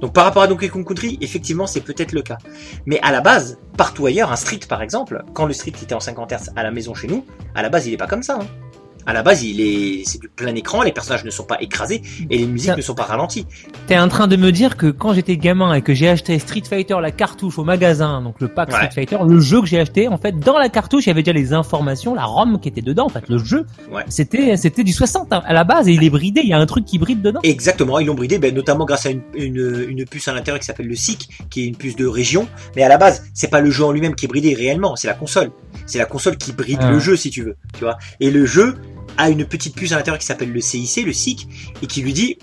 Donc 0.00 0.12
par 0.12 0.24
rapport 0.24 0.42
à 0.42 0.46
Donkey 0.46 0.68
Kong 0.68 0.86
Country, 0.86 1.18
effectivement, 1.20 1.66
c'est 1.66 1.80
peut-être 1.80 2.12
le 2.12 2.22
cas. 2.22 2.38
Mais 2.86 3.00
à 3.02 3.12
la 3.12 3.20
base, 3.20 3.58
partout 3.76 4.06
ailleurs, 4.06 4.32
un 4.32 4.36
Street 4.36 4.60
par 4.68 4.82
exemple, 4.82 5.24
quand 5.34 5.46
le 5.46 5.52
Street 5.52 5.72
était 5.82 5.94
en 5.94 6.00
50 6.00 6.32
Hz 6.32 6.50
à 6.56 6.62
la 6.62 6.70
maison 6.70 6.94
chez 6.94 7.08
nous, 7.08 7.24
à 7.54 7.62
la 7.62 7.68
base, 7.68 7.86
il 7.86 7.94
est 7.94 7.98
pas 7.98 8.06
comme 8.06 8.22
ça. 8.22 8.38
Hein. 8.40 8.67
À 9.08 9.14
la 9.14 9.22
base, 9.22 9.42
il 9.42 9.60
est, 9.60 10.02
c'est 10.04 10.20
du 10.20 10.28
plein 10.28 10.54
écran, 10.54 10.82
les 10.82 10.92
personnages 10.92 11.24
ne 11.24 11.30
sont 11.30 11.44
pas 11.44 11.56
écrasés 11.62 12.02
et 12.28 12.36
les 12.38 12.46
musiques 12.46 12.76
ne 12.76 12.82
sont 12.82 12.94
pas 12.94 13.04
ralenties. 13.04 13.46
T'es 13.86 13.98
en 13.98 14.08
train 14.08 14.26
de 14.26 14.36
me 14.36 14.52
dire 14.52 14.76
que 14.76 14.86
quand 14.90 15.14
j'étais 15.14 15.38
gamin 15.38 15.72
et 15.72 15.80
que 15.80 15.94
j'ai 15.94 16.08
acheté 16.10 16.38
Street 16.38 16.62
Fighter 16.68 16.96
la 17.00 17.10
cartouche 17.10 17.58
au 17.58 17.64
magasin, 17.64 18.20
donc 18.20 18.36
le 18.40 18.48
pack 18.48 18.68
Ouais. 18.68 18.74
Street 18.74 18.90
Fighter, 18.94 19.16
le 19.26 19.40
jeu 19.40 19.62
que 19.62 19.66
j'ai 19.66 19.80
acheté, 19.80 20.08
en 20.08 20.18
fait, 20.18 20.38
dans 20.38 20.58
la 20.58 20.68
cartouche, 20.68 21.06
il 21.06 21.08
y 21.08 21.10
avait 21.12 21.22
déjà 21.22 21.32
les 21.32 21.54
informations, 21.54 22.14
la 22.14 22.24
ROM 22.24 22.60
qui 22.60 22.68
était 22.68 22.82
dedans, 22.82 23.06
en 23.06 23.08
fait, 23.08 23.26
le 23.30 23.38
jeu. 23.38 23.64
Ouais. 23.90 24.02
C'était, 24.08 24.58
c'était 24.58 24.84
du 24.84 24.92
60 24.92 25.32
hein, 25.32 25.42
à 25.46 25.54
la 25.54 25.64
base 25.64 25.88
et 25.88 25.92
il 25.92 26.04
est 26.04 26.10
bridé, 26.10 26.42
il 26.44 26.50
y 26.50 26.52
a 26.52 26.58
un 26.58 26.66
truc 26.66 26.84
qui 26.84 26.98
bride 26.98 27.22
dedans. 27.22 27.40
Exactement, 27.44 27.98
ils 28.00 28.06
l'ont 28.08 28.14
bridé, 28.14 28.38
ben, 28.38 28.54
notamment 28.54 28.84
grâce 28.84 29.06
à 29.06 29.10
une, 29.10 29.22
une, 29.32 29.86
une 29.88 30.04
puce 30.04 30.28
à 30.28 30.34
l'intérieur 30.34 30.60
qui 30.60 30.66
s'appelle 30.66 30.86
le 30.86 30.94
SIC, 30.96 31.30
qui 31.48 31.62
est 31.62 31.66
une 31.66 31.76
puce 31.76 31.96
de 31.96 32.06
région. 32.06 32.46
Mais 32.76 32.82
à 32.82 32.88
la 32.88 32.98
base, 32.98 33.24
c'est 33.32 33.48
pas 33.50 33.62
le 33.62 33.70
jeu 33.70 33.84
en 33.84 33.92
lui-même 33.92 34.14
qui 34.14 34.26
est 34.26 34.28
bridé 34.28 34.52
réellement, 34.52 34.96
c'est 34.96 35.08
la 35.08 35.14
console. 35.14 35.50
C'est 35.86 35.98
la 35.98 36.04
console 36.04 36.36
qui 36.36 36.52
bride 36.52 36.80
Ah. 36.82 36.90
le 36.90 36.98
jeu, 36.98 37.16
si 37.16 37.30
tu 37.30 37.42
veux, 37.42 37.56
tu 37.72 37.84
vois. 37.84 37.96
Et 38.20 38.30
le 38.30 38.44
jeu 38.44 38.76
a 39.18 39.28
une 39.28 39.44
petite 39.44 39.74
puce 39.74 39.92
à 39.92 39.96
l'intérieur 39.96 40.18
qui 40.18 40.26
s'appelle 40.26 40.52
le 40.52 40.60
CIC, 40.60 41.04
le 41.04 41.12
SIC, 41.12 41.48
et 41.82 41.86
qui 41.86 42.00
lui 42.00 42.14
dit, 42.14 42.38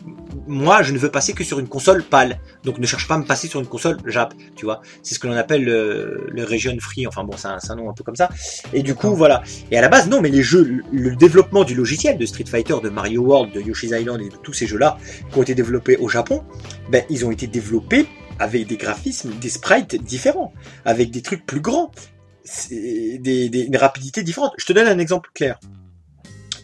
moi, 0.48 0.84
je 0.84 0.92
ne 0.92 0.98
veux 0.98 1.10
passer 1.10 1.34
que 1.34 1.44
sur 1.44 1.60
une 1.60 1.68
console 1.68 2.04
PAL. 2.04 2.40
Donc 2.64 2.78
ne 2.78 2.86
cherche 2.86 3.08
pas 3.08 3.16
à 3.16 3.18
me 3.18 3.26
passer 3.26 3.48
sur 3.48 3.60
une 3.60 3.66
console 3.66 3.98
JAP, 4.06 4.34
tu 4.56 4.66
vois. 4.66 4.82
C'est 5.02 5.16
ce 5.16 5.20
que 5.20 5.28
l'on 5.28 5.36
appelle 5.36 5.64
le, 5.64 6.28
le 6.30 6.44
Region 6.44 6.76
Free, 6.80 7.08
enfin 7.08 7.24
bon, 7.24 7.36
c'est 7.38 7.48
un, 7.48 7.58
un 7.68 7.76
nom 7.76 7.90
un 7.90 7.94
peu 7.94 8.04
comme 8.04 8.16
ça. 8.16 8.30
Et 8.74 8.84
du 8.84 8.96
coup, 8.96 9.16
voilà. 9.16 9.44
Et 9.72 9.78
à 9.78 9.82
la 9.82 9.90
base, 9.90 10.08
non, 10.08 10.22
mais 10.22 10.30
les 10.30 10.44
jeux, 10.44 10.84
le, 10.92 11.16
développement 11.16 11.64
du 11.64 11.76
logiciel 11.76 12.18
de 12.18 12.26
Street 12.26 12.46
Fighter, 12.46 12.76
de 12.84 12.90
Mario 12.90 13.22
World, 13.22 13.54
de 13.54 13.62
Yoshi's 13.62 13.92
Island 13.92 14.22
et 14.22 14.30
de 14.30 14.36
tous 14.36 14.54
ces 14.54 14.68
jeux-là 14.68 14.98
qui 15.32 15.40
ont 15.40 15.42
été 15.42 15.56
développés 15.56 15.98
au 15.98 16.10
Japon, 16.10 16.44
ben, 16.90 17.04
ils 17.10 17.26
ont 17.26 17.32
été 17.32 17.48
développés 17.48 18.08
avec 18.40 18.68
des 18.68 18.78
graphismes, 18.78 19.32
des 19.40 19.50
sprites 19.50 19.96
différents, 20.04 20.54
avec 20.84 21.10
des 21.10 21.22
trucs 21.22 21.46
plus 21.46 21.62
grands, 21.62 21.92
des, 22.70 23.18
des, 23.50 23.62
une 23.62 23.78
rapidité 23.78 24.24
différente. 24.24 24.52
Je 24.58 24.66
te 24.66 24.74
donne 24.74 24.88
un 24.88 25.00
exemple 25.00 25.30
clair. 25.34 25.58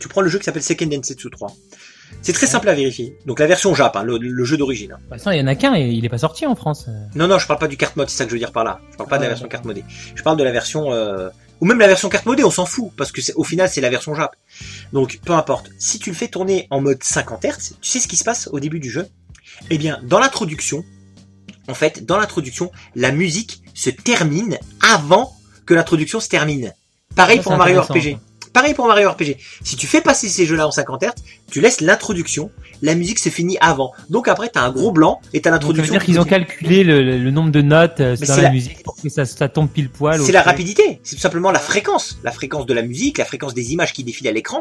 Tu 0.02 0.08
prends 0.10 0.22
le 0.22 0.28
jeu 0.30 0.38
qui 0.40 0.46
s'appelle 0.46 0.64
Second 0.64 0.88
Densetsu 0.88 1.30
3. 1.30 1.56
C'est 2.22 2.34
très 2.34 2.48
simple 2.48 2.68
à 2.68 2.74
vérifier. 2.74 3.16
Donc 3.26 3.40
la 3.40 3.48
version 3.48 3.74
Jap, 3.74 3.96
hein, 3.96 4.04
le, 4.04 4.18
le 4.18 4.44
jeu 4.44 4.58
d'origine. 4.58 4.92
hein. 4.94 5.00
Bah, 5.10 5.16
il 5.34 5.40
y 5.40 5.42
en 5.42 5.48
a 5.48 5.56
qu'un 5.56 5.76
et 5.76 5.88
il 5.88 6.04
est 6.04 6.10
pas 6.10 6.18
sorti 6.18 6.46
en 6.46 6.56
France. 6.56 6.88
Non, 7.16 7.28
non, 7.28 7.38
je 7.40 7.48
parle 7.48 7.60
pas 7.60 7.70
du 7.70 7.78
carte 7.78 7.96
mode, 7.96 8.10
c'est 8.10 8.18
ça 8.18 8.26
que 8.26 8.32
je 8.32 8.36
veux 8.36 8.40
dire 8.40 8.52
par 8.52 8.64
là. 8.66 8.82
Je 8.92 8.98
parle 8.98 9.10
pas 9.10 9.18
de 9.18 9.24
la 9.24 9.30
version 9.30 9.48
carte 9.48 9.64
modée. 9.64 9.84
Je 10.14 10.22
parle 10.22 10.36
de 10.38 10.44
la 10.44 10.52
version, 10.52 10.92
euh, 10.92 11.30
ou 11.62 11.66
même 11.66 11.80
la 11.80 11.88
version 11.88 12.10
carte 12.10 12.26
modée, 12.26 12.44
on 12.44 12.52
s'en 12.52 12.66
fout, 12.66 12.92
parce 12.98 13.12
que 13.14 13.22
c'est, 13.22 13.34
au 13.36 13.44
final, 13.46 13.70
c'est 13.70 13.80
la 13.82 13.90
version 13.90 14.14
Jap. 14.14 14.36
Donc, 14.92 15.20
peu 15.24 15.34
importe. 15.34 15.70
Si 15.80 16.00
tu 16.00 16.10
le 16.10 16.16
fais 16.16 16.28
tourner 16.28 16.68
en 16.70 16.82
mode 16.82 17.02
50 17.02 17.46
Hz, 17.46 17.76
tu 17.82 17.90
sais 17.90 18.00
ce 18.00 18.08
qui 18.10 18.18
se 18.18 18.24
passe 18.26 18.50
au 18.52 18.60
début 18.60 18.80
du 18.82 18.90
jeu? 18.90 19.08
Eh 19.70 19.78
bien, 19.78 20.00
dans 20.04 20.20
l'introduction, 20.20 20.84
en 21.70 21.74
fait, 21.76 22.06
dans 22.06 22.18
l'introduction, 22.18 22.72
la 22.96 23.12
musique 23.12 23.62
se 23.74 23.90
termine 23.90 24.58
avant 24.82 25.34
que 25.66 25.74
l'introduction 25.74 26.20
se 26.20 26.28
termine. 26.28 26.74
Pareil 27.16 27.38
Ça, 27.38 27.44
pour 27.44 27.58
Mario 27.58 27.82
RPG. 27.82 28.18
Pareil 28.54 28.74
pour 28.74 28.88
Mario 28.88 29.10
RPG. 29.12 29.38
Si 29.64 29.76
tu 29.78 29.88
fais 29.88 30.02
passer 30.02 30.28
ces 30.28 30.46
jeux-là 30.46 30.68
en 30.68 30.72
50 30.72 31.04
Hz, 31.04 31.10
tu 31.50 31.62
laisses 31.62 31.80
l'introduction, 31.82 32.52
la 32.82 32.96
musique 32.96 33.20
se 33.20 33.30
finit 33.30 33.58
avant. 33.62 33.94
Donc 34.10 34.28
après, 34.28 34.50
t'as 34.50 34.62
un 34.64 34.72
gros 34.72 34.92
blanc 34.92 35.22
et 35.34 35.40
t'as 35.42 35.52
Donc, 35.52 35.62
ça 35.62 35.68
veut 35.68 35.74
l'introduction. 35.74 35.94
dire 35.94 36.02
qui 36.02 36.06
qu'ils 36.12 36.20
ont 36.20 36.26
calculé 36.26 36.84
le, 36.84 37.32
nombre 37.32 37.52
de 37.52 37.62
notes 37.62 38.00
euh, 38.02 38.16
dans 38.18 38.26
c'est 38.26 38.36
la, 38.38 38.42
la- 38.44 38.52
musique 38.52 38.84
pour 38.84 38.96
que 38.96 39.08
ça, 39.10 39.24
ça 39.26 39.48
tombe 39.48 39.70
pile 39.70 39.90
poil. 39.90 40.22
C'est 40.22 40.32
la 40.34 40.42
rapidité, 40.42 41.00
c'est 41.04 41.16
tout 41.16 41.22
simplement 41.22 41.52
la 41.52 41.60
fréquence, 41.60 42.18
la 42.24 42.32
fréquence 42.32 42.66
de 42.66 42.74
la 42.74 42.82
musique, 42.82 43.18
la 43.20 43.26
fréquence 43.26 43.54
des 43.54 43.72
images 43.72 43.94
qui 43.94 44.04
défilent 44.04 44.28
à 44.28 44.32
l'écran, 44.34 44.60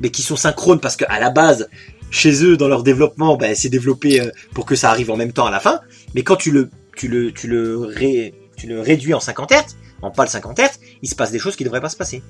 mais 0.00 0.10
qui 0.10 0.22
sont 0.22 0.36
synchrones 0.36 0.78
parce 0.80 0.96
qu'à 0.96 1.18
la 1.18 1.30
base, 1.30 1.68
chez 2.10 2.44
eux, 2.44 2.56
dans 2.56 2.68
leur 2.68 2.82
développement, 2.84 3.36
ben, 3.36 3.54
c'est 3.56 3.70
développé 3.70 4.20
euh, 4.20 4.30
pour 4.54 4.66
que 4.66 4.76
ça 4.76 4.90
arrive 4.90 5.10
en 5.10 5.16
même 5.16 5.32
temps 5.32 5.46
à 5.46 5.50
la 5.50 5.58
fin. 5.60 5.80
Mais 6.14 6.22
quand 6.22 6.36
tu 6.36 6.50
le, 6.52 6.70
tu 6.96 7.08
le, 7.08 7.32
tu 7.32 7.48
le, 7.48 7.78
ré- 7.78 8.34
tu 8.56 8.66
le 8.68 8.80
réduis 8.80 9.14
en 9.14 9.20
50 9.20 9.50
Hz, 9.50 9.76
en 10.02 10.10
pas 10.10 10.24
le 10.24 10.30
50 10.30 10.58
Hz, 10.60 10.68
il 11.02 11.08
se 11.08 11.14
passe 11.14 11.32
des 11.32 11.38
choses 11.38 11.56
qui 11.56 11.64
devraient 11.64 11.80
pas 11.80 11.88
se 11.88 11.96
passer. 11.96 12.22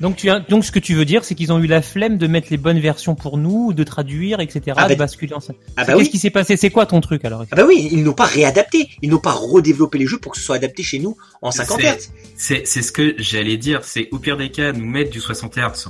Donc, 0.00 0.16
tu 0.16 0.28
as, 0.30 0.40
donc, 0.40 0.64
ce 0.64 0.72
que 0.72 0.78
tu 0.78 0.94
veux 0.94 1.04
dire, 1.04 1.24
c'est 1.24 1.34
qu'ils 1.34 1.52
ont 1.52 1.58
eu 1.58 1.66
la 1.66 1.82
flemme 1.82 2.18
de 2.18 2.26
mettre 2.26 2.48
les 2.50 2.56
bonnes 2.56 2.78
versions 2.80 3.14
pour 3.14 3.38
nous, 3.38 3.72
de 3.72 3.84
traduire, 3.84 4.40
etc., 4.40 4.60
Ah 4.76 4.84
de 4.84 4.90
bah- 4.94 5.04
basculer 5.04 5.34
en 5.34 5.40
ça. 5.40 5.52
Ah 5.76 5.84
bah 5.84 5.92
Qu'est-ce 5.94 6.04
oui. 6.04 6.10
qui 6.10 6.18
s'est 6.18 6.30
passé? 6.30 6.56
C'est 6.56 6.70
quoi 6.70 6.86
ton 6.86 7.00
truc 7.00 7.24
alors? 7.24 7.44
Ah 7.50 7.56
bah 7.56 7.64
oui, 7.66 7.88
ils 7.92 8.02
n'ont 8.04 8.12
pas 8.12 8.26
réadapté, 8.26 8.88
ils 9.02 9.10
n'ont 9.10 9.18
pas 9.18 9.32
redéveloppé 9.32 9.98
les 9.98 10.06
jeux 10.06 10.18
pour 10.18 10.32
que 10.32 10.38
ce 10.38 10.44
soit 10.44 10.56
adapté 10.56 10.82
chez 10.82 10.98
nous 10.98 11.16
en 11.42 11.50
50 11.50 11.80
C'est- 11.80 11.86
Hz. 11.96 12.10
C'est, 12.36 12.66
c'est 12.66 12.82
ce 12.82 12.92
que 12.92 13.14
j'allais 13.18 13.56
dire. 13.56 13.80
C'est 13.84 14.08
au 14.12 14.18
pire 14.18 14.36
des 14.36 14.50
cas, 14.50 14.72
nous 14.72 14.86
mettre 14.86 15.10
du 15.10 15.20
60 15.20 15.56
Hz 15.56 15.88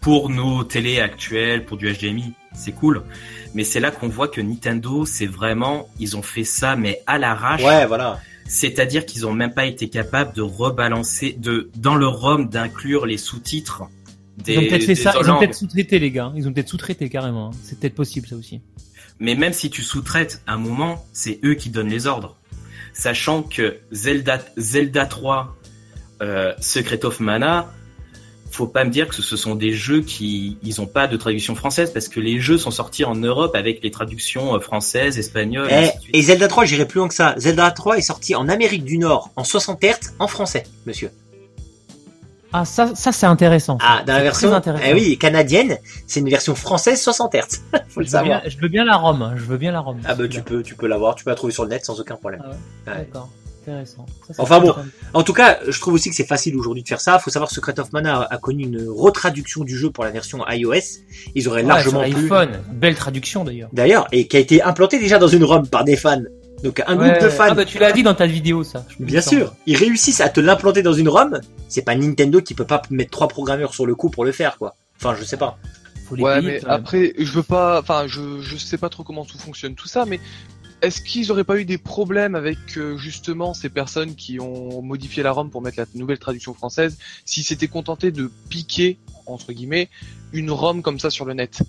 pour 0.00 0.30
nos 0.30 0.64
télés 0.64 0.98
actuelles, 1.00 1.64
pour 1.64 1.76
du 1.76 1.88
HDMI, 1.92 2.32
c'est 2.54 2.72
cool. 2.72 3.02
Mais 3.54 3.62
c'est 3.64 3.78
là 3.80 3.90
qu'on 3.92 4.08
voit 4.08 4.26
que 4.28 4.40
Nintendo, 4.40 5.04
c'est 5.06 5.26
vraiment, 5.26 5.88
ils 6.00 6.16
ont 6.16 6.22
fait 6.22 6.42
ça, 6.44 6.74
mais 6.74 7.00
à 7.06 7.18
l'arrache. 7.18 7.62
Ouais, 7.62 7.86
voilà. 7.86 8.18
C'est-à-dire 8.46 9.06
qu'ils 9.06 9.26
ont 9.26 9.32
même 9.32 9.54
pas 9.54 9.66
été 9.66 9.88
capables 9.88 10.34
de 10.34 10.42
rebalancer, 10.42 11.36
de 11.38 11.70
dans 11.76 11.94
le 11.94 12.06
ROM 12.06 12.48
d'inclure 12.48 13.06
les 13.06 13.16
sous-titres. 13.18 13.84
Des, 14.38 14.54
Ils 14.54 14.58
ont 14.58 14.62
peut-être 14.62 14.84
fait 14.84 14.94
ça, 14.94 15.14
ils 15.20 15.30
ont 15.30 15.38
peut-être 15.38 15.54
sous-traité 15.54 15.98
les 15.98 16.10
gars, 16.10 16.32
ils 16.36 16.48
ont 16.48 16.52
peut-être 16.52 16.68
sous-traité 16.68 17.08
carrément. 17.08 17.48
hein. 17.48 17.56
C'est 17.62 17.78
peut-être 17.78 17.94
possible 17.94 18.26
ça 18.26 18.36
aussi. 18.36 18.60
Mais 19.20 19.34
même 19.34 19.52
si 19.52 19.70
tu 19.70 19.82
sous-traites, 19.82 20.42
à 20.46 20.54
un 20.54 20.58
moment, 20.58 21.04
c'est 21.12 21.38
eux 21.44 21.54
qui 21.54 21.70
donnent 21.70 21.90
les 21.90 22.06
ordres. 22.06 22.36
Sachant 22.92 23.42
que 23.42 23.78
Zelda, 23.92 24.40
Zelda 24.56 25.06
3, 25.06 25.56
euh, 26.22 26.52
Secret 26.60 27.04
of 27.04 27.20
Mana, 27.20 27.72
faut 28.52 28.66
pas 28.66 28.84
me 28.84 28.90
dire 28.90 29.08
que 29.08 29.14
ce 29.14 29.36
sont 29.36 29.54
des 29.54 29.72
jeux 29.72 30.02
qui, 30.02 30.58
ils 30.62 30.80
ont 30.80 30.86
pas 30.86 31.06
de 31.06 31.16
traduction 31.16 31.54
française 31.54 31.92
parce 31.92 32.08
que 32.08 32.20
les 32.20 32.38
jeux 32.38 32.58
sont 32.58 32.70
sortis 32.70 33.04
en 33.04 33.14
Europe 33.14 33.54
avec 33.54 33.82
les 33.82 33.90
traductions 33.90 34.54
euh, 34.54 34.60
françaises, 34.60 35.18
espagnoles. 35.18 35.68
Eh, 35.70 35.74
ainsi 35.74 35.96
de 35.96 36.02
suite. 36.02 36.16
et 36.16 36.22
Zelda 36.22 36.48
3, 36.48 36.64
j'irai 36.66 36.86
plus 36.86 36.98
loin 36.98 37.08
que 37.08 37.14
ça. 37.14 37.34
Zelda 37.38 37.70
3 37.70 37.98
est 37.98 38.02
sorti 38.02 38.34
en 38.34 38.48
Amérique 38.48 38.84
du 38.84 38.98
Nord 38.98 39.30
en 39.36 39.44
60 39.44 39.82
Hz 39.82 40.14
en 40.18 40.28
français, 40.28 40.64
monsieur. 40.86 41.10
Ah 42.54 42.66
ça, 42.66 42.94
ça 42.94 43.12
c'est 43.12 43.24
intéressant. 43.24 43.78
ça. 43.78 43.86
Ah, 43.88 44.02
dans 44.06 44.12
la 44.12 44.22
version, 44.22 44.60
eh 44.84 44.92
oui, 44.92 45.16
canadienne, 45.16 45.78
c'est 46.06 46.20
une 46.20 46.28
version 46.28 46.54
française 46.54 47.00
60 47.00 47.34
Hz. 47.34 47.40
Faut 47.88 48.00
le 48.00 48.06
je, 48.06 48.10
veux 48.10 48.22
bien, 48.22 48.34
savoir. 48.34 48.42
je 48.46 48.58
veux 48.58 48.68
bien 48.68 48.84
la 48.84 48.96
ROM, 48.96 49.22
hein, 49.22 49.32
je 49.36 49.44
veux 49.44 49.56
bien 49.56 49.72
la 49.72 49.80
ROM. 49.80 49.98
Ah 50.04 50.14
bah 50.14 50.28
tu 50.28 50.42
peux, 50.42 50.62
tu 50.62 50.74
peux 50.74 50.86
l'avoir, 50.86 51.14
tu 51.14 51.24
peux 51.24 51.30
la 51.30 51.36
trouver 51.36 51.54
sur 51.54 51.62
le 51.64 51.70
net 51.70 51.84
sans 51.86 51.98
aucun 51.98 52.16
problème. 52.16 52.42
Ah 52.44 52.50
ouais. 52.50 52.92
Ouais. 52.92 52.98
D'accord, 52.98 53.30
intéressant. 53.62 54.06
Ça, 54.26 54.34
c'est 54.34 54.40
Enfin 54.40 54.60
bon. 54.60 54.74
En 55.14 55.22
tout 55.22 55.32
cas, 55.32 55.58
je 55.68 55.78
trouve 55.80 55.94
aussi 55.94 56.10
que 56.10 56.14
c'est 56.16 56.26
facile 56.26 56.56
aujourd'hui 56.56 56.82
de 56.82 56.88
faire 56.88 57.00
ça. 57.00 57.18
Faut 57.18 57.30
savoir 57.30 57.48
que 57.48 57.54
Secret 57.54 57.78
of 57.80 57.92
Mana 57.92 58.22
a, 58.22 58.34
a 58.34 58.38
connu 58.38 58.64
une 58.64 58.86
retraduction 58.88 59.64
du 59.64 59.76
jeu 59.76 59.90
pour 59.90 60.04
la 60.04 60.10
version 60.10 60.44
iOS. 60.48 60.74
Ils 61.34 61.48
auraient 61.48 61.62
Ouais, 61.62 61.68
largement 61.68 62.04
sur 62.04 62.14
pu. 62.16 62.24
iPhone, 62.24 62.50
belle 62.72 62.94
traduction 62.94 63.44
d'ailleurs. 63.44 63.68
D'ailleurs, 63.72 64.06
et 64.12 64.26
qui 64.26 64.36
a 64.36 64.40
été 64.40 64.62
implanté 64.62 64.98
déjà 64.98 65.18
dans 65.18 65.28
une 65.28 65.44
ROM 65.44 65.66
par 65.68 65.84
des 65.84 65.96
fans. 65.96 66.22
Donc 66.62 66.80
un 66.86 66.96
Ouais. 66.98 67.10
groupe 67.10 67.22
de 67.24 67.28
fans. 67.28 67.46
Ah 67.50 67.54
bah 67.54 67.64
tu 67.64 67.78
l'as 67.78 67.90
dit 67.92 68.02
dans 68.04 68.14
ta 68.14 68.26
vidéo 68.26 68.62
ça. 68.62 68.84
Bien 69.00 69.20
sens. 69.20 69.30
sûr, 69.32 69.54
ils 69.66 69.76
réussissent 69.76 70.20
à 70.20 70.28
te 70.28 70.38
l'implanter 70.40 70.82
dans 70.82 70.92
une 70.92 71.08
ROM. 71.08 71.40
C'est 71.68 71.82
pas 71.82 71.94
Nintendo 71.96 72.40
qui 72.40 72.54
peut 72.54 72.64
pas 72.66 72.82
mettre 72.90 73.10
trois 73.10 73.26
programmeurs 73.28 73.74
sur 73.74 73.84
le 73.86 73.94
coup 73.94 74.10
pour 74.10 74.24
le 74.24 74.30
faire, 74.32 74.58
quoi. 74.58 74.74
Enfin, 75.00 75.16
je 75.18 75.24
sais 75.24 75.36
pas. 75.36 75.58
Faut 76.08 76.14
les 76.14 76.22
Ouais, 76.22 76.40
payer, 76.40 76.60
mais 76.62 76.68
après, 76.68 77.12
je 77.18 77.32
veux 77.32 77.42
pas, 77.42 77.80
enfin, 77.80 78.04
je, 78.06 78.40
je 78.40 78.56
sais 78.56 78.76
pas 78.78 78.88
trop 78.90 79.02
comment 79.02 79.24
tout 79.24 79.38
fonctionne 79.38 79.74
tout 79.74 79.88
ça, 79.88 80.04
mais 80.06 80.20
est-ce 80.82 81.00
qu'ils 81.00 81.30
auraient 81.30 81.44
pas 81.44 81.58
eu 81.58 81.64
des 81.64 81.78
problèmes 81.78 82.34
avec 82.34 82.58
euh, 82.76 82.98
justement 82.98 83.54
ces 83.54 83.68
personnes 83.68 84.14
qui 84.14 84.40
ont 84.40 84.82
modifié 84.82 85.22
la 85.22 85.32
ROM 85.32 85.48
pour 85.50 85.62
mettre 85.62 85.78
la 85.78 85.86
nouvelle 85.94 86.18
traduction 86.18 86.52
française, 86.54 86.98
s'ils 87.24 87.44
s'étaient 87.44 87.68
contentés 87.68 88.10
de 88.10 88.30
piquer 88.50 88.98
entre 89.26 89.52
guillemets 89.52 89.88
une 90.32 90.50
ROM 90.50 90.82
comme 90.82 90.98
ça 90.98 91.08
sur 91.08 91.24
le 91.24 91.34
net? 91.34 91.62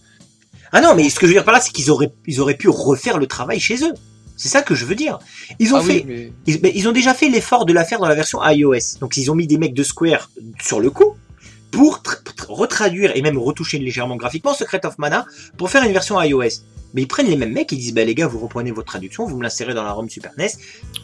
Ah 0.71 0.81
non, 0.81 0.95
mais 0.95 1.09
ce 1.09 1.19
que 1.19 1.27
je 1.27 1.31
veux 1.31 1.35
dire 1.37 1.45
par 1.45 1.53
là, 1.53 1.61
c'est 1.61 1.71
qu'ils 1.71 1.91
auraient, 1.91 2.11
ils 2.25 2.41
auraient 2.41 2.57
pu 2.57 2.67
refaire 2.69 3.19
le 3.19 3.27
travail 3.27 3.59
chez 3.59 3.83
eux. 3.83 3.93
C'est 4.35 4.49
ça 4.49 4.63
que 4.63 4.73
je 4.73 4.85
veux 4.85 4.95
dire. 4.95 5.19
Ils 5.59 5.75
ont 5.75 5.77
Ah 5.77 5.83
fait, 5.83 6.03
oui, 6.03 6.05
mais 6.07 6.31
ils, 6.47 6.59
mais 6.63 6.71
ils 6.73 6.87
ont 6.87 6.91
déjà 6.91 7.13
fait 7.13 7.29
l'effort 7.29 7.65
de 7.65 7.73
la 7.73 7.85
faire 7.85 7.99
dans 7.99 8.07
la 8.07 8.15
version 8.15 8.39
iOS. 8.43 8.97
Donc 8.99 9.15
ils 9.15 9.29
ont 9.29 9.35
mis 9.35 9.45
des 9.45 9.59
mecs 9.59 9.75
de 9.75 9.83
Square 9.83 10.31
sur 10.59 10.79
le 10.79 10.89
coup 10.89 11.15
pour 11.69 11.97
tr- 11.97 12.23
tr- 12.23 12.45
retraduire 12.51 13.15
et 13.15 13.21
même 13.21 13.37
retoucher 13.37 13.77
légèrement 13.77 14.15
graphiquement 14.15 14.55
Secret 14.55 14.83
of 14.87 14.97
Mana 14.97 15.25
pour 15.57 15.69
faire 15.69 15.83
une 15.83 15.93
version 15.93 16.19
iOS. 16.19 16.63
Mais 16.93 17.01
ils 17.01 17.07
prennent 17.07 17.27
les 17.27 17.35
mêmes 17.35 17.53
mecs 17.53 17.71
et 17.73 17.75
ils 17.75 17.79
disent 17.79 17.93
bah 17.93 18.03
les 18.03 18.15
gars 18.15 18.27
vous 18.27 18.39
reprenez 18.39 18.71
votre 18.71 18.87
traduction, 18.87 19.25
vous 19.25 19.37
me 19.37 19.43
l'insérez 19.43 19.73
dans 19.73 19.83
la 19.83 19.91
ROM 19.91 20.09
Super 20.09 20.31
NES. 20.37 20.47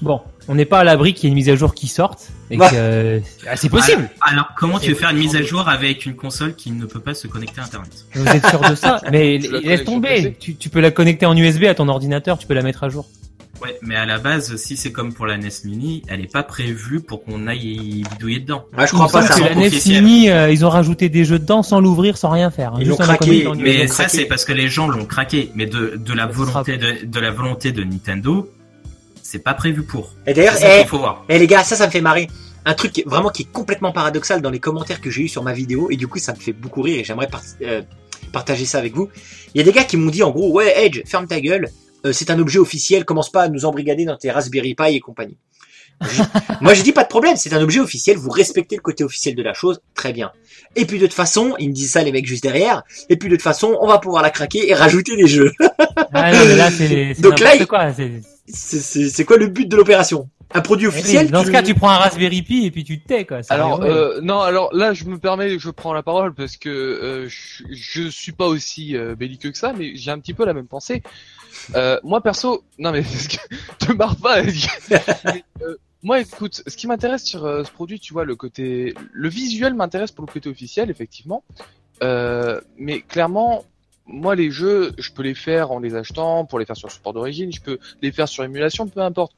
Bon, 0.01 0.21
on 0.47 0.55
n'est 0.55 0.65
pas 0.65 0.79
à 0.79 0.83
l'abri 0.83 1.13
qu'il 1.13 1.25
y 1.25 1.27
ait 1.27 1.29
une 1.29 1.35
mise 1.35 1.49
à 1.49 1.55
jour 1.55 1.73
qui 1.73 1.87
sorte. 1.87 2.29
Et 2.51 2.57
que, 2.57 2.63
euh, 2.73 3.19
ah, 3.47 3.55
c'est 3.55 3.69
possible. 3.69 4.09
Alors, 4.21 4.49
comment 4.57 4.79
tu 4.79 4.89
veux 4.89 4.95
faire 4.95 5.09
une 5.09 5.17
mise 5.17 5.35
à 5.35 5.41
jour 5.41 5.67
avec 5.67 6.05
une 6.05 6.15
console 6.15 6.55
qui 6.55 6.71
ne 6.71 6.85
peut 6.85 6.99
pas 6.99 7.13
se 7.13 7.27
connecter 7.27 7.61
à 7.61 7.65
Internet? 7.65 8.05
Vous 8.13 8.27
êtes 8.27 8.45
sûr 8.47 8.61
de 8.61 8.75
ça? 8.75 9.01
Mais 9.11 9.37
laisse 9.37 9.83
tomber. 9.83 10.35
Tu, 10.39 10.55
tu 10.55 10.69
peux 10.69 10.79
la 10.79 10.91
connecter 10.91 11.25
en 11.25 11.35
USB 11.35 11.65
à 11.65 11.75
ton 11.75 11.87
ordinateur, 11.87 12.37
tu 12.37 12.47
peux 12.47 12.53
la 12.53 12.63
mettre 12.63 12.83
à 12.83 12.89
jour. 12.89 13.07
Ouais, 13.61 13.77
mais 13.81 13.95
à 13.95 14.05
la 14.05 14.17
base, 14.19 14.55
si 14.55 14.77
c'est 14.77 14.91
comme 14.91 15.13
pour 15.13 15.25
la 15.25 15.37
NES 15.37 15.49
Mini, 15.65 16.01
elle 16.07 16.21
est 16.21 16.31
pas 16.31 16.43
prévue 16.43 17.01
pour 17.01 17.23
qu'on 17.23 17.47
aille 17.47 18.03
bidouiller 18.11 18.39
dedans. 18.39 18.63
Ouais, 18.77 18.87
je 18.87 18.91
crois 18.93 19.07
pas 19.07 19.21
que 19.27 19.39
la 19.41 19.55
NES. 19.55 19.69
Mini, 20.01 20.29
euh, 20.29 20.51
ils 20.51 20.65
ont 20.65 20.69
rajouté 20.69 21.09
des 21.09 21.25
jeux 21.25 21.39
dedans 21.39 21.61
sans 21.63 21.79
l'ouvrir, 21.81 22.17
sans 22.17 22.29
rien 22.29 22.51
faire. 22.51 22.73
hein, 22.73 22.77
Ils 22.79 22.87
l'ont 22.87 22.95
craqué, 23.17 23.43
Mais 23.63 23.87
ça, 23.87 24.07
c'est 24.07 24.25
parce 24.25 24.45
que 24.45 24.53
les 24.53 24.69
gens 24.69 24.87
l'ont 24.87 25.05
craqué. 25.05 25.51
Mais 25.55 25.65
de, 25.65 25.95
de 25.97 26.13
la 26.13 26.25
volonté 26.25 26.77
de, 26.77 27.05
de 27.05 27.19
la 27.19 27.31
volonté 27.31 27.71
de 27.71 27.83
Nintendo, 27.83 28.49
c'est 29.21 29.43
pas 29.43 29.53
prévu 29.53 29.83
pour. 29.83 30.13
Et 30.25 30.33
d'ailleurs, 30.33 30.55
eh, 30.81 30.85
faut 30.85 30.99
voir. 30.99 31.25
Eh 31.29 31.37
les 31.37 31.47
gars, 31.47 31.63
ça, 31.63 31.75
ça 31.75 31.85
me 31.85 31.91
fait 31.91 32.01
marrer. 32.01 32.27
Un 32.65 32.73
truc 32.73 32.91
qui 32.91 33.03
vraiment 33.05 33.29
qui 33.29 33.43
est 33.43 33.51
complètement 33.51 33.91
paradoxal 33.91 34.41
dans 34.41 34.49
les 34.49 34.59
commentaires 34.59 34.99
que 35.01 35.09
j'ai 35.09 35.23
eu 35.23 35.27
sur 35.27 35.43
ma 35.43 35.53
vidéo 35.53 35.87
et 35.91 35.95
du 35.95 36.07
coup 36.07 36.19
ça 36.19 36.33
me 36.33 36.37
fait 36.39 36.51
beaucoup 36.51 36.81
rire 36.81 36.99
et 36.99 37.03
j'aimerais 37.05 37.27
par- 37.27 37.41
euh, 37.61 37.81
partager 38.33 38.65
ça 38.65 38.77
avec 38.79 38.93
vous. 38.93 39.09
Il 39.55 39.59
y 39.59 39.61
a 39.61 39.63
des 39.63 39.71
gars 39.71 39.85
qui 39.85 39.95
m'ont 39.95 40.11
dit 40.11 40.23
en 40.23 40.29
gros 40.29 40.51
ouais 40.51 40.73
Edge 40.85 41.01
ferme 41.05 41.25
ta 41.25 41.39
gueule, 41.39 41.69
c'est 42.11 42.29
un 42.31 42.39
objet 42.39 42.59
officiel, 42.59 43.05
commence 43.05 43.31
pas 43.31 43.43
à 43.43 43.49
nous 43.49 43.65
embrigader 43.65 44.05
dans 44.05 44.17
tes 44.17 44.31
Raspberry 44.31 44.75
Pi 44.75 44.95
et 44.95 44.99
compagnie. 44.99 45.37
Moi 46.61 46.73
j'ai 46.73 46.83
dit 46.83 46.93
pas 46.93 47.03
de 47.03 47.09
problème, 47.09 47.35
c'est 47.35 47.51
un 47.53 47.61
objet 47.61 47.81
officiel, 47.81 48.15
vous 48.15 48.29
respectez 48.29 48.77
le 48.77 48.81
côté 48.81 49.03
officiel 49.03 49.35
de 49.35 49.43
la 49.43 49.53
chose, 49.53 49.81
très 49.95 50.13
bien. 50.13 50.31
Et 50.77 50.85
puis 50.85 50.97
de 50.97 51.05
toute 51.05 51.13
façon, 51.13 51.55
ils 51.59 51.67
me 51.69 51.73
disent 51.73 51.91
ça 51.91 52.03
les 52.03 52.13
mecs 52.13 52.25
juste 52.25 52.43
derrière, 52.43 52.83
et 53.09 53.17
puis 53.17 53.27
de 53.27 53.35
toute 53.35 53.43
façon 53.43 53.77
on 53.81 53.87
va 53.87 53.97
pouvoir 53.99 54.23
la 54.23 54.29
craquer 54.29 54.69
et 54.69 54.73
rajouter 54.73 55.15
des 55.17 55.27
jeux. 55.27 55.51
Ah 56.13 56.31
non, 56.31 56.39
mais 56.45 56.55
là, 56.55 56.71
c'est 56.71 57.13
Donc 57.21 57.39
là, 57.39 57.51
quoi. 57.65 57.93
c'est- 58.47 59.25
quoi 59.25 59.37
le 59.37 59.47
but 59.47 59.67
de 59.67 59.75
l'opération? 59.75 60.29
Un 60.53 60.61
produit 60.61 60.87
officiel 60.87 61.25
Eh 61.27 61.31
Dans 61.31 61.41
ce 61.41 61.47
tu- 61.47 61.51
cas, 61.51 61.61
tu 61.61 61.75
prends 61.75 61.89
un 61.89 61.97
Raspberry 61.97 62.41
Pi 62.41 62.65
et 62.65 62.71
puis 62.71 62.83
tu 62.83 62.99
te 62.99 63.07
tais, 63.07 63.25
quoi. 63.25 63.41
Alors 63.49 63.83
euh, 63.83 64.19
non, 64.23 64.39
alors 64.39 64.73
là 64.73 64.93
je 64.93 65.03
me 65.05 65.19
permets, 65.19 65.59
je 65.59 65.69
prends 65.69 65.93
la 65.93 66.01
parole 66.01 66.33
parce 66.33 66.57
que 66.57 66.69
euh, 66.69 67.27
je, 67.29 67.63
je 67.71 68.07
suis 68.09 68.31
pas 68.31 68.47
aussi 68.47 68.95
euh, 68.97 69.13
belliqueux 69.15 69.51
que 69.51 69.57
ça, 69.57 69.73
mais 69.77 69.91
j'ai 69.95 70.09
un 70.09 70.17
petit 70.19 70.33
peu 70.33 70.45
la 70.45 70.53
même 70.55 70.65
pensée. 70.67 71.03
Euh, 71.75 71.99
moi 72.03 72.21
perso, 72.21 72.63
non 72.77 72.91
mais 72.91 73.03
te 73.79 73.91
marre 73.93 74.15
pas. 74.15 74.41
Euh, 75.61 75.75
moi 76.03 76.21
écoute, 76.21 76.63
ce 76.65 76.77
qui 76.77 76.87
m'intéresse 76.87 77.25
sur 77.25 77.45
euh, 77.45 77.65
ce 77.65 77.71
produit, 77.71 77.99
tu 77.99 78.13
vois, 78.13 78.23
le 78.23 78.35
côté, 78.37 78.93
le 79.11 79.27
visuel 79.27 79.73
m'intéresse 79.73 80.11
pour 80.11 80.25
le 80.25 80.31
côté 80.31 80.49
officiel 80.49 80.89
effectivement, 80.89 81.43
Euh, 82.01 82.61
mais 82.77 83.01
clairement. 83.01 83.65
Moi, 84.11 84.33
les 84.33 84.49
jeux, 84.49 84.93
je 84.97 85.11
peux 85.11 85.21
les 85.21 85.35
faire 85.35 85.69
en 85.69 85.77
les 85.77 85.93
achetant, 85.93 86.43
pour 86.43 86.57
les 86.57 86.65
faire 86.65 86.75
sur 86.75 86.89
support 86.91 87.13
d'origine, 87.13 87.53
je 87.53 87.61
peux 87.61 87.77
les 88.01 88.11
faire 88.11 88.27
sur 88.27 88.43
émulation, 88.43 88.87
peu 88.87 89.01
importe. 89.01 89.33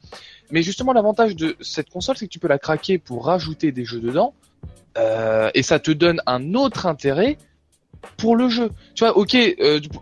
Mais 0.50 0.64
justement, 0.64 0.94
l'avantage 0.94 1.36
de 1.36 1.58
cette 1.60 1.90
console, 1.90 2.16
c'est 2.16 2.26
que 2.26 2.32
tu 2.32 2.40
peux 2.40 2.48
la 2.48 2.58
craquer 2.58 2.98
pour 2.98 3.26
rajouter 3.26 3.74
des 3.74 3.84
jeux 3.84 4.00
dedans, 4.00 4.34
euh, 4.98 5.52
et 5.56 5.62
ça 5.62 5.80
te 5.80 5.92
donne 5.92 6.22
un 6.26 6.54
autre 6.54 6.86
intérêt 6.86 7.38
pour 8.16 8.38
le 8.38 8.48
jeu. 8.48 8.72
Tu 8.96 9.04
vois, 9.04 9.18
ok, 9.18 9.36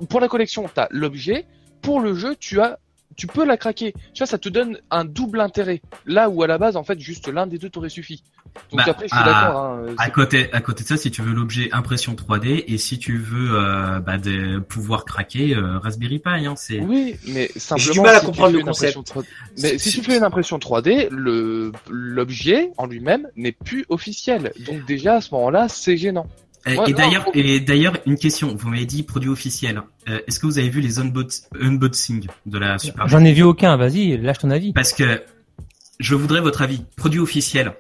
pour 0.08 0.20
la 0.20 0.28
collection, 0.28 0.70
t'as 0.72 0.88
l'objet, 0.92 1.48
pour 1.82 2.00
le 2.02 2.14
jeu, 2.16 2.36
tu 2.40 2.60
as, 2.62 2.80
tu 3.16 3.28
peux 3.28 3.46
la 3.46 3.58
craquer. 3.58 3.94
Tu 4.14 4.20
vois, 4.20 4.28
ça 4.28 4.38
te 4.38 4.48
donne 4.48 4.78
un 4.92 5.04
double 5.04 5.42
intérêt. 5.42 5.82
Là 6.06 6.30
où 6.30 6.42
à 6.44 6.48
la 6.48 6.58
base, 6.58 6.76
en 6.78 6.84
fait, 6.84 7.00
juste 7.00 7.28
l'un 7.28 7.48
des 7.48 7.58
deux 7.58 7.70
t'aurait 7.70 7.90
suffi. 7.90 8.24
Donc 8.72 8.78
Bah, 8.80 8.86
après, 8.88 9.08
je 9.08 9.14
suis 9.16 9.22
à- 9.22 9.26
d'accord. 9.26 9.60
Hein, 9.62 9.86
À 9.98 10.06
c'est- 10.06 10.12
côté, 10.12 10.54
à 10.54 10.62
côté 10.62 10.84
de 10.84 10.88
ça, 10.88 10.98
si 10.98 11.12
tu 11.12 11.22
veux 11.22 11.34
l'objet 11.34 11.70
impression 11.74 12.16
3D 12.16 12.64
et 12.68 12.78
si 12.78 12.98
tu 12.98 13.18
veux 13.18 13.50
euh, 13.60 14.00
bah, 14.00 14.18
de 14.18 14.60
pouvoir 14.60 15.04
craquer 15.06 15.54
euh, 15.56 15.78
Raspberry 15.80 16.20
Pi, 16.20 16.30
hein, 16.46 16.56
c'est. 16.56 16.80
Oui, 16.80 17.16
mais 17.28 17.50
simplement. 17.58 17.92
du 17.94 18.00
mal 18.02 18.16
à 18.16 18.20
si 18.22 18.26
comprendre 18.26 18.54
le 18.58 18.64
concept. 18.64 18.98
impression 18.98 19.22
3D 19.22 19.26
Mais 19.62 19.78
si 19.78 19.92
tu 19.92 20.02
fais 20.02 20.18
une 20.18 20.24
impression 20.24 20.58
3D, 20.58 21.10
le 21.12 21.72
l'objet 21.90 22.72
en 22.78 22.86
lui-même 22.88 23.28
n'est 23.36 23.52
plus 23.52 23.86
officiel. 23.90 24.52
Donc 24.66 24.86
déjà 24.86 25.16
à 25.16 25.22
ce 25.22 25.34
moment-là, 25.36 25.68
c'est 25.70 25.98
gênant. 25.98 26.28
Et, 26.66 26.78
Ouais, 26.78 26.90
et 26.90 26.94
d'ailleurs, 26.94 27.26
et 27.34 27.60
d'ailleurs, 27.60 27.98
une 28.06 28.18
question. 28.18 28.56
Vous 28.56 28.70
m'avez 28.70 28.86
dit 28.86 29.04
produit 29.04 29.30
officiel. 29.30 29.82
Euh, 30.10 30.20
Est-ce 30.28 30.40
que 30.40 30.46
vous 30.46 30.58
avez 30.60 30.70
vu 30.70 30.82
les 30.82 31.00
unbox- 31.00 31.44
unboxing 31.60 32.28
de 32.46 32.58
la 32.58 32.78
Super 32.78 33.08
J'en 33.08 33.24
ai 33.24 33.32
vu 33.34 33.44
aucun. 33.44 33.76
Vas-y, 33.78 34.18
lâche 34.18 34.40
ton 34.40 34.52
avis. 34.52 34.74
Parce 34.74 34.94
que 34.94 35.22
je 36.00 36.16
voudrais 36.16 36.42
votre 36.42 36.62
avis. 36.62 36.84
Produit 36.98 37.20
officiel. 37.20 37.74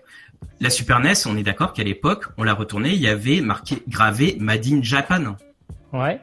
La 0.62 0.70
Super 0.70 1.00
NES, 1.02 1.14
on 1.26 1.36
est 1.38 1.44
d'accord 1.44 1.74
qu'à 1.74 1.84
l'époque, 1.84 2.26
on 2.38 2.44
l'a 2.44 2.54
retournée, 2.54 2.94
il 2.94 3.02
y 3.02 3.08
avait 3.08 3.42
marqué 3.42 3.84
gravé 3.88 4.38
Made 4.40 4.66
in 4.68 4.82
Japan. 4.82 5.36
Ouais. 5.92 6.22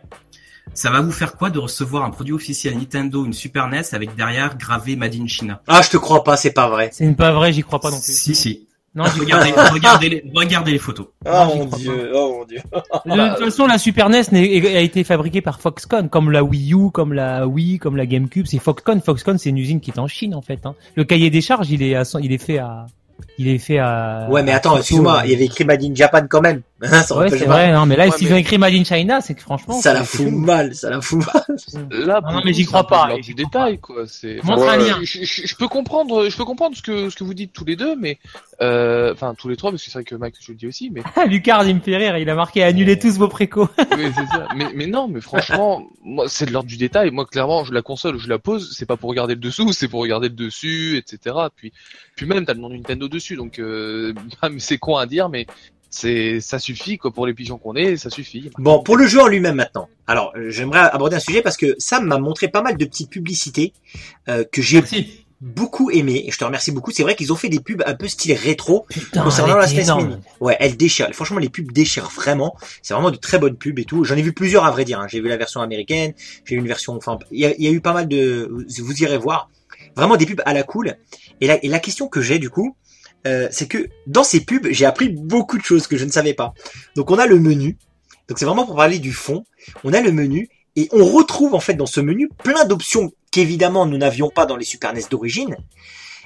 Ça 0.75 0.91
va 0.91 1.01
vous 1.01 1.13
faire 1.13 1.37
quoi 1.37 1.51
de 1.51 1.59
recevoir 1.59 2.05
un 2.05 2.11
produit 2.11 2.33
officiel 2.35 2.77
Nintendo, 2.77 3.25
une 3.25 3.33
Super 3.33 3.69
NES 3.69 3.83
avec 3.93 4.15
derrière 4.17 4.57
gravé 4.59 4.97
Made 4.97 5.15
in 5.15 5.27
China? 5.27 5.63
Ah 5.67 5.81
je 5.83 5.91
te 5.91 5.97
crois 5.97 6.25
pas, 6.25 6.37
c'est 6.37 6.53
pas 6.53 6.69
vrai. 6.69 6.91
C'est 6.93 7.11
pas 7.15 7.33
vrai, 7.33 7.53
j'y 7.53 7.63
crois 7.63 7.81
pas 7.81 7.91
non 7.91 8.01
plus. 8.01 8.13
Si 8.13 8.35
si. 8.35 8.66
Non, 8.97 9.05
Regardez, 9.05 9.53
regardez, 9.73 10.09
les, 10.09 10.25
regardez 10.35 10.73
les 10.73 10.79
photos. 10.79 11.07
Oh 11.27 11.45
mon 11.55 11.65
dieu, 11.67 12.11
oh 12.15 12.39
mon 12.39 12.45
dieu. 12.47 12.61
De 13.05 13.35
toute 13.37 13.45
façon, 13.45 13.67
la 13.67 13.77
Super 13.79 14.09
NES 14.09 14.23
n'est- 14.33 14.75
a 14.77 14.81
été 14.81 15.05
fabriquée 15.05 15.43
par 15.43 15.61
Foxconn, 15.61 16.09
comme 16.09 16.31
la 16.31 16.43
Wii 16.43 16.73
U, 16.73 16.91
comme 16.91 17.13
la 17.13 17.47
Wii, 17.47 17.79
comme 17.79 17.97
la 17.97 18.07
GameCube. 18.07 18.47
C'est 18.47 18.59
Foxconn. 18.59 19.03
Foxconn, 19.03 19.37
c'est 19.37 19.51
une 19.51 19.59
usine 19.59 19.81
qui 19.81 19.91
est 19.91 19.99
en 19.99 20.07
Chine, 20.09 20.35
en 20.35 20.41
fait. 20.43 20.65
hein. 20.65 20.75
Le 20.95 21.05
cahier 21.05 21.29
des 21.29 21.43
charges, 21.43 21.71
il 21.71 21.83
est, 21.83 21.95
à, 21.95 22.05
il 22.23 22.33
est 22.33 22.39
fait 22.43 22.57
à, 22.59 22.87
il 23.39 23.49
est 23.49 23.59
fait 23.59 23.79
à. 23.79 24.29
Ouais 24.31 24.43
mais 24.43 24.53
attends, 24.53 24.79
excuse-moi, 24.79 25.23
il 25.27 25.31
y 25.31 25.35
avait 25.35 25.45
écrit 25.45 25.65
Made 25.67 25.83
in 25.85 25.95
Japan 25.95 26.23
quand 26.29 26.41
même. 26.41 26.63
Hein, 26.83 27.03
ça 27.03 27.17
Ouais, 27.17 27.31
c'est 27.31 27.47
vrai. 27.47 27.73
Non, 27.73 27.87
mais 27.87 27.97
là, 27.97 28.07
Ouais, 28.07 28.11
s'ils 28.17 28.29
mais- 28.29 28.35
ont 28.35 28.39
écrit 28.39 28.59
Made 28.59 28.75
in 28.75 28.85
China, 28.85 29.21
c'est 29.21 29.35
que 29.35 29.41
franchement. 29.41 29.81
Ça 29.81 29.95
la 29.95 30.05
fout 30.05 30.27
mal, 30.31 30.75
ça 30.75 30.91
la 30.91 31.01
fout 31.01 31.25
mal. 31.25 31.43
Là, 32.07 32.21
non, 32.23 32.39
le 32.41 32.45
mais 32.45 32.53
j'y 32.53 32.63
c'est 32.63 32.67
crois 32.69 32.87
pas, 32.87 33.05
de 33.05 33.09
l'ordre 33.11 33.23
j'y 33.25 33.35
du 33.35 33.45
détail, 33.45 33.79
quoi. 33.79 34.05
C'est. 34.07 34.43
Montre 34.45 34.69
un 34.69 34.77
lien. 34.77 34.99
Je, 35.03 35.25
je- 35.25 35.47
je 35.47 35.57
peux 35.57 35.69
comprendre, 35.69 36.29
je 36.29 36.37
peux 36.37 36.45
comprendre 36.45 36.77
ce 36.77 36.83
que 36.83 37.09
ce 37.09 37.17
que 37.17 37.25
vous 37.25 37.33
dites 37.35 37.53
tous 37.53 37.65
les 37.65 37.77
deux, 37.77 37.97
mais 37.97 38.19
euh, 38.61 39.13
enfin 39.15 39.35
tous 39.35 39.49
les 39.49 39.57
trois, 39.57 39.71
parce 39.71 39.83
que 39.83 39.91
c'est 39.91 39.99
vrai 39.99 40.05
que 40.05 40.15
Mike 40.15 40.35
je 40.41 40.53
le 40.53 40.59
dis 40.59 40.67
aussi, 40.67 40.91
mais 40.91 41.03
Ah, 41.17 41.25
Lucard, 41.25 41.67
il 41.67 41.77
me 41.77 41.81
fait 41.81 41.97
rire. 41.97 42.17
Il 42.19 42.29
a 42.29 42.35
marqué 42.35 42.63
annuler 42.63 42.99
tous 42.99 43.17
vos 43.17 43.29
précos. 43.29 43.69
oui, 43.79 44.05
c'est 44.15 44.27
ça. 44.27 44.49
Mais, 44.55 44.67
mais 44.75 44.87
non, 44.87 45.09
mais 45.09 45.21
franchement, 45.23 45.83
moi, 46.05 46.27
c'est 46.29 46.47
de 46.47 46.53
l'ordre 46.53 46.69
du 46.69 46.77
détail. 46.77 47.11
Moi, 47.11 47.25
clairement, 47.25 47.65
je 47.65 47.73
la 47.73 47.83
console, 47.83 48.19
je 48.19 48.29
la 48.29 48.39
pose, 48.39 48.75
c'est 48.77 48.87
pas 48.87 48.97
pour 48.99 49.09
regarder 49.09 49.35
le 49.35 49.41
dessous, 49.41 49.73
c'est 49.73 49.89
pour 49.89 50.01
regarder 50.03 50.29
le 50.29 50.35
dessus, 50.35 50.97
etc. 50.99 51.35
Puis, 51.57 51.73
puis 52.17 52.27
même, 52.27 52.45
t'as 52.45 52.53
le 52.55 52.61
nom 52.61 52.69
de 52.69 52.75
Nintendo 52.75 53.09
dessus, 53.09 53.37
donc 53.37 53.59
euh, 53.59 54.13
bah, 54.43 54.49
mais 54.51 54.59
c'est 54.61 54.79
con 54.79 54.97
à 54.97 55.07
dire, 55.07 55.29
mais 55.31 55.47
c'est, 55.91 56.41
ça 56.41 56.59
suffit, 56.59 56.99
quoi, 56.99 57.13
pour 57.13 57.27
les 57.27 57.35
pigeons 57.35 57.59
qu'on 57.59 57.75
est, 57.75 57.97
ça 57.97 58.11
suffit. 58.11 58.51
Bon, 58.59 58.83
pour 58.83 58.97
le 58.97 59.07
jeu 59.07 59.21
en 59.21 59.27
lui-même 59.29 59.57
maintenant. 59.57 59.89
Alors, 60.07 60.33
euh, 60.37 60.51
j'aimerais 60.51 60.81
aborder 60.81 61.17
un 61.17 61.21
sujet 61.21 61.43
parce 61.43 61.57
que 61.57 61.75
Sam 61.79 62.05
m'a 62.07 62.19
montré 62.19 62.49
pas 62.49 62.63
mal 62.63 62.77
de 62.77 62.85
petites 62.85 63.11
publicités 63.11 63.73
euh, 64.29 64.45
que 64.51 64.63
j'ai 64.63 64.79
Merci. 64.81 65.25
beaucoup 65.41 65.91
aimé 65.91 66.25
et 66.27 66.31
je 66.31 66.39
te 66.39 66.45
remercie 66.45 66.71
beaucoup. 66.73 66.91
C'est 66.91 67.03
vrai 67.03 67.15
qu'ils 67.15 67.33
ont 67.33 67.37
fait 67.37 67.49
des 67.49 67.61
pubs 67.61 67.83
un 67.87 67.95
peu 67.95 68.09
style 68.09 68.33
rétro 68.35 68.87
Putain, 68.89 69.23
concernant 69.23 69.57
la 69.57 69.67
SNES. 69.67 69.97
Mini. 69.97 70.17
Ouais, 70.41 70.57
elle 70.61 70.77
déchire. 70.77 71.09
Franchement, 71.13 71.39
les 71.39 71.49
pubs 71.49 71.71
déchirent 71.73 72.11
vraiment. 72.11 72.57
C'est 72.83 72.95
vraiment 72.95 73.11
de 73.11 73.17
très 73.17 73.39
bonnes 73.39 73.57
pubs 73.57 73.79
et 73.79 73.85
tout. 73.85 74.05
J'en 74.05 74.17
ai 74.17 74.23
vu 74.23 74.33
plusieurs 74.33 74.65
à 74.65 74.71
vrai 74.71 74.85
dire. 74.85 75.01
hein. 75.01 75.07
J'ai 75.09 75.21
vu 75.21 75.29
la 75.29 75.37
version 75.37 75.61
américaine, 75.61 76.15
j'ai 76.45 76.55
vu 76.57 76.61
une 76.61 76.69
version. 76.69 76.95
Enfin, 76.95 77.19
il 77.31 77.41
y 77.41 77.47
a, 77.47 77.55
il 77.57 77.63
y 77.65 77.69
a 77.69 77.71
eu 77.71 77.81
pas 77.81 77.93
mal 77.93 78.09
de. 78.09 78.49
Vous, 78.51 78.85
vous 78.85 79.03
irez 79.03 79.19
voir. 79.19 79.51
Vraiment 79.97 80.17
des 80.17 80.27
pubs 80.27 80.43
à 80.45 80.53
la 80.53 80.63
cool. 80.63 80.97
Et 81.41 81.47
la, 81.47 81.63
et 81.65 81.69
la 81.69 81.79
question 81.81 82.09
que 82.09 82.21
j'ai 82.23 82.39
du 82.39 82.51
coup, 82.51 82.77
euh, 83.27 83.49
c'est 83.51 83.69
que 83.69 83.89
dans 84.07 84.25
ces 84.25 84.41
pubs, 84.41 84.69
j'ai 84.71 84.87
appris 84.87 85.09
beaucoup 85.09 85.59
de 85.59 85.63
choses 85.63 85.87
que 85.87 85.97
je 85.97 86.05
ne 86.05 86.11
savais 86.11 86.35
pas. 86.35 86.55
Donc 86.95 87.11
on 87.11 87.19
a 87.19 87.27
le 87.27 87.39
menu. 87.39 87.77
Donc 88.29 88.39
c'est 88.39 88.45
vraiment 88.45 88.67
pour 88.67 88.77
parler 88.77 88.99
du 88.99 89.13
fond. 89.13 89.45
On 89.85 89.93
a 89.93 90.01
le 90.01 90.13
menu 90.13 90.49
et 90.77 90.89
on 90.93 91.05
retrouve 91.05 91.55
en 91.55 91.61
fait 91.61 91.75
dans 91.75 91.87
ce 91.87 92.01
menu 92.01 92.29
plein 92.43 92.65
d'options 92.65 93.13
qu'évidemment 93.31 93.87
nous 93.87 93.99
n'avions 93.99 94.31
pas 94.31 94.47
dans 94.47 94.57
les 94.57 94.65
Super 94.65 94.93
NES 94.93 95.03
d'origine. 95.11 95.57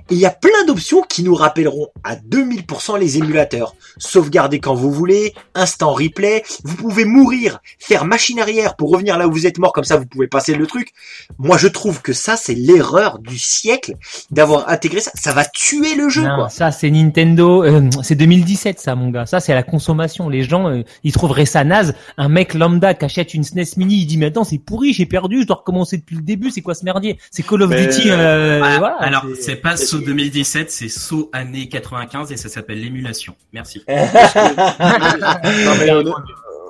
Et 0.08 0.14
il 0.14 0.18
y 0.18 0.26
a 0.26 0.30
plein 0.30 0.64
d'options 0.66 1.02
qui 1.02 1.22
nous 1.22 1.34
rappelleront 1.34 1.88
à 2.04 2.16
2000% 2.16 2.98
les 2.98 3.18
émulateurs. 3.18 3.74
Sauvegarder 3.98 4.58
quand 4.60 4.74
vous 4.74 4.90
voulez, 4.92 5.34
instant 5.54 5.92
replay, 5.92 6.42
vous 6.64 6.76
pouvez 6.76 7.04
mourir, 7.04 7.58
faire 7.78 8.04
machine 8.04 8.40
arrière 8.40 8.76
pour 8.76 8.90
revenir 8.90 9.18
là 9.18 9.28
où 9.28 9.32
vous 9.32 9.46
êtes 9.46 9.58
mort, 9.58 9.72
comme 9.72 9.84
ça 9.84 9.96
vous 9.96 10.06
pouvez 10.06 10.26
passer 10.26 10.54
le 10.54 10.66
truc. 10.66 10.92
Moi 11.38 11.58
je 11.58 11.68
trouve 11.68 12.00
que 12.02 12.12
ça 12.12 12.36
c'est 12.36 12.54
l'erreur 12.54 13.18
du 13.18 13.38
siècle 13.38 13.94
d'avoir 14.30 14.68
intégré 14.68 15.00
ça. 15.00 15.10
Ça 15.14 15.32
va 15.32 15.44
tuer 15.44 15.94
le 15.94 16.08
jeu 16.08 16.22
Non, 16.22 16.36
quoi. 16.36 16.48
ça 16.48 16.70
c'est 16.70 16.90
Nintendo, 16.90 17.64
euh, 17.64 17.88
c'est 18.02 18.14
2017 18.14 18.78
ça 18.80 18.94
mon 18.94 19.10
gars. 19.10 19.26
Ça 19.26 19.40
c'est 19.40 19.54
la 19.54 19.62
consommation. 19.62 20.28
Les 20.28 20.42
gens 20.44 20.68
euh, 20.68 20.82
ils 21.04 21.12
trouveraient 21.12 21.46
ça 21.46 21.64
naze. 21.64 21.94
Un 22.16 22.28
mec 22.28 22.54
lambda 22.54 22.94
qui 22.94 23.04
achète 23.04 23.34
une 23.34 23.44
SNES 23.44 23.64
Mini, 23.76 23.96
il 24.02 24.06
dit 24.06 24.16
mais 24.18 24.26
attends 24.26 24.44
c'est 24.44 24.58
pourri, 24.58 24.92
j'ai 24.92 25.06
perdu, 25.06 25.42
je 25.42 25.46
dois 25.46 25.56
recommencer 25.56 25.96
depuis 25.98 26.16
le 26.16 26.22
début. 26.22 26.50
C'est 26.50 26.62
quoi 26.62 26.74
ce 26.74 26.84
merdier? 26.84 27.18
C'est 27.30 27.42
Call 27.42 27.62
of 27.62 27.70
Mais, 27.70 27.86
Duty. 27.86 28.10
euh, 28.10 28.58
voilà, 28.78 28.96
alors, 29.00 29.26
c'est 29.40 29.56
pas 29.56 29.76
saut 29.90 29.98
2017, 30.00 30.70
c'est 30.70 30.88
saut 30.88 31.28
année 31.32 31.68
95 31.68 32.32
et 32.32 32.36
ça 32.36 32.48
s'appelle 32.48 32.80
l'émulation. 32.80 33.34
Merci. 33.52 33.82
Non, 33.88 35.72
mais 35.78 35.90
honn- 35.90 36.12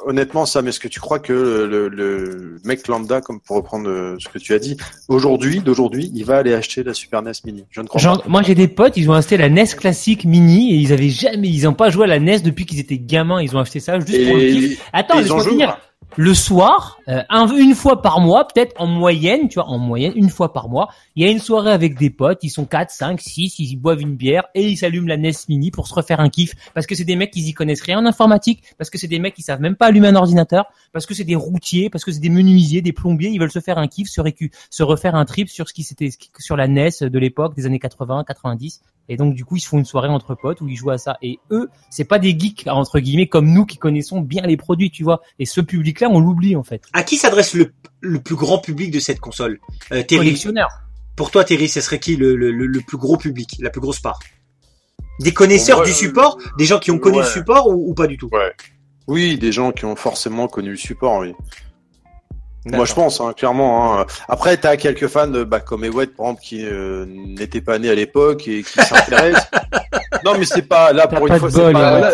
honnêtement, 0.07 0.47
Sam, 0.47 0.67
est-ce 0.69 0.81
que 0.81 0.89
tu 0.89 1.01
crois 1.01 1.19
que 1.19 1.33
le, 1.33 1.89
le 1.89 2.57
mec 2.65 2.89
lambda, 2.89 3.21
comme 3.21 3.41
pour 3.41 3.57
reprendre 3.57 3.89
euh, 3.89 4.17
ce 4.19 4.29
que 4.29 4.39
tu 4.39 4.55
as 4.55 4.59
dit, 4.59 4.77
aujourd'hui, 5.09 5.61
d'aujourd'hui, 5.61 6.11
il 6.15 6.25
va 6.25 6.39
aller 6.39 6.55
acheter 6.55 6.83
la 6.83 6.95
Super 6.95 7.23
NES 7.23 7.33
Mini? 7.45 7.65
Je 7.71 7.81
ne 7.81 7.87
crois 7.87 8.01
Genre, 8.01 8.23
pas. 8.23 8.29
moi 8.29 8.43
j'ai 8.43 8.55
des 8.55 8.69
potes, 8.69 8.97
ils 8.97 9.11
ont 9.11 9.15
acheté 9.15 9.37
la 9.37 9.49
NES 9.49 9.67
classique 9.79 10.25
mini 10.25 10.75
et 10.75 10.77
ils 10.77 10.93
avaient 10.93 11.11
jamais, 11.11 11.49
ils 11.49 11.69
ont 11.69 11.75
pas 11.75 11.91
joué 11.91 12.05
à 12.05 12.09
la 12.09 12.19
NES 12.19 12.41
depuis 12.41 12.67
qu'ils 12.67 12.81
étaient 12.81 12.99
gamins. 12.99 13.43
Ils 13.43 13.55
ont 13.57 13.61
acheté 13.61 13.81
ça 13.81 13.99
juste 14.01 14.27
pour 14.27 14.37
le 14.37 14.43
kiff. 14.53 14.83
Attends, 14.93 15.19
ils 15.21 15.33
ont 15.33 15.41
joué. 15.41 15.67
Le 16.17 16.35
soir, 16.35 16.99
euh, 17.09 17.23
un- 17.29 17.47
une 17.57 17.75
fois 17.75 18.03
par 18.03 18.21
mois, 18.21 18.47
peut-être 18.47 18.75
en 18.81 18.87
moyenne, 18.87 19.49
tu 19.49 19.55
vois, 19.55 19.67
en 19.69 19.79
moyenne, 19.79 20.13
une 20.17 20.29
fois 20.29 20.53
par 20.53 20.69
mois, 20.69 20.89
il 21.17 21.25
y 21.25 21.27
a 21.27 21.31
une 21.31 21.39
soirée 21.39 21.71
avec 21.73 21.97
des 21.99 22.11
potes, 22.11 22.41
ils 22.43 22.51
sont 22.51 22.65
4, 22.65 22.91
5, 22.91 23.21
6, 23.21 23.59
ils 23.59 23.77
boivent 23.77 24.01
une 24.01 24.17
bière 24.17 24.45
et 24.55 24.69
ils 24.69 24.77
s'allument 24.77 25.07
la 25.09 25.17
NES 25.17 25.33
Mini 25.49 25.71
pour 25.71 25.87
se 25.87 25.95
refaire 25.95 26.21
un 26.21 26.29
kiff, 26.29 26.55
parce 26.75 26.87
que 26.87 26.95
c'est 26.95 27.05
des 27.05 27.17
mecs 27.17 27.31
qui 27.31 27.41
y 27.43 27.53
connaissent 27.53 27.83
rien 27.83 27.99
en 27.99 28.07
informatique, 28.07 28.63
parce 28.77 28.91
que 28.91 28.99
c'est 28.99 29.07
des 29.09 29.19
mecs 29.19 29.35
qui 29.35 29.43
savent 29.43 29.61
même 29.61 29.77
pas 29.77 29.87
allumer 29.87 30.09
un 30.09 30.17
ordinateur, 30.17 30.65
parce 30.93 31.07
que 31.07 31.15
c'est 31.15 31.25
des 31.25 31.37
routiers, 31.37 31.91
parce 31.91 32.05
que 32.05 32.13
c'est 32.13 32.21
des 32.21 32.29
menuisiers, 32.31 32.83
des 32.83 32.93
plombiers, 32.93 33.31
ils 33.31 33.39
veulent 33.41 33.51
se 33.53 33.61
faire 33.61 33.79
un 33.79 33.87
kiff, 33.87 34.09
se, 34.09 34.21
récu- 34.21 34.51
se 34.71 34.83
refaire 34.83 35.15
un 35.15 35.25
trip 35.25 35.49
sur 35.49 35.69
ce 35.69 35.73
qui 35.75 35.83
c'était 35.85 36.11
sur 36.39 36.57
la 36.57 36.67
NES 36.67 36.91
de 37.03 37.19
l'époque 37.19 37.55
des 37.55 37.67
années 37.67 37.79
80, 37.79 38.25
90. 38.27 38.81
Et 39.09 39.17
donc 39.17 39.35
du 39.35 39.45
coup 39.45 39.57
ils 39.57 39.61
se 39.61 39.67
font 39.69 39.79
une 39.79 39.85
soirée 39.85 40.09
entre 40.09 40.37
potes 40.37 40.61
où 40.61 40.69
ils 40.69 40.77
jouent 40.77 40.91
à 40.91 40.99
ça. 40.99 41.17
Et 41.21 41.41
eux, 41.51 41.69
c'est 41.91 42.05
pas 42.05 42.21
des 42.21 42.39
geeks 42.39 42.69
entre 42.69 43.01
guillemets 43.01 43.27
comme 43.27 43.51
nous 43.53 43.67
qui 43.67 43.77
connaissons 43.77 44.21
bien 44.21 44.43
les 44.43 44.57
produits, 44.57 44.91
tu 44.93 45.03
vois. 45.03 45.21
Et 45.41 45.47
ce 45.47 45.61
on 46.09 46.21
l'oublie 46.21 46.57
en 46.57 46.63
fait. 46.63 46.83
À 46.93 47.03
qui 47.03 47.17
s'adresse 47.17 47.55
le, 47.55 47.73
le 48.01 48.21
plus 48.21 48.37
grand 48.37 48.59
public 48.59 48.91
de 48.91 49.01
cette 49.01 49.21
console? 49.21 49.59
Euh, 49.93 50.03
Terry, 50.03 50.27
Collectionneur. 50.27 50.69
pour 51.17 51.31
toi, 51.31 51.45
Terry, 51.45 51.69
ce 51.69 51.81
serait 51.81 51.99
qui 51.99 52.17
le, 52.17 52.37
le, 52.37 52.51
le, 52.53 52.67
le 52.67 52.81
plus 52.81 52.97
gros 52.97 53.17
public, 53.17 53.57
la 53.61 53.71
plus 53.71 53.81
grosse 53.81 54.01
part? 54.01 54.19
Des 55.21 55.33
connaisseurs 55.33 55.79
moi, 55.79 55.87
du 55.87 55.93
support, 55.93 56.39
des 56.57 56.65
gens 56.65 56.79
qui 56.79 56.91
ont 56.91 56.99
connu 56.99 57.19
ouais. 57.19 57.25
le 57.25 57.29
support 57.29 57.69
ou, 57.69 57.91
ou 57.91 57.95
pas 57.95 58.07
du 58.07 58.17
tout? 58.17 58.31
Oui, 59.07 59.39
des 59.39 59.53
gens 59.53 59.73
qui 59.73 59.85
ont 59.85 59.97
forcément 59.97 60.49
connu 60.49 60.71
le 60.71 60.77
support, 60.77 61.19
oui. 61.19 61.35
Moi, 62.67 62.85
je 62.85 62.93
pense, 62.93 63.21
hein, 63.21 63.33
clairement. 63.35 64.01
Hein. 64.01 64.07
Après, 64.29 64.57
t'as 64.57 64.77
quelques 64.77 65.09
fans, 65.09 65.33
euh, 65.33 65.45
bah, 65.45 65.61
comme 65.61 65.85
Ewet, 65.85 66.09
par 66.09 66.27
exemple, 66.27 66.43
qui 66.43 66.67
euh, 66.67 67.07
n'étaient 67.07 67.63
pas 67.63 67.79
nés 67.79 67.89
à 67.89 67.95
l'époque 67.95 68.47
et 68.49 68.63
qui 68.63 68.73
s'intéressent. 68.85 69.49
non, 70.25 70.33
mais 70.39 70.45
c'est 70.45 70.63
pas 70.63 70.93
là 70.93 71.07
pour 71.07 71.27
une 71.27 71.39
fois. 71.39 71.51
c'est 71.51 71.59
bol, 71.59 71.73
pas-. 71.73 72.11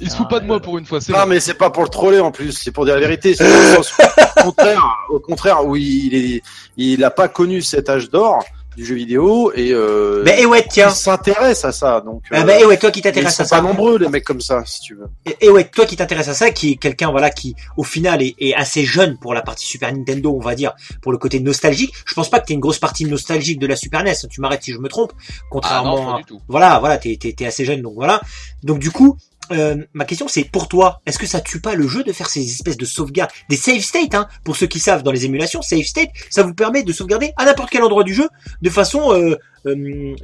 Il 0.00 0.10
se 0.10 0.16
fout 0.16 0.28
pas 0.28 0.40
de 0.40 0.46
moi 0.46 0.60
pour 0.60 0.76
une 0.76 0.84
fois, 0.84 1.00
c'est 1.00 1.12
Non, 1.12 1.24
mais 1.26 1.40
c'est 1.40 1.54
pas 1.54 1.70
pour 1.70 1.82
le 1.82 1.88
troller 1.88 2.20
en 2.20 2.30
plus, 2.30 2.52
c'est 2.52 2.72
pour 2.72 2.84
dire 2.84 2.94
la 2.94 3.00
vérité. 3.00 3.34
Au 4.40 4.42
contraire, 4.42 4.96
au 5.10 5.20
contraire, 5.20 5.64
oui, 5.66 6.08
il 6.10 6.14
est, 6.14 6.42
il 6.76 7.04
a 7.04 7.10
pas 7.10 7.28
connu 7.28 7.60
cet 7.60 7.90
âge 7.90 8.08
d'or 8.10 8.42
du 8.76 8.84
jeu 8.86 8.94
vidéo 8.94 9.52
et 9.54 9.72
euh, 9.72 10.22
Ben, 10.24 10.38
et 10.38 10.46
ouais, 10.46 10.64
tiens. 10.68 10.90
s'intéresse 10.90 11.64
à 11.64 11.72
ça. 11.72 12.00
Donc, 12.00 12.22
Ah 12.30 12.40
euh, 12.40 12.44
ben, 12.44 12.60
et 12.60 12.64
ouais, 12.64 12.76
toi 12.78 12.90
qui 12.90 13.02
t'intéresses 13.02 13.40
à 13.40 13.44
ça. 13.44 13.56
pas 13.56 13.62
nombreux 13.62 13.98
les 13.98 14.08
mecs 14.08 14.24
comme 14.24 14.40
ça, 14.40 14.62
si 14.64 14.80
tu 14.80 14.94
veux. 14.94 15.08
Et, 15.26 15.46
et 15.46 15.50
ouais, 15.50 15.64
toi 15.64 15.86
qui 15.86 15.96
t'intéresses 15.96 16.28
à 16.28 16.34
ça, 16.34 16.50
qui 16.50 16.72
est 16.72 16.76
quelqu'un 16.76 17.10
voilà 17.10 17.30
qui 17.30 17.54
au 17.76 17.82
final 17.84 18.22
est, 18.22 18.34
est 18.38 18.54
assez 18.54 18.84
jeune 18.84 19.18
pour 19.18 19.34
la 19.34 19.42
partie 19.42 19.66
Super 19.66 19.92
Nintendo, 19.92 20.32
on 20.34 20.40
va 20.44 20.54
dire, 20.54 20.72
pour 21.02 21.12
le 21.12 21.18
côté 21.18 21.40
nostalgique. 21.40 21.92
Je 22.06 22.14
pense 22.14 22.30
pas 22.30 22.40
que 22.40 22.46
t'aies 22.46 22.54
une 22.54 22.60
grosse 22.60 22.78
partie 22.78 23.04
nostalgique 23.04 23.58
de 23.58 23.66
la 23.66 23.76
Super 23.76 24.04
NES. 24.04 24.14
Tu 24.30 24.40
m'arrêtes 24.40 24.62
si 24.62 24.72
je 24.72 24.78
me 24.78 24.88
trompe. 24.88 25.12
Ah 25.18 25.32
Contrairement, 25.50 25.96
non, 25.96 26.08
à- 26.08 26.12
pas 26.12 26.18
du 26.18 26.24
tout. 26.24 26.40
voilà, 26.48 26.78
voilà, 26.78 26.98
t'es 26.98 27.16
t'es 27.20 27.32
t'es 27.32 27.46
assez 27.46 27.64
jeune, 27.64 27.82
donc 27.82 27.94
voilà. 27.94 28.20
Donc 28.62 28.78
du 28.78 28.90
coup, 28.90 29.16
euh, 29.52 29.76
ma 29.94 30.04
question 30.04 30.28
c'est 30.28 30.44
pour 30.44 30.68
toi, 30.68 31.00
est-ce 31.06 31.18
que 31.18 31.26
ça 31.26 31.40
tue 31.40 31.60
pas 31.60 31.74
le 31.74 31.86
jeu 31.88 32.02
de 32.04 32.12
faire 32.12 32.28
ces 32.30 32.40
espèces 32.44 32.76
de 32.76 32.84
sauvegardes, 32.84 33.30
des 33.48 33.56
save 33.56 33.80
state, 33.80 34.14
hein, 34.14 34.28
pour 34.44 34.56
ceux 34.56 34.66
qui 34.66 34.78
savent 34.78 35.02
dans 35.02 35.12
les 35.12 35.24
émulations, 35.24 35.62
save 35.62 35.82
state, 35.82 36.10
ça 36.30 36.42
vous 36.42 36.54
permet 36.54 36.82
de 36.82 36.92
sauvegarder 36.92 37.32
à 37.36 37.44
n'importe 37.44 37.70
quel 37.70 37.82
endroit 37.82 38.04
du 38.04 38.14
jeu 38.14 38.28
de 38.62 38.70
façon 38.70 39.12
euh, 39.12 39.36
euh, 39.66 40.14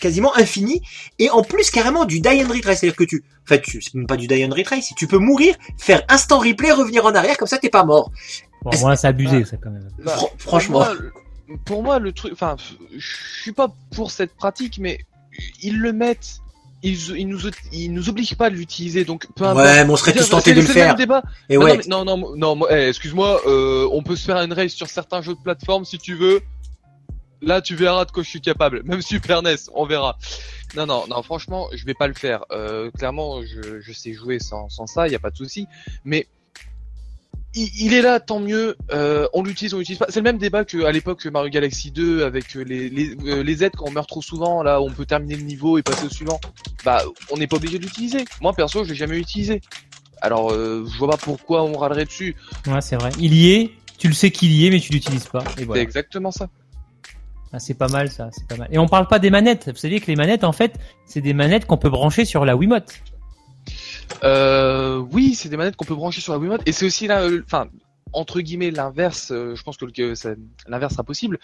quasiment 0.00 0.34
infinie 0.36 0.80
et 1.18 1.30
en 1.30 1.42
plus 1.42 1.70
carrément 1.70 2.04
du 2.04 2.20
die 2.20 2.42
and 2.44 2.48
retry, 2.48 2.76
c'est-à-dire 2.76 2.96
que 2.96 3.04
tu, 3.04 3.24
en 3.44 3.46
fait, 3.48 3.60
tu- 3.62 3.82
c'est 3.82 3.94
même 3.94 4.06
pas 4.06 4.16
du 4.16 4.26
die 4.26 4.44
and 4.44 4.54
retry, 4.54 4.82
si 4.82 4.94
tu 4.94 5.06
peux 5.06 5.18
mourir, 5.18 5.54
faire 5.78 6.02
instant 6.08 6.38
replay, 6.38 6.72
revenir 6.72 7.04
en 7.06 7.14
arrière, 7.14 7.36
comme 7.36 7.48
ça 7.48 7.58
t'es 7.58 7.68
pas 7.70 7.84
mort. 7.84 8.10
Bon, 8.62 8.70
voilà, 8.78 8.96
c'est 8.96 9.06
abusé, 9.08 9.44
ça 9.44 9.56
quand 9.58 9.70
même. 9.70 9.88
Bah, 10.04 10.12
Fran- 10.16 10.30
franchement. 10.38 10.80
Pour 10.84 10.86
moi, 10.86 10.94
le- 11.48 11.56
pour 11.64 11.82
moi, 11.82 11.98
le 12.00 12.12
truc, 12.12 12.32
enfin, 12.32 12.56
je 12.96 13.06
suis 13.42 13.52
pas 13.52 13.68
pour 13.94 14.10
cette 14.10 14.34
pratique, 14.34 14.78
mais 14.80 14.98
ils 15.62 15.78
le 15.78 15.92
mettent. 15.92 16.40
Ils, 16.82 17.16
ils 17.16 17.26
nous, 17.26 17.40
ils 17.72 17.92
nous 17.92 18.08
obligent 18.08 18.36
pas 18.36 18.50
de 18.50 18.54
l'utiliser, 18.54 19.04
donc 19.04 19.26
peu 19.34 19.44
importe. 19.44 19.64
Ouais, 19.64 19.84
mais 19.84 19.90
on 19.90 19.96
serait 19.96 20.12
tous 20.12 20.28
tentés 20.28 20.54
de 20.54 20.60
le 20.60 20.66
faire. 20.66 20.88
même 20.88 20.96
débat. 20.96 21.22
Et 21.48 21.56
non, 21.56 21.64
ouais, 21.64 21.80
non, 21.88 22.04
non, 22.04 22.36
non, 22.36 22.68
eh, 22.70 22.88
excuse-moi, 22.88 23.40
euh, 23.46 23.88
on 23.92 24.02
peut 24.02 24.14
se 24.14 24.24
faire 24.24 24.36
une 24.38 24.52
race 24.52 24.72
sur 24.72 24.88
certains 24.88 25.22
jeux 25.22 25.34
de 25.34 25.40
plateforme 25.40 25.84
si 25.84 25.98
tu 25.98 26.14
veux. 26.14 26.40
Là, 27.42 27.60
tu 27.60 27.74
verras 27.74 28.04
de 28.04 28.10
quoi 28.10 28.22
je 28.22 28.28
suis 28.28 28.40
capable. 28.40 28.82
Même 28.84 29.02
Super 29.02 29.42
NES, 29.42 29.56
on 29.74 29.84
verra. 29.84 30.18
Non, 30.74 30.86
non, 30.86 31.04
non, 31.08 31.22
franchement, 31.22 31.68
je 31.72 31.84
vais 31.84 31.94
pas 31.94 32.08
le 32.08 32.14
faire. 32.14 32.44
Euh, 32.50 32.90
clairement, 32.90 33.42
je, 33.42 33.80
je 33.80 33.92
sais 33.92 34.12
jouer 34.12 34.38
sans, 34.38 34.68
sans 34.68 34.86
ça, 34.86 35.06
il 35.06 35.12
y 35.12 35.14
a 35.14 35.18
pas 35.18 35.30
de 35.30 35.36
souci. 35.36 35.66
Mais 36.04 36.26
il, 37.56 37.86
il 37.86 37.94
est 37.94 38.02
là, 38.02 38.20
tant 38.20 38.38
mieux. 38.38 38.76
Euh, 38.92 39.26
on 39.32 39.42
l'utilise, 39.42 39.74
on 39.74 39.78
l'utilise 39.78 39.98
pas. 39.98 40.06
C'est 40.08 40.20
le 40.20 40.24
même 40.24 40.38
débat 40.38 40.64
qu'à 40.64 40.92
l'époque 40.92 41.24
Mario 41.26 41.50
Galaxy 41.50 41.90
2 41.90 42.22
avec 42.24 42.54
les 42.54 42.88
les, 42.88 43.16
euh, 43.26 43.42
les 43.42 43.64
aides 43.64 43.74
quand 43.76 43.86
on 43.88 43.90
meurt 43.90 44.08
trop 44.08 44.22
souvent. 44.22 44.62
Là, 44.62 44.80
on 44.80 44.90
peut 44.90 45.06
terminer 45.06 45.36
le 45.36 45.42
niveau 45.42 45.78
et 45.78 45.82
passer 45.82 46.06
au 46.06 46.10
suivant. 46.10 46.38
Bah, 46.84 47.02
on 47.30 47.36
n'est 47.36 47.46
pas 47.46 47.56
obligé 47.56 47.78
de 47.78 47.84
l'utiliser. 47.84 48.24
Moi, 48.40 48.52
perso, 48.52 48.84
je 48.84 48.90
l'ai 48.90 48.94
jamais 48.94 49.18
utilisé. 49.18 49.60
Alors, 50.20 50.52
euh, 50.52 50.86
je 50.86 50.98
vois 50.98 51.08
pas 51.08 51.16
pourquoi 51.16 51.62
on 51.62 51.76
râlerait 51.76 52.04
dessus. 52.04 52.36
Ouais, 52.66 52.80
c'est 52.80 52.96
vrai. 52.96 53.10
Il 53.18 53.34
y 53.34 53.52
est, 53.52 53.70
tu 53.98 54.08
le 54.08 54.14
sais 54.14 54.30
qu'il 54.30 54.52
y 54.52 54.66
est, 54.66 54.70
mais 54.70 54.80
tu 54.80 54.92
l'utilises 54.92 55.26
pas. 55.26 55.44
Et 55.58 55.66
C'est 55.70 55.80
exactement 55.80 56.30
ça. 56.30 56.48
Ah, 57.52 57.58
c'est 57.58 57.74
pas 57.74 57.88
mal 57.88 58.10
ça, 58.10 58.28
c'est 58.32 58.46
pas 58.46 58.56
mal. 58.56 58.68
Et 58.70 58.78
on 58.78 58.86
parle 58.86 59.06
pas 59.06 59.18
des 59.18 59.30
manettes. 59.30 59.70
Vous 59.70 59.76
savez 59.76 60.00
que 60.00 60.06
les 60.06 60.16
manettes, 60.16 60.44
en 60.44 60.52
fait, 60.52 60.78
c'est 61.06 61.20
des 61.20 61.32
manettes 61.32 61.66
qu'on 61.66 61.78
peut 61.78 61.88
brancher 61.88 62.24
sur 62.24 62.44
la 62.44 62.56
Wiimote. 62.56 63.02
Euh, 64.24 64.98
oui, 65.12 65.34
c'est 65.34 65.48
des 65.48 65.56
manettes 65.56 65.76
qu'on 65.76 65.84
peut 65.84 65.94
brancher 65.94 66.20
sur 66.20 66.32
la 66.32 66.38
Wiimote. 66.38 66.62
Et 66.66 66.72
c'est 66.72 66.86
aussi 66.86 67.06
là, 67.06 67.22
euh, 67.22 67.42
enfin 67.44 67.68
entre 68.12 68.40
guillemets 68.40 68.70
l'inverse. 68.70 69.30
euh, 69.32 69.54
je 69.54 69.62
pense 69.62 69.76
que, 69.76 69.84
l'inverse 70.68 70.92
sera 70.92 71.04
possible. 71.04 71.38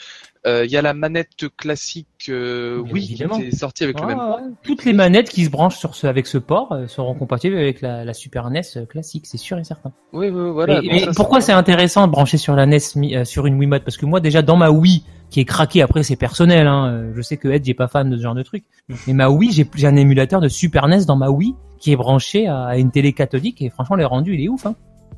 Euh, 0.47 0.65
Il 0.65 0.71
y 0.71 0.77
a 0.77 0.83
la 0.83 0.95
manette 0.95 1.49
classique, 1.57 2.07
euh, 2.29 2.83
oui, 2.93 3.05
évidemment. 3.05 3.39
qui 3.39 3.47
est 3.47 3.51
sortie 3.57 3.85
avec 3.85 4.01
le 4.01 4.07
même. 4.07 4.17
Port. 4.17 4.37
ouais. 4.37 4.43
Toutes 4.63 4.85
les 4.85 4.93
manettes 4.93 5.29
qui 5.29 5.45
se 5.45 5.51
branchent 5.51 5.77
sur 5.79 5.95
ce, 5.95 6.07
avec 6.07 6.27
ce 6.27 6.39
port 6.39 6.73
euh, 6.73 6.87
seront 6.87 7.15
compatibles 7.15 7.57
avec 7.57 7.81
la, 7.81 8.05
la 8.05 8.15
Super 8.15 8.49
NES 8.51 8.63
classique, 8.89 9.27
c'est 9.27 9.39
sûr 9.39 9.59
et 9.59 9.65
certain. 9.65 9.93
Oui, 10.13 10.29
oui, 10.29 10.51
voilà. 10.51 10.81
Et- 10.83 10.89
mais 10.89 10.99
ça, 11.01 11.11
pourquoi 11.15 11.41
c'est 11.41 11.53
intéressant 11.53 12.07
de 12.07 12.13
brancher 12.13 12.39
sur 12.39 12.55
la 12.57 12.67
NES 12.67 12.79
euh, 12.97 13.25
sur 13.25 13.47
une 13.47 13.59
Wiimote? 13.59 13.85
Parce 13.85 13.97
que 13.97 14.07
moi 14.07 14.21
déjà 14.21 14.43
dans 14.43 14.57
ma 14.57 14.71
Wii 14.71 15.05
qui 15.31 15.41
est 15.41 15.45
craquée, 15.45 15.83
après 15.83 16.03
c'est 16.03 16.17
personnel, 16.17 16.67
hein, 16.67 17.11
je 17.15 17.23
sais 17.23 17.37
que 17.39 17.49
Ed 17.49 17.65
j'ai 17.65 17.75
pas 17.75 17.89
fan 17.89 18.09
de 18.11 18.17
ce 18.17 18.23
genre 18.23 18.35
de 18.35 18.43
truc, 18.43 18.65
mais 19.07 19.15
ma 19.15 19.31
Wii 19.31 19.51
j'ai 19.53 19.67
j'ai 19.75 19.87
un 19.87 19.97
émulateur 19.97 20.41
de 20.41 20.49
Super 20.49 20.89
NES 20.89 21.05
dans 21.07 21.17
ma 21.17 21.31
Wii 21.31 21.55
qui 21.79 21.91
est 21.93 21.97
branché 21.97 22.47
à, 22.47 22.65
à 22.65 22.77
une 22.77 22.91
télé 22.91 23.13
cathodique 23.13 23.61
et 23.63 23.71
franchement 23.71 23.97
le 23.97 24.07
rendu 24.07 24.35
il 24.35 24.45
est 24.45 24.49
ouf. 24.49 24.67
Hein. 24.67 24.75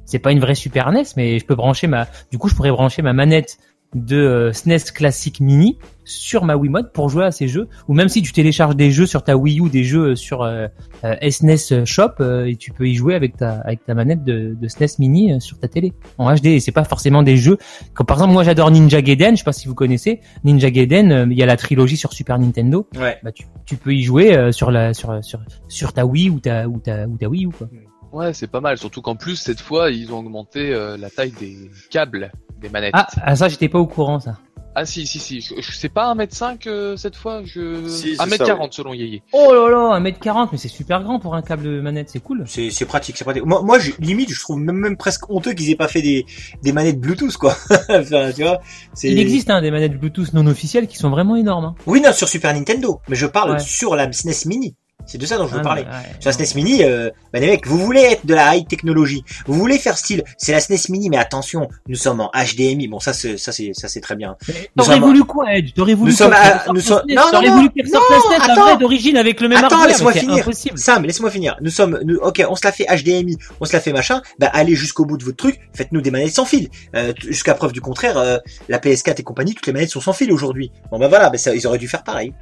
C'est 0.07 0.19
pas 0.19 0.33
une 0.33 0.41
vraie 0.41 0.55
Super 0.55 0.91
NES, 0.93 1.05
mais 1.17 1.39
je 1.39 1.45
peux 1.47 1.55
brancher 1.55 1.87
ma, 1.87 2.07
du 2.31 2.39
coup 2.39 2.49
je 2.49 2.55
pourrais 2.55 2.71
brancher 2.71 3.03
ma 3.03 3.13
manette 3.13 3.59
de 3.95 4.17
euh, 4.17 4.53
SNES 4.53 4.91
classique 4.93 5.39
mini 5.41 5.79
sur 6.05 6.45
ma 6.45 6.57
Wiimote 6.57 6.93
pour 6.93 7.09
jouer 7.09 7.25
à 7.27 7.31
ces 7.31 7.47
jeux. 7.47 7.69
Ou 7.87 7.95
même 7.95 8.09
si 8.09 8.23
tu 8.23 8.33
télécharges 8.33 8.75
des 8.75 8.91
jeux 8.91 9.07
sur 9.07 9.23
ta 9.23 9.37
Wii 9.37 9.61
U 9.61 9.71
des 9.71 9.85
jeux 9.85 10.17
sur 10.17 10.43
euh, 10.43 10.67
euh, 11.05 11.15
SNES 11.31 11.85
Shop 11.85 12.11
euh, 12.19 12.45
et 12.47 12.57
tu 12.57 12.73
peux 12.73 12.89
y 12.89 12.95
jouer 12.97 13.15
avec 13.15 13.37
ta 13.37 13.61
avec 13.61 13.85
ta 13.85 13.95
manette 13.95 14.25
de, 14.25 14.57
de 14.61 14.69
SNES 14.69 14.99
mini 14.99 15.33
euh, 15.33 15.39
sur 15.39 15.61
ta 15.61 15.69
télé. 15.69 15.93
En 16.19 16.35
HD 16.35 16.47
et 16.47 16.61
c'est 16.61 16.73
pas 16.73 16.83
forcément 16.83 17.23
des 17.23 17.37
jeux 17.37 17.57
comme 17.95 18.07
par 18.07 18.17
exemple 18.17 18.33
moi 18.33 18.43
j'adore 18.43 18.73
Ninja 18.73 19.01
Gaiden 19.01 19.35
je 19.35 19.39
sais 19.39 19.45
pas 19.45 19.53
si 19.53 19.69
vous 19.69 19.77
connaissez. 19.77 20.21
Ninja 20.43 20.71
Gaiden 20.71 21.13
euh, 21.13 21.27
il 21.31 21.39
y 21.39 21.43
a 21.45 21.47
la 21.47 21.57
trilogie 21.57 21.97
sur 21.97 22.13
Super 22.13 22.39
Nintendo. 22.41 22.89
Ouais. 22.99 23.19
bah 23.23 23.31
tu, 23.31 23.47
tu 23.65 23.77
peux 23.77 23.95
y 23.95 24.03
jouer 24.03 24.37
euh, 24.37 24.51
sur 24.51 24.73
la 24.73 24.93
sur 24.93 25.23
sur 25.23 25.39
sur 25.69 25.93
ta 25.93 26.05
Wii 26.05 26.31
ou 26.31 26.41
ta 26.41 26.69
ou 26.69 26.81
ta 26.81 27.07
ou 27.07 27.17
ta 27.17 27.29
Wii 27.29 27.47
U 27.47 27.51
quoi. 27.51 27.69
Ouais, 27.73 27.87
c'est 28.33 28.47
pas 28.51 28.61
mal. 28.61 28.79
Surtout 28.79 29.03
qu'en 29.03 29.17
plus 29.17 29.37
cette 29.37 29.61
fois 29.61 29.91
ils 29.91 30.12
ont 30.12 30.19
augmenté 30.19 30.73
euh, 30.73 30.97
la 30.97 31.11
taille 31.11 31.33
des 31.33 31.71
câbles 31.91 32.33
des 32.61 32.69
manettes. 32.69 32.93
ah, 32.95 33.07
ah 33.23 33.37
ça 33.37 33.49
j'étais 33.49 33.69
pas 33.69 33.79
au 33.79 33.87
courant 33.87 34.21
ça 34.21 34.39
Ah, 34.77 34.85
si, 34.87 35.07
si, 35.07 35.21
si. 35.21 35.41
Je, 35.41 35.55
je 35.61 35.71
sais 35.73 35.89
pas 35.89 36.12
1m5 36.15 36.67
euh, 36.67 36.97
cette 36.97 37.15
fois. 37.15 37.43
Je. 37.45 37.87
Si, 37.89 38.17
c'est 38.17 38.23
1m40 38.25 38.47
ça, 38.47 38.57
ouais. 38.59 38.69
selon 38.73 38.93
Yeye. 38.95 39.23
oh 39.33 39.53
là 39.55 39.71
là 39.71 40.01
1m40 40.01 40.49
mais 40.53 40.59
c'est 40.59 40.69
super 40.69 41.03
grand 41.05 41.21
pour 41.21 41.35
un 41.37 41.43
câble 41.43 41.62
de 41.65 41.81
manette 41.81 42.09
c'est 42.11 42.19
cool 42.21 42.43
C'est 42.47 42.71
c'est 42.71 42.85
pratique, 42.87 43.17
c'est 43.17 43.25
pratique. 43.25 43.45
Moi, 43.45 43.62
moi 43.62 43.79
je, 43.79 43.93
limite, 44.01 44.31
je 44.33 44.41
trouve 44.41 44.59
même, 44.59 44.77
même 44.77 44.97
presque 44.97 45.31
honteux 45.31 45.53
qu'ils 45.53 45.71
aient 45.71 45.77
pas 45.77 45.87
fait 45.89 46.03
des, 46.03 46.27
des 46.62 46.73
manettes 46.73 46.99
Bluetooth, 47.01 47.37
quoi. 47.37 47.55
enfin, 47.89 48.33
tu 48.35 48.43
vois. 48.43 48.61
c'est- 48.95 49.11
il 49.11 49.19
existe 49.21 49.51
hein, 49.51 49.61
des 49.62 49.71
manettes 49.71 49.99
Bluetooth 49.99 50.33
non 50.33 50.47
officielles 50.47 50.87
qui 50.89 50.97
sont 50.97 51.11
vraiment 51.11 51.37
énormes 51.37 51.67
hein. 51.67 51.75
Oui, 51.87 52.01
non, 52.01 52.12
sur 52.12 52.29
Super 52.29 52.53
Nintendo. 52.55 53.01
Mais 53.09 53.17
je 53.17 53.27
parle 53.27 53.53
Ouais. 53.53 53.59
sur 53.61 53.95
la 53.95 54.11
SNES 54.12 54.47
Mini. 54.47 54.75
C'est 55.07 55.18
de 55.18 55.26
ça 55.26 55.36
dont 55.36 55.47
je 55.47 55.53
veux 55.53 55.61
Ah, 55.61 55.62
parler. 55.62 55.82
ouais. 55.82 55.88
Sur 56.18 56.30
la 56.30 56.32
SNES 56.32 56.55
Mini, 56.57 56.82
euh, 56.82 57.11
bah 57.30 57.38
les 57.38 57.47
mecs, 57.47 57.66
vous 57.66 57.76
voulez 57.78 58.01
être 58.01 58.24
de 58.24 58.32
la 58.34 58.57
high 58.57 58.66
technologie, 58.66 59.22
vous 59.47 59.53
voulez 59.53 59.76
faire 59.78 59.99
style, 59.99 60.24
c'est 60.38 60.53
la 60.53 60.61
SNES 60.61 60.88
Mini, 60.88 61.11
mais 61.11 61.18
attention, 61.18 61.68
nous 61.88 61.95
sommes 61.97 62.20
en 62.20 62.30
HDMI. 62.34 62.88
Bon, 62.88 63.01
ça, 63.01 63.12
c'est, 63.12 63.36
ça, 63.36 63.53
c'est, 63.53 63.72
ça, 63.74 63.88
c'est 63.88 64.01
très 64.01 64.16
bien. 64.16 64.36
T'aurais 64.74 64.99
voulu 65.01 65.22
quoi, 65.24 65.53
Edge? 65.55 65.72
T'aurais 65.74 65.92
voulu 65.92 66.12
Nous 66.12 66.16
quoi 66.16 66.26
sommes 66.26 66.34
à- 66.34 66.64
nous 66.72 66.80
sommes- 66.80 67.03
non, 67.07 67.22
non, 67.34 67.42
non, 67.42 67.55
voulu 67.57 67.68
non, 67.92 68.01
un 68.01 68.40
attends. 68.51 68.62
vrai 68.62 68.76
d'origine 68.78 69.18
avec 69.18 69.42
le 69.42 69.49
même 69.49 69.59
Attends, 69.59 69.66
hardware, 69.76 69.88
laisse-moi 69.88 70.12
finir. 70.12 70.42
impossible. 70.42 70.78
Sam, 70.78 71.05
laisse-moi 71.05 71.30
finir. 71.30 71.57
Nous 71.61 71.70
sommes, 71.70 72.01
nous, 72.05 72.16
ok, 72.16 72.42
on 72.49 72.57
se 72.57 72.64
la 72.64 72.72
fait 72.72 72.86
HDMI, 72.86 73.36
on 73.61 73.66
se 73.66 73.74
la 73.74 73.80
fait 73.80 73.92
machin. 73.92 74.22
Bah, 74.38 74.49
allez 74.55 74.74
jusqu'au 74.74 75.05
bout 75.05 75.18
de 75.18 75.24
votre 75.24 75.36
truc. 75.36 75.61
Faites-nous 75.74 76.01
des 76.01 76.11
manettes 76.11 76.32
sans 76.34 76.47
fil. 76.47 76.70
Euh, 76.97 77.12
jusqu'à 77.28 77.53
preuve 77.53 77.72
du 77.72 77.82
contraire, 77.82 78.16
euh, 78.16 78.38
la 78.70 78.78
PS4 78.78 79.20
et 79.20 79.22
compagnie, 79.22 79.55
toutes 79.55 79.66
les 79.66 79.74
manettes 79.74 79.90
sont 79.90 80.01
sans 80.01 80.14
fil 80.14 80.32
aujourd'hui. 80.32 80.70
Bon, 80.90 80.99
bah 80.99 81.09
voilà, 81.09 81.28
bah, 81.28 81.36
ça, 81.36 81.55
ils 81.55 81.66
auraient 81.66 81.76
dû 81.78 81.88
faire 81.88 82.05
pareil. 82.05 82.32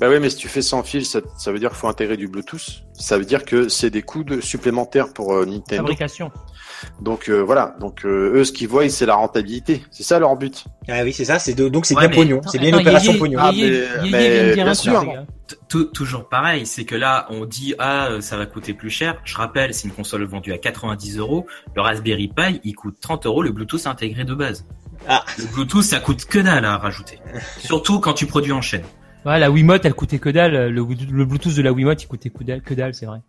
Bah 0.00 0.08
oui, 0.08 0.18
mais 0.20 0.30
si 0.30 0.36
tu 0.36 0.48
fais 0.48 0.62
sans 0.62 0.82
fil, 0.82 1.04
ça, 1.04 1.20
ça 1.36 1.50
veut 1.52 1.58
dire 1.58 1.70
qu'il 1.70 1.78
faut 1.78 1.88
intégrer 1.88 2.16
du 2.16 2.28
Bluetooth. 2.28 2.84
Ça 2.92 3.18
veut 3.18 3.24
dire 3.24 3.44
que 3.44 3.68
c'est 3.68 3.90
des 3.90 4.02
coûts 4.02 4.22
de- 4.24 4.40
supplémentaires 4.40 5.12
pour 5.12 5.34
euh, 5.34 5.44
Nintendo. 5.44 5.82
Fabrication. 5.82 6.30
Donc 7.00 7.28
euh, 7.28 7.40
voilà, 7.40 7.74
donc 7.80 8.04
euh, 8.04 8.34
eux, 8.36 8.44
ce 8.44 8.52
qu'ils 8.52 8.68
voient, 8.68 8.88
c'est 8.88 9.06
la 9.06 9.16
rentabilité. 9.16 9.82
C'est 9.90 10.04
ça 10.04 10.20
leur 10.20 10.36
but. 10.36 10.64
Ah 10.88 11.02
oui, 11.02 11.12
c'est 11.12 11.24
ça, 11.24 11.40
c'est 11.40 11.54
de- 11.54 11.68
donc 11.68 11.86
c'est 11.86 11.94
Ouais, 11.96 12.02
bien 12.02 12.10
mais- 12.10 12.16
pognon, 12.16 12.40
c'est 12.46 12.58
bien 12.58 12.68
une 12.68 12.76
opération 12.76 13.14
pognon. 13.18 13.38
Ah, 13.42 13.50
mais- 13.52 14.54
bien 14.54 14.74
sûr. 14.74 15.04
Toujours 15.92 16.28
pareil, 16.28 16.64
c'est 16.66 16.84
que 16.84 16.94
là, 16.94 17.26
on 17.30 17.44
dit 17.44 17.74
ah 17.78 18.10
ça 18.20 18.36
va 18.36 18.46
coûter 18.46 18.74
plus 18.74 18.90
cher. 18.90 19.20
Je 19.24 19.36
rappelle, 19.36 19.74
c'est 19.74 19.88
une 19.88 19.94
console 19.94 20.24
vendue 20.24 20.52
à 20.52 20.58
90 20.58 21.18
euros. 21.18 21.46
Le 21.74 21.82
Raspberry 21.82 22.28
Pi, 22.28 22.60
il 22.64 22.74
coûte 22.74 22.96
30 23.00 23.26
euros. 23.26 23.42
Le 23.42 23.50
Bluetooth 23.50 23.86
intégré 23.86 24.24
de 24.24 24.34
base. 24.34 24.64
Ah. 25.08 25.24
Le 25.38 25.46
Bluetooth, 25.46 25.82
ça 25.82 26.00
coûte 26.00 26.24
que 26.26 26.38
dalle 26.38 26.64
à 26.64 26.76
rajouter. 26.78 27.18
Surtout 27.58 27.98
quand 28.00 28.12
tu 28.14 28.26
produis 28.26 28.52
en 28.52 28.60
chaîne. 28.62 28.84
Ouais, 29.26 29.38
la 29.38 29.50
Wiimote, 29.50 29.84
elle 29.84 29.94
coûtait 29.94 30.18
que 30.18 30.28
dalle. 30.30 30.68
Le, 30.70 30.86
le 31.10 31.24
Bluetooth 31.24 31.54
de 31.54 31.62
la 31.62 31.72
Wiimote, 31.72 32.02
il 32.02 32.06
coûtait 32.06 32.30
que 32.30 32.44
dalle, 32.44 32.62
que 32.62 32.74
dalle, 32.74 32.94
c'est 32.94 33.06
vrai. 33.06 33.20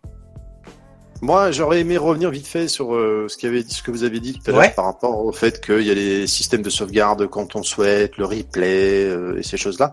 Moi, 1.22 1.50
j'aurais 1.50 1.80
aimé 1.80 1.98
revenir 1.98 2.30
vite 2.30 2.46
fait 2.46 2.66
sur 2.66 2.94
euh, 2.94 3.26
ce, 3.28 3.36
que 3.36 3.90
vous 3.90 4.04
avez 4.04 4.20
dit 4.20 4.32
tout 4.32 4.40
à 4.46 4.50
l'heure 4.52 4.60
Ouais. 4.60 4.72
par 4.74 4.86
rapport 4.86 5.22
au 5.22 5.32
fait 5.32 5.62
qu'il 5.62 5.82
y 5.82 5.90
a 5.90 5.94
les 5.94 6.26
systèmes 6.26 6.62
de 6.62 6.70
sauvegarde 6.70 7.26
quand 7.26 7.56
on 7.56 7.62
souhaite, 7.62 8.16
le 8.16 8.24
replay 8.24 9.04
euh, 9.04 9.36
et 9.38 9.42
ces 9.42 9.58
choses-là. 9.58 9.92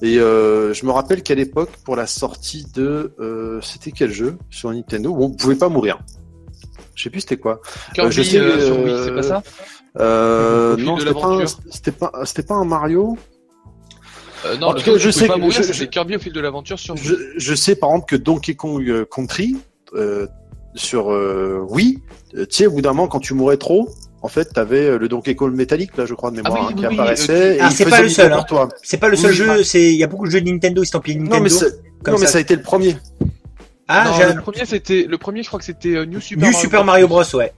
Et 0.00 0.18
euh, 0.18 0.72
je 0.72 0.86
me 0.86 0.90
rappelle 0.90 1.22
qu'à 1.22 1.34
l'époque, 1.34 1.70
pour 1.84 1.94
la 1.94 2.06
sortie 2.06 2.64
de, 2.74 3.12
euh, 3.20 3.60
c'était 3.60 3.90
quel 3.90 4.12
jeu 4.12 4.38
sur 4.48 4.72
Nintendo 4.72 5.10
où 5.10 5.24
on 5.24 5.30
pouvait 5.30 5.56
pas 5.56 5.68
mourir? 5.68 5.98
Je 6.94 7.02
sais 7.02 7.10
plus 7.10 7.20
c'était 7.20 7.36
quoi. 7.36 7.60
Kirby 7.94 8.12
je 8.12 8.22
sais, 8.22 8.38
euh, 8.38 8.56
euh, 8.58 9.04
c'est 9.04 9.14
pas 9.14 9.22
ça? 9.22 9.42
Euh, 9.98 10.76
non, 10.78 10.96
c'était 11.70 11.92
pas, 11.92 12.10
pas 12.10 12.54
un 12.54 12.64
Mario. 12.64 13.18
Euh, 14.44 14.56
Non, 14.56 14.68
En 14.68 14.72
le 14.72 14.78
tout 14.78 14.84
cas, 14.84 14.90
truc, 14.92 15.02
je 15.02 15.10
sais 15.10 15.26
pas 15.26 15.34
que- 15.34 15.40
mourir, 15.40 15.62
je- 15.62 15.72
c'était 15.72 15.88
Kirby 15.88 16.16
au 16.16 16.18
fil 16.18 16.32
de 16.32 16.40
l'aventure 16.40 16.78
sur. 16.78 16.96
Je, 16.96 17.14
je 17.36 17.54
sais 17.54 17.74
par 17.76 17.90
exemple 17.90 18.06
que 18.08 18.16
Donkey 18.16 18.54
Kong 18.54 18.88
euh, 18.88 19.04
Country 19.04 19.56
euh, 19.94 20.26
sur 20.74 21.12
euh, 21.12 21.64
Wii, 21.68 21.98
euh, 22.34 22.46
tu 22.46 22.56
sais, 22.56 22.66
au 22.66 22.72
bout 22.72 22.80
d'un 22.82 22.90
moment, 22.92 23.08
quand 23.08 23.20
tu 23.20 23.34
mourais 23.34 23.56
trop, 23.58 23.88
en 24.22 24.28
fait, 24.28 24.46
t'avais 24.46 24.98
le 24.98 25.08
Donkey 25.08 25.34
Kong 25.34 25.54
métallique, 25.54 25.96
là, 25.96 26.06
je 26.06 26.14
crois, 26.14 26.30
de 26.30 26.36
mémoire, 26.36 26.54
oui, 26.54 26.60
hein, 26.60 26.66
oui, 26.74 26.80
qui 26.80 26.86
oui, 26.86 26.94
apparaissait. 26.94 27.56
et 27.56 27.60
Ah, 27.60 27.68
il 27.70 27.74
c'est 27.76 27.84
pas 27.88 28.00
le 28.02 28.08
seul, 28.08 28.30
pour 28.30 28.38
hein. 28.40 28.44
toi. 28.48 28.68
C'est 28.82 28.96
pas 28.98 29.08
le 29.08 29.16
seul 29.16 29.30
Oui, 29.30 29.36
jeu, 29.36 29.62
c'est 29.64 29.92
il 29.92 29.96
y 29.98 30.04
a 30.04 30.06
beaucoup 30.06 30.26
de 30.26 30.30
jeux 30.30 30.40
de 30.40 30.48
Nintendo 30.50 30.82
estampillés 30.82 31.18
Nintendo. 31.18 31.36
Non, 31.36 31.42
mais, 31.42 31.50
non, 32.12 32.18
mais 32.18 32.26
ça. 32.26 32.32
ça 32.32 32.38
a 32.38 32.40
été 32.40 32.56
le 32.56 32.62
premier. 32.62 32.96
Ah, 33.88 34.04
non, 34.26 34.34
le 34.34 34.40
premier 34.40 34.64
c'était 34.64 35.04
le 35.08 35.18
premier 35.18 35.42
je 35.42 35.48
crois 35.48 35.58
que 35.58 35.64
c'était 35.66 36.06
New 36.06 36.20
Super 36.20 36.38
New 36.46 36.52
Mario 36.52 36.58
Super 36.60 36.84
Mario 36.84 37.08
Bros, 37.08 37.36
ouais. 37.36 37.52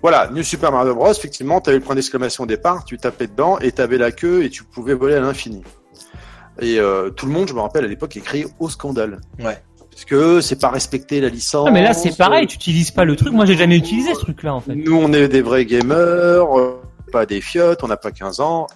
Voilà, 0.00 0.30
New 0.32 0.42
Super 0.44 0.70
Mario 0.72 0.94
Bros, 0.94 1.10
effectivement, 1.10 1.60
t'avais 1.60 1.78
le 1.78 1.82
point 1.82 1.94
d'exclamation 1.96 2.44
au 2.44 2.46
départ, 2.46 2.84
tu 2.84 2.96
tapais 2.98 3.26
dedans 3.26 3.58
et 3.58 3.72
t'avais 3.72 3.98
la 3.98 4.12
queue 4.12 4.44
et 4.44 4.50
tu 4.50 4.62
pouvais 4.62 4.94
voler 4.94 5.14
à 5.16 5.20
l'infini. 5.20 5.62
Et 6.60 6.78
euh, 6.78 7.10
tout 7.10 7.26
le 7.26 7.32
monde, 7.32 7.48
je 7.48 7.54
me 7.54 7.60
rappelle, 7.60 7.84
à 7.84 7.88
l'époque, 7.88 8.16
écrit 8.16 8.46
au 8.58 8.68
scandale. 8.68 9.20
Ouais. 9.38 9.58
Parce 9.90 10.04
que 10.04 10.40
c'est 10.42 10.60
pas 10.60 10.68
respecter 10.68 11.20
la 11.22 11.30
licence. 11.30 11.66
Ah, 11.68 11.70
mais 11.70 11.82
là, 11.82 11.94
c'est 11.94 12.14
pareil, 12.16 12.46
tu 12.46 12.56
utilises 12.56 12.90
pas 12.90 13.04
le 13.04 13.16
truc. 13.16 13.32
Moi, 13.32 13.46
j'ai 13.46 13.56
jamais 13.56 13.78
utilisé 13.78 14.14
ce 14.14 14.20
truc-là, 14.20 14.54
en 14.54 14.60
fait. 14.60 14.74
Nous, 14.74 14.94
on 14.94 15.12
est 15.12 15.28
des 15.28 15.40
vrais 15.40 15.64
gamers, 15.64 16.58
euh, 16.58 16.80
pas 17.12 17.24
des 17.24 17.40
fiottes, 17.40 17.82
on 17.82 17.88
n'a 17.88 17.96
pas 17.96 18.10
15 18.10 18.40
ans. 18.40 18.66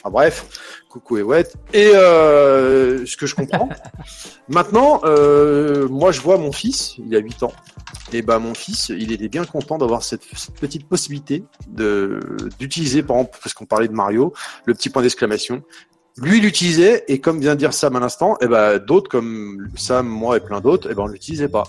Enfin 0.00 0.10
bref, 0.10 0.82
coucou 0.88 1.18
et 1.18 1.22
ouais. 1.22 1.46
Et 1.72 1.90
euh, 1.94 3.04
ce 3.06 3.16
que 3.16 3.26
je 3.26 3.34
comprends. 3.34 3.68
Maintenant, 4.48 5.00
euh, 5.04 5.88
moi, 5.88 6.12
je 6.12 6.20
vois 6.20 6.38
mon 6.38 6.52
fils, 6.52 6.96
il 6.98 7.16
a 7.16 7.18
8 7.18 7.44
ans. 7.44 7.52
Et 8.12 8.22
ben 8.22 8.38
mon 8.38 8.54
fils, 8.54 8.90
il 8.90 9.10
était 9.10 9.28
bien 9.28 9.44
content 9.44 9.76
d'avoir 9.76 10.02
cette, 10.02 10.22
cette 10.36 10.54
petite 10.54 10.86
possibilité 10.86 11.44
de 11.66 12.20
d'utiliser, 12.58 13.02
par 13.02 13.16
exemple, 13.16 13.38
parce 13.42 13.54
qu'on 13.54 13.66
parlait 13.66 13.88
de 13.88 13.92
Mario, 13.92 14.32
le 14.66 14.74
petit 14.74 14.88
point 14.88 15.02
d'exclamation. 15.02 15.62
Lui, 16.20 16.38
il 16.38 16.42
l'utilisait, 16.42 17.04
et 17.08 17.20
comme 17.20 17.40
vient 17.40 17.54
de 17.54 17.60
dire 17.60 17.72
Sam 17.72 17.94
à 17.96 18.00
l'instant, 18.00 18.36
et 18.40 18.46
ben 18.48 18.78
d'autres 18.78 19.08
comme 19.08 19.68
Sam, 19.76 20.06
moi 20.06 20.36
et 20.36 20.40
plein 20.40 20.60
d'autres, 20.60 20.90
et 20.90 20.94
ben 20.94 21.02
on 21.04 21.06
l'utilisait 21.06 21.48
pas. 21.48 21.64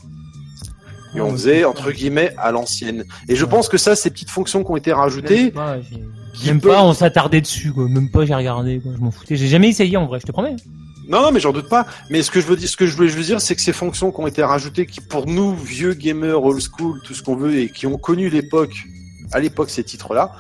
Et 1.15 1.21
on 1.21 1.31
faisait 1.31 1.65
entre 1.65 1.91
guillemets 1.91 2.33
à 2.37 2.51
l'ancienne. 2.51 3.03
Et 3.27 3.35
je 3.35 3.45
pense 3.45 3.67
que 3.69 3.77
ça, 3.77 3.95
ces 3.95 4.09
petites 4.11 4.29
fonctions 4.29 4.63
qui 4.63 4.71
ont 4.71 4.77
été 4.77 4.93
rajoutées, 4.93 5.51
Même 6.45 6.61
peuvent- 6.61 6.71
pas, 6.71 6.83
on 6.83 6.93
s'attardait 6.93 7.41
dessus, 7.41 7.71
quoi. 7.71 7.87
Même 7.87 8.09
pas, 8.11 8.25
j'ai 8.25 8.35
regardé, 8.35 8.79
quoi. 8.79 8.91
Je 8.95 9.01
m'en 9.01 9.11
foutais. 9.11 9.35
J'ai 9.35 9.47
jamais 9.47 9.69
essayé, 9.69 9.97
en 9.97 10.05
vrai, 10.05 10.19
je 10.21 10.25
te 10.27 10.31
promets. 10.31 10.55
Non, 11.07 11.23
non, 11.23 11.31
mais 11.31 11.39
j'en 11.39 11.51
doute 11.51 11.67
pas. 11.69 11.87
Mais 12.11 12.21
ce 12.21 12.29
que 12.29 12.39
je 12.39 12.45
veux 12.45 12.55
dire, 12.55 12.69
ce 12.69 12.77
que 12.77 12.85
je 12.85 12.95
voulais 12.95 13.09
je 13.09 13.17
veux 13.17 13.23
dire, 13.23 13.41
c'est 13.41 13.55
que 13.55 13.61
ces 13.61 13.73
fonctions 13.73 14.11
qui 14.11 14.19
ont 14.21 14.27
été 14.27 14.43
rajoutées, 14.43 14.85
qui 14.85 15.01
pour 15.01 15.25
nous, 15.25 15.55
vieux 15.55 15.93
gamers, 15.95 16.43
old 16.43 16.61
school, 16.61 16.99
tout 17.03 17.15
ce 17.15 17.23
qu'on 17.23 17.35
veut, 17.35 17.55
et 17.57 17.69
qui 17.69 17.87
ont 17.87 17.97
connu 17.97 18.29
l'époque, 18.29 18.73
à 19.31 19.39
l'époque, 19.39 19.71
ces 19.71 19.83
titres-là, 19.83 20.31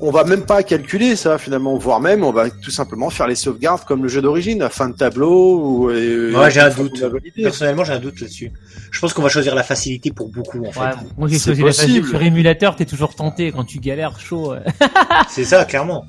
on 0.00 0.10
va 0.10 0.24
même 0.24 0.42
pas 0.44 0.62
calculer 0.62 1.16
ça, 1.16 1.38
finalement, 1.38 1.76
voire 1.78 2.00
même, 2.00 2.22
on 2.24 2.32
va 2.32 2.50
tout 2.50 2.70
simplement 2.70 3.08
faire 3.10 3.26
les 3.26 3.34
sauvegardes 3.34 3.84
comme 3.84 4.02
le 4.02 4.08
jeu 4.08 4.20
d'origine, 4.22 4.60
à 4.62 4.68
fin 4.68 4.88
de 4.88 4.94
tableau, 4.94 5.58
ou, 5.60 5.90
et- 5.90 6.34
Ouais, 6.34 6.50
j'ai 6.50 6.60
un 6.60 6.70
doute. 6.70 7.02
Personnellement, 7.34 7.84
j'ai 7.84 7.92
un 7.94 7.98
doute 7.98 8.20
là-dessus. 8.20 8.52
Je 8.90 9.00
pense 9.00 9.12
qu'on 9.14 9.22
va 9.22 9.28
choisir 9.28 9.54
la 9.54 9.62
facilité 9.62 10.10
pour 10.10 10.28
beaucoup, 10.28 10.64
en 10.66 10.72
fait. 10.72 10.80
Ouais, 10.80 10.86
moi, 11.16 11.28
j'ai 11.28 11.38
C'est 11.38 11.46
choisi 11.46 11.60
la 11.62 11.66
facile. 11.68 11.86
possible. 12.00 12.08
Sur 12.08 12.22
émulateur, 12.22 12.76
t'es 12.76 12.84
toujours 12.84 13.14
tenté 13.14 13.52
quand 13.52 13.64
tu 13.64 13.78
galères 13.78 14.18
chaud. 14.20 14.54
C'est 15.28 15.44
ça, 15.44 15.64
clairement. 15.64 16.04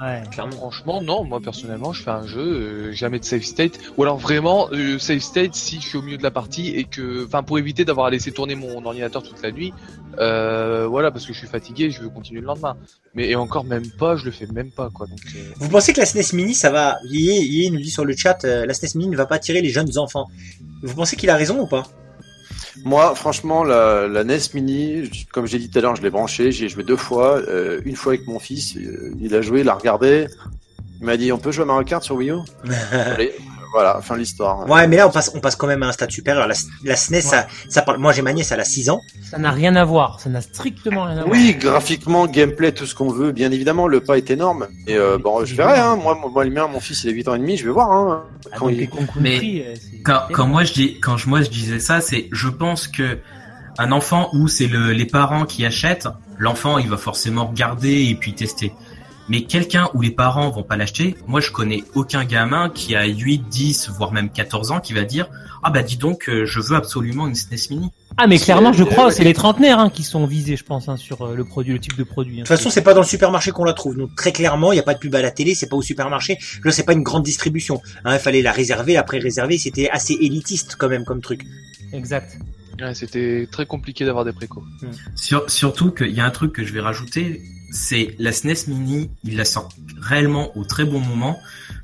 Ouais. 0.00 0.22
clairement. 0.30 0.52
Franchement, 0.56 1.02
non, 1.02 1.24
moi 1.24 1.40
personnellement, 1.40 1.92
je 1.92 2.02
fais 2.02 2.10
un 2.10 2.26
jeu, 2.26 2.40
euh, 2.40 2.92
jamais 2.92 3.18
de 3.18 3.24
save 3.24 3.42
state, 3.42 3.78
ou 3.96 4.02
alors 4.02 4.18
vraiment 4.18 4.68
euh, 4.72 4.98
save 4.98 5.20
state 5.20 5.54
si 5.54 5.80
je 5.80 5.86
suis 5.88 5.98
au 5.98 6.02
milieu 6.02 6.18
de 6.18 6.22
la 6.22 6.30
partie 6.30 6.68
et 6.68 6.84
que, 6.84 7.24
enfin, 7.24 7.42
pour 7.42 7.58
éviter 7.58 7.84
d'avoir 7.84 8.06
à 8.06 8.10
laisser 8.10 8.32
tourner 8.32 8.54
mon 8.54 8.84
ordinateur 8.84 9.22
toute 9.22 9.42
la 9.42 9.50
nuit, 9.52 9.72
euh, 10.18 10.86
voilà, 10.86 11.10
parce 11.10 11.26
que 11.26 11.32
je 11.32 11.38
suis 11.38 11.48
fatigué, 11.48 11.90
je 11.90 12.02
veux 12.02 12.08
continuer 12.08 12.40
le 12.40 12.46
lendemain. 12.46 12.76
Mais 13.14 13.28
et 13.30 13.36
encore 13.36 13.64
même 13.64 13.88
pas, 13.98 14.16
je 14.16 14.24
le 14.24 14.30
fais 14.30 14.46
même 14.46 14.70
pas, 14.70 14.90
quoi. 14.90 15.06
Donc, 15.06 15.20
euh, 15.34 15.38
Vous 15.56 15.68
pensez 15.68 15.92
que 15.92 16.00
la 16.00 16.06
SNES 16.06 16.34
Mini, 16.34 16.54
ça 16.54 16.70
va... 16.70 16.98
Yé, 17.04 17.42
Yé 17.42 17.70
nous 17.70 17.80
dit 17.80 17.90
sur 17.90 18.04
le 18.04 18.14
chat, 18.14 18.44
euh, 18.44 18.66
la 18.66 18.74
SNES 18.74 18.96
Mini 18.96 19.10
ne 19.10 19.16
va 19.16 19.26
pas 19.26 19.36
attirer 19.36 19.62
les 19.62 19.70
jeunes 19.70 19.96
enfants. 19.98 20.28
Vous 20.82 20.94
pensez 20.94 21.16
qu'il 21.16 21.30
a 21.30 21.36
raison 21.36 21.60
ou 21.60 21.66
pas? 21.66 21.84
Moi, 22.84 23.14
franchement, 23.14 23.64
la, 23.64 24.06
la 24.06 24.22
NES 24.24 24.38
Mini, 24.54 25.10
comme 25.32 25.46
j'ai 25.46 25.58
dit 25.58 25.68
tout 25.68 25.78
à 25.78 25.82
l'heure, 25.82 25.96
je 25.96 26.02
l'ai 26.02 26.10
branché, 26.10 26.52
j'y 26.52 26.66
ai 26.66 26.68
joué 26.68 26.84
deux 26.84 26.96
fois. 26.96 27.36
euh, 27.38 27.80
une 27.84 27.96
fois 27.96 28.12
avec 28.12 28.26
mon 28.26 28.38
fils, 28.38 28.76
euh, 28.76 29.12
il 29.20 29.34
a 29.34 29.42
joué, 29.42 29.60
il 29.60 29.68
a 29.68 29.74
regardé. 29.74 30.26
Il 31.00 31.06
m'a 31.06 31.16
dit, 31.16 31.32
on 31.32 31.38
peut 31.38 31.50
jouer 31.52 31.62
à 31.64 31.66
Mario 31.66 31.84
Kart 31.84 32.02
sur 32.02 32.16
Wii 32.16 32.30
U? 32.30 32.36
Allez, 32.92 33.32
voilà, 33.76 34.00
fin 34.00 34.14
de 34.14 34.20
l'histoire. 34.20 34.66
Ouais, 34.70 34.86
mais 34.86 34.96
là, 34.96 35.06
on 35.06 35.10
passe, 35.10 35.30
on 35.34 35.40
passe 35.40 35.54
quand 35.54 35.66
même 35.66 35.82
à 35.82 35.88
un 35.88 35.92
stade 35.92 36.10
supérieur. 36.10 36.46
La, 36.48 36.54
la 36.84 36.96
SNES, 36.96 37.20
ça, 37.20 37.46
ça 37.68 37.82
parle... 37.82 37.98
Moi, 37.98 38.12
j'ai 38.14 38.22
ma 38.22 38.32
nièce, 38.32 38.50
elle 38.52 38.60
a 38.60 38.64
6 38.64 38.88
ans. 38.88 39.02
Ça 39.30 39.36
n'a 39.36 39.50
rien 39.50 39.76
à 39.76 39.84
voir. 39.84 40.18
Ça 40.20 40.30
n'a 40.30 40.40
strictement 40.40 41.04
rien 41.04 41.18
à 41.18 41.24
voir. 41.24 41.28
Oui, 41.30 41.54
graphiquement, 41.60 42.26
gameplay, 42.26 42.72
tout 42.72 42.86
ce 42.86 42.94
qu'on 42.94 43.10
veut. 43.10 43.32
Bien 43.32 43.50
évidemment, 43.50 43.86
le 43.88 44.00
pas 44.00 44.16
est 44.16 44.30
énorme. 44.30 44.66
Et 44.86 44.96
euh, 44.96 45.18
bon, 45.18 45.44
je 45.44 45.54
verrai. 45.54 45.78
Hein. 45.78 45.96
Moi, 45.96 46.18
moi, 46.32 46.44
le 46.44 46.50
mien, 46.50 46.66
mon 46.68 46.80
fils, 46.80 47.04
il 47.04 47.10
a 47.10 47.12
8 47.12 47.28
ans 47.28 47.34
et 47.34 47.38
demi. 47.38 47.58
Je 47.58 47.66
vais 47.66 47.70
voir. 47.72 47.90
Hein. 47.92 48.24
Ah, 48.50 48.56
Quand 48.58 48.68
il- 48.70 48.78
les 48.78 48.86
concours 48.86 49.20
Mais 49.20 49.32
de 49.34 49.36
prix, 49.38 49.62
euh, 49.62 49.74
Quand, 50.04 50.20
quand 50.32 50.46
moi 50.46 50.64
je 50.64 50.72
dis, 50.72 50.98
quand 51.00 51.16
je, 51.18 51.28
moi 51.28 51.42
je 51.42 51.50
disais 51.50 51.78
ça, 51.80 52.00
c'est, 52.00 52.28
je 52.32 52.48
pense 52.48 52.88
que 52.88 53.18
un 53.78 53.92
enfant 53.92 54.30
où 54.32 54.48
c'est 54.48 54.68
le, 54.68 54.92
les 54.92 55.04
parents 55.04 55.44
qui 55.44 55.66
achètent, 55.66 56.08
l'enfant 56.38 56.78
il 56.78 56.88
va 56.88 56.96
forcément 56.96 57.46
regarder 57.46 58.06
et 58.08 58.14
puis 58.14 58.32
tester. 58.32 58.72
Mais 59.28 59.42
quelqu'un 59.42 59.88
où 59.94 60.02
les 60.02 60.10
parents 60.12 60.50
vont 60.50 60.62
pas 60.62 60.76
l'acheter, 60.76 61.16
moi 61.26 61.40
je 61.40 61.50
connais 61.50 61.82
aucun 61.94 62.24
gamin 62.24 62.70
qui 62.70 62.94
a 62.94 63.04
8, 63.06 63.48
10, 63.48 63.90
voire 63.90 64.12
même 64.12 64.30
14 64.30 64.70
ans 64.70 64.80
qui 64.80 64.92
va 64.92 65.04
dire 65.04 65.28
ah 65.64 65.70
bah 65.70 65.82
dis 65.82 65.96
donc 65.96 66.28
euh, 66.28 66.44
je 66.46 66.60
veux 66.60 66.76
absolument 66.76 67.26
une 67.26 67.34
SNES 67.34 67.70
Mini. 67.70 67.90
Ah, 68.18 68.26
mais 68.28 68.38
clairement, 68.38 68.72
je 68.72 68.84
c'est- 68.84 68.90
crois, 68.90 69.10
c'est 69.10 69.24
les 69.24 69.34
trentenaires 69.34 69.78
hein, 69.80 69.90
qui 69.90 70.02
sont 70.04 70.26
visés, 70.26 70.56
je 70.56 70.64
pense, 70.64 70.88
hein, 70.88 70.96
sur 70.96 71.22
euh, 71.22 71.34
le 71.34 71.44
produit, 71.44 71.72
le 71.72 71.80
type 71.80 71.96
de 71.98 72.04
produit. 72.04 72.34
hein. 72.36 72.44
De 72.44 72.46
toute 72.46 72.56
façon, 72.56 72.70
c'est 72.70 72.82
pas 72.82 72.94
dans 72.94 73.00
le 73.00 73.06
supermarché 73.06 73.50
qu'on 73.50 73.64
la 73.64 73.74
trouve. 73.74 73.96
Donc, 73.96 74.14
très 74.14 74.32
clairement, 74.32 74.72
il 74.72 74.76
n'y 74.76 74.80
a 74.80 74.84
pas 74.84 74.94
de 74.94 74.98
pub 75.00 75.14
à 75.16 75.20
la 75.20 75.30
télé, 75.30 75.54
c'est 75.54 75.68
pas 75.68 75.76
au 75.76 75.82
supermarché. 75.82 76.38
Là, 76.64 76.70
c'est 76.72 76.84
pas 76.84 76.94
une 76.94 77.02
grande 77.02 77.24
distribution. 77.24 77.82
Hein, 78.04 78.14
il 78.14 78.20
fallait 78.20 78.40
la 78.42 78.52
réserver, 78.52 78.94
la 78.94 79.02
pré-réserver. 79.02 79.58
C'était 79.58 79.90
assez 79.90 80.14
élitiste, 80.14 80.76
quand 80.78 80.88
même, 80.88 81.04
comme 81.04 81.20
truc. 81.20 81.44
Exact. 81.92 82.38
ouais, 82.80 82.94
c'était 82.94 83.48
très 83.50 83.66
compliqué 83.66 84.04
d'avoir 84.06 84.24
des 84.24 84.32
précos. 84.32 84.62
Sur, 85.14 85.50
surtout 85.50 85.90
qu'il 85.90 86.12
y 86.14 86.20
a 86.20 86.24
un 86.24 86.30
truc 86.30 86.52
que 86.54 86.64
je 86.64 86.72
vais 86.72 86.80
rajouter, 86.80 87.42
c'est 87.70 88.14
la 88.18 88.32
SNES 88.32 88.68
Mini, 88.68 89.10
il 89.24 89.36
la 89.36 89.44
sort 89.44 89.68
réellement 90.00 90.56
au 90.56 90.64
très 90.64 90.84
bon 90.84 91.00
moment, 91.00 91.38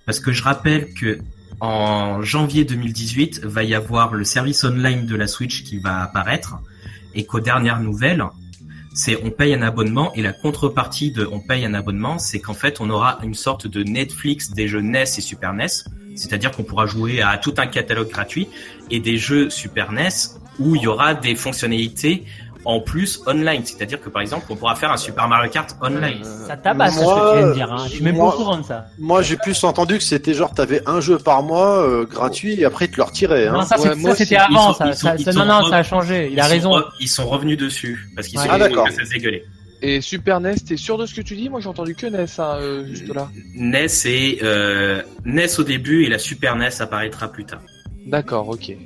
parce 0.06 0.20
que 0.20 0.32
je 0.32 0.42
rappelle 0.42 0.92
que 0.94 1.18
en 1.60 2.22
janvier 2.22 2.64
2018 2.64 3.44
va 3.44 3.62
y 3.62 3.74
avoir 3.74 4.14
le 4.14 4.24
service 4.24 4.64
online 4.64 5.06
de 5.06 5.14
la 5.14 5.26
Switch 5.26 5.62
qui 5.64 5.78
va 5.78 6.02
apparaître, 6.02 6.56
et 7.14 7.24
qu'aux 7.24 7.40
dernières 7.40 7.80
nouvelles, 7.80 8.24
c'est 8.94 9.18
on 9.24 9.30
paye 9.30 9.54
un 9.54 9.62
abonnement 9.62 10.12
et 10.14 10.22
la 10.22 10.32
contrepartie 10.32 11.12
de 11.12 11.26
on 11.30 11.40
paye 11.40 11.64
un 11.64 11.74
abonnement, 11.74 12.18
c'est 12.18 12.40
qu'en 12.40 12.54
fait 12.54 12.80
on 12.80 12.90
aura 12.90 13.18
une 13.22 13.34
sorte 13.34 13.66
de 13.66 13.82
Netflix 13.82 14.50
des 14.50 14.68
jeux 14.68 14.80
NES 14.80 15.02
et 15.02 15.06
Super 15.06 15.54
NES, 15.54 15.66
c'est-à-dire 16.14 16.50
qu'on 16.50 16.62
pourra 16.62 16.86
jouer 16.86 17.22
à 17.22 17.38
tout 17.38 17.54
un 17.58 17.66
catalogue 17.66 18.10
gratuit 18.10 18.48
et 18.90 19.00
des 19.00 19.16
jeux 19.16 19.48
Super 19.50 19.92
NES 19.92 20.08
où 20.58 20.76
il 20.76 20.82
y 20.82 20.86
aura 20.86 21.14
des 21.14 21.34
fonctionnalités 21.34 22.24
en 22.64 22.80
plus 22.80 23.20
online, 23.26 23.62
c'est-à-dire 23.64 24.00
que 24.00 24.08
par 24.08 24.22
exemple 24.22 24.46
on 24.50 24.56
pourra 24.56 24.74
faire 24.76 24.92
un 24.92 24.96
Super 24.96 25.28
Mario 25.28 25.50
Kart 25.50 25.74
online. 25.80 26.22
Ça 26.22 26.56
tabasse, 26.56 26.96
Moi, 26.96 27.04
ce 27.04 27.08
que 27.20 27.30
tu 27.32 27.38
viens 27.38 27.48
de 27.48 27.54
dire. 27.54 27.72
Hein. 27.72 27.84
Je 27.86 27.90
suis 27.94 28.04
même 28.04 28.14
moi- 28.14 28.30
pas 28.30 28.34
au 28.34 28.38
courant 28.38 28.56
de 28.58 28.64
ça. 28.64 28.86
Moi, 28.98 29.22
j'ai 29.22 29.36
plus 29.36 29.62
entendu 29.64 29.98
que 29.98 30.04
c'était 30.04 30.34
genre, 30.34 30.52
t'avais 30.54 30.82
un 30.86 31.00
jeu 31.00 31.18
par 31.18 31.42
mois 31.42 31.82
euh, 31.82 32.04
gratuit 32.04 32.60
et 32.60 32.64
après, 32.64 32.88
tu 32.88 32.96
le 32.98 33.02
retirais. 33.02 33.46
Hein. 33.48 33.52
Non, 33.54 33.62
ça, 33.62 33.78
Ouais, 33.80 34.14
c'était 34.14 34.36
avant. 34.36 34.48
ils 34.50 34.56
sont- 34.56 34.74
ça, 34.74 34.86
ils 34.86 34.94
sont- 34.94 35.00
ça- 35.08 35.14
ils 35.18 35.24
ça- 35.24 35.32
sont 35.32 35.38
non, 35.44 35.62
non, 35.62 35.68
ça 35.68 35.76
a 35.78 35.82
changé. 35.82 36.28
Il 36.32 36.38
a 36.40 36.44
Ils 36.44 36.46
sont 36.62 36.70
raison. 36.70 36.70
re- 36.78 36.84
ils 37.00 37.08
sont 37.08 37.26
revenus 37.28 37.58
dessus 37.58 38.08
parce 38.14 38.28
qu'ils 38.28 38.38
Ouais. 38.38 38.44
se 38.44 38.48
Ah, 38.50 38.52
sont 38.52 38.58
dit 38.64 38.68
d'accord. 38.70 38.86
que 38.86 38.92
ça 38.94 39.00
faisait 39.00 39.18
gueuler. 39.18 39.44
Et 39.84 40.00
Super 40.00 40.38
NES, 40.40 40.54
t'es 40.64 40.76
sûr 40.76 40.96
de 40.96 41.06
ce 41.06 41.14
que 41.14 41.22
tu 41.22 41.34
dis? 41.34 41.48
Moi 41.48 41.58
j'ai 41.60 41.68
entendu 41.68 41.96
que 41.96 42.06
NES 42.06 42.26
hein, 42.38 42.56
euh, 42.60 42.86
juste 42.86 43.12
là. 43.12 43.28
NES 43.56 43.86
et 44.06 44.38
euh, 44.44 45.02
NES 45.24 45.58
au 45.58 45.64
début 45.64 46.04
et 46.04 46.08
la 46.08 46.20
Super 46.20 46.54
NES 46.54 46.70
apparaîtra 46.80 47.26
plus 47.26 47.44
tard. 47.44 47.60
D'accord, 48.06 48.48
ok. 48.48 48.76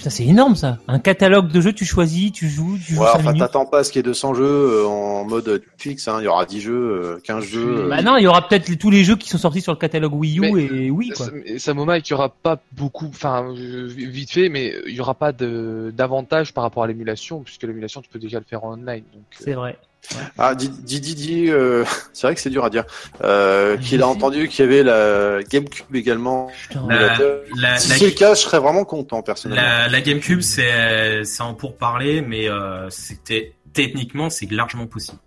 Putain, 0.00 0.08
c'est 0.08 0.24
énorme 0.24 0.56
ça. 0.56 0.78
Un 0.88 0.98
catalogue 0.98 1.48
de 1.52 1.60
jeux, 1.60 1.74
tu 1.74 1.84
choisis, 1.84 2.32
tu 2.32 2.48
joues, 2.48 2.78
tu 2.82 2.94
joues 2.94 3.02
Ouais, 3.02 3.08
5 3.12 3.18
enfin, 3.20 3.34
t'attends 3.34 3.66
pas 3.66 3.80
à 3.80 3.84
ce 3.84 3.92
qu'il 3.92 3.98
y 3.98 4.00
ait 4.00 4.02
200 4.04 4.32
jeux 4.32 4.44
euh, 4.44 4.86
en 4.86 5.26
mode 5.26 5.62
fixe. 5.76 6.08
Hein. 6.08 6.16
Il 6.20 6.24
y 6.24 6.26
aura 6.26 6.46
10 6.46 6.60
jeux, 6.62 6.72
euh, 7.18 7.20
15 7.22 7.44
jeux. 7.44 7.80
euh. 7.84 7.88
Bah 7.90 8.00
non, 8.00 8.16
il 8.16 8.22
y 8.22 8.26
aura 8.26 8.48
peut-être 8.48 8.72
tous 8.78 8.88
les 8.88 9.04
jeux 9.04 9.16
qui 9.16 9.28
sont 9.28 9.36
sortis 9.36 9.60
sur 9.60 9.72
le 9.72 9.78
catalogue 9.78 10.14
Wii 10.14 10.38
U 10.38 10.40
Mais- 10.40 10.64
et 10.64 10.90
oui 10.90 11.10
quoi. 11.14 11.26
Ça- 11.26 11.32
Samoma, 11.58 11.98
il 11.98 12.08
y 12.08 12.14
aura 12.14 12.30
pas 12.30 12.58
beaucoup, 12.72 13.08
enfin 13.08 13.44
euh, 13.54 13.86
vite 13.88 14.30
fait, 14.30 14.48
mais 14.48 14.72
il 14.86 14.94
y 14.94 15.00
aura 15.02 15.12
pas 15.12 15.32
d'avantage 15.32 16.54
par 16.54 16.64
rapport 16.64 16.82
à 16.82 16.86
l'émulation, 16.86 17.40
puisque 17.40 17.64
l'émulation 17.64 18.00
tu 18.00 18.08
peux 18.08 18.18
déjà 18.18 18.38
le 18.38 18.46
faire 18.48 18.64
en 18.64 18.72
online. 18.72 19.04
Donc, 19.12 19.22
euh, 19.32 19.44
C'est 19.44 19.52
vrai. 19.52 19.76
Ah, 20.38 20.54
Didi 20.54 21.00
Didi, 21.00 21.50
euh, 21.50 21.84
c'est 22.12 22.26
vrai 22.26 22.34
que 22.34 22.40
c'est 22.40 22.50
dur 22.50 22.64
à 22.64 22.70
dire. 22.70 22.84
Euh, 23.22 23.76
qu'il 23.76 24.02
a 24.02 24.08
entendu 24.08 24.48
qu'il 24.48 24.64
y 24.64 24.68
avait 24.68 24.82
la 24.82 25.42
GameCube 25.42 25.94
également. 25.94 26.50
Putain. 26.68 26.86
La- 26.88 27.18
la- 27.56 27.78
si 27.78 27.88
la- 27.90 27.96
c'est 27.96 28.04
le 28.06 28.10
cas, 28.12 28.34
je 28.34 28.40
serais 28.40 28.58
vraiment 28.58 28.84
content 28.84 29.22
personnellement. 29.22 29.62
La, 29.62 29.88
la 29.88 30.00
GameCube, 30.00 30.40
c'est 30.40 31.24
c'est 31.24 31.42
en 31.42 31.54
pourparler, 31.54 32.22
mais 32.22 32.48
euh, 32.48 32.88
c'était 32.90 33.54
techniquement 33.72 34.30
c'est 34.30 34.50
largement 34.50 34.86
possible. 34.86 35.18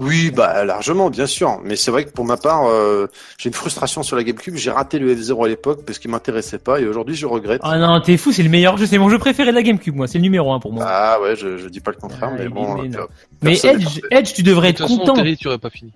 Oui, 0.00 0.32
bah 0.32 0.64
largement, 0.64 1.08
bien 1.08 1.26
sûr. 1.26 1.60
Mais 1.62 1.76
c'est 1.76 1.92
vrai 1.92 2.04
que 2.04 2.10
pour 2.10 2.24
ma 2.24 2.36
part, 2.36 2.66
euh, 2.66 3.06
j'ai 3.38 3.48
une 3.48 3.54
frustration 3.54 4.02
sur 4.02 4.16
la 4.16 4.24
GameCube. 4.24 4.56
J'ai 4.56 4.72
raté 4.72 4.98
le 4.98 5.14
F0 5.14 5.44
à 5.44 5.48
l'époque 5.48 5.84
parce 5.86 6.00
qu'il 6.00 6.10
m'intéressait 6.10 6.58
pas 6.58 6.80
et 6.80 6.86
aujourd'hui 6.86 7.14
je 7.14 7.26
regrette. 7.26 7.60
Ah 7.62 7.78
non, 7.78 8.00
t'es 8.00 8.16
fou, 8.16 8.32
c'est 8.32 8.42
le 8.42 8.48
meilleur 8.48 8.76
jeu, 8.76 8.86
c'est 8.86 8.98
mon 8.98 9.08
jeu 9.08 9.18
préféré 9.18 9.50
de 9.50 9.54
la 9.54 9.62
GameCube, 9.62 9.94
moi, 9.94 10.08
c'est 10.08 10.18
le 10.18 10.22
numéro 10.22 10.52
1 10.52 10.58
pour 10.58 10.72
moi. 10.72 10.84
Ah 10.88 11.18
ouais, 11.22 11.36
je, 11.36 11.58
je 11.58 11.68
dis 11.68 11.80
pas 11.80 11.92
le 11.92 11.96
contraire, 11.98 12.30
Ah, 12.32 12.36
mais 12.36 12.48
bon, 12.48 12.82
euh, 12.82 13.06
Mais 13.42 13.56
Edge. 13.64 14.00
Edge, 14.10 14.32
tu 14.34 14.42
devrais 14.42 14.72
de 14.72 14.78
être 14.78 14.82
façon, 14.82 14.98
content. 14.98 15.14
Terry, 15.14 15.36
tu 15.36 15.46
aurais 15.46 15.58
pas 15.58 15.70
fini. 15.70 15.92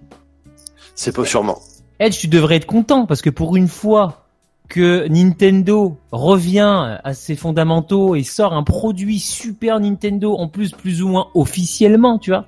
c'est 0.95 1.15
pas 1.15 1.25
sûrement. 1.25 1.59
Edge, 1.99 2.19
tu 2.19 2.29
devrais 2.29 2.57
être 2.57 2.67
content 2.67 3.05
parce 3.05 3.21
que 3.21 3.31
pour 3.31 3.57
une 3.57 3.67
fois 3.69 4.27
que 4.69 5.09
Nintendo 5.09 5.97
revient 6.13 6.99
à 7.03 7.15
ses 7.15 7.35
fondamentaux 7.35 8.15
et 8.15 8.23
sort 8.23 8.53
un 8.53 8.63
produit 8.63 9.19
Super 9.19 9.81
Nintendo 9.81 10.37
en 10.37 10.47
plus 10.47 10.71
plus 10.73 11.03
ou 11.03 11.09
moins 11.09 11.29
officiellement, 11.35 12.19
tu 12.19 12.31
vois. 12.31 12.45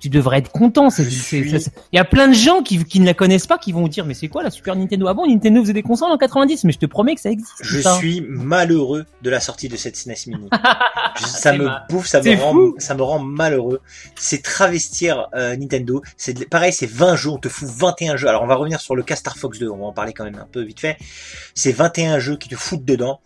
Tu 0.00 0.08
devrais 0.10 0.38
être 0.38 0.50
content. 0.50 0.90
suis- 0.90 1.70
Il 1.92 1.96
y 1.96 1.98
a 1.98 2.04
plein 2.04 2.28
de 2.28 2.34
gens 2.34 2.62
qui, 2.62 2.84
qui 2.84 3.00
ne 3.00 3.06
la 3.06 3.14
connaissent 3.14 3.46
pas, 3.46 3.56
qui 3.58 3.72
vont 3.72 3.88
dire 3.88 4.04
mais 4.04 4.12
c'est 4.14 4.28
quoi 4.28 4.42
la 4.42 4.50
Super 4.50 4.76
Nintendo? 4.76 5.06
Ah 5.08 5.14
bon, 5.14 5.26
Nintendo 5.26 5.60
faisait 5.62 5.72
des 5.72 5.82
consoles 5.82 6.10
en 6.10 6.18
90, 6.18 6.64
mais 6.64 6.72
je 6.72 6.78
te 6.78 6.86
promets 6.86 7.14
que 7.14 7.20
ça 7.20 7.30
existe. 7.30 7.52
Je 7.62 7.80
ça. 7.80 7.96
suis 7.96 8.20
malheureux 8.28 9.06
de 9.22 9.30
la 9.30 9.40
sortie 9.40 9.68
de 9.68 9.76
cette 9.76 9.96
SNES 9.96 10.14
Mini. 10.26 10.48
Je- 11.20 11.24
ça 11.26 11.52
me 11.52 11.64
mal. 11.64 11.84
bouffe, 11.88 12.06
ça 12.06 12.20
me 12.20 12.34
rend, 12.36 12.52
fou. 12.52 12.74
ça 12.78 12.94
me 12.94 13.02
rend 13.02 13.18
malheureux. 13.20 13.80
C'est 14.16 14.42
travestir 14.42 15.28
euh, 15.34 15.56
Nintendo. 15.56 16.02
C'est 16.16 16.48
pareil, 16.48 16.72
c'est 16.72 16.90
20 16.90 17.16
jeux, 17.16 17.30
on 17.30 17.38
te 17.38 17.48
fout 17.48 17.68
21 17.68 18.16
jeux. 18.16 18.28
Alors 18.28 18.42
on 18.42 18.46
va 18.46 18.56
revenir 18.56 18.80
sur 18.80 18.94
le 18.96 19.02
cas 19.02 19.16
Star 19.16 19.36
Fox 19.38 19.58
2, 19.58 19.68
on 19.68 19.78
va 19.78 19.84
en 19.86 19.92
parler 19.92 20.12
quand 20.12 20.24
même 20.24 20.36
un 20.38 20.48
peu 20.50 20.60
vite 20.62 20.80
fait. 20.80 20.96
C'est 21.54 21.72
21 21.72 22.18
jeux 22.18 22.36
qui 22.36 22.48
te 22.48 22.56
foutent 22.56 22.84
dedans. 22.84 23.20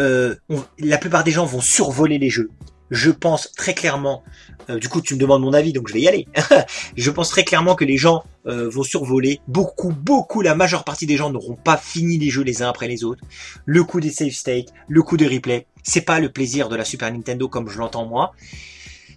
Euh, 0.00 0.34
on- 0.48 0.64
la 0.80 0.98
plupart 0.98 1.22
des 1.22 1.30
gens 1.30 1.44
vont 1.44 1.60
survoler 1.60 2.18
les 2.18 2.30
jeux. 2.30 2.50
Je 2.90 3.10
pense 3.10 3.50
très 3.52 3.74
clairement, 3.74 4.22
euh, 4.68 4.78
du 4.78 4.88
coup 4.88 5.00
tu 5.00 5.14
me 5.14 5.18
demandes 5.18 5.42
mon 5.42 5.52
avis 5.52 5.72
donc 5.72 5.88
je 5.88 5.94
vais 5.94 6.00
y 6.00 6.08
aller. 6.08 6.26
je 6.96 7.10
pense 7.10 7.30
très 7.30 7.44
clairement 7.44 7.74
que 7.74 7.84
les 7.84 7.96
gens 7.96 8.24
euh, 8.46 8.68
vont 8.68 8.82
survoler. 8.82 9.40
Beaucoup, 9.48 9.90
beaucoup, 9.90 10.42
la 10.42 10.54
majeure 10.54 10.84
partie 10.84 11.06
des 11.06 11.16
gens 11.16 11.30
n'auront 11.30 11.56
pas 11.56 11.76
fini 11.76 12.18
les 12.18 12.30
jeux 12.30 12.42
les 12.42 12.62
uns 12.62 12.68
après 12.68 12.88
les 12.88 13.04
autres. 13.04 13.22
Le 13.64 13.84
coup 13.84 14.00
des 14.00 14.10
save 14.10 14.30
state, 14.30 14.66
le 14.88 15.02
coup 15.02 15.16
de 15.16 15.26
replay, 15.26 15.66
c'est 15.82 16.02
pas 16.02 16.20
le 16.20 16.30
plaisir 16.30 16.68
de 16.68 16.76
la 16.76 16.84
Super 16.84 17.10
Nintendo 17.12 17.48
comme 17.48 17.68
je 17.68 17.78
l'entends 17.78 18.06
moi. 18.06 18.32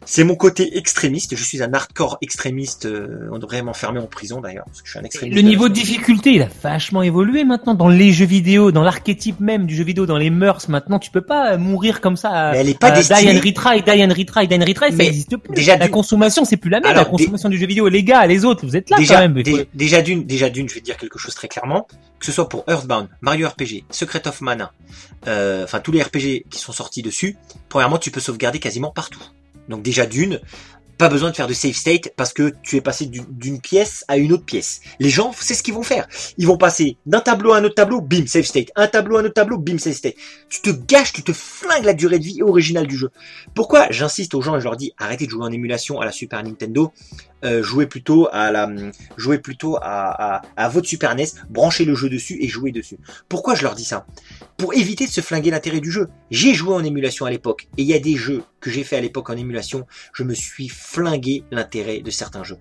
C'est 0.10 0.24
mon 0.24 0.36
côté 0.36 0.78
extrémiste. 0.78 1.36
Je 1.36 1.44
suis 1.44 1.62
un 1.62 1.74
hardcore 1.74 2.18
extrémiste. 2.22 2.86
euh, 2.86 3.28
on 3.32 3.40
devrait 3.40 3.62
m'enfermer 3.62 4.00
en 4.00 4.06
prison 4.08 4.40
d'ailleurs 4.40 4.64
parce 4.66 4.82
que 4.82 4.88
je 4.88 4.92
suis 4.92 5.00
un 5.00 5.04
extrémiste. 5.04 5.36
Le 5.36 5.42
niveau 5.48 5.68
de 5.68 5.74
difficulté, 5.74 6.32
il 6.32 6.42
a 6.44 6.48
vachement 6.64 7.02
évolué 7.04 7.44
maintenant 7.44 7.74
dans 7.76 7.90
les 7.90 8.14
jeux 8.14 8.26
vidéo, 8.26 8.72
dans 8.72 8.84
l'archétype 8.84 9.42
même 9.42 9.66
du 9.66 9.76
jeu 9.76 9.84
vidéo, 9.84 10.06
dans 10.06 10.18
les 10.18 10.30
mœurs. 10.30 10.70
Maintenant, 10.70 10.98
tu 10.98 11.12
peux 11.12 11.20
pas 11.22 11.54
euh, 11.54 11.58
mourir 11.58 12.00
comme 12.00 12.16
ça. 12.16 12.30
à- 12.30 12.52
Mais 12.54 12.60
elle 12.60 12.70
est 12.70 12.80
pas 12.80 12.88
à 12.88 12.92
destinée- 12.92 13.34
Die 13.34 13.38
and 13.38 13.42
retry, 13.46 13.82
die 13.84 14.04
and 14.06 14.14
retry, 14.18 14.48
die 14.48 14.56
and 14.56 14.66
retry, 14.66 14.90
ça 14.92 14.96
Mais 14.96 15.08
existe 15.08 15.36
plus. 15.36 15.54
déjà 15.54 15.76
la 15.76 15.86
du- 15.88 15.92
consommation, 15.92 16.46
c'est 16.46 16.56
plus 16.58 16.70
la 16.70 16.80
même. 16.80 16.90
Alors, 16.92 17.04
la 17.04 17.10
consommation 17.10 17.50
du 17.50 17.58
jeu 17.58 17.68
vidéo, 17.68 17.90
les 17.90 18.04
gars, 18.04 18.26
les 18.28 18.46
autres, 18.46 18.66
vous 18.66 18.78
êtes 18.78 18.90
là 18.90 18.98
déjà, 18.98 19.16
quand 19.16 19.20
même. 19.22 19.38
il 19.38 19.50
faut- 19.50 19.58
dé- 19.58 19.68
déjà 19.74 20.02
d'une, 20.02 20.24
déjà 20.24 20.50
d'une, 20.50 20.70
je 20.70 20.74
vais 20.76 20.80
te 20.80 20.86
dire 20.86 20.96
quelque 20.96 21.20
chose 21.20 21.36
très 21.36 21.50
clairement, 21.50 21.86
que 22.20 22.26
ce 22.26 22.32
soit 22.32 22.48
pour 22.48 22.64
Earthbound, 22.70 23.10
Mario 23.20 23.50
RPG, 23.50 23.84
Secret 23.92 24.26
of 24.26 24.40
Mana, 24.40 24.72
euh, 25.28 25.66
enfin 25.66 25.82
tous 25.82 25.92
les 25.92 26.02
RPG 26.02 26.46
qui 26.50 26.60
sont 26.60 26.72
sortis 26.72 27.02
dessus. 27.02 27.36
Premièrement, 27.68 27.98
tu 27.98 28.10
peux 28.10 28.22
sauvegarder 28.22 28.60
quasiment 28.60 28.92
partout. 28.92 29.20
Donc 29.68 29.82
déjà 29.84 30.06
d'une, 30.06 30.40
pas 30.98 31.10
besoin 31.10 31.30
de 31.30 31.36
faire 31.36 31.46
de 31.48 31.54
save 31.54 31.74
state 31.74 32.12
parce 32.16 32.34
que 32.34 32.54
tu 32.64 32.76
es 32.76 32.82
passé 32.82 33.06
d'une- 33.06 33.62
pièce 33.62 34.04
à 34.08 34.18
une 34.18 34.34
autre 34.34 34.46
pièce. 34.46 34.82
Les 35.00 35.10
gens, 35.10 35.32
c'est 35.40 35.54
ce 35.54 35.62
qu'ils 35.62 35.76
vont 35.76 35.84
faire. 35.84 36.08
Ils 36.40 36.48
vont 36.48 36.58
passer 36.58 36.98
d'un 37.06 37.20
tableau 37.20 37.52
à 37.54 37.58
un 37.58 37.64
autre 37.64 37.76
tableau, 37.76 38.02
bim, 38.02 38.26
save 38.26 38.46
state. 38.46 38.70
Un 38.76 38.88
tableau 38.88 39.18
à 39.18 39.20
un 39.22 39.26
autre 39.26 39.34
tableau, 39.36 39.60
bim, 39.60 39.78
save 39.78 39.94
state. 39.94 40.16
Tu 40.50 40.62
te 40.62 40.70
gâches, 40.72 41.14
tu 41.14 41.22
te 41.22 41.34
flingues 41.34 41.84
la 41.84 41.94
durée 41.94 42.18
de 42.18 42.24
vie 42.24 42.42
originale 42.42 42.88
du 42.88 42.98
jeu. 42.98 43.12
Pourquoi 43.54 43.88
j'insiste 43.92 44.34
aux 44.34 44.42
gens 44.42 44.56
et 44.56 44.60
je 44.60 44.64
leur 44.64 44.76
dis 44.78 44.94
arrêtez 44.98 45.26
de 45.26 45.30
jouer 45.32 45.44
en 45.44 45.52
émulation 45.52 46.00
à 46.02 46.06
la 46.06 46.12
Super 46.12 46.42
Nintendo, 46.44 46.92
euh, 47.46 47.62
jouez 47.62 47.86
plutôt 47.86 48.28
à 48.32 48.52
la, 48.52 48.68
jouez 49.18 49.38
plutôt 49.38 49.76
à, 49.78 50.38
à, 50.38 50.42
à 50.56 50.70
votre 50.70 50.88
Super 50.88 51.14
NES, 51.14 51.28
branchez 51.50 51.86
le 51.86 51.94
jeu 51.94 52.10
dessus 52.10 52.38
et 52.42 52.48
jouez 52.48 52.72
dessus. 52.72 52.98
Pourquoi 53.30 53.54
je 53.54 53.62
leur 53.64 53.76
dis 53.76 53.86
ça? 53.86 54.08
Pour 54.58 54.74
éviter 54.74 55.06
de 55.06 55.12
se 55.12 55.22
flinguer 55.22 55.52
l'intérêt 55.52 55.80
du 55.82 55.92
jeu. 55.92 56.08
J'ai 56.32 56.56
joué 56.56 56.74
en 56.74 56.84
émulation 56.84 57.28
à 57.28 57.30
l'époque 57.30 57.68
et 57.78 57.84
il 57.84 57.88
y 57.88 57.94
a 57.94 58.00
des 58.00 58.16
jeux 58.16 58.42
que 58.68 58.74
j'ai 58.74 58.84
fait 58.84 58.98
à 58.98 59.02
l'époque 59.02 59.30
en 59.30 59.38
émulation, 59.38 59.88
je 60.14 60.24
me 60.24 60.34
suis 60.34 60.68
flingué 60.68 61.46
l'intérêt 61.52 62.00
de 62.02 62.12
certains 62.12 62.44
jeux. 62.44 62.58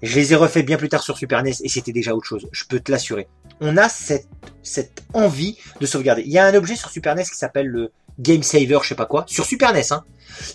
Je 0.00 0.14
les 0.14 0.32
ai 0.32 0.36
refaits 0.36 0.64
bien 0.64 0.76
plus 0.76 0.88
tard 0.88 1.02
sur 1.02 1.18
Super 1.18 1.42
NES 1.42 1.54
et 1.62 1.68
c'était 1.68 1.92
déjà 1.92 2.14
autre 2.14 2.26
chose, 2.26 2.48
je 2.52 2.64
peux 2.64 2.78
te 2.78 2.92
l'assurer. 2.92 3.26
On 3.60 3.76
a 3.76 3.88
cette, 3.88 4.28
cette 4.62 5.02
envie 5.12 5.58
de 5.80 5.86
sauvegarder. 5.86 6.22
Il 6.22 6.30
y 6.30 6.38
a 6.38 6.46
un 6.46 6.54
objet 6.54 6.76
sur 6.76 6.90
Super 6.90 7.16
NES 7.16 7.24
qui 7.24 7.36
s'appelle 7.36 7.66
le 7.66 7.90
Game 8.20 8.42
Saver, 8.42 8.78
je 8.82 8.88
sais 8.88 8.94
pas 8.94 9.06
quoi, 9.06 9.24
sur 9.26 9.44
Super 9.44 9.72
NES, 9.72 9.82
hein, 9.90 10.04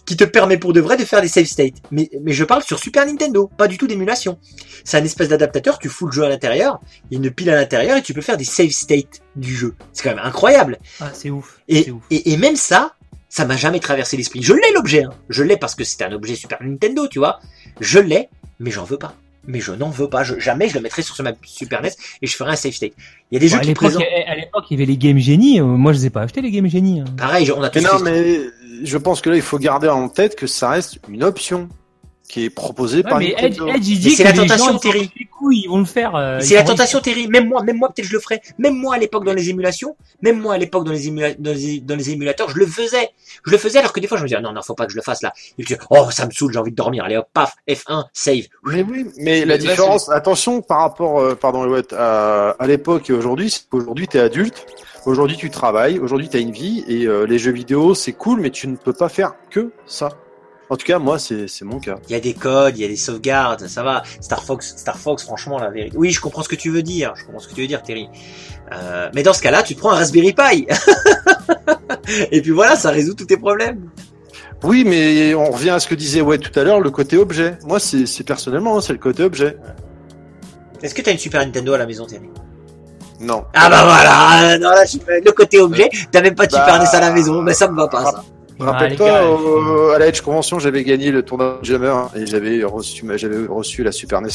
qui 0.06 0.16
te 0.16 0.24
permet 0.24 0.58
pour 0.58 0.72
de 0.72 0.80
vrai 0.80 0.96
de 0.96 1.04
faire 1.04 1.22
des 1.22 1.28
save 1.28 1.46
states. 1.46 1.82
Mais, 1.92 2.10
mais 2.22 2.32
je 2.32 2.46
parle 2.46 2.64
sur 2.64 2.80
Super 2.80 3.06
Nintendo, 3.06 3.50
pas 3.58 3.68
du 3.68 3.78
tout 3.78 3.88
d'émulation. 3.88 4.40
C'est 4.86 4.98
un 4.98 5.04
espèce 5.04 5.28
d'adaptateur, 5.28 5.80
tu 5.80 5.90
fous 5.90 6.06
le 6.06 6.14
jeu 6.14 6.24
à 6.24 6.30
l'intérieur, 6.30 6.80
il 7.10 7.18
y 7.18 7.22
a 7.22 7.26
une 7.26 7.34
pile 7.34 7.50
à 7.50 7.56
l'intérieur 7.56 7.98
et 7.98 8.02
tu 8.02 8.14
peux 8.14 8.22
faire 8.22 8.38
des 8.38 8.46
save 8.46 8.70
states 8.70 9.22
du 9.36 9.54
jeu. 9.54 9.76
C'est 9.92 10.04
quand 10.04 10.16
même 10.16 10.24
incroyable. 10.24 10.80
Ah, 11.02 11.12
c'est 11.14 11.30
ouf. 11.30 11.60
Et, 11.68 11.92
ouf. 11.92 12.04
et, 12.10 12.32
et 12.32 12.38
même 12.38 12.56
ça, 12.56 12.97
ça 13.38 13.46
m'a 13.46 13.56
jamais 13.56 13.80
traversé 13.80 14.18
l'esprit. 14.18 14.42
Je 14.42 14.54
l'ai 14.54 14.72
l'objet, 14.74 15.04
hein. 15.04 15.12
je 15.30 15.44
l'ai 15.44 15.58
parce 15.58 15.76
que 15.76 15.84
c'est 15.84 16.02
un 16.04 16.12
objet 16.12 16.36
Super 16.36 16.58
Nintendo, 16.62 17.08
tu 17.08 17.20
vois. 17.20 17.40
Je 17.80 18.00
l'ai, 18.00 18.30
mais 18.60 18.72
j'en 18.72 18.84
veux 18.84 18.98
pas. 18.98 19.14
Mais 19.50 19.60
je 19.62 19.72
n'en 19.72 19.90
veux 19.90 20.10
pas. 20.10 20.24
Je- 20.24 20.40
jamais 20.40 20.68
je 20.68 20.74
le 20.74 20.82
mettrai 20.82 21.02
sur 21.04 21.16
ma 21.24 21.32
Super 21.46 21.82
NES 21.84 21.92
et 22.22 22.28
je 22.28 22.36
ferai 22.36 22.52
un 22.52 22.56
save 22.56 22.74
state. 22.74 22.94
Il 23.32 23.36
y 23.36 23.38
a 23.38 23.40
des 23.40 23.46
Bon, 23.48 23.54
jeux 23.54 23.60
à 23.60 23.64
qui 23.64 23.74
présentent. 23.76 24.04
à 24.28 24.36
l'époque, 24.36 24.66
il 24.70 24.74
y 24.74 24.78
avait 24.82 24.92
les 24.92 24.98
Game 24.98 25.20
Genie. 25.20 25.62
euh, 25.62 25.64
moi, 25.66 25.94
je 25.94 26.00
les 26.00 26.06
ai 26.08 26.10
pas 26.10 26.22
achetés 26.24 26.42
les 26.42 26.52
Game 26.52 26.68
Genie. 26.68 27.00
hein. 27.02 27.06
Pareil, 27.18 27.50
on 27.52 27.62
a 27.62 27.70
tous 27.70 27.80
Mais 27.80 27.86
non, 27.90 27.98
fait- 28.00 28.04
mais 28.04 28.40
je 28.84 28.98
pense 28.98 29.22
que 29.22 29.30
là, 29.30 29.36
il 29.38 29.42
faut 29.44 29.60
garder 29.60 29.88
en 29.88 30.10
tête 30.10 30.36
que 30.36 30.48
ça 30.48 30.72
reste 30.72 31.00
une 31.08 31.24
option 31.24 31.70
qui 32.28 32.43
est 32.43 32.49
proposée 32.49 32.97
Ouais, 32.97 33.03
par 33.03 33.19
mais 33.19 33.34
Edge. 33.38 33.57
Edge, 33.67 33.88
il 33.88 33.99
dit 33.99 34.11
c'est 34.11 34.23
que 34.23 34.28
la 34.28 34.32
les 34.34 34.38
tentation 34.39 34.73
gens, 34.73 34.80
Terry. 34.80 35.09
les 35.17 35.25
couilles, 35.25 35.61
ils 35.63 35.69
vont 35.69 35.78
le 35.80 35.86
faire. 35.86 36.15
euh, 36.15 36.39
C'est 36.41 36.55
la 36.55 36.63
tentation 36.63 36.99
terrible. 36.99 37.32
Même 37.32 37.47
moi, 37.47 37.63
même 37.63 37.78
moi 37.78 37.89
peut-être 37.93 38.07
je 38.07 38.13
le 38.13 38.19
ferais. 38.19 38.41
Même 38.57 38.75
moi 38.75 38.95
à 38.95 38.97
l'époque 38.97 39.23
dans 39.23 39.34
les 39.34 39.49
émulations, 39.49 39.95
même 40.21 40.39
moi 40.39 40.55
à 40.55 40.57
l'époque 40.57 40.84
dans 40.84 40.91
les, 40.91 41.07
émula- 41.09 41.36
dans 41.39 41.53
les 41.53 41.80
dans 41.80 41.95
les 41.95 42.09
émulateurs, 42.11 42.49
je 42.49 42.57
le 42.57 42.65
faisais. 42.67 43.09
Je 43.45 43.51
le 43.51 43.57
faisais 43.57 43.80
alors 43.80 43.93
que 43.93 43.99
des 44.01 44.07
fois 44.07 44.17
je 44.17 44.23
me 44.23 44.28
disais 44.28 44.41
non 44.41 44.51
non 44.51 44.61
faut 44.61 44.73
pas 44.75 44.86
que 44.86 44.91
je 44.91 44.97
le 44.97 45.03
fasse 45.03 45.21
là. 45.21 45.32
Et 45.57 45.63
puis 45.63 45.75
oh 45.89 46.09
ça 46.11 46.25
me 46.25 46.32
saoule, 46.32 46.51
j'ai 46.51 46.59
envie 46.59 46.71
de 46.71 46.75
dormir. 46.75 47.05
Allez 47.05 47.15
hop 47.17 47.28
paf 47.34 47.55
F1 47.67 48.03
save. 48.11 48.43
Mais 48.65 48.84
oui, 48.84 49.05
mais 49.19 49.45
la 49.45 49.57
différence, 49.57 50.09
attention 50.09 50.61
par 50.61 50.80
rapport, 50.82 51.19
euh, 51.21 51.36
pardon, 51.36 51.65
ouais, 51.69 51.82
à, 51.93 52.49
à 52.59 52.67
l'époque 52.67 53.09
et 53.09 53.13
aujourd'hui, 53.13 53.49
c'est 53.49 53.69
qu'aujourd'hui 53.69 54.07
t'es 54.09 54.19
adulte, 54.19 54.65
aujourd'hui 55.05 55.38
tu 55.38 55.49
travailles, 55.49 55.97
aujourd'hui 55.99 56.28
t'as 56.28 56.39
une 56.39 56.51
vie 56.51 56.84
et 56.89 57.05
euh, 57.05 57.25
les 57.25 57.39
jeux 57.39 57.51
vidéo 57.53 57.95
c'est 57.95 58.11
cool, 58.13 58.41
mais 58.41 58.49
tu 58.49 58.67
ne 58.67 58.75
peux 58.75 58.91
pas 58.93 59.07
faire 59.07 59.34
que 59.49 59.71
ça. 59.86 60.09
En 60.70 60.76
tout 60.76 60.86
cas, 60.86 60.99
moi 60.99 61.18
c'est 61.18 61.47
mon 61.63 61.80
cas. 61.80 61.95
Il 62.09 62.11
y 62.11 62.15
a 62.15 62.20
des 62.20 62.34
codes, 62.34 62.78
il 62.78 62.82
y 62.82 62.86
a 62.86 62.89
des 62.89 62.97
sauvegardes, 62.97 63.68
ça 63.68 63.84
va. 63.84 64.03
Star 64.20 64.43
Fox, 64.43 64.76
Star 64.78 64.97
Fox, 64.97 65.24
franchement 65.24 65.59
la 65.59 65.70
vérité. 65.70 65.95
Oui, 65.97 66.11
je 66.11 66.20
comprends 66.20 66.43
ce 66.43 66.49
que 66.49 66.55
tu 66.55 66.70
veux 66.70 66.84
dire. 66.84 67.13
Je 67.15 67.24
comprends 67.24 67.39
ce 67.39 67.47
que 67.47 67.53
tu 67.53 67.61
veux 67.61 67.68
dire, 67.68 67.82
Terry. 67.82 68.09
Euh, 68.74 69.09
mais 69.15 69.24
dans 69.24 69.34
ce 69.34 69.41
cas-là, 69.41 69.63
tu 69.63 69.76
te 69.76 69.80
prends 69.80 69.91
un 69.91 69.95
Raspberry 69.95 70.34
Pi. 70.34 70.68
Et 72.32 72.41
puis 72.41 72.51
voilà, 72.51 72.76
ça 72.76 72.89
résout 72.89 73.13
tous 73.13 73.26
tes 73.26 73.38
problèmes. 73.38 73.89
Oui, 74.63 74.84
mais 74.86 75.34
on 75.36 75.51
revient 75.51 75.70
à 75.70 75.80
ce 75.80 75.88
que 75.88 75.95
disait 75.95 76.22
ouais 76.22 76.38
tout 76.38 76.57
à 76.59 76.63
l'heure, 76.63 76.82
le 76.82 76.89
côté 76.89 77.18
objet. 77.18 77.57
Moi 77.63 77.80
c'est 77.80 78.24
personnellement, 78.24 78.78
hein, 78.78 78.82
c'est 78.82 78.93
le 78.93 78.99
côté 78.99 79.24
objet. 79.24 79.57
Est-ce 80.82 80.93
que 80.93 81.01
t'as 81.01 81.11
une 81.11 81.18
Super 81.18 81.45
Nintendo 81.45 81.74
à 81.74 81.78
la 81.78 81.86
maison, 81.86 82.05
Terry? 82.05 82.30
Non. 83.20 83.45
Ah 83.53 83.70
bah 83.70 83.84
voilà, 83.84 84.57
non 84.59 84.70
là, 84.70 84.84
le 85.07 85.32
côté 85.32 85.59
objet, 85.59 85.89
t'as 86.11 86.22
même 86.22 86.36
pas 86.36 86.45
de 86.45 86.51
Super 86.51 86.68
Bah, 86.68 86.80
NES 86.80 86.95
à 86.95 86.99
la 86.99 87.11
maison, 87.11 87.41
mais 87.41 87.53
ça 87.53 87.68
me 87.68 87.76
va 87.76 87.88
pas 87.88 88.05
ça. 88.05 88.24
Ah, 88.60 88.72
Rappelle-toi, 88.72 89.08
euh, 89.08 89.95
à 89.95 89.99
la 89.99 90.08
Edge 90.08 90.22
Convention, 90.22 90.60
j'avais 90.60 90.84
gagné 90.84 91.12
le 91.12 91.22
tournoi 91.24 91.60
Jammer 91.62 91.93
et 92.16 92.26
j'avais 92.26 92.64
reçu, 92.64 93.05
j'avais 93.16 93.45
reçu 93.45 93.84
la 93.84 93.91
Super 93.91 94.22
NES 94.22 94.30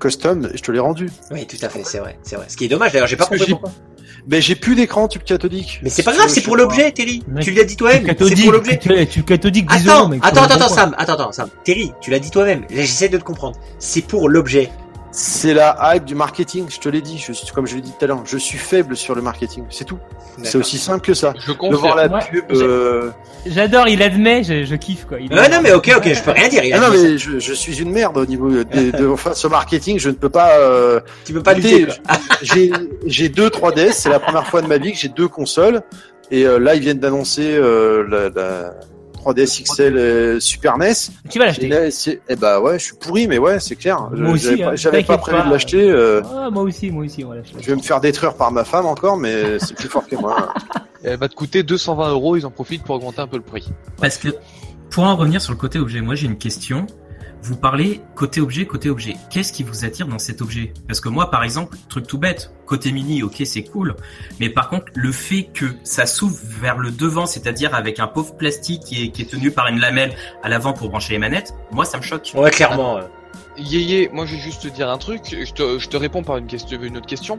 custom 0.00 0.48
et 0.52 0.56
je 0.56 0.62
te 0.62 0.70
l'ai 0.70 0.78
rendu. 0.78 1.10
Oui, 1.30 1.46
tout 1.46 1.56
à 1.62 1.68
fait, 1.68 1.82
c'est 1.84 1.98
vrai, 1.98 2.18
c'est 2.22 2.36
vrai. 2.36 2.46
Ce 2.48 2.56
qui 2.56 2.66
est 2.66 2.68
dommage 2.68 2.92
d'ailleurs, 2.92 3.08
j'ai 3.08 3.16
pas 3.16 3.26
compris 3.26 3.50
pourquoi. 3.50 3.70
Mais 4.26 4.40
j'ai 4.40 4.54
plus 4.54 4.74
d'écran 4.74 5.06
tube 5.06 5.22
cathodique. 5.22 5.80
Mais 5.82 5.90
c'est 5.90 6.02
pas 6.02 6.14
grave, 6.14 6.28
c'est 6.28 6.40
pour 6.40 6.56
l'objet, 6.56 6.90
Terry. 6.92 7.22
Tu 7.40 7.50
l'as 7.50 7.64
dit 7.64 7.76
toi-même. 7.76 8.14
Tu 8.14 8.28
C'est 8.28 8.42
pour 8.42 8.52
l'objet. 8.52 8.78
tu, 8.78 8.88
10 8.90 9.64
Attends, 9.82 10.10
attends, 10.22 10.44
attends. 10.44 10.68
Sam, 10.68 10.94
attends, 10.96 11.14
attends, 11.14 11.32
Sam. 11.32 11.48
Terry, 11.64 11.92
tu 12.00 12.10
l'as 12.10 12.18
dit 12.18 12.30
toi-même. 12.30 12.62
Là, 12.62 12.66
J'essaie 12.70 13.08
de 13.08 13.18
te 13.18 13.24
comprendre. 13.24 13.56
C'est 13.78 14.06
pour 14.06 14.28
l'objet. 14.28 14.70
C'est 15.16 15.54
la 15.54 15.76
hype 15.94 16.04
du 16.06 16.16
marketing, 16.16 16.66
je 16.68 16.80
te 16.80 16.88
l'ai 16.88 17.00
dit, 17.00 17.18
je 17.18 17.32
suis, 17.32 17.46
comme 17.52 17.68
je 17.68 17.76
l'ai 17.76 17.82
dit 17.82 17.92
tout 17.96 18.04
à 18.04 18.08
l'heure, 18.08 18.22
je 18.26 18.36
suis 18.36 18.58
faible 18.58 18.96
sur 18.96 19.14
le 19.14 19.22
marketing, 19.22 19.62
c'est 19.70 19.84
tout. 19.84 19.98
C'est 20.42 20.58
aussi 20.58 20.76
simple 20.76 21.06
que 21.06 21.14
ça. 21.14 21.32
Je 21.38 21.52
De 21.52 21.76
voir 21.76 21.94
la 21.94 22.08
confirme. 22.08 22.34
Ouais, 22.34 22.40
pub. 22.48 22.56
euh, 22.56 23.10
J'adore, 23.46 23.86
il 23.86 24.02
admet, 24.02 24.42
je, 24.42 24.64
je 24.64 24.74
kiffe 24.74 25.04
quoi. 25.04 25.20
Il 25.20 25.32
Ouais, 25.32 25.48
non, 25.48 25.60
mais 25.62 25.72
ok, 25.72 25.92
ok, 25.98 26.12
je 26.12 26.20
peux 26.20 26.32
rien 26.32 26.48
dire. 26.48 26.64
Ah 26.72 26.80
non, 26.80 26.88
mais 26.90 27.16
je, 27.16 27.38
je 27.38 27.52
suis 27.52 27.80
une 27.80 27.92
merde 27.92 28.16
au 28.16 28.26
niveau 28.26 28.64
des, 28.64 28.90
de, 28.90 29.06
enfin, 29.06 29.34
ce 29.34 29.46
marketing, 29.46 30.00
je 30.00 30.08
ne 30.08 30.14
peux 30.16 30.30
pas. 30.30 30.58
Euh... 30.58 30.98
Tu 31.24 31.32
peux 31.32 31.44
pas 31.44 31.54
lutter. 31.54 31.80
lutter. 31.86 31.92
quoi. 32.04 32.16
J'ai 32.42 32.72
j'ai 33.06 33.28
deux 33.28 33.50
3DS, 33.50 33.92
c'est 33.92 34.08
la 34.08 34.18
première 34.18 34.48
fois 34.48 34.62
de 34.62 34.66
ma 34.66 34.78
vie 34.78 34.90
que 34.90 34.98
j'ai 34.98 35.08
deux 35.10 35.28
consoles, 35.28 35.82
et 36.32 36.44
euh, 36.44 36.58
là 36.58 36.74
ils 36.74 36.80
viennent 36.80 36.98
d'annoncer 36.98 37.54
euh, 37.54 38.04
la, 38.08 38.28
la 38.30 38.74
3DS 39.24 39.62
XL 39.64 39.96
euh, 39.96 40.40
Super 40.40 40.76
NES. 40.78 40.92
Tu 41.30 41.38
vas 41.38 41.46
Et 41.58 41.68
l'acheter. 41.68 42.20
eh 42.28 42.36
bah 42.36 42.60
ouais, 42.60 42.78
je 42.78 42.84
suis 42.84 42.96
pourri, 42.96 43.26
mais 43.26 43.38
ouais, 43.38 43.58
c'est 43.60 43.76
clair. 43.76 44.08
Moi 44.12 44.32
aussi, 44.32 44.44
J'avais 44.44 44.62
hein, 44.62 44.70
pas, 44.70 44.76
j'avais 44.76 45.02
pas 45.04 45.18
prévu 45.18 45.38
pas. 45.38 45.46
de 45.46 45.50
l'acheter. 45.50 45.90
euh, 45.90 46.22
Ah, 46.34 46.50
moi 46.50 46.62
aussi, 46.62 46.90
moi 46.90 47.04
aussi, 47.04 47.24
on 47.24 47.28
va 47.30 47.36
l'acheter. 47.36 47.56
je 47.60 47.66
vais 47.70 47.76
me 47.76 47.82
faire 47.82 48.00
détruire 48.00 48.34
par 48.34 48.52
ma 48.52 48.64
femme 48.64 48.86
encore, 48.86 49.16
mais 49.16 49.58
c'est 49.58 49.74
plus 49.74 49.88
fort 49.88 50.06
que 50.06 50.16
moi. 50.16 50.52
Elle 51.02 51.18
va 51.18 51.28
te 51.28 51.34
coûter 51.34 51.62
220 51.62 52.10
euros, 52.10 52.36
ils 52.36 52.46
en 52.46 52.50
profitent 52.50 52.82
pour 52.82 52.94
augmenter 52.96 53.20
un 53.20 53.26
peu 53.26 53.36
le 53.36 53.42
prix. 53.42 53.68
Parce 54.00 54.16
que 54.16 54.28
pour 54.90 55.04
en 55.04 55.16
revenir 55.16 55.40
sur 55.42 55.52
le 55.52 55.58
côté 55.58 55.78
objet, 55.78 56.00
moi 56.00 56.14
j'ai 56.14 56.26
une 56.26 56.38
question. 56.38 56.86
Vous 57.44 57.56
parlez 57.56 58.00
côté 58.14 58.40
objet, 58.40 58.64
côté 58.64 58.88
objet. 58.88 59.16
Qu'est-ce 59.28 59.52
qui 59.52 59.64
vous 59.64 59.84
attire 59.84 60.06
dans 60.06 60.18
cet 60.18 60.40
objet? 60.40 60.72
Parce 60.86 61.02
que 61.02 61.10
moi, 61.10 61.30
par 61.30 61.44
exemple, 61.44 61.76
truc 61.90 62.06
tout 62.06 62.16
bête, 62.16 62.50
côté 62.64 62.90
mini, 62.90 63.22
ok, 63.22 63.42
c'est 63.44 63.64
cool. 63.64 63.96
Mais 64.40 64.48
par 64.48 64.70
contre, 64.70 64.86
le 64.94 65.12
fait 65.12 65.50
que 65.52 65.66
ça 65.82 66.06
s'ouvre 66.06 66.38
vers 66.42 66.78
le 66.78 66.90
devant, 66.90 67.26
c'est-à-dire 67.26 67.74
avec 67.74 68.00
un 68.00 68.06
pauvre 68.06 68.34
plastique 68.34 68.84
qui 68.84 69.04
est, 69.04 69.08
qui 69.10 69.20
est 69.20 69.30
tenu 69.30 69.50
par 69.50 69.66
une 69.66 69.78
lamelle 69.78 70.14
à 70.42 70.48
l'avant 70.48 70.72
pour 70.72 70.88
brancher 70.88 71.12
les 71.12 71.18
manettes, 71.18 71.54
moi 71.70 71.84
ça 71.84 71.98
me 71.98 72.02
choque. 72.02 72.32
Ouais, 72.34 72.50
clairement. 72.50 73.00
Yéyé, 73.58 74.08
moi 74.10 74.24
je 74.24 74.36
vais 74.36 74.40
juste 74.40 74.62
te 74.62 74.68
dire 74.68 74.88
un 74.88 74.96
truc, 74.96 75.20
je 75.28 75.52
te, 75.52 75.78
je 75.78 75.88
te 75.90 75.98
réponds 75.98 76.22
par 76.22 76.38
une, 76.38 76.46
question, 76.46 76.80
une 76.82 76.96
autre 76.96 77.06
question. 77.06 77.38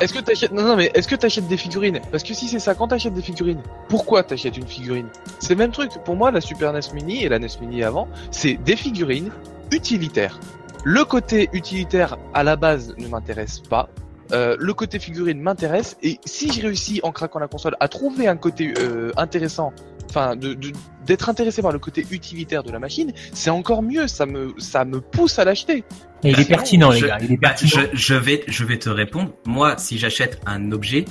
Est-ce 0.00 0.12
que 0.12 0.20
t'achètes 0.20 0.52
non 0.52 0.62
non 0.62 0.76
mais 0.76 0.90
est-ce 0.94 1.08
que 1.08 1.14
t'achètes 1.14 1.48
des 1.48 1.56
figurines? 1.56 2.00
Parce 2.10 2.22
que 2.22 2.34
si 2.34 2.48
c'est 2.48 2.58
ça, 2.58 2.74
quand 2.74 2.88
t'achètes 2.88 3.14
des 3.14 3.22
figurines, 3.22 3.62
pourquoi 3.88 4.22
t'achètes 4.22 4.56
une 4.56 4.66
figurine? 4.66 5.08
C'est 5.38 5.54
le 5.54 5.58
même 5.58 5.72
truc. 5.72 5.90
Pour 6.04 6.16
moi, 6.16 6.30
la 6.30 6.40
Super 6.40 6.72
NES 6.72 6.80
Mini 6.94 7.24
et 7.24 7.28
la 7.28 7.38
NES 7.38 7.48
Mini 7.60 7.82
avant, 7.82 8.08
c'est 8.30 8.54
des 8.54 8.76
figurines 8.76 9.30
utilitaires. 9.72 10.38
Le 10.84 11.04
côté 11.04 11.48
utilitaire 11.52 12.18
à 12.34 12.42
la 12.42 12.56
base 12.56 12.94
ne 12.98 13.08
m'intéresse 13.08 13.60
pas. 13.60 13.88
Euh, 14.32 14.56
le 14.58 14.72
côté 14.72 14.98
figurine 14.98 15.40
m'intéresse 15.40 15.96
et 16.02 16.18
si 16.24 16.50
je 16.50 16.62
réussis 16.62 17.00
en 17.02 17.12
craquant 17.12 17.38
la 17.38 17.48
console 17.48 17.76
à 17.78 17.88
trouver 17.88 18.26
un 18.26 18.36
côté 18.36 18.72
euh, 18.78 19.12
intéressant, 19.16 19.72
enfin 20.14 20.36
de 20.36 20.54
de- 20.54 20.72
d'être 21.06 21.28
intéressé 21.28 21.60
par 21.60 21.72
le 21.72 21.78
côté 21.78 22.06
utilitaire 22.10 22.62
de 22.62 22.70
la 22.72 22.78
machine, 22.78 23.12
c'est 23.32 23.50
encore 23.50 23.82
mieux. 23.82 24.06
Ça 24.08 24.26
me 24.26 24.54
ça 24.58 24.84
me 24.84 25.00
pousse 25.00 25.38
à 25.38 25.44
l'acheter. 25.44 25.84
Et 26.22 26.30
il 26.30 26.40
est 26.40 26.44
pertinent, 26.48 26.90
les 26.90 27.00
je- 27.00 27.06
gars. 27.06 27.18
Il 27.20 27.32
est 27.32 27.36
Bah, 27.36 27.48
pertinent. 27.50 27.82
je, 27.92 27.96
je 27.98 28.14
vais, 28.14 28.44
je 28.46 28.64
vais 28.64 28.78
te 28.78 28.88
répondre. 28.88 29.32
Moi, 29.44 29.74
si 29.76 29.98
j'achète 29.98 30.40
un 30.46 30.72
objet, 30.72 31.04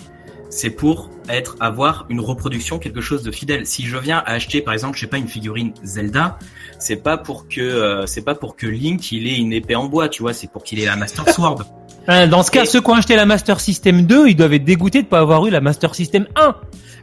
c'est 0.50 0.72
pour 0.72 1.10
être, 1.30 1.56
avoir 1.60 2.06
une 2.10 2.20
reproduction, 2.20 2.80
quelque 2.80 3.02
chose 3.02 3.22
de 3.24 3.32
fidèle. 3.32 3.66
Si 3.68 3.86
je 3.86 3.98
viens 3.98 4.24
acheter, 4.26 4.62
par 4.62 4.74
exemple, 4.74 4.96
je 4.96 5.02
sais 5.02 5.08
pas, 5.08 5.18
une 5.18 5.28
figurine 5.28 5.74
Zelda, 5.84 6.40
c'est 6.80 6.96
pas 6.96 7.18
pour 7.18 7.48
que, 7.48 7.62
euh, 7.62 8.06
c'est 8.08 8.24
pas 8.24 8.34
pour 8.36 8.56
que 8.56 8.66
Link, 8.68 9.12
il 9.12 9.28
ait 9.28 9.38
une 9.38 9.54
épée 9.54 9.76
en 9.76 9.86
bois, 9.86 10.10
tu 10.10 10.22
vois, 10.24 10.34
c'est 10.34 10.50
pour 10.52 10.64
qu'il 10.64 10.80
ait 10.80 10.86
la 10.86 10.96
Master 10.96 11.28
Sword. 11.30 11.64
Hein, 12.08 12.28
Dans 12.28 12.44
ce 12.44 12.52
cas, 12.52 12.64
Et- 12.64 12.66
ceux 12.66 12.82
qui 12.82 12.90
ont 12.90 12.96
acheté 12.96 13.16
la 13.16 13.26
Master 13.26 13.60
System 13.60 14.06
2, 14.06 14.28
ils 14.30 14.36
doivent 14.36 14.54
être 14.54 14.64
dégoûtés 14.66 15.04
de 15.04 15.08
pas 15.08 15.20
avoir 15.20 15.46
eu 15.46 15.50
la 15.50 15.62
Master 15.62 15.96
System 15.96 16.28
1. 16.36 16.56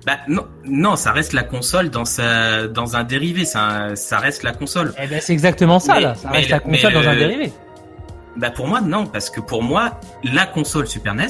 bah, 0.07 0.19
non, 0.29 0.47
non, 0.67 0.97
ça 0.97 1.13
reste 1.13 1.33
la 1.33 1.43
console 1.43 1.91
dans 1.91 2.05
sa, 2.05 2.67
dans 2.69 2.97
un 2.97 3.05
dérivé, 3.05 3.45
ça, 3.45 3.95
ça 3.97 4.19
reste 4.19 4.43
la 4.43 4.53
console. 4.53 4.93
Eh 5.03 5.07
ben, 5.07 5.21
c'est 5.23 5.33
exactement 5.33 5.79
ça, 5.79 5.95
Mais- 5.95 6.01
là. 6.01 6.15
Ça 6.15 6.29
mais 6.31 6.39
reste 6.39 6.51
la 6.51 6.61
console 6.61 6.93
dans 6.93 7.09
un 7.09 7.17
dérivé. 7.17 7.53
Bah, 8.37 8.51
pour 8.51 8.67
moi, 8.69 8.81
non, 8.81 9.07
parce 9.07 9.29
que 9.31 9.41
pour 9.41 9.63
moi, 9.63 10.01
la 10.25 10.47
console 10.47 10.87
Super 10.87 11.15
NES, 11.15 11.27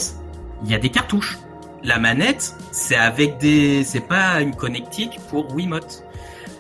il 0.64 0.70
y 0.70 0.74
a 0.74 0.78
des 0.78 0.90
cartouches. 0.90 1.38
La 1.82 1.98
manette, 1.98 2.54
c'est 2.72 2.96
avec 2.96 3.38
des, 3.38 3.84
c'est 3.84 4.06
pas 4.06 4.40
une 4.40 4.54
connectique 4.54 5.18
pour 5.30 5.52
Wiimote. 5.54 6.04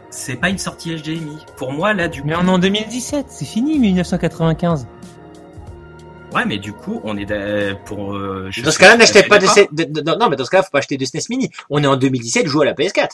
C'est 0.08 0.34
pas 0.36 0.48
une 0.48 0.58
sortie 0.58 0.96
HDMI. 0.96 1.36
Pour 1.56 1.72
moi, 1.72 1.92
là, 1.92 2.08
du 2.08 2.22
Mais 2.24 2.34
on 2.34 2.46
est 2.46 2.50
en 2.50 2.58
2017, 2.58 3.26
c'est 3.28 3.44
fini, 3.44 3.78
1995. 3.78 4.86
Ouais, 6.34 6.44
mais 6.46 6.58
du 6.58 6.72
coup, 6.72 7.00
on 7.04 7.16
est 7.16 7.26
pour. 7.84 8.14
euh, 8.14 8.48
je 8.50 8.62
Dans 8.62 8.70
ce 8.70 8.78
cas-là, 8.78 8.96
n'achetez 8.96 9.22
pas 9.24 9.38
de, 9.38 9.46
de- 9.84 10.00
de- 10.00 10.16
non, 10.18 10.28
mais 10.28 10.36
dans 10.36 10.44
ce 10.44 10.50
cas-là, 10.50 10.62
faut 10.62 10.70
pas 10.70 10.78
acheter 10.78 10.96
de 10.96 11.04
SNES 11.04 11.20
Mini. 11.30 11.50
On 11.70 11.82
est 11.82 11.86
en 11.86 11.96
2017, 11.96 12.46
joue 12.46 12.62
à 12.62 12.64
la 12.64 12.74
PS4. 12.74 13.08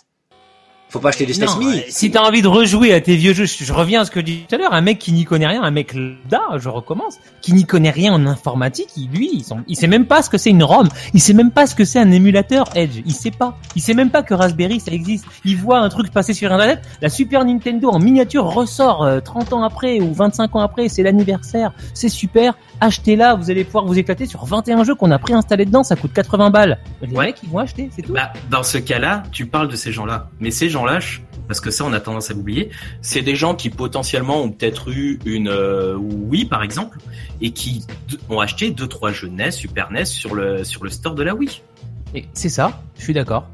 Faut 0.88 1.00
pas 1.00 1.08
acheter 1.08 1.26
de 1.26 1.32
SNES 1.32 1.46
Non, 1.46 1.56
Mini. 1.56 1.78
euh, 1.80 1.82
si 1.88 2.12
t'as 2.12 2.20
envie 2.22 2.42
de 2.42 2.46
rejouer 2.48 2.94
à 2.94 3.00
tes 3.00 3.16
vieux 3.16 3.32
jeux, 3.34 3.44
je, 3.44 3.64
je 3.64 3.72
reviens 3.72 4.02
à 4.02 4.04
ce 4.04 4.12
que 4.12 4.20
je 4.20 4.24
disais 4.26 4.44
tout 4.48 4.54
à 4.54 4.58
l'heure, 4.58 4.72
un 4.72 4.82
mec 4.82 5.00
qui 5.00 5.10
n'y 5.12 5.24
connaît 5.24 5.48
rien, 5.48 5.60
un 5.64 5.72
mec 5.72 5.92
là, 6.30 6.40
je 6.58 6.68
recommence, 6.68 7.16
qui 7.42 7.54
n'y 7.54 7.64
connaît 7.66 7.90
rien 7.90 8.12
en 8.12 8.24
informatique, 8.24 8.86
il, 8.96 9.08
lui, 9.10 9.28
il, 9.32 9.44
il 9.66 9.74
sait 9.76 9.88
même 9.88 10.06
pas 10.06 10.22
ce 10.22 10.30
que 10.30 10.38
c'est 10.38 10.50
une 10.50 10.62
ROM, 10.62 10.88
il 11.12 11.20
sait 11.20 11.32
même 11.32 11.50
pas 11.50 11.66
ce 11.66 11.74
que 11.74 11.84
c'est 11.84 11.98
un 11.98 12.12
émulateur 12.12 12.68
Edge, 12.76 13.02
il 13.04 13.12
sait 13.12 13.32
pas, 13.32 13.58
il 13.74 13.82
sait 13.82 13.94
même 13.94 14.10
pas 14.10 14.22
que 14.22 14.32
Raspberry 14.32 14.78
ça 14.78 14.92
existe, 14.92 15.24
il 15.44 15.56
voit 15.56 15.80
un 15.80 15.88
truc 15.88 16.12
passer 16.12 16.34
sur 16.34 16.52
internet, 16.52 16.80
la 17.02 17.08
Super 17.08 17.44
Nintendo 17.44 17.88
en 17.90 17.98
miniature 17.98 18.44
ressort 18.44 19.02
euh, 19.02 19.18
30 19.18 19.54
ans 19.54 19.64
après 19.64 19.98
ou 20.00 20.14
25 20.14 20.54
ans 20.54 20.60
après, 20.60 20.88
c'est 20.88 21.02
l'anniversaire, 21.02 21.72
c'est 21.94 22.08
super, 22.08 22.54
achetez-la, 22.80 23.34
vous 23.34 23.50
allez 23.50 23.64
pouvoir 23.64 23.84
vous 23.86 23.98
éclater 23.98 24.26
sur 24.26 24.44
21 24.44 24.84
jeux 24.84 24.94
qu'on 24.94 25.10
a 25.10 25.18
préinstallés 25.18 25.64
dedans, 25.64 25.82
ça 25.82 25.96
coûte 25.96 26.12
80 26.12 26.50
balles. 26.50 26.78
Les 27.02 27.14
Ouais. 27.14 27.26
mecs, 27.26 27.38
ils 27.42 27.48
vont 27.48 27.58
acheter, 27.58 27.88
c'est 27.94 28.02
tout. 28.02 28.12
Bah, 28.12 28.32
dans 28.50 28.62
ce 28.62 28.78
cas-là, 28.78 29.22
tu 29.32 29.46
parles 29.46 29.68
de 29.68 29.76
ces 29.76 29.92
gens-là. 29.92 30.28
Mais 30.40 30.50
ces 30.50 30.68
gens-là, 30.68 30.98
parce 31.48 31.60
que 31.60 31.70
ça, 31.70 31.84
on 31.84 31.92
a 31.92 32.00
tendance 32.00 32.30
à 32.30 32.34
l'oublier, 32.34 32.70
c'est 33.02 33.22
des 33.22 33.36
gens 33.36 33.54
qui 33.54 33.70
potentiellement 33.70 34.42
ont 34.42 34.50
peut-être 34.50 34.90
eu 34.90 35.18
une 35.24 35.48
euh, 35.48 35.96
Wii, 35.96 36.44
par 36.46 36.62
exemple, 36.62 36.98
et 37.40 37.50
qui 37.52 37.84
ont 38.28 38.40
acheté 38.40 38.70
deux, 38.70 38.86
trois 38.88 39.12
jeux 39.12 39.28
NES, 39.28 39.50
Super 39.50 39.90
NES 39.92 40.04
sur 40.04 40.34
le, 40.34 40.64
sur 40.64 40.82
le 40.84 40.90
store 40.90 41.14
de 41.14 41.22
la 41.22 41.34
Wii. 41.34 41.62
Et 42.14 42.26
C'est 42.34 42.48
ça, 42.48 42.80
je 42.98 43.02
suis 43.02 43.14
d'accord. 43.14 43.46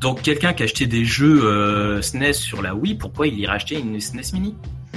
Donc, 0.00 0.22
quelqu'un 0.22 0.52
qui 0.52 0.62
a 0.62 0.64
acheté 0.64 0.86
des 0.86 1.04
jeux 1.04 1.44
euh, 1.44 2.02
SNES 2.02 2.32
sur 2.32 2.62
la 2.62 2.74
Wii, 2.74 2.94
pourquoi 2.96 3.26
il 3.28 3.38
irait 3.38 3.54
acheter 3.54 3.78
une 3.78 3.98
SNES 4.00 4.32
Mini? 4.32 4.54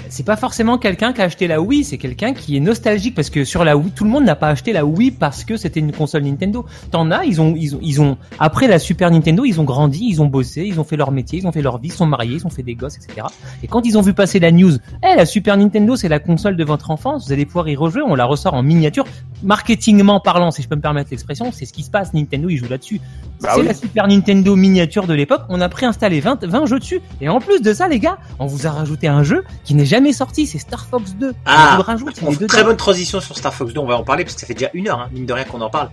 C'est 0.10 0.26
pas 0.26 0.36
forcément 0.36 0.78
quelqu'un 0.78 1.14
qui 1.14 1.22
a 1.22 1.26
acheté 1.26 1.48
la 1.48 1.62
Wii, 1.62 1.84
c'est 1.84 1.98
quelqu'un 1.98 2.34
qui 2.34 2.58
est 2.58 2.60
nostalgique 2.60 3.16
parce 3.16 3.30
que 3.30 3.44
sur 3.44 3.64
la 3.64 3.78
Wii, 3.78 3.92
tout 3.92 4.04
le 4.04 4.10
monde 4.10 4.24
n'a 4.24 4.36
pas 4.36 4.50
acheté 4.50 4.74
la 4.74 4.86
Wii 4.86 5.12
parce 5.12 5.44
que 5.44 5.58
c'était 5.58 5.80
une 5.80 5.92
console 5.92 6.24
Nintendo. 6.24 6.66
T'en 6.92 7.12
as, 7.12 7.26
ils 7.26 7.42
ont, 7.42 7.56
ils 7.58 7.76
ont, 7.76 7.80
ils 7.82 8.02
ont, 8.02 8.18
après 8.40 8.68
la 8.68 8.80
Super 8.80 9.12
Nintendo, 9.12 9.46
ils 9.46 9.60
ont 9.60 9.64
grandi, 9.64 10.06
ils 10.08 10.22
ont 10.22 10.26
bossé, 10.26 10.64
ils 10.64 10.80
ont 10.80 10.84
fait 10.84 10.98
leur 10.98 11.12
métier, 11.12 11.40
ils 11.40 11.48
ont 11.48 11.52
fait 11.52 11.62
leur 11.62 11.78
vie, 11.78 11.90
ils 11.90 11.94
sont 11.94 12.06
mariés, 12.06 12.36
ils 12.36 12.46
ont 12.46 12.50
fait 12.50 12.64
des 12.64 12.76
gosses, 12.76 12.98
etc. 12.98 13.28
Et 13.64 13.68
quand 13.68 13.86
ils 13.86 13.98
ont 13.98 14.02
vu 14.02 14.14
passer 14.14 14.40
la 14.40 14.52
news, 14.52 14.74
eh, 15.04 15.16
la 15.16 15.26
Super 15.26 15.58
Nintendo, 15.58 15.96
c'est 15.96 16.10
la 16.10 16.20
console 16.20 16.56
de 16.56 16.64
votre 16.64 16.92
enfance, 16.92 17.28
vous 17.28 17.34
allez 17.34 17.46
pouvoir 17.46 17.68
y 17.70 17.76
rejouer, 17.76 18.02
on 18.02 18.16
la 18.16 18.26
ressort 18.26 18.54
en 18.54 18.64
miniature. 18.64 19.06
Marketingment 19.44 20.20
parlant, 20.20 20.52
si 20.52 20.62
je 20.62 20.68
peux 20.68 20.76
me 20.76 20.82
permettre 20.82 21.10
l'expression, 21.12 21.52
c'est 21.52 21.66
ce 21.66 21.74
qui 21.74 21.84
se 21.84 21.90
passe, 21.90 22.14
Nintendo, 22.14 22.50
ils 22.50 22.58
jouent 22.58 22.70
là-dessus. 22.70 23.02
Bah 23.42 23.50
c'est 23.54 23.62
oui. 23.62 23.68
la 23.68 23.74
Super 23.74 24.08
Nintendo 24.08 24.56
miniature 24.56 25.08
de 25.08 25.14
l'époque, 25.14 25.42
on 25.50 25.62
a 25.62 25.70
préinstallé 25.70 26.20
20, 26.20 26.46
20 26.46 26.66
jeux 26.66 26.80
dessus. 26.80 27.02
Et 27.22 27.30
en 27.30 27.40
plus 27.40 27.62
de 27.62 27.74
ça, 27.74 27.88
les 27.88 28.00
gars, 28.00 28.18
on 28.40 28.46
vous 28.46 28.68
a 28.68 28.72
rajouté 28.72 29.08
un 29.08 29.24
jeu 29.24 29.44
qui 29.64 29.74
n'est 29.74 29.86
jamais 29.92 30.14
sorti, 30.14 30.48
c'est 30.48 30.58
Star 30.58 30.86
Fox 30.86 31.16
2. 31.16 31.34
Ah, 31.46 31.76
on 31.78 31.82
rajoute, 31.82 32.48
très 32.48 32.64
bonne 32.64 32.78
transition 32.78 33.20
sur 33.20 33.38
Star 33.38 33.54
Fox 33.54 33.74
2, 33.74 33.80
on 33.82 33.86
va 33.86 33.98
en 33.98 34.06
parler 34.06 34.24
parce 34.24 34.36
que 34.36 34.40
ça 34.40 34.48
fait 34.48 34.54
déjà 34.54 34.70
une 34.74 34.88
heure, 34.88 35.02
hein, 35.02 35.10
mine 35.12 35.26
de 35.26 35.34
rien 35.34 35.44
qu'on 35.44 35.60
en 35.60 35.70
parle. 35.70 35.92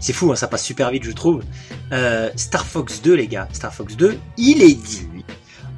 C'est 0.00 0.12
fou, 0.12 0.30
hein, 0.30 0.36
ça 0.36 0.48
passe 0.48 0.62
super 0.62 0.90
vite 0.90 1.04
je 1.04 1.12
trouve. 1.12 1.42
Euh, 1.92 2.28
Star 2.36 2.66
Fox 2.66 3.00
2 3.00 3.14
les 3.14 3.26
gars, 3.26 3.48
Star 3.54 3.72
Fox 3.72 3.96
2, 3.96 4.18
il 4.36 4.62
est 4.62 4.74
dit, 4.74 5.08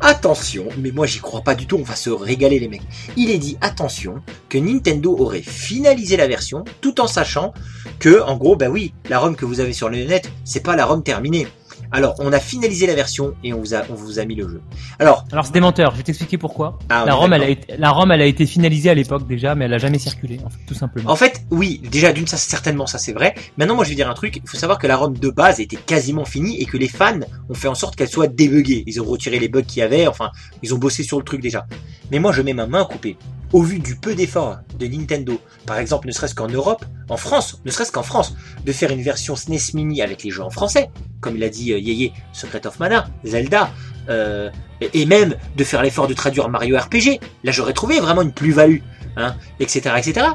attention, 0.01 0.67
mais 0.79 0.91
moi 0.91 1.07
j'y 1.07 1.21
crois 1.21 1.43
pas 1.43 1.55
du 1.55 1.67
tout, 1.69 1.77
on 1.77 1.85
va 1.85 1.95
se 1.95 2.11
régaler 2.11 2.59
les 2.59 2.67
mecs. 2.67 2.83
Il 3.17 3.31
est 3.31 3.39
dit, 3.39 3.57
attention, 3.61 4.17
que 4.49 4.59
Nintendo 4.59 5.17
aurait 5.17 5.41
finalisé 5.41 6.17
la 6.17 6.27
version 6.27 6.65
tout 6.81 7.01
en 7.01 7.07
sachant 7.07 7.55
que, 8.01 8.21
en 8.23 8.37
gros, 8.37 8.57
bah 8.57 8.69
oui, 8.69 8.95
la 9.09 9.21
ROM 9.21 9.37
que 9.37 9.45
vous 9.45 9.61
avez 9.61 9.75
sur 9.75 9.89
le 9.89 9.99
net, 9.99 10.29
c'est 10.45 10.65
pas 10.65 10.75
la 10.75 10.87
ROM 10.87 11.05
terminée. 11.05 11.47
Alors, 11.93 12.15
on 12.19 12.33
a 12.33 12.39
finalisé 12.39 12.87
la 12.87 12.95
version 12.95 13.35
et 13.43 13.53
on 13.53 13.59
vous 13.59 13.75
a, 13.75 13.83
on 13.91 13.95
vous 13.95 14.19
a 14.21 14.25
mis 14.25 14.35
le 14.37 14.49
jeu. 14.49 14.61
Alors, 14.99 15.25
Alors 15.33 15.45
c'est 15.45 15.53
des 15.53 15.61
menteurs, 15.61 15.91
je 15.93 15.97
vais 15.97 16.03
t'expliquer 16.03 16.39
pourquoi. 16.39 16.79
ah, 16.89 17.05
La 17.07 17.15
ROM, 17.15 17.33
elle 17.33 17.43
a 17.43 17.49
été, 17.49 17.77
la 17.77 17.91
ROM, 17.91 18.11
elle 18.13 18.23
a 18.23 18.27
été 18.27 18.47
finalisée 18.47 18.91
à 18.91 18.95
l'époque 18.95 19.27
déjà, 19.27 19.55
mais 19.55 19.65
elle 19.65 19.75
a 19.75 19.79
jamais 19.79 19.99
circulé, 19.99 20.39
en 20.45 20.51
fait, 20.51 20.59
tout 20.67 20.75
simplement. 20.75 21.11
En 21.11 21.17
fait, 21.17 21.43
oui, 21.51 21.81
déjà 21.91 22.13
d'une, 22.13 22.27
ça 22.29 22.37
certainement, 22.37 22.87
ça 22.87 22.99
c'est 22.99 23.13
vrai. 23.13 23.35
Maintenant, 23.57 23.75
moi, 23.75 23.85
je 23.85 23.91
vais 23.91 23.97
dire 23.97 24.09
un 24.09 24.15
truc. 24.15 24.37
Il 24.37 24.49
faut 24.49 24.57
savoir 24.57 24.79
que 24.79 24.87
la 24.87 24.97
ROM 24.97 25.17
de 25.17 25.31
base 25.31 25.59
était 25.61 25.77
quasiment 25.77 26.25
finie 26.25 26.61
et 26.61 26.65
que 26.65 26.77
les 26.77 26.89
fans 26.89 27.19
ont 27.49 27.55
fait 27.55 27.69
en 27.69 27.75
sorte 27.75 27.97
qu'elle 27.97 28.09
soit 28.09 28.29
débuggée. 28.29 28.85
Ils 28.87 29.01
ont 29.01 29.05
retiré 29.05 29.39
les 29.39 29.49
bugs 29.49 29.63
qu'il 29.63 29.81
y 29.81 29.83
avait. 29.83 30.07
Enfin, 30.07 30.31
ils 30.63 30.73
ont 30.75 30.79
bossé 30.79 31.03
sur 31.03 31.19
le 31.19 31.25
truc 31.25 31.41
déjà. 31.43 31.67
Mais 32.13 32.19
moi, 32.21 32.31
je 32.33 32.43
mets 32.43 32.55
ma 32.55 32.67
main 32.67 32.85
coupée. 32.85 33.17
Au 33.53 33.63
vu 33.63 33.81
du 33.81 33.97
peu 33.97 34.15
d'efforts 34.15 34.59
de 34.79 34.87
Nintendo, 34.87 35.41
par 35.67 35.79
exemple, 35.79 36.07
ne 36.07 36.13
serait-ce 36.13 36.35
qu'en 36.35 36.49
Europe, 36.49 36.85
en 37.09 37.17
France, 37.17 37.61
ne 37.65 37.71
serait-ce 37.71 37.91
qu'en 37.91 38.03
France, 38.03 38.35
de 38.65 38.73
faire 38.73 38.91
une 38.91 39.03
version 39.03 39.35
SNES 39.35 39.75
Mini 39.75 40.03
avec 40.03 40.23
les 40.23 40.31
jeux 40.31 40.43
en 40.43 40.51
français, 40.51 40.91
comme 41.21 41.37
il 41.37 41.43
a 41.43 41.49
dit 41.49 41.73
euh, 41.73 41.79
Yeye, 41.79 42.13
Secret 42.33 42.67
of 42.67 42.79
Mana, 42.79 43.09
Zelda, 43.25 43.71
euh, 44.09 44.51
et 44.81 45.05
même 45.05 45.35
de 45.57 45.65
faire 45.65 45.83
l'effort 45.83 46.07
de 46.07 46.15
traduire 46.15 46.49
Mario 46.49 46.79
RPG. 46.79 47.21
Là, 47.45 47.53
j'aurais 47.53 47.73
trouvé 47.73 47.99
vraiment 48.01 48.23
une 48.23 48.33
plus-value, 48.33 48.79
hein, 49.17 49.35
etc., 49.59 49.95
etc 49.99 50.27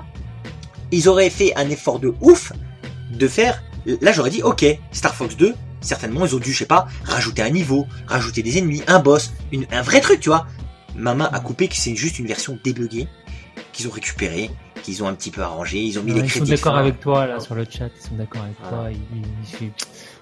ils 0.92 1.10
auraient 1.10 1.30
fait 1.30 1.54
un 1.56 1.70
effort 1.70 2.00
de 2.00 2.14
ouf 2.22 2.52
de 3.12 3.28
faire 3.28 3.62
Là, 4.02 4.12
j'aurais 4.12 4.32
dit, 4.32 4.42
ok, 4.42 4.66
Star 4.92 5.14
Fox 5.14 5.38
2, 5.38 5.54
certainement, 5.80 6.26
ils 6.26 6.36
ont 6.36 6.40
dû, 6.40 6.52
je 6.52 6.58
sais 6.58 6.66
pas, 6.66 6.88
rajouter 7.04 7.44
un 7.44 7.52
niveau, 7.52 7.86
rajouter 8.08 8.42
des 8.42 8.58
ennemis, 8.58 8.82
un 8.88 8.98
boss, 8.98 9.32
un 9.72 9.82
vrai 9.84 10.02
truc, 10.02 10.22
tu 10.22 10.30
vois. 10.30 10.48
Ma 10.96 11.14
main 11.14 11.30
a 11.32 11.40
coupé 11.40 11.68
que 11.68 11.76
c'est 11.76 11.96
juste 11.96 12.20
une 12.20 12.28
version 12.28 12.58
débuggée 12.64 13.08
qu'ils 13.74 13.88
ont 13.88 13.92
récupérée, 13.92 14.50
qu'ils 14.84 15.04
ont 15.04 15.08
un 15.08 15.14
petit 15.14 15.32
peu 15.32 15.42
arrangé, 15.42 15.82
ils 15.82 16.00
ont 16.00 16.04
mis 16.04 16.12
Ouais, 16.14 16.20
les 16.22 16.26
ils 16.26 16.30
sont 16.30 16.40
crédits. 16.40 16.52
d'accord 16.52 16.78
avec 16.78 17.00
toi 17.00 17.26
là 17.28 17.40
sur 17.40 17.56
le 17.56 17.66
chat, 17.70 17.90
ils 18.00 18.08
sont 18.08 18.16
d'accord 18.16 18.44
avec 18.44 18.58
toi. 18.58 18.88
ils- 18.92 18.98
ils- 19.18 19.66
ils- 19.66 19.72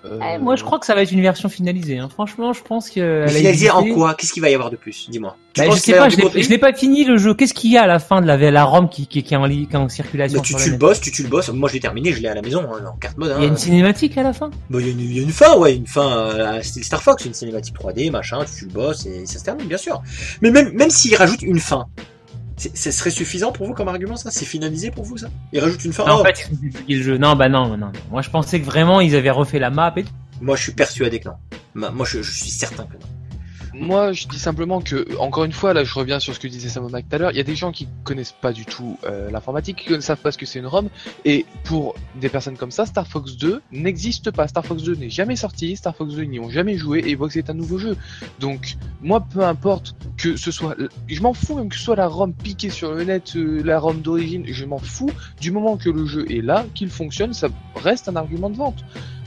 Euh, 0.06 0.20
Eh, 0.22 0.38
moi, 0.38 0.56
je 0.56 0.64
crois 0.64 0.80
que 0.80 0.86
ça 0.86 0.95
va 0.95 1.01
être 1.04 1.12
une 1.12 1.22
version 1.22 1.47
finalisée. 1.49 1.97
Hein. 1.97 2.10
Franchement, 2.10 2.51
je 2.54 2.62
pense 2.62 2.89
que. 2.89 2.99
Mais 2.99 3.06
elle 3.24 3.24
a 3.26 3.30
finalisé 3.30 3.70
en 3.72 3.86
quoi? 3.93 4.14
Qu'est-ce 4.16 4.34
qu'il 4.34 4.41
va 4.41 4.49
y 4.49 4.54
avoir 4.54 4.70
de 4.70 4.76
plus? 4.76 5.08
Dis-moi. 5.10 5.38
Bah, 5.56 5.66
je 5.70 5.76
sais 5.80 5.93
pas, 5.93 6.10
je 6.10 6.49
l'ai 6.49 6.58
pas 6.58 6.74
fini 6.74 7.04
le 7.06 7.18
jeu. 7.18 7.34
Qu'est-ce 7.36 7.54
qu'il 7.54 7.72
y 7.72 7.78
a 7.78 7.84
à 7.84 7.88
la 7.88 7.99
fin 7.99 8.20
de 8.22 8.26
la, 8.28 8.36
la 8.38 8.64
ROM 8.66 8.89
qui, 8.89 9.08
qui, 9.08 9.22
qui 9.24 9.34
est 9.34 9.38
en, 9.38 9.45
li- 9.45 9.68
qui 9.68 9.74
est 9.74 9.78
en 9.78 9.88
circulation 9.88 10.39
Bah, 10.39 10.43
tu 10.45 10.56
tues 10.56 10.72
le 10.72 10.78
boss, 10.78 10.99
tu 10.99 11.12
tues 11.12 11.24
le 11.24 11.30
boss. 11.30 11.49
Moi, 11.49 11.70
je 11.70 11.76
l'ai 11.76 11.80
terminé, 11.80 12.12
je 12.12 12.22
l'ai 12.22 12.28
à 12.28 12.34
la 12.34 12.41
maison, 12.41 12.64
hein, 12.74 12.84
en 12.91 12.97
carte 12.97 13.18
mode. 13.18 13.32
hein. 13.32 13.36
Il 13.38 13.43
y 13.43 13.45
a 13.45 13.49
une 13.49 13.58
cinématique 13.58 14.18
à 14.18 14.24
la 14.24 14.34
fin? 14.34 14.49
Bah, 14.70 14.80
il 14.82 14.88
y, 14.88 14.89
a 14.89 14.91
une- 14.91 14.99
il 14.99 15.16
y 15.16 15.20
a 15.20 15.24
une 15.24 15.32
fin, 15.32 15.56
ouais, 15.58 15.76
une 15.76 15.88
fin, 15.88 16.12
euh, 16.12 16.62
style 16.64 16.84
Star 16.84 17.01
Fox, 17.04 17.26
une 17.26 17.34
cinématique 17.34 17.76
3D, 17.76 18.10
machin, 18.12 18.39
tu 18.45 18.51
tues 18.60 18.66
le 18.66 18.72
boss 18.72 19.06
et 19.06 19.26
ça 19.26 19.39
se 19.39 19.43
termine, 19.45 19.68
bien 19.68 19.78
sûr. 19.78 20.01
Mais 20.41 20.49
même, 20.51 20.72
même 20.74 20.89
s'il 20.89 21.16
rajoute 21.16 21.43
une 21.43 21.60
fin, 21.60 21.86
c'est- 22.64 22.76
ça 22.78 22.91
serait 22.91 23.09
suffisant 23.09 23.51
pour 23.51 23.68
vous 23.68 23.74
comme 23.74 23.88
argument, 23.88 24.16
ça? 24.16 24.32
C'est 24.32 24.45
finalisé 24.45 24.91
pour 24.91 25.03
vous, 25.03 25.18
ça? 25.18 25.28
Il 25.51 25.59
rajoute 25.59 25.84
une 25.86 25.93
fin? 25.93 26.05
Non, 26.05 26.16
Oh, 26.18 26.22
En 26.22 26.24
fait, 26.24 26.49
ils 26.88 26.97
le 26.97 27.03
jeu. 27.03 27.18
Non, 27.18 27.36
bah 27.36 27.49
non, 27.49 27.68
non, 27.68 27.78
non. 27.78 27.91
Moi, 28.11 28.22
je 28.22 28.30
pensais 28.30 28.59
que 28.59 28.66
vraiment 28.66 29.01
ils 29.01 29.16
avaient 29.16 29.30
refait 29.32 29.59
la 29.59 29.70
map 29.70 29.93
et 29.97 30.03
tout. 30.03 30.11
Moi, 30.41 30.55
je 30.55 30.64
suis 30.64 30.72
persuadé 30.74 31.20
que 31.20 31.30
non. 31.30 31.36
Moi, 31.91 32.05
je, 32.05 32.22
je 32.22 32.32
suis 32.32 32.49
certain 32.49 32.84
que 32.86 32.93
non. 32.93 33.07
Moi, 33.74 34.11
je 34.13 34.28
dis 34.28 34.38
simplement 34.38 34.82
que, 34.82 35.17
encore 35.17 35.45
une 35.45 35.51
fois, 35.51 35.74
là, 35.74 35.84
je 35.84 35.93
reviens 35.95 36.19
sur 36.19 36.36
ce 36.36 36.39
que 36.39 36.47
disait 36.47 36.69
Sam 36.69 36.88
Mac 36.91 37.09
tout 37.09 37.15
à 37.15 37.19
l'heure. 37.19 37.32
Il 37.32 37.38
y 37.38 37.39
a 37.41 37.43
des 37.43 37.55
gens 37.55 37.71
qui 37.71 37.88
connaissent 38.03 38.32
pas 38.32 38.53
du 38.53 38.65
tout 38.65 38.99
euh, 39.03 39.32
l'informatique, 39.32 39.86
qui 39.88 39.91
ne 39.91 39.99
savent 39.99 40.21
pas 40.21 40.32
ce 40.32 40.38
que 40.38 40.45
c'est 40.45 40.59
une 40.59 40.67
ROM. 40.67 40.89
Et 41.26 41.45
pour 41.63 41.95
des 42.21 42.30
personnes 42.30 42.55
comme 42.55 42.69
ça, 42.69 42.86
Star 42.86 43.07
Fox 43.07 43.36
2 43.36 43.61
n'existe 43.71 44.30
pas. 44.30 44.47
Star 44.47 44.63
Fox 44.63 44.84
2 44.84 44.95
n'est 44.95 45.09
jamais 45.09 45.36
sorti. 45.36 45.76
Star 45.76 45.95
Fox 45.95 46.13
2 46.13 46.24
ils 46.24 46.30
n'y 46.30 46.39
ont 46.39 46.51
jamais 46.51 46.78
joué 46.78 46.99
et 46.99 47.09
ils 47.09 47.17
voient 47.17 47.28
que 47.28 47.34
c'est 47.34 47.49
un 47.49 47.55
nouveau 47.55 47.80
jeu. 47.80 47.97
Donc, 48.39 48.76
moi, 49.01 49.21
peu 49.21 49.43
importe 49.43 49.95
que 50.17 50.36
ce 50.36 50.51
soit, 50.51 50.76
je 51.07 51.21
m'en 51.21 51.34
fous 51.34 51.55
même 51.55 51.69
que 51.69 51.76
ce 51.76 51.84
soit 51.84 51.95
la 51.95 52.07
ROM 52.07 52.32
piquée 52.32 52.69
sur 52.69 52.93
le 52.93 53.03
net, 53.03 53.36
euh, 53.36 53.63
la 53.63 53.80
ROM 53.80 54.01
d'origine, 54.01 54.43
je 54.45 54.65
m'en 54.65 54.78
fous. 54.78 55.09
Du 55.41 55.51
moment 55.51 55.78
que 55.78 55.89
le 55.89 56.05
jeu 56.05 56.32
est 56.32 56.41
là, 56.41 56.65
qu'il 56.76 56.89
fonctionne, 56.89 57.34
ça 57.34 57.47
reste 57.76 58.07
un 58.07 58.15
argument 58.15 58.51
de 58.51 58.57
vente. 58.57 58.84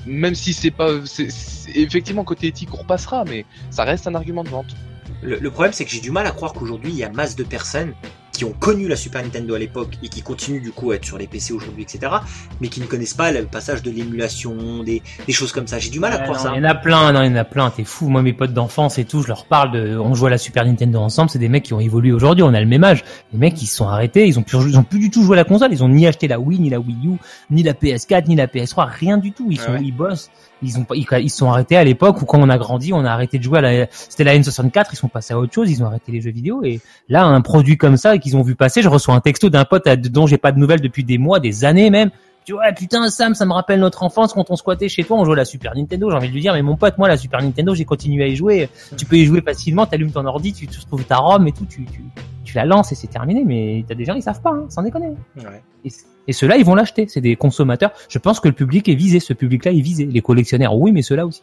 Même 0.07 0.35
si 0.35 0.53
c'est 0.53 0.71
pas, 0.71 1.05
c'est, 1.05 1.29
effectivement 1.75 2.25
côté 2.25 2.47
éthique 2.47 2.73
on 2.73 2.79
repassera, 2.79 3.25
mais 3.25 3.45
ça 3.71 3.85
reste 3.85 4.07
un 4.07 4.15
argument 4.15 4.45
de 4.45 4.49
vente. 4.49 4.77
Le, 5.23 5.39
le 5.39 5.51
problème, 5.51 5.73
c'est 5.73 5.85
que 5.85 5.91
j'ai 5.91 6.01
du 6.01 6.11
mal 6.11 6.27
à 6.27 6.31
croire 6.31 6.53
qu'aujourd'hui, 6.53 6.91
il 6.93 6.97
y 6.99 7.05
a 7.05 7.11
masse 7.11 7.37
de 7.37 7.45
personnes 7.45 7.93
qui 8.33 8.45
ont 8.45 8.53
connu 8.53 8.87
la 8.87 8.97
Super 8.97 9.23
Nintendo 9.23 9.55
à 9.55 9.59
l'époque 9.59 9.95
et 10.03 10.11
qui 10.11 10.21
continuent 10.21 10.61
du 10.61 10.71
coup 10.71 10.91
à 10.91 10.97
être 10.97 11.07
sur 11.07 11.17
les 11.17 11.27
PC 11.27 11.55
aujourd'hui, 11.55 11.85
etc., 11.85 12.12
mais 12.61 12.69
qui 12.69 12.81
ne 12.83 12.85
connaissent 12.85 13.14
pas 13.14 13.33
le 13.33 13.45
passage 13.47 13.83
de 13.83 13.91
l'émulation, 13.91 14.83
des, 14.83 15.01
des 15.27 15.33
choses 15.33 15.53
comme 15.53 15.67
ça. 15.67 15.79
J'ai 15.79 15.89
du 15.89 16.01
mal 16.01 16.12
à 16.12 16.17
Ouais, 16.19 16.23
croire 16.25 16.37
non, 16.37 16.45
ça. 16.45 16.53
Il 16.55 16.59
y 16.59 16.61
en 16.61 16.69
a 16.69 16.75
plein, 16.75 17.12
non, 17.12 17.23
il 17.23 17.29
y 17.31 17.33
en 17.33 17.37
a 17.37 17.45
plein. 17.45 17.71
T'es 17.71 17.85
fou. 17.85 18.11
Moi, 18.11 18.21
mes 18.21 18.35
potes 18.35 18.53
d'enfance 18.53 18.99
et 18.99 19.07
tout, 19.07 19.23
je 19.23 19.29
leur 19.29 19.47
parle 19.47 19.73
de, 19.73 19.97
on 19.97 20.12
joue 20.14 20.27
à 20.27 20.31
la 20.31 20.37
Super 20.37 20.67
Nintendo 20.67 20.99
ensemble. 20.99 21.31
C'est 21.31 21.39
des 21.39 21.49
mecs 21.49 21.62
qui 21.64 21.73
ont 21.73 21.81
évolué 21.81 22.12
aujourd'hui. 22.12 22.43
On 22.43 22.53
a 22.53 22.61
le 22.61 22.67
même 22.67 22.85
âge. 22.85 23.05
Les 23.33 23.39
mecs, 23.39 23.62
ils 23.62 23.67
se 23.67 23.77
sont 23.77 23.89
arrêtés. 23.89 24.27
Ils 24.27 24.39
ont 24.39 24.43
plus, 24.43 24.59
ils 24.69 24.77
ont 24.77 24.83
plus 24.85 24.99
du 24.99 25.09
tout 25.11 25.23
joué 25.23 25.35
à 25.35 25.41
la 25.41 25.45
console. 25.45 25.73
Ils 25.73 25.83
ont 25.83 25.89
ni 25.89 26.07
acheté 26.07 26.29
la 26.29 26.39
Wii, 26.39 26.59
ni 26.61 26.69
la 26.69 26.79
Wii 26.79 27.07
U, 27.07 27.11
ni 27.51 27.62
la 27.62 27.73
PS4, 27.73 28.29
ni 28.29 28.37
la 28.37 28.49
PS3. 28.49 28.87
Rien 28.87 29.17
du 29.17 29.33
tout. 29.33 29.47
Ils 29.51 29.61
Ah 29.62 29.64
sont, 29.64 29.73
ouais. 29.73 29.81
ils 29.83 29.93
bossent. 29.93 30.31
Ils 30.63 30.79
ont 30.79 30.85
pas, 30.85 30.97
ils, 30.97 31.07
ils 31.21 31.31
se 31.31 31.39
sont 31.39 31.51
arrêtés 31.51 31.77
à 31.77 31.85
l'époque 31.85 32.23
où 32.23 32.25
quand 32.25 32.41
on 32.41 32.49
a 32.49 32.59
grandi, 32.59 32.93
on 32.93 33.05
a 33.05 33.11
arrêté 33.11 33.39
de 33.39 33.43
jouer 33.43 33.59
à 33.59 33.61
la, 33.61 33.87
c'était 33.91 34.25
la 34.25 34.37
N64. 34.37 34.87
Ils 34.93 34.97
sont 34.97 35.09
passés 35.09 35.35
à 35.35 35.39
autre 35.39 35.53
chose. 35.53 35.71
Ils 35.71 35.83
ont 35.83 35.87
arrêté 35.87 36.13
les 36.13 36.21
jeux 36.21 36.31
vidéo. 36.31 36.63
Et 36.65 36.81
là, 37.09 37.25
un 37.25 37.41
produit 37.41 37.77
comme 37.77 37.97
ça 37.97 38.19
qu'ils 38.19 38.37
ont 38.37 38.43
vu 38.43 38.55
passer, 38.55 38.83
je 38.83 38.89
reçois 38.89 39.15
un 39.15 39.21
texto 39.21 39.51
d'un 39.51 39.65
pote 39.65 39.87
dont 39.89 40.27
j'ai 40.27 40.39
pas 40.39 40.53
de 40.53 40.59
nouvelles 40.59 40.81
depuis 40.81 41.05
des 41.05 41.19
mois, 41.19 41.41
des 41.41 41.65
années 41.65 41.91
même. 41.91 42.11
Tu 42.47 42.53
vois, 42.53 42.71
putain, 42.71 43.11
Sam, 43.11 43.35
ça 43.35 43.45
me 43.45 43.53
rappelle 43.53 43.81
notre 43.81 44.05
enfance 44.05 44.33
quand 44.33 44.53
on 44.53 44.57
squattait 44.57 44.89
chez 44.89 45.03
toi, 45.03 45.19
on 45.19 45.25
jouait 45.25 45.35
à 45.35 45.39
la 45.39 45.45
Super 45.45 45.75
Nintendo. 45.75 46.09
J'ai 46.11 46.17
envie 46.17 46.29
de 46.29 46.33
lui 46.33 46.41
dire, 46.41 46.53
mais 46.53 46.63
mon 46.63 46.77
pote, 46.77 46.97
moi, 46.97 47.09
la 47.09 47.17
Super 47.17 47.43
Nintendo, 47.43 47.75
j'ai 47.75 47.85
continué 47.85 48.23
à 48.23 48.29
y 48.29 48.37
jouer. 48.37 48.69
Tu 48.97 49.05
peux 49.05 49.17
y 49.17 49.25
jouer 49.25 49.41
facilement, 49.41 49.85
t'allumes 49.85 50.13
ton 50.13 50.25
ordi, 50.25 50.53
tu, 50.53 50.69
tu 50.69 50.79
trouves 50.87 51.03
ta 51.03 51.17
ROM 51.17 51.45
et 51.49 51.51
tout, 51.51 51.67
tu, 51.67 51.85
tu, 51.87 52.05
tu 52.45 52.55
la 52.55 52.65
lances 52.65 52.93
et 52.93 52.95
c'est 52.95 53.09
terminé. 53.09 53.43
Mais 53.45 53.85
t'as 53.89 53.97
des 53.97 54.05
gens, 54.05 54.15
ils 54.15 54.23
savent 54.23 54.41
pas, 54.41 54.51
hein, 54.51 54.67
sans 54.69 54.83
déconner. 54.83 55.09
Ouais. 55.37 55.61
Et, 55.85 55.91
et 56.29 56.33
ceux-là, 56.33 56.57
ils 56.57 56.64
vont 56.64 56.74
l'acheter. 56.74 57.07
C'est 57.09 57.20
des 57.20 57.37
consommateurs. 57.37 57.93
Je 58.09 58.18
pense 58.18 58.41
que 58.41 58.49
le 58.49 58.55
public 58.55 58.89
est 58.89 58.95
visé. 58.95 59.20
Ce 59.20 59.33
public-là 59.33 59.72
est 59.72 59.81
visé. 59.81 60.07
Les 60.07 60.22
collectionneurs, 60.22 60.74
oui, 60.77 60.93
mais 60.93 61.03
ceux-là 61.03 61.27
aussi. 61.27 61.43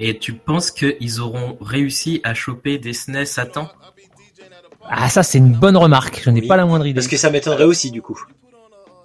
Et 0.00 0.18
tu 0.18 0.34
penses 0.34 0.70
qu'ils 0.70 1.20
auront 1.20 1.56
réussi 1.60 2.20
à 2.22 2.34
choper 2.34 2.78
des 2.78 2.92
SNES 2.92 3.24
à 3.38 3.46
temps? 3.46 3.68
Ah, 4.88 5.08
ça, 5.08 5.22
c'est 5.22 5.38
une 5.38 5.52
bonne 5.52 5.76
remarque. 5.76 6.20
Je 6.22 6.30
n'ai 6.30 6.40
Oui, 6.40 6.46
pas 6.46 6.56
la 6.56 6.66
moindre 6.66 6.86
idée. 6.86 6.94
Parce 6.94 7.08
que 7.08 7.16
ça 7.16 7.30
m'étonnerait 7.30 7.64
aussi, 7.64 7.90
du 7.90 8.00
coup. 8.00 8.18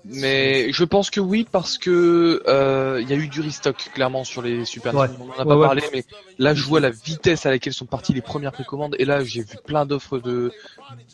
Mais 0.06 0.72
je 0.74 0.84
pense 0.84 1.10
que 1.10 1.20
oui 1.22 1.46
parce 1.50 1.78
que 1.78 2.44
euh, 2.48 3.00
il 3.02 3.10
y 3.10 3.14
a 3.14 3.16
eu 3.16 3.28
du 3.28 3.40
restock 3.42 3.76
clairement 3.94 4.24
sur 4.26 4.42
les 4.42 4.66
Super 4.66 4.94
Ouais. 4.94 5.08
Nintendo. 5.08 5.24
On 5.26 5.30
en 5.30 5.34
a 5.34 5.38
Ouais, 5.40 5.46
pas 5.46 5.56
ouais. 5.56 5.66
parlé, 5.66 5.84
mais 5.94 6.04
là 6.40 6.54
je 6.54 6.64
vois 6.64 6.80
la 6.82 6.90
vitesse 6.90 7.46
à 7.46 7.52
laquelle 7.52 7.74
sont 7.74 7.86
parties 7.86 8.14
les 8.14 8.22
premières 8.22 8.52
précommandes 8.52 8.96
et 9.00 9.06
là 9.06 9.24
j'ai 9.24 9.42
vu 9.42 9.56
plein 9.66 9.86
d'offres 9.86 10.20
de 10.20 10.52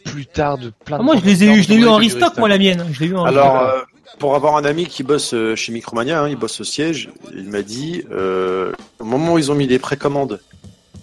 plus 0.05 0.25
tard 0.25 0.57
de 0.57 0.71
plein. 0.85 0.95
Ah, 0.97 0.99
de 0.99 1.03
moi, 1.03 1.17
je 1.17 1.25
les 1.25 1.43
ai 1.43 1.47
eu, 1.53 1.61
je 1.61 1.69
l'ai 1.69 1.75
eu 1.75 1.87
en 1.87 1.97
restock, 1.97 2.35
moi, 2.37 2.49
la 2.49 2.57
mienne. 2.57 2.83
Je 2.91 2.99
l'ai 3.01 3.07
eu 3.07 3.15
en 3.15 3.25
Alors, 3.25 3.59
restock. 3.61 3.75
euh, 3.75 3.85
pour 4.17 4.35
avoir 4.35 4.55
un 4.57 4.65
ami 4.65 4.87
qui 4.87 5.03
bosse 5.03 5.33
euh, 5.35 5.55
chez 5.55 5.71
Micromania, 5.71 6.21
hein, 6.21 6.29
il 6.29 6.35
bosse 6.35 6.59
au 6.59 6.63
siège, 6.63 7.09
il 7.35 7.47
m'a 7.49 7.61
dit, 7.61 8.03
euh, 8.11 8.71
au 8.97 9.05
moment 9.05 9.33
où 9.33 9.37
ils 9.37 9.51
ont 9.51 9.55
mis 9.55 9.67
les 9.67 9.77
précommandes 9.79 10.41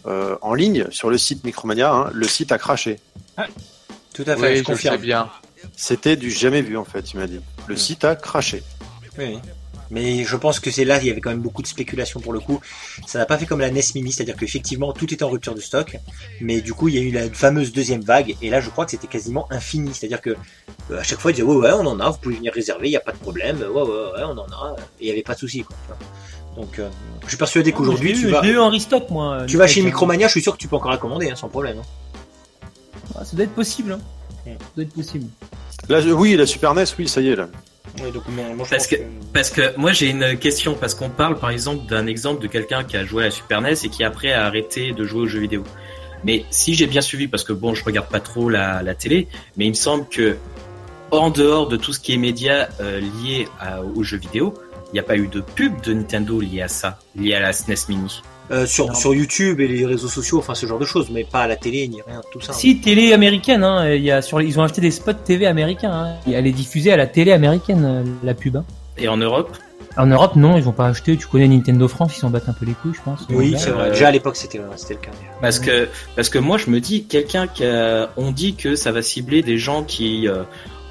euh, 0.06 0.36
en 0.42 0.54
ligne 0.54 0.86
sur 0.90 1.08
le 1.08 1.18
site 1.18 1.44
Micromania, 1.44 1.92
hein, 1.92 2.10
le 2.12 2.26
site 2.26 2.50
a 2.52 2.58
craché. 2.58 2.98
Tout 4.14 4.24
à 4.26 4.36
fait, 4.36 4.40
Oui, 4.40 4.40
je 4.40 4.46
je 4.46 4.50
le 4.50 4.56
sais 4.56 4.62
confirme. 4.64 4.96
bien. 4.98 5.30
C'était 5.76 6.16
du 6.16 6.30
jamais 6.30 6.62
vu 6.62 6.76
en 6.76 6.84
fait, 6.84 7.12
il 7.12 7.18
m'a 7.18 7.26
dit. 7.26 7.40
Le 7.66 7.74
Mm. 7.74 7.78
site 7.78 8.04
a 8.04 8.16
craché. 8.16 8.62
Oui. 9.18 9.38
Mais 9.88 10.24
je 10.24 10.34
pense 10.34 10.58
que 10.58 10.68
c'est 10.72 10.84
là, 10.84 10.98
il 11.00 11.06
y 11.06 11.10
avait 11.10 11.20
quand 11.20 11.30
même 11.30 11.40
beaucoup 11.40 11.62
de 11.62 11.66
spéculation 11.68 12.18
pour 12.18 12.32
le 12.32 12.40
coup. 12.40 12.60
Ça 13.06 13.20
n'a 13.20 13.24
pas 13.24 13.38
fait 13.38 13.46
comme 13.46 13.60
la 13.60 13.70
NES 13.70 13.82
Mini, 13.94 14.10
c'est-à-dire 14.12 14.34
qu'effectivement, 14.36 14.92
tout 14.92 15.12
était 15.14 15.22
en 15.22 15.28
rupture 15.28 15.54
de 15.54 15.60
stock. 15.60 15.96
Mais 16.40 16.60
du 16.60 16.74
coup, 16.74 16.88
il 16.88 16.96
y 16.96 16.98
a 16.98 17.00
eu 17.02 17.12
la 17.12 17.30
fameuse 17.30 17.72
deuxième 17.72 18.00
vague. 18.02 18.34
Et 18.42 18.50
là, 18.50 18.60
je 18.60 18.68
crois 18.68 18.84
que 18.84 18.90
c'était 18.90 19.06
quasiment 19.06 19.46
infini. 19.52 19.94
C'est-à-dire 19.94 20.20
que 20.20 20.30
euh, 20.90 20.98
à 20.98 21.04
chaque 21.04 21.20
fois, 21.20 21.30
ils 21.30 21.34
disaient, 21.34 21.46
ouais, 21.46 21.54
ouais, 21.56 21.70
on 21.72 21.86
en 21.86 22.00
a, 22.00 22.10
vous 22.10 22.18
pouvez 22.18 22.34
venir 22.34 22.52
réserver, 22.52 22.88
il 22.88 22.90
n'y 22.90 22.96
a 22.96 23.00
pas 23.00 23.12
de 23.12 23.18
problème. 23.18 23.58
Ouais, 23.60 23.66
ouais, 23.66 23.82
ouais, 23.82 24.22
on 24.24 24.36
en 24.36 24.46
a. 24.50 24.74
Et 24.98 25.02
il 25.02 25.06
n'y 25.06 25.12
avait 25.12 25.22
pas 25.22 25.34
de 25.34 25.38
souci, 25.38 25.62
quoi. 25.62 25.76
tu 25.82 25.86
vois. 25.88 25.98
Donc, 26.64 26.78
euh, 26.80 26.88
je 27.22 27.28
suis 27.28 27.36
persuadé 27.36 27.70
qu'aujourd'hui, 27.70 28.12
tu 28.14 28.26
eu- 28.26 28.30
vas, 28.30 28.44
eu 28.44 28.58
en 28.58 28.70
restock, 28.70 29.08
moi. 29.10 29.44
tu 29.46 29.56
vas 29.56 29.68
chez 29.68 29.74
Nickel. 29.80 29.84
Micromania, 29.92 30.26
je 30.26 30.32
suis 30.32 30.42
sûr 30.42 30.52
que 30.54 30.58
tu 30.58 30.66
peux 30.66 30.74
encore 30.76 30.90
la 30.90 30.96
commander, 30.96 31.30
hein, 31.30 31.36
sans 31.36 31.48
problème. 31.48 31.78
hein. 31.78 32.62
Ah, 33.14 33.24
Ça 33.24 33.36
doit 33.36 33.44
être 33.44 33.54
possible, 33.54 33.92
hein. 33.92 34.00
Ça 34.52 34.64
doit 34.76 34.84
être 34.84 34.92
possible. 34.94 35.26
Là, 35.88 36.00
je- 36.00 36.10
oui, 36.10 36.36
la 36.36 36.46
Super 36.46 36.74
NES, 36.74 36.84
oui, 36.98 37.08
ça 37.08 37.20
y 37.20 37.28
est 37.30 37.36
là. 37.36 37.48
Ouais, 38.00 38.10
donc, 38.10 38.22
moi, 38.28 38.44
moi, 38.54 38.64
je 38.64 38.70
Parce 38.70 38.86
que- 38.86 38.96
Parce 39.32 39.50
que 39.50 39.76
moi 39.76 39.92
j'ai 39.92 40.08
une 40.10 40.36
question, 40.38 40.74
parce 40.74 40.94
qu'on 40.94 41.08
parle 41.10 41.38
par 41.38 41.50
exemple 41.50 41.86
d'un 41.86 42.06
exemple 42.06 42.42
de 42.42 42.46
quelqu'un 42.46 42.84
qui 42.84 42.96
a 42.96 43.04
joué 43.04 43.22
à 43.22 43.26
la 43.26 43.30
Super 43.30 43.60
NES 43.60 43.74
et 43.84 43.88
qui 43.88 44.02
après 44.04 44.32
a 44.32 44.44
arrêté 44.46 44.92
de 44.92 45.04
jouer 45.04 45.20
aux 45.22 45.26
jeux 45.26 45.40
vidéo. 45.40 45.62
Mais 46.24 46.44
si 46.50 46.74
j'ai 46.74 46.86
bien 46.86 47.00
suivi, 47.02 47.28
parce 47.28 47.44
que 47.44 47.52
bon, 47.52 47.74
je 47.74 47.84
regarde 47.84 48.08
pas 48.08 48.20
trop 48.20 48.48
la, 48.48 48.82
la 48.82 48.94
télé, 48.94 49.28
mais 49.56 49.66
il 49.66 49.70
me 49.70 49.74
semble 49.74 50.06
que 50.08 50.36
en 51.10 51.30
dehors 51.30 51.68
de 51.68 51.76
tout 51.76 51.92
ce 51.92 52.00
qui 52.00 52.14
est 52.14 52.16
médias 52.16 52.68
euh, 52.80 53.00
lié 53.22 53.46
à- 53.60 53.82
aux 53.82 54.02
jeux 54.02 54.16
vidéo, 54.18 54.54
il 54.88 54.94
n'y 54.94 54.98
a 55.00 55.02
pas 55.04 55.16
eu 55.16 55.28
de 55.28 55.40
pub 55.40 55.80
de 55.82 55.92
Nintendo 55.92 56.40
lié 56.40 56.62
à 56.62 56.68
ça, 56.68 56.98
lié 57.14 57.34
à 57.34 57.40
la 57.40 57.52
SNES 57.52 57.88
Mini. 57.88 58.22
Euh, 58.50 58.64
sur, 58.66 58.86
Non. 58.88 58.94
sur 58.94 59.12
YouTube 59.14 59.60
et 59.60 59.66
les 59.66 59.84
réseaux 59.86 60.08
sociaux, 60.08 60.38
enfin 60.38 60.54
ce 60.54 60.66
genre 60.66 60.78
de 60.78 60.84
choses, 60.84 61.08
mais 61.10 61.24
pas 61.24 61.40
à 61.40 61.46
la 61.48 61.56
télé 61.56 61.88
ni 61.88 62.00
rien, 62.02 62.20
tout 62.32 62.40
ça. 62.40 62.52
Si, 62.52 62.80
télé 62.80 63.12
américaine, 63.12 63.64
hein. 63.64 63.92
Il 63.92 64.02
y 64.02 64.10
a 64.12 64.22
sur, 64.22 64.40
ils 64.40 64.58
ont 64.60 64.62
acheté 64.62 64.80
des 64.80 64.92
spots 64.92 65.12
TV 65.24 65.46
américains, 65.46 65.90
hein. 65.92 66.14
Elle 66.32 66.46
est 66.46 66.52
diffusée 66.52 66.92
à 66.92 66.96
la 66.96 67.06
télé 67.08 67.32
américaine, 67.32 67.84
euh, 67.84 68.04
la 68.22 68.34
pub, 68.34 68.56
hein. 68.56 68.64
Et 68.98 69.08
en 69.08 69.16
Europe, 69.16 69.50
En 69.98 70.06
Europe, 70.06 70.36
non, 70.36 70.56
ils 70.56 70.68
ont 70.68 70.72
pas 70.72 70.86
acheté. 70.86 71.16
Tu 71.16 71.26
connais 71.26 71.48
Nintendo 71.48 71.88
France, 71.88 72.12
ils 72.16 72.20
s'en 72.20 72.30
battent 72.30 72.48
un 72.48 72.52
peu 72.52 72.64
les 72.66 72.72
couilles, 72.74 72.92
je 72.94 73.00
pense. 73.02 73.20
Oui, 73.30 73.54
c'est 73.58 73.70
vrai. 73.70 73.86
Euh, 73.88 73.90
Déjà 73.90 74.08
à 74.08 74.10
l'époque, 74.10 74.36
c'était 74.36 74.60
c'était 74.76 74.94
le 74.94 75.00
cas. 75.00 75.10
Parce 75.40 75.58
que 75.58 75.88
parce 76.14 76.28
que 76.28 76.38
moi 76.38 76.56
je 76.56 76.70
me 76.70 76.80
dis 76.80 77.04
quelqu'un 77.04 77.46
qui 77.46 77.64
a, 77.64 78.10
on 78.16 78.30
dit 78.30 78.54
que 78.54 78.74
ça 78.76 78.92
va 78.92 79.02
cibler 79.02 79.42
des 79.42 79.58
gens 79.58 79.82
qui 79.82 80.28
euh, 80.28 80.42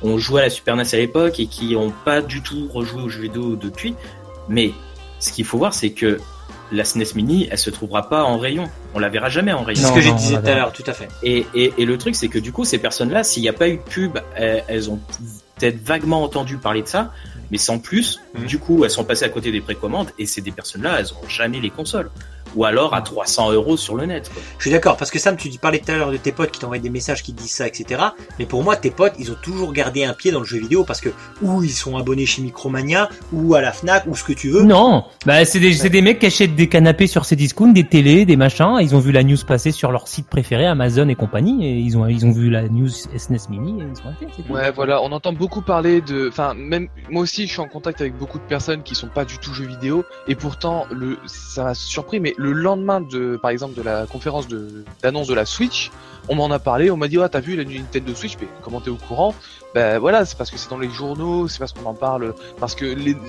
ont 0.04 0.18
joué 0.18 0.42
à 0.42 0.44
la 0.46 0.50
Super 0.50 0.76
NES 0.76 0.84
à 0.94 0.98
l'époque 0.98 1.40
et 1.40 1.48
qui 1.48 1.76
ont 1.76 1.94
pas 2.04 2.22
du 2.22 2.42
tout 2.42 2.68
rejoué 2.74 3.02
aux 3.04 3.10
jeux 3.10 3.22
vidéo 3.22 3.56
depuis. 3.56 3.96
Mais 4.50 4.72
ce 5.20 5.32
qu'il 5.32 5.46
faut 5.46 5.58
voir 5.58 5.74
c'est 5.74 5.92
que 5.92 6.20
la 6.72 6.84
SNES 6.84 7.14
Mini 7.16 7.48
elle 7.52 7.58
se 7.58 7.70
trouvera 7.70 8.10
pas 8.10 8.24
en 8.24 8.38
rayon. 8.38 8.70
On 8.94 9.00
la 9.00 9.10
verra 9.10 9.30
jamais 9.30 9.54
en 9.54 9.64
rayon. 9.64 9.82
C'est 9.82 9.88
ce 9.90 9.94
que 9.94 10.02
j'ai 10.02 10.14
disais 10.14 10.40
tout 10.42 10.48
à 10.48 10.56
l'heure, 10.56 10.72
tout 10.74 10.84
à 10.88 10.94
fait. 10.94 11.08
Et, 11.24 11.46
et, 11.54 11.74
et 11.78 11.86
le 11.86 11.98
truc 11.98 12.16
c'est 12.16 12.28
que 12.28 12.40
du 12.40 12.52
coup 12.52 12.66
ces 12.66 12.78
personnes 12.78 13.12
là 13.12 13.24
s'il 13.24 13.44
n'y 13.44 13.50
a 13.50 13.54
pas 13.54 13.68
eu 13.70 13.78
de 13.78 13.82
pub 13.82 14.18
elles, 14.36 14.64
elles 14.68 14.90
ont 14.90 15.00
peut-être 15.58 15.82
vaguement 15.86 16.24
entendu 16.24 16.58
parler 16.58 16.82
de 16.82 16.88
ça. 16.88 17.12
Mais 17.52 17.60
sans 17.60 17.78
plus, 17.78 18.20
Mhm. 18.34 18.46
du 18.48 18.58
coup, 18.58 18.84
elles 18.84 18.90
sont 18.90 19.04
passées 19.04 19.24
à 19.26 19.30
côté 19.30 19.52
des 19.52 19.62
précommandes 19.62 20.10
et 20.18 20.26
c'est 20.26 20.42
des 20.42 20.52
personnes-là, 20.52 20.96
elles 21.00 21.14
ont 21.14 21.30
jamais 21.30 21.60
les 21.60 21.70
consoles. 21.70 22.10
Ou 22.56 22.66
alors 22.66 22.94
à 22.94 23.02
300 23.02 23.52
euros 23.52 23.78
sur 23.78 23.96
le 23.96 24.06
net. 24.06 24.30
Quoi. 24.34 24.42
Je 24.58 24.64
suis 24.64 24.72
d'accord, 24.72 24.98
parce 24.98 25.12
que 25.12 25.20
Sam, 25.20 25.38
tu 25.38 25.50
parlais 25.60 25.80
tout 25.80 25.92
à 25.92 25.96
l'heure 25.96 26.12
de 26.12 26.18
tes 26.18 26.32
potes 26.32 26.52
qui 26.52 26.60
t'envoient 26.60 26.80
des 26.80 26.90
messages 26.90 27.24
qui 27.24 27.34
te 27.34 27.42
disent 27.42 27.52
ça, 27.52 27.68
etc. 27.68 28.02
Mais 28.40 28.46
pour 28.46 28.64
moi, 28.64 28.76
tes 28.76 28.92
potes, 28.92 29.14
ils 29.20 29.32
ont 29.32 29.38
toujours 29.42 29.74
gardé 29.74 30.04
un 30.04 30.14
pied 30.14 30.32
dans 30.32 30.40
le 30.40 30.46
jeu 30.46 30.60
vidéo 30.60 30.84
parce 30.84 31.02
que 31.02 31.10
ou 31.42 31.64
ils 31.64 31.72
sont 31.72 31.98
abonnés 31.98 32.26
chez 32.26 32.42
Micromania, 32.42 33.10
ou 33.32 33.56
à 33.56 33.62
la 33.62 33.72
Fnac, 33.72 34.06
ou 34.08 34.16
ce 34.16 34.24
que 34.24 34.34
tu 34.34 34.50
veux. 34.50 34.64
Non, 34.64 35.06
bah 35.26 35.46
c'est 35.46 35.60
des, 35.60 35.74
c'est 35.74 35.90
des 35.90 36.02
mecs 36.02 36.20
qui 36.20 36.26
achètent 36.26 36.56
des 36.56 36.68
canapés 36.68 37.08
sur 37.08 37.26
Cdiscount, 37.26 37.74
des 37.74 37.88
télés, 37.88 38.26
des 38.26 38.38
machins. 38.38 38.78
Ils 38.82 38.96
ont 38.96 39.00
vu 39.00 39.12
la 39.12 39.24
news 39.24 39.38
passer 39.46 39.72
sur 39.72 39.92
leur 39.92 40.08
site 40.08 40.28
préféré, 40.28 40.66
Amazon 40.66 41.08
et 41.10 41.16
compagnie, 41.16 41.66
et 41.66 41.78
ils 41.78 41.98
ont 41.98 42.08
ils 42.08 42.26
ont 42.26 42.32
vu 42.32 42.50
la 42.50 42.68
news 42.68 42.90
SNES 42.90 43.50
Mini 43.50 43.82
et 43.82 43.86
ils 43.90 43.96
sont 43.96 44.10
achetés, 44.10 44.28
c'est 44.36 44.44
tout. 44.44 44.54
Ouais, 44.54 44.72
voilà, 44.72 45.02
on 45.02 45.12
entend 45.12 45.34
beaucoup 45.34 45.62
parler 45.62 46.02
de, 46.02 46.30
enfin, 46.30 46.54
même 46.54 46.88
moi 47.10 47.24
aussi, 47.24 47.48
je 47.48 47.52
suis 47.52 47.62
en 47.62 47.68
contact 47.68 48.02
avec 48.02 48.18
beaucoup 48.18 48.40
de 48.40 48.44
personnes 48.44 48.84
qui 48.84 48.96
sont 48.96 49.08
pas 49.08 49.26
du 49.26 49.38
tout 49.38 49.54
jeux 49.54 49.66
vidéo, 49.66 50.04
et 50.28 50.36
pourtant, 50.36 50.86
le, 50.92 51.18
ça 51.26 51.64
m'a 51.64 51.74
surpris, 51.74 52.20
mais 52.20 52.34
le 52.38 52.45
lendemain 52.52 53.02
de, 53.02 53.38
par 53.42 53.52
exemple, 53.52 53.76
de 53.76 53.82
la 53.82 54.06
conférence 54.06 54.48
d'annonce 55.02 55.28
de 55.28 55.34
la 55.34 55.46
Switch, 55.46 55.92
on 56.28 56.36
m'en 56.36 56.50
a 56.50 56.60
parlé, 56.60 56.90
on 56.90 56.98
m'a 56.98 57.08
dit, 57.08 57.18
ah, 57.22 57.30
t'as 57.30 57.40
vu 57.40 57.56
la 57.56 57.64
Nintendo 57.64 58.14
Switch, 58.16 58.36
mais 58.42 58.48
comment 58.64 58.82
t'es 58.82 58.90
au 58.90 58.96
courant? 58.96 59.36
Ben 59.76 60.00
voilà, 60.00 60.24
c'est 60.26 60.38
parce 60.38 60.50
que 60.50 60.58
c'est 60.58 60.70
dans 60.70 60.78
les 60.78 60.90
journaux, 60.90 61.48
c'est 61.50 61.60
parce 61.60 61.74
qu'on 61.74 61.86
en 61.86 61.94
parle, 61.94 62.34
parce 62.60 62.76
que 62.76 62.86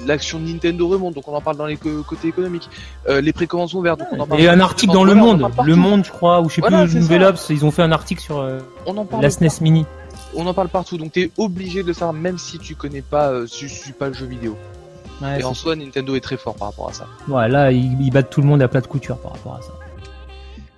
l'action 0.06 0.38
de 0.38 0.44
Nintendo 0.46 0.86
remonte, 0.88 1.14
donc 1.14 1.26
on 1.28 1.34
en 1.34 1.40
parle 1.40 1.56
dans 1.56 1.66
les 1.66 1.76
côtés 1.76 2.28
économiques. 2.28 2.70
Euh, 3.08 3.20
les 3.20 3.32
précommandes 3.32 3.68
sont 3.68 3.78
ouvertes, 3.78 3.98
donc 3.98 4.08
on 4.12 4.20
en 4.20 4.26
parle. 4.26 4.40
Et 4.40 4.48
un 4.48 4.60
article 4.60 4.92
dans 4.92 5.04
Le 5.04 5.14
Monde. 5.14 5.46
Le 5.64 5.74
Monde, 5.74 6.04
je 6.04 6.12
crois, 6.12 6.40
ou 6.40 6.48
je 6.48 6.54
sais 6.54 6.60
Voilà, 6.60 6.84
plus, 6.84 6.96
Nouvel. 7.00 7.24
Obs, 7.24 7.46
ils 7.50 7.64
ont 7.64 7.70
fait 7.72 7.82
un 7.82 7.92
article 7.92 8.22
sur 8.22 8.38
euh, 8.38 8.60
On 8.86 8.96
en 8.96 9.04
parle. 9.04 9.22
la 9.22 9.30
SNES 9.30 9.60
Mini. 9.60 9.86
On 10.34 10.46
en 10.46 10.54
parle 10.54 10.68
partout, 10.68 10.98
donc 10.98 11.12
t'es 11.12 11.30
obligé 11.36 11.82
de 11.82 11.88
le 11.88 11.92
savoir, 11.94 12.12
même 12.12 12.38
si 12.38 12.58
tu 12.58 12.74
connais 12.76 13.02
pas, 13.02 13.30
euh, 13.30 13.46
si 13.46 13.58
tu 13.60 13.68
suis 13.68 13.92
pas 13.92 14.08
le 14.08 14.14
jeu 14.14 14.26
vidéo. 14.26 14.56
Ouais, 15.22 15.40
Et 15.40 15.44
en 15.44 15.54
soi, 15.54 15.76
Nintendo 15.76 16.14
est 16.14 16.20
très 16.20 16.36
fort 16.36 16.54
par 16.54 16.68
rapport 16.68 16.90
à 16.90 16.92
ça. 16.92 17.06
ouais, 17.28 17.48
là, 17.48 17.72
ils, 17.72 18.00
ils 18.00 18.10
battent 18.10 18.30
tout 18.30 18.42
le 18.42 18.46
monde 18.46 18.60
à 18.62 18.68
plat 18.68 18.80
de 18.80 18.86
couture 18.86 19.16
par 19.18 19.32
rapport 19.32 19.54
à 19.54 19.62
ça. 19.62 19.72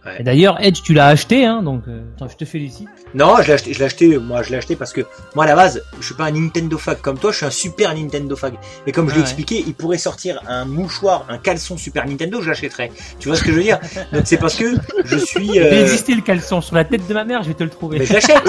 Ouais. 0.07 0.21
Et 0.21 0.23
d'ailleurs, 0.23 0.57
Edge, 0.65 0.81
tu 0.83 0.95
l'as 0.95 1.09
acheté, 1.09 1.45
hein, 1.45 1.61
donc 1.63 1.83
euh, 1.89 2.03
attends, 2.17 2.29
je 2.29 2.37
te 2.37 2.45
félicite. 2.45 2.89
Non, 3.15 3.35
je 3.43 3.49
l'ai 3.49 3.53
acheté, 3.55 3.73
je 3.73 3.79
l'ai 3.81 3.85
acheté, 3.85 4.17
moi 4.19 4.43
je 4.43 4.51
l'ai 4.51 4.57
acheté 4.57 4.77
parce 4.77 4.93
que 4.93 5.01
moi 5.35 5.45
à 5.45 5.49
la 5.49 5.57
base, 5.57 5.83
je 5.99 6.07
suis 6.07 6.15
pas 6.15 6.25
un 6.27 6.31
Nintendo 6.31 6.79
fag 6.79 7.01
comme 7.01 7.19
toi, 7.19 7.33
je 7.33 7.39
suis 7.39 7.47
un 7.47 7.51
super 7.51 7.95
Nintendo 7.95 8.37
fag. 8.37 8.55
Et 8.87 8.93
comme 8.93 9.09
je 9.09 9.15
l'ai 9.15 9.21
Ah 9.21 9.25
ouais. 9.25 9.29
expliqué, 9.29 9.65
il 9.67 9.75
pourrait 9.75 9.99
sortir 9.99 10.41
un 10.47 10.65
mouchoir, 10.67 11.27
un 11.29 11.39
caleçon 11.39 11.77
Super 11.77 12.07
Nintendo, 12.07 12.41
je 12.41 12.49
l'achèterais. 12.49 12.93
Tu 13.19 13.29
vois 13.29 13.37
ce 13.37 13.43
que 13.43 13.51
je 13.51 13.57
veux 13.57 13.63
dire? 13.63 13.81
Donc 14.13 14.23
c'est 14.27 14.37
parce 14.37 14.55
que 14.55 14.73
je 15.05 15.17
suis. 15.19 15.47
Il 15.47 15.61
euh, 15.63 15.83
existait 15.83 16.15
le 16.15 16.23
caleçon 16.23 16.61
sur 16.61 16.77
la 16.77 16.85
tête 16.85 17.07
de 17.07 17.15
ma 17.15 17.25
mère, 17.25 17.43
je 17.43 17.49
vais 17.49 17.55
te 17.55 17.65
le 17.65 17.71
trouver. 17.71 17.99
Mais 17.99 18.07
je 18.07 18.13
l'achète 18.13 18.43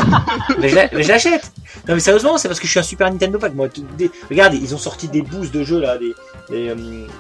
mais 0.59 0.69
je 0.69 1.07
l'achète 1.07 1.51
Non 1.87 1.95
mais 1.95 1.99
sérieusement, 1.99 2.37
c'est 2.37 2.47
parce 2.47 2.59
que 2.59 2.67
je 2.67 2.71
suis 2.71 2.79
un 2.79 2.83
super 2.83 3.09
Nintendo 3.11 3.39
fan. 3.39 3.53
Moi, 3.55 3.69
des- 3.97 4.11
regarde, 4.29 4.53
ils 4.53 4.75
ont 4.75 4.77
sorti 4.79 5.07
des 5.07 5.23
boosts 5.23 5.53
de 5.53 5.63
jeux 5.63 5.79
là, 5.81 5.97
des, 5.97 6.13
des, 6.49 6.69
euh, 6.69 6.75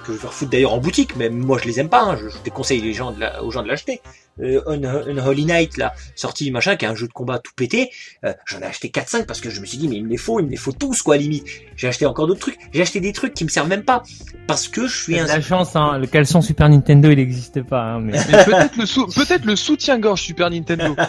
que 0.05 0.13
je 0.13 0.17
vais 0.19 0.27
refoutre 0.27 0.51
d'ailleurs 0.51 0.73
en 0.73 0.77
boutique, 0.77 1.15
mais 1.15 1.29
moi 1.29 1.57
je 1.61 1.67
les 1.67 1.79
aime 1.79 1.89
pas, 1.89 2.03
hein. 2.03 2.17
je, 2.21 2.29
je 2.29 2.35
déconseille 2.43 2.81
les 2.81 2.93
gens 2.93 3.11
de 3.11 3.19
la- 3.21 3.43
aux 3.43 3.51
gens 3.51 3.63
de 3.63 3.67
l'acheter. 3.67 4.01
Euh, 4.41 4.61
Un- 4.67 5.07
Unholy 5.09 5.45
Night 5.45 5.77
là, 5.77 5.93
sorti 6.15 6.49
machin, 6.51 6.75
qui 6.75 6.85
est 6.85 6.87
un 6.87 6.95
jeu 6.95 7.07
de 7.07 7.13
combat 7.13 7.39
tout 7.39 7.51
pété, 7.55 7.89
euh, 8.23 8.33
j'en 8.45 8.59
ai 8.59 8.65
acheté 8.65 8.89
4-5 8.89 9.25
parce 9.25 9.41
que 9.41 9.49
je 9.49 9.59
me 9.61 9.65
suis 9.65 9.77
dit 9.77 9.87
mais 9.87 9.95
il 9.97 10.05
me 10.05 10.09
les 10.09 10.17
faut, 10.17 10.39
il 10.39 10.45
me 10.45 10.51
les 10.51 10.57
faut 10.57 10.71
tous 10.71 11.01
quoi 11.01 11.17
limite. 11.17 11.45
J'ai 11.75 11.87
acheté 11.87 12.05
encore 12.05 12.27
d'autres 12.27 12.39
trucs, 12.41 12.57
j'ai 12.73 12.81
acheté 12.81 12.99
des 13.01 13.13
trucs 13.13 13.33
qui 13.33 13.43
me 13.43 13.49
servent 13.49 13.67
même 13.69 13.83
pas, 13.83 14.03
parce 14.47 14.67
que 14.67 14.87
je 14.87 14.95
suis 14.97 15.19
un... 15.19 15.25
la 15.25 15.41
chance, 15.41 15.75
hein, 15.75 15.97
le 15.97 16.07
caleçon 16.07 16.41
Super 16.41 16.69
Nintendo, 16.69 17.09
il 17.09 17.17
n'existe 17.17 17.61
pas. 17.63 17.81
Hein, 17.81 17.99
mais... 18.01 18.13
Mais 18.29 18.43
peut-être 18.45 18.77
le 18.77 18.85
sou- 18.85 19.07
peut-être 19.07 19.45
le 19.45 19.55
soutien-gorge 19.55 20.21
Super 20.21 20.49
Nintendo. 20.49 20.95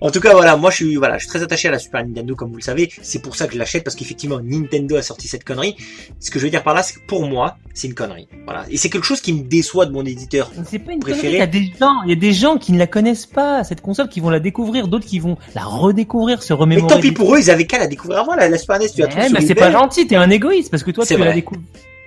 En 0.00 0.10
tout 0.12 0.20
cas, 0.20 0.32
voilà, 0.32 0.56
moi 0.56 0.70
je 0.70 0.76
suis, 0.76 0.94
voilà, 0.94 1.18
je 1.18 1.22
suis 1.22 1.28
très 1.28 1.42
attaché 1.42 1.66
à 1.66 1.72
la 1.72 1.78
Super 1.80 2.04
Nintendo, 2.06 2.36
comme 2.36 2.50
vous 2.50 2.56
le 2.58 2.62
savez. 2.62 2.88
C'est 3.02 3.20
pour 3.20 3.34
ça 3.34 3.48
que 3.48 3.54
je 3.54 3.58
l'achète 3.58 3.82
parce 3.82 3.96
qu'effectivement, 3.96 4.38
Nintendo 4.40 4.94
a 4.96 5.02
sorti 5.02 5.26
cette 5.26 5.42
connerie. 5.42 5.74
Ce 6.20 6.30
que 6.30 6.38
je 6.38 6.44
veux 6.44 6.50
dire 6.50 6.62
par 6.62 6.72
là, 6.74 6.84
c'est 6.84 6.94
que 7.00 7.06
pour 7.06 7.26
moi, 7.28 7.56
c'est 7.74 7.88
une 7.88 7.94
connerie. 7.94 8.28
Voilà, 8.44 8.64
et 8.70 8.76
c'est 8.76 8.90
quelque 8.90 9.04
chose 9.06 9.20
qui 9.20 9.32
me 9.32 9.42
déçoit 9.42 9.86
de 9.86 9.92
mon 9.92 10.04
éditeur. 10.04 10.52
Mais 10.56 10.62
C'est 10.68 10.78
pas 10.78 10.92
une 10.92 11.00
Préféré. 11.00 11.38
connerie. 11.38 11.38
Il 11.38 11.40
y 11.40 11.42
a 11.42 11.46
des 11.46 11.72
gens, 11.80 12.02
il 12.04 12.08
y 12.10 12.12
a 12.12 12.16
des 12.16 12.32
gens 12.32 12.58
qui 12.58 12.72
ne 12.72 12.78
la 12.78 12.86
connaissent 12.86 13.26
pas 13.26 13.64
cette 13.64 13.80
console, 13.80 14.08
qui 14.08 14.20
vont 14.20 14.30
la 14.30 14.38
découvrir, 14.38 14.86
d'autres 14.86 15.06
qui 15.06 15.18
vont 15.18 15.36
la 15.56 15.64
redécouvrir, 15.64 16.44
se 16.44 16.52
Mais 16.52 16.60
remémorer. 16.60 16.94
tant 16.94 17.00
pis 17.00 17.10
pour 17.10 17.34
eux, 17.34 17.40
ils 17.40 17.50
avaient 17.50 17.66
qu'à 17.66 17.78
la 17.80 17.88
découvrir 17.88 18.20
avant. 18.20 18.34
La, 18.36 18.48
la 18.48 18.58
Super 18.58 18.78
NES, 18.78 18.86
tu 18.94 19.00
la 19.00 19.08
trouves 19.08 19.22
Eh, 19.24 19.28
sur 19.30 19.40
mais 19.40 19.46
c'est 19.46 19.54
pas 19.56 19.72
gentil, 19.72 20.06
t'es 20.06 20.14
un 20.16 20.30
égoïste 20.30 20.70
parce 20.70 20.84
que 20.84 20.92
toi 20.92 21.04
C'est 21.04 21.14
tu 21.14 21.20
la 21.20 21.26
vrai. 21.26 21.34
découvres. 21.34 21.60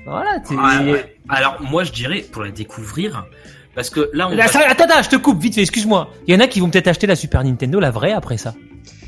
Voilà. 0.06 0.40
t'es- 0.40 0.56
Ouais, 0.56 0.94
ouais. 0.94 1.16
Alors 1.30 1.58
moi 1.62 1.84
je 1.84 1.92
dirais 1.92 2.26
pour 2.32 2.42
la 2.44 2.52
découvrir, 2.52 3.26
parce 3.76 3.90
que 3.90 4.10
là 4.14 4.28
on 4.28 4.32
Là, 4.36 4.46
va- 4.46 4.52
ça- 4.52 4.60
attends, 4.68 4.84
attends, 4.86 5.02
je 5.04 5.10
te 5.10 5.16
coupe 5.16 5.40
vite 5.42 5.56
fait, 5.56 5.62
excuse-moi. 5.62 6.10
Il 6.28 6.34
y 6.34 6.38
en 6.38 6.40
a 6.40 6.48
qui 6.48 6.60
vont 6.60 6.70
peut-être 6.70 6.88
acheter 6.88 7.08
la 7.08 7.16
Super 7.16 7.44
Nintendo, 7.44 7.80
la 7.80 7.92
vraie, 7.92 8.12
après 8.14 8.38
ça. 8.38 8.54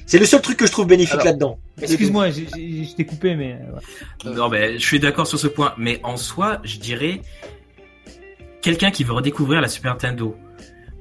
C'est 0.05 0.19
le 0.19 0.25
seul 0.25 0.41
truc 0.41 0.57
que 0.57 0.67
je 0.67 0.71
trouve 0.71 0.85
bénéfique 0.87 1.23
là-dedans. 1.23 1.57
Excuse-moi, 1.81 2.29
je 2.31 2.93
t'ai 2.95 3.05
coupé, 3.05 3.35
mais. 3.35 3.53
euh, 3.53 4.29
ouais. 4.29 4.35
Non, 4.35 4.49
mais 4.49 4.73
je 4.77 4.85
suis 4.85 4.99
d'accord 4.99 5.25
sur 5.27 5.39
ce 5.39 5.47
point. 5.47 5.73
Mais 5.77 5.99
en 6.03 6.17
soi, 6.17 6.59
je 6.65 6.77
dirais 6.77 7.21
quelqu'un 8.61 8.91
qui 8.91 9.03
veut 9.03 9.13
redécouvrir 9.13 9.61
la 9.61 9.67
Super 9.69 9.93
Nintendo. 9.93 10.35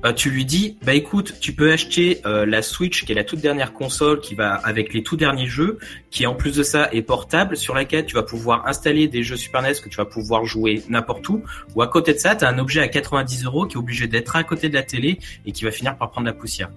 Euh, 0.05 0.12
tu 0.12 0.31
lui 0.31 0.45
dis, 0.45 0.77
bah 0.85 0.95
écoute, 0.95 1.35
tu 1.41 1.53
peux 1.53 1.73
acheter 1.73 2.20
euh, 2.27 2.45
la 2.45 2.62
Switch, 2.62 3.05
qui 3.05 3.12
est 3.12 3.15
la 3.15 3.24
toute 3.24 3.41
dernière 3.41 3.73
console, 3.73 4.20
qui 4.20 4.35
va 4.35 4.55
avec 4.55 4.93
les 4.95 5.03
tout 5.03 5.16
derniers 5.16 5.47
jeux, 5.47 5.79
qui 6.11 6.27
en 6.27 6.35
plus 6.35 6.57
de 6.57 6.62
ça 6.62 6.89
est 6.93 7.03
portable, 7.03 7.57
sur 7.57 7.74
laquelle 7.74 8.05
tu 8.05 8.15
vas 8.15 8.23
pouvoir 8.23 8.66
installer 8.66 9.07
des 9.07 9.23
jeux 9.23 9.37
Super 9.37 9.62
NES 9.62 9.74
que 9.83 9.89
tu 9.89 9.97
vas 9.97 10.05
pouvoir 10.05 10.45
jouer 10.45 10.83
n'importe 10.89 11.29
où. 11.29 11.43
Ou 11.77 11.83
à 11.83 11.87
côté 11.87 12.15
de 12.15 12.19
ça, 12.19 12.35
tu 12.35 12.45
as 12.45 12.49
un 12.49 12.59
objet 12.59 12.81
à 12.81 12.89
90 12.89 13.45
euros 13.45 13.66
qui 13.66 13.74
est 13.74 13.79
obligé 13.79 14.09
d'être 14.09 14.35
à 14.35 14.43
côté 14.43 14.69
de 14.69 14.74
la 14.74 14.83
télé 14.83 15.19
et 15.47 15.53
qui 15.53 15.65
va 15.65 15.70
finir 15.70 15.97
par 15.97 16.11
prendre 16.11 16.27
la 16.27 16.33
poussière. 16.33 16.70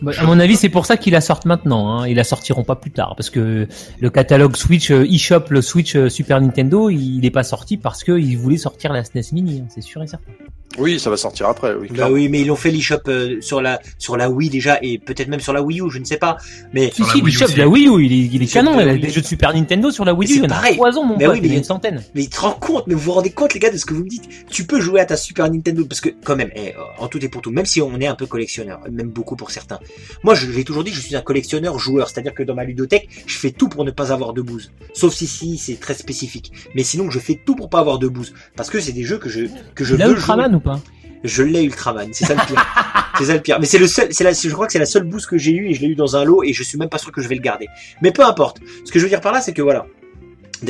Bah, 0.00 0.10
à 0.18 0.24
mon 0.24 0.40
avis, 0.40 0.56
c'est 0.56 0.68
pour 0.68 0.84
ça 0.84 0.96
qu'ils 0.96 1.12
la 1.12 1.20
sortent 1.20 1.44
maintenant. 1.44 1.92
Hein. 1.92 2.08
Ils 2.08 2.16
la 2.16 2.24
sortiront 2.24 2.64
pas 2.64 2.74
plus 2.74 2.90
tard, 2.90 3.14
parce 3.16 3.30
que 3.30 3.68
le 4.00 4.10
catalogue 4.10 4.56
Switch 4.56 4.90
euh, 4.90 5.06
eShop, 5.08 5.44
le 5.50 5.62
Switch 5.62 5.96
Super 6.08 6.40
Nintendo, 6.40 6.90
il 6.90 7.20
n'est 7.20 7.30
pas 7.30 7.44
sorti 7.44 7.76
parce 7.76 8.02
qu'ils 8.02 8.36
voulaient 8.36 8.56
sortir 8.56 8.92
la 8.92 9.04
SNES 9.04 9.32
Mini. 9.32 9.60
hein, 9.60 9.68
c'est 9.72 9.80
sûr 9.80 10.02
et 10.02 10.08
certain. 10.08 10.32
Oui, 10.78 10.98
ça 10.98 11.10
va 11.10 11.16
sortir 11.16 11.48
après. 11.48 11.74
Oui, 11.74 11.88
Bah 11.94 12.08
oui, 12.10 12.28
mais 12.28 12.40
ils 12.40 12.46
l'ont 12.46 12.56
fait 12.56 12.70
l'eShop 12.70 12.96
euh, 13.08 13.40
sur 13.40 13.60
la 13.60 13.80
sur 13.98 14.16
la 14.16 14.30
Wii 14.30 14.48
déjà 14.50 14.78
et 14.82 14.98
peut-être 14.98 15.28
même 15.28 15.40
sur 15.40 15.52
la 15.52 15.62
Wii 15.62 15.80
U, 15.82 15.90
je 15.90 15.98
ne 15.98 16.04
sais 16.04 16.16
pas. 16.16 16.38
Mais 16.72 16.90
Si, 16.94 17.04
si, 17.04 17.20
l'eShop 17.20 17.48
de 17.48 17.58
la 17.58 17.68
Wii 17.68 17.88
U, 17.88 18.04
il 18.04 18.12
est, 18.12 18.34
il 18.34 18.42
est 18.42 18.46
canon. 18.52 18.78
Il 18.80 18.88
a 18.88 18.92
Wii 18.92 18.96
U. 18.96 19.00
des 19.00 19.10
jeux 19.10 19.20
de 19.20 19.26
Super 19.26 19.52
Nintendo 19.54 19.90
sur 19.90 20.04
la 20.04 20.14
Wii 20.14 20.30
U. 20.30 20.32
Il 20.32 20.34
c'est 20.36 20.40
y 20.40 20.46
en 20.46 20.50
a 20.50 20.54
pareil. 20.54 20.74
trois 20.76 20.96
ans, 20.98 21.04
mon 21.04 21.16
Mais 21.18 21.26
pote. 21.26 21.34
oui, 21.34 21.40
mais 21.42 21.48
il 21.48 21.50
y 21.50 21.54
a 21.54 21.56
y 21.56 21.58
une 21.58 21.64
a- 21.64 21.66
centaine. 21.66 22.02
Mais 22.14 22.22
tu 22.24 22.30
te 22.30 22.40
rends 22.40 22.52
compte, 22.52 22.86
mais 22.86 22.94
vous 22.94 23.00
vous 23.00 23.12
rendez 23.12 23.30
compte 23.30 23.52
les 23.54 23.60
gars 23.60 23.70
de 23.70 23.76
ce 23.76 23.84
que 23.84 23.92
vous 23.94 24.04
me 24.04 24.08
dites? 24.08 24.28
Tu 24.50 24.64
peux 24.64 24.80
jouer 24.80 25.00
à 25.00 25.04
ta 25.04 25.16
Super 25.16 25.50
Nintendo 25.50 25.84
parce 25.84 26.00
que 26.00 26.08
quand 26.24 26.36
même, 26.36 26.50
eh, 26.56 26.72
en 26.98 27.06
tout 27.08 27.22
et 27.24 27.28
pour 27.28 27.42
tout, 27.42 27.50
même 27.50 27.66
si 27.66 27.82
on 27.82 28.00
est 28.00 28.06
un 28.06 28.14
peu 28.14 28.26
collectionneur, 28.26 28.80
même 28.90 29.08
beaucoup 29.10 29.36
pour 29.36 29.50
certains. 29.50 29.78
Moi, 30.24 30.34
je- 30.34 30.50
j'ai 30.50 30.64
toujours 30.64 30.84
dit, 30.84 30.92
je 30.92 31.00
suis 31.00 31.14
un 31.16 31.20
collectionneur 31.22 31.78
joueur, 31.78 32.08
c'est-à-dire 32.08 32.32
que 32.34 32.42
dans 32.42 32.54
ma 32.54 32.64
ludothèque, 32.64 33.08
je 33.26 33.36
fais 33.36 33.50
tout 33.50 33.68
pour 33.68 33.84
ne 33.84 33.90
pas 33.90 34.10
avoir 34.12 34.32
de 34.32 34.40
bouse. 34.42 34.72
Sauf 34.94 35.12
si 35.12 35.26
si 35.26 35.58
c'est 35.58 35.78
très 35.78 35.94
spécifique. 35.94 36.50
Mais 36.74 36.82
sinon, 36.82 37.10
je 37.10 37.18
fais 37.18 37.38
tout 37.44 37.54
pour 37.56 37.68
pas 37.68 37.80
avoir 37.80 37.98
de 37.98 38.08
bouse 38.08 38.32
parce 38.56 38.70
que 38.70 38.80
c'est 38.80 38.92
des 38.92 39.04
jeux 39.04 39.18
que 39.18 39.28
je 39.28 39.46
que 39.74 39.84
je 39.84 39.94
a 39.96 40.06
veux 40.08 40.14
jouer. 40.14 40.22
Pas 40.62 40.80
Je 41.24 41.42
l'ai 41.42 41.64
Ultraman, 41.64 42.08
c'est 42.12 42.24
ça 42.24 42.34
le 42.34 42.46
pire. 42.46 42.64
c'est 43.18 43.24
ça 43.24 43.34
le 43.34 43.40
pire. 43.40 43.60
Mais 43.60 43.66
c'est 43.66 43.78
le 43.78 43.86
seul, 43.86 44.08
c'est 44.10 44.24
la, 44.24 44.32
je 44.32 44.48
crois 44.50 44.66
que 44.66 44.72
c'est 44.72 44.78
la 44.78 44.86
seule 44.86 45.04
boost 45.04 45.28
que 45.28 45.38
j'ai 45.38 45.52
eu 45.52 45.68
et 45.68 45.74
je 45.74 45.80
l'ai 45.80 45.88
eu 45.88 45.94
dans 45.94 46.16
un 46.16 46.24
lot 46.24 46.42
et 46.42 46.52
je 46.52 46.62
suis 46.62 46.78
même 46.78 46.88
pas 46.88 46.98
sûr 46.98 47.12
que 47.12 47.20
je 47.20 47.28
vais 47.28 47.34
le 47.34 47.42
garder. 47.42 47.68
Mais 48.00 48.12
peu 48.12 48.24
importe. 48.24 48.60
Ce 48.84 48.92
que 48.92 48.98
je 48.98 49.04
veux 49.04 49.10
dire 49.10 49.20
par 49.20 49.32
là, 49.32 49.40
c'est 49.40 49.52
que 49.52 49.62
voilà. 49.62 49.86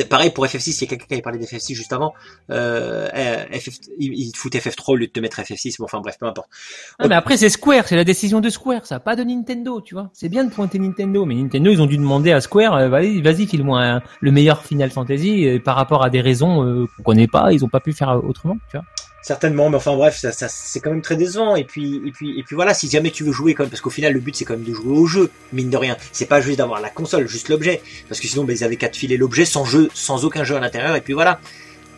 Pareil 0.09 0.31
pour 0.31 0.45
FF6, 0.45 0.75
il 0.75 0.81
y 0.81 0.83
a 0.85 0.87
quelqu'un 0.87 1.05
qui 1.05 1.13
avait 1.13 1.21
parlé 1.21 1.37
d'FF6 1.37 1.75
juste 1.75 1.93
avant. 1.93 2.13
Euh, 2.49 3.07
euh, 3.13 3.45
FF, 3.59 3.77
il, 3.99 4.31
te 4.31 4.37
fout 4.37 4.53
FF3 4.53 4.83
au 4.87 4.95
lieu 4.95 5.05
de 5.05 5.11
te 5.11 5.19
mettre 5.19 5.39
FF6. 5.39 5.75
Bon, 5.77 5.85
enfin 5.85 5.99
bref, 5.99 6.17
peu 6.19 6.25
importe. 6.25 6.49
Ah, 6.97 7.07
mais 7.07 7.15
après, 7.15 7.37
c'est 7.37 7.49
Square, 7.49 7.87
c'est 7.87 7.95
la 7.95 8.03
décision 8.03 8.41
de 8.41 8.49
Square, 8.49 8.85
ça, 8.85 8.99
pas 8.99 9.15
de 9.15 9.23
Nintendo, 9.23 9.81
tu 9.81 9.93
vois. 9.93 10.09
C'est 10.13 10.29
bien 10.29 10.45
de 10.45 10.51
pointer 10.51 10.79
Nintendo, 10.79 11.25
mais 11.25 11.35
Nintendo, 11.35 11.69
ils 11.69 11.81
ont 11.81 11.85
dû 11.85 11.97
demander 11.97 12.31
à 12.31 12.41
Square, 12.41 12.73
euh, 12.75 12.89
vas-y, 12.89 13.21
vas-y, 13.21 13.45
file-moi 13.45 14.01
le 14.19 14.31
meilleur 14.31 14.63
Final 14.63 14.89
Fantasy, 14.89 15.43
et 15.43 15.59
par 15.59 15.75
rapport 15.75 16.03
à 16.03 16.09
des 16.09 16.21
raisons 16.21 16.65
euh, 16.65 16.87
qu'on 16.97 17.03
connaît 17.03 17.27
pas, 17.27 17.53
ils 17.53 17.63
ont 17.63 17.69
pas 17.69 17.79
pu 17.79 17.93
faire 17.93 18.09
euh, 18.09 18.21
autrement, 18.21 18.55
tu 18.71 18.77
vois. 18.77 18.85
Certainement, 19.25 19.69
mais 19.69 19.77
enfin 19.77 19.95
bref, 19.95 20.17
ça, 20.19 20.31
ça 20.33 20.47
c'est 20.49 20.81
quand 20.81 20.89
même 20.91 21.01
très 21.01 21.15
décevant. 21.15 21.55
Et 21.55 21.63
puis, 21.63 22.01
et 22.05 22.11
puis, 22.11 22.37
et 22.37 22.43
puis 22.43 22.55
voilà, 22.55 22.73
si 22.73 22.89
jamais 22.89 23.09
tu 23.09 23.23
veux 23.23 23.31
jouer 23.31 23.53
quand 23.53 23.63
même, 23.63 23.69
parce 23.69 23.81
qu'au 23.81 23.89
final 23.89 24.11
le 24.13 24.19
but 24.19 24.35
c'est 24.35 24.43
quand 24.43 24.53
même 24.55 24.65
de 24.65 24.73
jouer 24.73 24.91
au 24.97 25.05
jeu, 25.07 25.31
mine 25.53 25.69
de 25.69 25.77
rien. 25.77 25.95
C'est 26.11 26.25
pas 26.27 26.41
juste 26.41 26.57
d'avoir 26.57 26.81
la 26.81 26.89
console, 26.89 27.27
juste 27.27 27.47
l'objet, 27.49 27.81
parce 28.09 28.19
que 28.19 28.27
sinon, 28.27 28.43
ben, 28.43 28.55
ils 28.55 28.63
avaient 28.65 28.75
qu'à 28.75 28.89
te 28.89 28.97
filer 28.97 29.15
l'objet 29.17 29.45
sans 29.45 29.63
jeu, 29.65 29.89
sans 29.93 30.25
aucun 30.25 30.43
jeu 30.43 30.55
à 30.57 30.59
l'intérieur, 30.59 30.95
et 30.95 31.01
puis 31.01 31.13
voilà. 31.13 31.39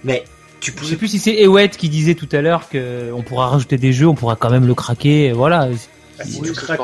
Mais 0.04 0.24
tu 0.60 0.70
Je 0.72 0.76
sais 0.76 0.82
pouvais 0.82 0.96
plus 0.98 1.08
si 1.08 1.20
c'est 1.20 1.34
Ewet 1.42 1.70
qui 1.70 1.90
disait 1.90 2.14
tout 2.16 2.30
à 2.32 2.42
l'heure 2.42 2.70
que 2.70 3.12
on 3.12 3.24
pourra 3.24 3.50
rajouter 3.50 3.78
des 3.78 3.92
jeux, 3.92 4.08
on 4.08 4.14
pourra 4.16 4.36
quand 4.36 4.52
même 4.52 4.68
le 4.68 4.76
craquer, 4.76 5.32
voilà. 5.32 5.68
Bah, 6.18 6.24
si 6.26 6.40
Oui, 6.42 6.50
tu 6.50 6.54
craques, 6.54 6.80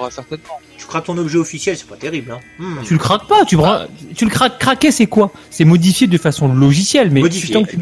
tu 0.77 0.85
craques 0.88 1.05
ton 1.05 1.18
objet 1.19 1.38
officiel, 1.38 1.77
c'est 1.77 1.88
pas 1.88 1.95
terrible. 1.95 2.31
Hein. 2.31 2.39
Hmm. 2.57 2.81
Tu 2.84 2.93
le 2.93 2.99
craques 2.99 3.27
pas, 3.27 3.45
tu, 3.45 3.55
bra- 3.57 3.88
tu 4.15 4.26
le 4.26 4.31
craques, 4.31 4.57
craquer 4.59 4.91
c'est 4.91 5.05
quoi? 5.05 5.31
C'est 5.51 5.65
modifié 5.65 6.07
de 6.07 6.18
façon 6.18 6.51
logicielle, 6.53 7.11
mais 7.11 7.22
Modifié. 7.22 7.53
tant 7.53 7.63
que 7.63 7.72
tu 7.72 7.77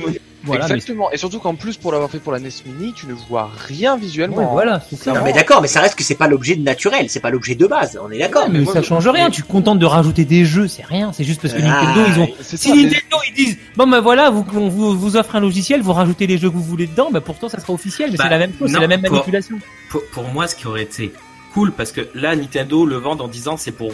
mais- 0.57 0.63
Exactement. 0.63 1.11
Et 1.11 1.17
surtout 1.17 1.39
qu'en 1.39 1.55
plus, 1.55 1.77
pour 1.77 1.91
l'avoir 1.91 2.09
fait 2.09 2.19
pour 2.19 2.31
la 2.31 2.39
NES 2.39 2.49
Mini, 2.65 2.93
tu 2.93 3.05
ne 3.07 3.13
vois 3.13 3.49
rien 3.67 3.97
visuellement. 3.97 4.37
Ouais, 4.37 4.43
hein. 4.43 4.49
voilà, 4.51 4.81
c'est 4.89 4.95
ça. 4.95 5.13
Non 5.13 5.21
mais 5.23 5.33
d'accord, 5.33 5.61
mais 5.61 5.67
ça 5.67 5.81
reste 5.81 5.95
que 5.95 6.03
c'est 6.03 6.15
pas 6.15 6.27
l'objet 6.27 6.55
naturel, 6.55 7.09
c'est 7.09 7.19
pas 7.19 7.29
l'objet 7.29 7.55
de 7.55 7.67
base. 7.67 7.99
On 8.03 8.09
est 8.11 8.17
d'accord. 8.19 8.43
Ouais, 8.45 8.49
mais 8.51 8.59
moi, 8.61 8.73
ça 8.73 8.81
je- 8.81 8.87
change 8.87 9.07
rien, 9.07 9.29
tu 9.29 9.41
te 9.43 9.47
contentes 9.47 9.79
de 9.79 9.85
rajouter 9.85 10.25
des 10.25 10.45
jeux, 10.45 10.67
c'est 10.67 10.85
rien, 10.85 11.11
c'est 11.13 11.23
juste 11.23 11.41
parce 11.41 11.53
que 11.53 11.59
Ah, 11.63 11.83
Nintendo, 11.83 12.01
ils 12.15 12.19
ont, 12.21 12.27
Si 12.41 12.57
ça, 12.57 12.69
mais- 12.75 12.83
Nintendo 12.83 13.17
ils 13.29 13.33
disent 13.35 13.57
bon 13.75 13.87
ben 13.87 13.99
voilà 14.01 14.29
vous 14.29 14.45
on 14.55 14.69
vous, 14.69 14.97
vous 14.97 15.15
offre 15.17 15.35
un 15.35 15.39
logiciel 15.39 15.81
vous 15.81 15.93
rajoutez 15.93 16.25
les 16.27 16.37
jeux 16.37 16.49
que 16.49 16.55
vous 16.55 16.63
voulez 16.63 16.87
dedans 16.87 17.09
bah 17.11 17.21
pourtant 17.21 17.47
ça 17.49 17.59
sera 17.59 17.73
officiel 17.73 18.09
mais 18.11 18.17
Bah, 18.17 18.23
c'est 18.25 18.29
la 18.29 18.37
même 18.39 18.53
chose 18.57 18.71
c'est 18.71 18.79
la 18.79 18.87
même 18.87 19.01
pour- 19.01 19.11
manipulation. 19.13 19.57
pour, 19.89 20.01
pour 20.11 20.23
moi, 20.29 20.47
ce 20.47 20.55
qui 20.55 20.65
aurait 20.67 20.83
été 20.83 21.11
cool, 21.53 21.71
parce 21.71 21.91
que 21.91 22.01
là, 22.15 22.35
Nintendo 22.35 22.85
le 22.85 22.95
vend 22.97 23.17
en 23.19 23.27
disant 23.27 23.57
c'est 23.57 23.71
pour 23.71 23.91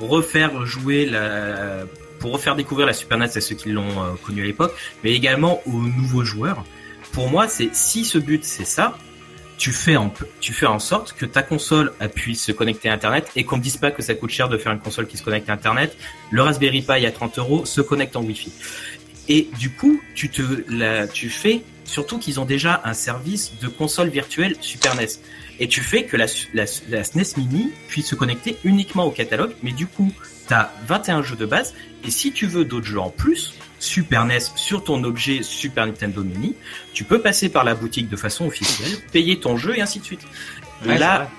refaire 0.00 0.64
jouer 0.66 1.06
la, 1.06 1.84
pour 2.20 2.32
refaire 2.32 2.54
découvrir 2.54 2.86
la 2.86 2.92
Super 2.92 3.18
NES 3.18 3.24
à 3.24 3.40
ceux 3.40 3.56
qui 3.56 3.70
l'ont 3.70 4.02
euh, 4.02 4.12
connu 4.24 4.42
à 4.42 4.44
l'époque, 4.44 4.74
mais 5.02 5.12
également 5.12 5.60
aux 5.66 5.82
nouveaux 5.82 6.24
joueurs. 6.24 6.64
pour 7.12 7.28
moi, 7.28 7.48
c'est 7.48 7.74
si 7.74 8.04
ce 8.04 8.18
but 8.18 8.44
c'est 8.44 8.64
ça, 8.64 8.96
tu 9.58 9.72
fais 9.72 9.96
en 9.96 10.12
tu 10.40 10.52
fais 10.52 10.66
en 10.66 10.78
sorte 10.78 11.12
que 11.12 11.26
ta 11.26 11.42
console 11.42 11.92
puisse 12.14 12.44
se 12.44 12.52
connecter 12.52 12.88
à 12.88 12.94
Internet 12.94 13.30
et 13.36 13.44
qu'on 13.44 13.58
ne 13.58 13.62
dise 13.62 13.76
pas 13.76 13.90
que 13.90 14.00
ça 14.00 14.14
coûte 14.14 14.30
cher 14.30 14.48
de 14.48 14.56
faire 14.56 14.72
une 14.72 14.78
console 14.78 15.06
qui 15.06 15.18
se 15.18 15.22
connecte 15.22 15.50
à 15.50 15.52
Internet. 15.52 15.96
Le 16.30 16.42
Raspberry 16.42 16.80
Pi 16.80 17.04
à 17.04 17.10
30 17.10 17.38
euros 17.38 17.66
se 17.66 17.82
connecte 17.82 18.16
en 18.16 18.22
Wi-Fi. 18.22 18.52
Et 19.28 19.48
du 19.58 19.70
coup, 19.70 20.00
tu 20.14 20.30
te 20.30 20.42
tu 21.12 21.28
fais 21.28 21.62
surtout 21.84 22.18
qu'ils 22.18 22.40
ont 22.40 22.46
déjà 22.46 22.80
un 22.84 22.94
service 22.94 23.52
de 23.60 23.68
console 23.68 24.08
virtuelle 24.08 24.56
Super 24.60 24.94
NES. 24.94 25.08
Et 25.58 25.68
tu 25.68 25.82
fais 25.82 26.04
que 26.04 26.16
la, 26.16 26.26
la, 26.54 26.64
la 26.88 27.04
SNES 27.04 27.36
Mini 27.36 27.70
puisse 27.88 28.06
se 28.06 28.14
connecter 28.14 28.56
uniquement 28.64 29.04
au 29.04 29.10
catalogue, 29.10 29.52
mais 29.62 29.72
du 29.72 29.86
coup, 29.86 30.10
tu 30.50 30.54
as 30.54 30.72
21 30.88 31.22
jeux 31.22 31.36
de 31.36 31.46
base, 31.46 31.74
et 32.04 32.10
si 32.10 32.32
tu 32.32 32.46
veux 32.46 32.64
d'autres 32.64 32.86
jeux 32.86 32.98
en 32.98 33.10
plus, 33.10 33.54
Super 33.78 34.24
NES 34.24 34.40
sur 34.56 34.82
ton 34.82 35.04
objet 35.04 35.42
Super 35.42 35.86
Nintendo 35.86 36.24
Mini, 36.24 36.56
tu 36.92 37.04
peux 37.04 37.20
passer 37.20 37.48
par 37.48 37.62
la 37.62 37.74
boutique 37.76 38.08
de 38.08 38.16
façon 38.16 38.46
officielle, 38.46 38.98
payer 39.12 39.38
ton 39.38 39.56
jeu 39.56 39.78
et 39.78 39.80
ainsi 39.80 40.00
de 40.00 40.04
suite. 40.04 40.22
Ouais, 40.84 40.98
là, 40.98 41.30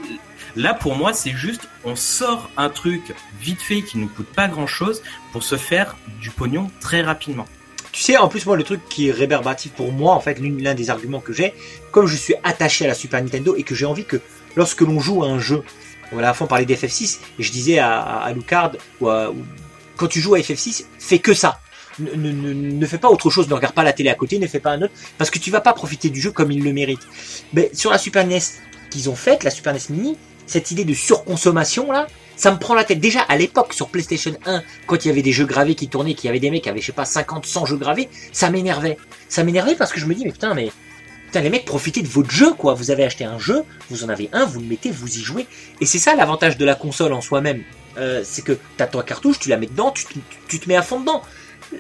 là 0.56 0.74
pour 0.74 0.96
moi, 0.96 1.12
c'est 1.12 1.32
juste 1.32 1.68
on 1.84 1.98
sort 1.98 2.50
un 2.56 2.70
truc 2.70 3.14
vite 3.42 3.62
fait 3.62 3.82
qui 3.82 3.98
ne 3.98 4.08
coûte 4.08 4.28
pas 4.28 4.48
grand 4.48 4.66
chose 4.66 5.04
pour 5.34 5.44
se 5.44 5.58
faire 5.58 5.98
du 6.22 6.30
pognon 6.30 6.72
très 6.80 7.02
rapidement. 7.02 7.48
Tu 7.92 8.02
sais, 8.02 8.18
en 8.18 8.30
plus, 8.30 8.46
moi, 8.46 8.56
le 8.56 8.64
truc 8.64 8.80
qui 8.90 9.10
est 9.10 9.12
réverbatif 9.12 9.74
pour 9.74 9.92
moi, 9.92 10.14
en 10.14 10.22
fait, 10.22 10.40
l'un 10.40 10.74
des 10.74 10.90
arguments 10.90 11.20
que 11.20 11.34
j'ai, 11.34 11.54
comme 11.92 12.08
je 12.08 12.16
suis 12.16 12.36
attaché 12.44 12.86
à 12.86 12.88
la 12.88 12.94
Super 12.94 13.22
Nintendo 13.22 13.54
et 13.58 13.64
que 13.64 13.76
j'ai 13.76 13.86
envie 13.86 14.06
que 14.06 14.22
lorsque 14.56 14.80
l'on 14.80 15.02
joue 15.02 15.26
à 15.26 15.28
un 15.28 15.40
jeu, 15.40 15.62
voilà, 16.12 16.30
à 16.30 16.34
fond 16.34 16.48
parler 16.48 16.66
d'FF6, 16.66 17.20
et 17.40 17.44
je 17.44 17.52
disais 17.52 17.80
à, 17.80 18.00
à, 18.02 18.32
Lucard, 18.34 18.72
ou 19.00 19.10
à- 19.10 19.34
quand 19.98 20.08
tu 20.08 20.20
joues 20.20 20.36
à 20.36 20.40
FF6, 20.40 20.86
fais 21.00 21.20
que 21.20 21.34
ça. 21.34 21.60
Ne, 22.00 22.12
ne, 22.16 22.32
ne, 22.32 22.54
ne 22.54 22.86
fais 22.86 22.98
pas 22.98 23.10
autre 23.10 23.30
chose, 23.30 23.48
ne 23.50 23.54
regarde 23.54 23.74
pas 23.76 23.84
la 23.84 23.94
télé 23.94 24.10
à 24.10 24.16
côté, 24.16 24.40
ne 24.40 24.48
fais 24.48 24.60
pas 24.60 24.72
un 24.72 24.82
autre, 24.82 24.94
parce 25.18 25.30
que 25.30 25.40
tu 25.40 25.52
vas 25.52 25.62
pas 25.62 25.74
profiter 25.74 26.10
du 26.10 26.20
jeu 26.22 26.32
comme 26.32 26.52
il 26.52 26.64
le 26.64 26.74
mérite. 26.74 27.02
Mais 27.54 27.70
sur 27.74 27.92
la 27.92 27.98
Super 27.98 28.26
NES 28.26 28.40
qu'ils 28.90 29.10
ont 29.10 29.16
faite, 29.16 29.44
la 29.44 29.52
Super 29.52 29.74
NES 29.74 29.80
Mini, 29.90 30.18
cette 30.48 30.72
idée 30.72 30.86
de 30.86 30.94
surconsommation 30.94 31.92
là, 31.92 32.08
ça 32.36 32.52
me 32.52 32.58
prend 32.58 32.74
la 32.74 32.84
tête. 32.84 33.00
Déjà 33.00 33.22
à 33.22 33.38
l'époque 33.38 33.74
sur 33.74 33.88
PlayStation 33.90 34.34
1, 34.46 34.64
quand 34.88 35.06
il 35.06 35.10
y 35.10 35.12
avait 35.12 35.22
des 35.22 35.32
jeux 35.32 35.46
gravés 35.46 35.76
qui 35.76 35.88
tournaient, 35.88 36.14
qu'il 36.14 36.26
y 36.26 36.30
avait 36.30 36.40
des 36.40 36.50
mecs 36.50 36.64
qui 36.64 36.70
avaient 36.70 36.82
je 36.82 36.88
sais 36.88 36.92
pas 36.92 37.06
50, 37.06 37.46
100 37.46 37.66
jeux 37.68 37.78
gravés, 37.78 38.10
ça 38.32 38.50
m'énervait. 38.50 38.98
Ça 39.30 39.44
m'énervait 39.44 39.76
parce 39.76 39.92
que 39.94 40.00
je 40.00 40.06
me 40.08 40.16
dis 40.16 40.26
mais 40.26 40.32
putain 40.32 40.54
mais 40.54 40.72
putain 41.32 41.42
les 41.42 41.50
mecs 41.50 41.66
profitez 41.66 42.02
de 42.02 42.08
votre 42.08 42.30
jeu 42.32 42.52
quoi. 42.54 42.74
Vous 42.74 42.92
avez 42.92 43.04
acheté 43.06 43.24
un 43.24 43.40
jeu, 43.40 43.64
vous 43.90 44.04
en 44.04 44.10
avez 44.10 44.30
un, 44.34 44.46
vous 44.46 44.60
le 44.60 44.66
mettez, 44.66 44.92
vous 44.92 45.08
y 45.18 45.22
jouez. 45.22 45.48
Et 45.80 45.86
c'est 45.86 45.98
ça 46.00 46.14
l'avantage 46.16 46.58
de 46.58 46.66
la 46.66 46.76
console 46.76 47.14
en 47.14 47.22
soi-même, 47.22 47.64
Euh, 47.98 48.22
c'est 48.24 48.42
que 48.42 48.58
t'as 48.78 48.88
ta 48.88 49.04
cartouche, 49.04 49.38
tu 49.40 49.50
la 49.50 49.58
mets 49.58 49.66
dedans, 49.68 49.92
tu, 49.92 50.06
te- 50.06 50.14
tu 50.48 50.60
te 50.62 50.68
mets 50.70 50.78
à 50.78 50.82
fond 50.82 51.02
dedans. 51.02 51.22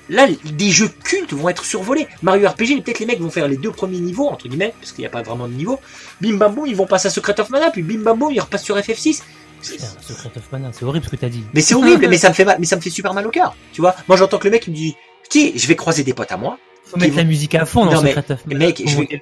Là, 0.09 0.27
des 0.43 0.69
jeux 0.69 0.89
cultes 0.89 1.31
vont 1.33 1.47
être 1.49 1.63
survolés. 1.65 2.05
Mario 2.21 2.49
RPG, 2.49 2.81
peut-être 2.83 2.99
les 2.99 3.05
mecs 3.05 3.19
vont 3.21 3.29
faire 3.29 3.47
les 3.47 3.55
deux 3.57 3.71
premiers 3.71 3.99
niveaux, 3.99 4.27
entre 4.27 4.47
guillemets, 4.49 4.73
parce 4.79 4.91
qu'il 4.91 5.01
n'y 5.03 5.05
a 5.05 5.09
pas 5.09 5.21
vraiment 5.21 5.47
de 5.47 5.53
niveau. 5.53 5.79
Bim 6.21 6.35
bam 6.35 6.53
boum, 6.53 6.65
ils 6.67 6.75
vont 6.75 6.85
passer 6.85 7.07
à 7.07 7.11
Secret 7.11 7.39
of 7.39 7.49
Mana, 7.49 7.71
puis 7.71 7.81
bim 7.81 7.99
bam 8.01 8.17
boum, 8.19 8.31
ils 8.33 8.39
repassent 8.41 8.63
sur 8.65 8.77
FF6. 8.77 9.21
Putain, 9.61 9.85
Secret 10.01 10.31
of 10.35 10.51
Mana, 10.51 10.71
c'est 10.73 10.83
horrible 10.83 11.05
ce 11.05 11.11
que 11.11 11.15
t'as 11.17 11.29
dit. 11.29 11.43
Mais 11.53 11.61
c'est 11.61 11.75
horrible, 11.75 12.07
mais 12.09 12.17
ça 12.17 12.27
me 12.29 12.33
fait 12.33 12.45
mal, 12.45 12.57
mais 12.59 12.65
ça 12.65 12.75
me 12.75 12.81
fait 12.81 12.89
super 12.89 13.13
mal 13.13 13.25
au 13.25 13.31
cœur. 13.31 13.55
Tu 13.73 13.79
vois, 13.81 13.95
moi 14.09 14.17
j'entends 14.17 14.37
que 14.37 14.45
le 14.45 14.51
mec 14.51 14.63
il 14.67 14.71
me 14.71 14.75
dit, 14.75 14.95
tiens, 15.29 15.49
je 15.55 15.65
vais 15.67 15.75
croiser 15.77 16.03
des 16.03 16.13
potes 16.13 16.31
à 16.33 16.37
moi. 16.37 16.57
Faut 16.91 16.97
mettre 16.97 17.15
la 17.17 17.23
musique 17.23 17.55
à 17.55 17.65
fond 17.65 17.85
dans 17.85 17.93
Non, 17.93 18.01
mais- 18.01 18.09
Secret 18.13 18.33
of 18.33 18.45
Mana. 18.45 18.59
mec, 18.65 18.81
je 18.85 18.97
vais- 18.97 19.21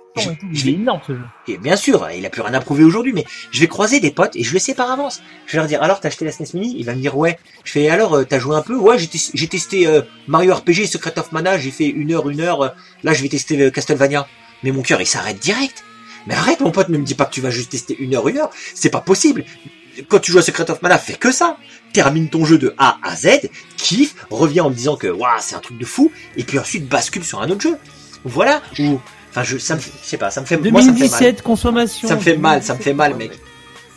je- 0.54 0.66
vais- 0.66 0.72
énorme 0.72 1.00
ce 1.08 1.14
jeu. 1.14 1.22
Et 1.48 1.58
bien 1.58 1.76
sûr, 1.76 2.08
il 2.16 2.26
a 2.26 2.30
plus 2.30 2.42
rien 2.42 2.54
à 2.54 2.60
prouver 2.60 2.84
aujourd'hui, 2.84 3.14
mais 3.14 3.26
je 3.52 3.60
vais 3.60 3.68
croiser 3.68 4.00
des 4.00 4.12
potes 4.12 4.36
et 4.36 4.44
je 4.44 4.52
le 4.54 4.60
sais 4.60 4.74
par 4.74 4.90
avance. 4.92 5.22
Je 5.46 5.54
vais 5.54 5.58
leur 5.60 5.68
dire, 5.68 5.82
alors 5.84 6.00
t'as 6.00 6.08
acheté 6.10 6.26
la 6.26 6.32
SNES 6.32 6.48
Mini? 6.56 6.76
Il 6.78 6.86
va 6.86 6.96
me 6.96 7.00
dire, 7.02 7.16
ouais. 7.18 7.38
Je 7.64 7.72
fais, 7.72 7.90
alors 7.90 8.16
euh, 8.16 8.24
t'as 8.24 8.40
joué 8.40 8.56
un 8.56 8.62
peu? 8.62 8.76
Ouais, 8.76 8.98
j'ai 9.00 9.08
tes- 9.08 9.20
j'ai 9.34 9.48
testé 9.48 9.88
euh, 9.88 10.02
Mario 10.28 10.54
RPG, 10.56 10.88
Secret 10.88 11.18
of 11.20 11.32
Mana, 11.32 11.58
j'ai 11.58 11.72
fait 11.72 11.88
une 11.88 12.12
heure, 12.12 12.30
une 12.30 12.42
heure. 12.42 12.62
euh, 12.62 12.70
là, 13.04 13.14
je 13.14 13.22
vais 13.22 13.30
tester 13.30 13.56
le 13.56 13.70
Castlevania. 13.72 14.28
Mais 14.64 14.72
mon 14.72 14.82
cœur, 14.82 15.00
il 15.00 15.06
s'arrête 15.08 15.40
direct. 15.40 15.84
Mais 16.28 16.34
arrête, 16.36 16.60
mon 16.60 16.72
pote, 16.72 16.90
ne 16.90 16.98
me 16.98 17.06
dis 17.06 17.16
pas 17.16 17.26
que 17.26 17.32
tu 17.34 17.40
vas 17.42 17.50
juste 17.50 17.72
tester 17.72 17.96
une 17.98 18.14
heure, 18.14 18.28
une 18.28 18.38
heure. 18.38 18.50
C'est 18.76 18.90
pas 18.90 19.00
possible. 19.02 19.46
Quand 20.08 20.20
tu 20.20 20.32
joues 20.32 20.38
à 20.40 20.42
Secret 20.42 20.70
of 20.72 20.82
Mana, 20.82 20.98
fais 20.98 21.14
que 21.16 21.32
ça. 21.32 21.58
Termine 21.94 22.30
ton 22.30 22.46
jeu 22.46 22.58
de 22.60 22.74
A 22.78 22.98
à 23.04 23.16
Z, 23.16 23.50
kiffe, 23.78 24.16
reviens 24.30 24.66
en 24.66 24.70
me 24.70 24.76
disant 24.76 24.96
que 24.96 25.08
waouh, 25.08 25.32
c'est 25.40 25.56
un 25.56 25.60
truc 25.60 25.78
de 25.80 25.86
fou, 25.86 26.12
et 26.38 26.44
puis 26.44 26.60
ensuite 26.60 26.88
bascule 26.88 27.24
sur 27.24 27.42
un 27.42 27.50
autre 27.50 27.62
jeu. 27.62 27.76
Voilà. 28.24 28.62
Ou, 28.80 29.00
enfin, 29.32 29.44
je, 29.44 29.58
ça 29.58 29.76
me, 29.76 29.80
fait- 29.80 29.92
je 30.04 30.08
sais 30.08 30.18
pas, 30.18 30.30
ça 30.30 30.42
me 30.42 30.46
fait, 30.46 30.58
moi, 30.58 30.82
ça 30.82 30.92
me 30.92 30.94
fait 30.98 31.00
mal. 31.10 31.10
2017, 31.20 31.42
consommation. 31.42 32.08
Ça 32.08 32.16
me 32.16 32.22
fait 32.22 32.38
mal, 32.38 32.62
ça 32.64 32.76
me 32.76 32.80
fait 32.80 32.94
mal, 32.94 33.16
mec. 33.16 33.32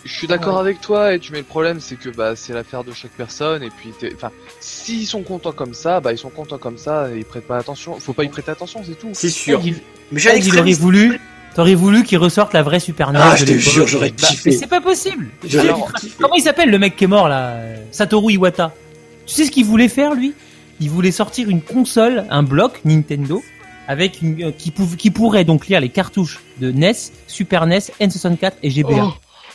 Je 0.05 0.12
suis 0.12 0.27
d'accord 0.27 0.59
avec 0.59 0.81
toi 0.81 1.15
et 1.15 1.20
tu 1.20 1.31
mets 1.31 1.39
le 1.39 1.45
problème 1.45 1.79
c'est 1.79 1.95
que 1.95 2.09
bah 2.09 2.35
c'est 2.35 2.53
l'affaire 2.53 2.83
de 2.83 2.93
chaque 2.93 3.12
personne 3.12 3.62
et 3.62 3.70
puis 3.70 3.91
t'es- 3.97 4.12
enfin 4.12 4.33
s'ils 4.59 5.07
sont 5.07 5.23
contents 5.23 5.53
comme 5.53 5.74
ça 5.74 6.01
bah 6.01 6.11
ils 6.11 6.19
sont 6.19 6.29
contents 6.29 6.59
comme 6.59 6.77
ça 6.77 7.09
et 7.15 7.19
ils 7.19 7.24
prêtent 7.24 7.47
pas 7.47 7.57
attention 7.57 8.01
faut 8.01 8.12
pas 8.12 8.24
y 8.24 8.29
prêter 8.29 8.51
attention 8.51 8.83
c'est 8.85 8.99
tout. 8.99 9.11
C'est 9.12 9.29
sûr. 9.29 9.62
Mais 10.11 10.20
extrémiste. 10.27 10.81
voulu, 10.81 11.20
t'aurais 11.55 11.74
voulu 11.74 12.05
qu'il 12.05 12.19
ressorte 12.19 12.53
la 12.55 12.62
vraie 12.62 12.81
Super 12.81 13.12
NES. 13.12 13.19
Ah, 13.23 13.37
je 13.37 13.45
te 13.45 13.53
jure, 13.53 13.87
j'aurais 13.87 14.11
Bah, 14.11 14.27
kiffé. 14.29 14.53
c'est 14.53 14.66
pas 14.66 14.81
possible. 14.81 15.29
Alors. 15.59 15.91
Comment 16.20 16.35
il 16.35 16.43
s'appelle 16.43 16.70
le 16.70 16.79
mec 16.79 16.97
qui 16.97 17.05
est 17.05 17.09
mort 17.09 17.29
là 17.29 17.57
Satoru 17.91 18.33
Iwata? 18.35 18.73
Tu 19.27 19.35
sais 19.35 19.45
ce 19.47 19.51
qu'il 19.51 19.65
voulait 19.65 19.89
faire 19.89 20.15
lui? 20.15 20.33
Il 20.81 20.91
voulait 20.91 21.12
sortir 21.12 21.49
une 21.49 21.62
console, 21.62 22.24
un 22.31 22.43
bloc 22.43 22.81
Nintendo 22.85 23.43
avec 23.89 24.20
une, 24.23 24.43
euh, 24.45 24.51
qui, 24.57 24.70
pouv- 24.70 24.97
qui 24.97 25.11
pourrait 25.11 25.45
donc 25.45 25.66
lire 25.69 25.81
les 25.81 25.89
cartouches 25.89 26.41
de 26.61 26.70
NES, 26.73 26.93
Super 27.27 27.66
NES, 27.66 27.79
N64 28.01 28.53
et 28.62 28.70
GBA. 28.70 29.05
Oh, 29.05 29.12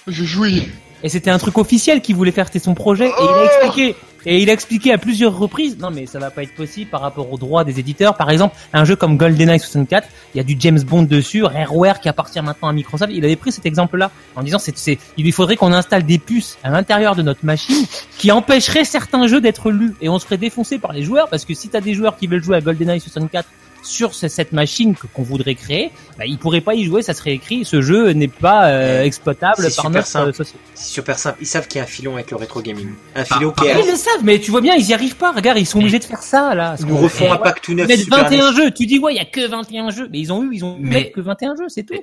je 0.08 0.24
jouis. 0.24 0.68
Et 1.04 1.10
c'était 1.10 1.30
un 1.30 1.38
truc 1.38 1.58
officiel 1.58 2.02
qu'il 2.02 2.16
voulait 2.16 2.32
faire, 2.32 2.48
c'était 2.48 2.60
son 2.60 2.74
projet. 2.74 3.08
Et 3.08 3.24
il 3.24 3.30
a 3.30 3.46
expliqué, 3.46 3.96
et 4.26 4.40
il 4.40 4.50
a 4.50 4.54
expliqué 4.54 4.92
à 4.92 4.98
plusieurs 4.98 5.38
reprises, 5.38 5.78
non 5.78 5.90
mais 5.92 6.06
ça 6.06 6.20
va 6.20 6.32
pas 6.32 6.44
être 6.44 6.54
possible 6.54 6.90
par 6.90 7.02
rapport 7.02 7.32
aux 7.32 7.38
droits 7.38 7.64
des 7.64 7.80
éditeurs. 7.80 8.16
Par 8.16 8.30
exemple, 8.30 8.56
un 8.74 8.84
jeu 8.84 8.96
comme 8.96 9.16
GoldenEye 9.16 9.60
64, 9.60 10.08
il 10.34 10.38
y 10.38 10.42
a 10.42 10.44
du 10.44 10.56
James 10.60 10.82
Bond 10.82 11.04
dessus, 11.04 11.44
Rareware 11.44 12.00
qui 12.00 12.10
appartient 12.10 12.42
maintenant 12.42 12.68
à 12.68 12.74
Microsoft. 12.74 13.12
Il 13.14 13.24
avait 13.24 13.36
pris 13.36 13.52
cet 13.52 13.66
exemple-là 13.66 14.12
en 14.36 14.44
disant, 14.44 14.60
c'est, 14.60 14.78
c'est, 14.78 14.98
il 15.18 15.24
lui 15.24 15.32
faudrait 15.32 15.56
qu'on 15.56 15.72
installe 15.72 16.04
des 16.04 16.18
puces 16.18 16.58
à 16.64 16.72
l'intérieur 16.72 17.16
de 17.16 17.22
notre 17.22 17.46
machine 17.46 17.86
qui 18.18 18.32
empêcheraient 18.32 18.86
certains 18.86 19.28
jeux 19.28 19.40
d'être 19.40 19.72
lus. 19.72 19.96
Et 20.02 20.10
on 20.10 20.20
se 20.20 20.26
ferait 20.26 20.38
défoncer 20.38 20.80
par 20.80 20.94
les 20.94 21.04
joueurs 21.04 21.30
parce 21.30 21.46
que 21.46 21.54
si 21.54 21.70
t'as 21.70 21.82
des 21.82 21.94
joueurs 21.94 22.18
qui 22.18 22.28
veulent 22.28 22.44
jouer 22.44 22.58
à 22.58 22.62
GoldenEye 22.62 23.00
64 23.00 23.48
sur 23.88 24.14
ce- 24.14 24.28
cette 24.28 24.52
machine 24.52 24.96
que- 24.96 25.08
qu'on 25.08 25.24
voudrait 25.24 25.56
créer, 25.56 25.92
bah, 26.18 26.26
ils 26.26 26.38
pourraient 26.38 26.62
pas 26.62 26.76
y 26.76 26.84
jouer, 26.84 27.02
ça 27.02 27.14
serait 27.14 27.34
écrit, 27.34 27.66
ce 27.66 27.82
jeu 27.82 28.12
n'est 28.12 28.28
pas 28.28 28.68
euh, 28.70 29.04
exploitable 29.04 29.62
par 29.64 29.72
super 29.72 29.90
notre 29.90 30.08
simple. 30.08 30.34
société. 30.34 30.60
C'est 30.76 30.90
super 30.94 31.18
simple. 31.20 31.38
Ils 31.42 31.48
savent 31.48 31.68
qu'il 31.68 31.78
y 31.80 31.82
a 31.82 31.84
un 31.84 31.88
filon 31.88 32.16
avec 32.16 32.30
le 32.32 32.38
rétro 32.38 32.62
gaming. 32.62 32.90
Un 33.16 33.24
Par- 33.24 33.38
filon 33.38 33.52
qui 33.52 33.64
Ah, 33.68 33.80
est. 33.80 33.84
Ils 33.84 33.90
le 33.92 33.96
savent, 33.96 34.24
mais 34.24 34.40
tu 34.40 34.52
vois 34.52 34.62
bien, 34.62 34.76
ils 34.76 34.88
y 34.88 34.94
arrivent 34.94 35.16
pas. 35.18 35.32
Regarde, 35.32 35.58
ils 35.58 35.66
sont 35.66 35.80
obligés 35.80 36.00
de 36.00 36.04
faire 36.04 36.22
ça, 36.24 36.54
là. 36.56 36.76
Ils 36.80 36.86
nous 36.86 36.98
refont 36.98 37.32
un 37.32 37.38
pack 37.38 37.62
tout 37.62 37.72
Ils 37.72 37.78
neuf. 37.78 37.88
mettent 37.88 38.00
Super 38.02 38.24
21 38.26 38.52
NES. 38.52 38.58
jeux. 38.58 38.72
Tu 38.72 38.86
dis, 38.86 39.00
ouais, 39.00 39.14
il 39.14 39.18
y 39.18 39.20
a 39.20 39.26
que 39.26 39.48
21 39.48 39.90
jeux. 39.90 40.08
Mais 40.12 40.20
ils 40.20 40.32
ont 40.34 40.44
eu, 40.44 40.50
ils 40.54 40.64
ont 40.66 40.78
Mais- 40.80 41.12
que 41.12 41.22
21 41.22 41.56
jeux, 41.56 41.70
c'est 41.70 41.84
tout. 41.84 41.96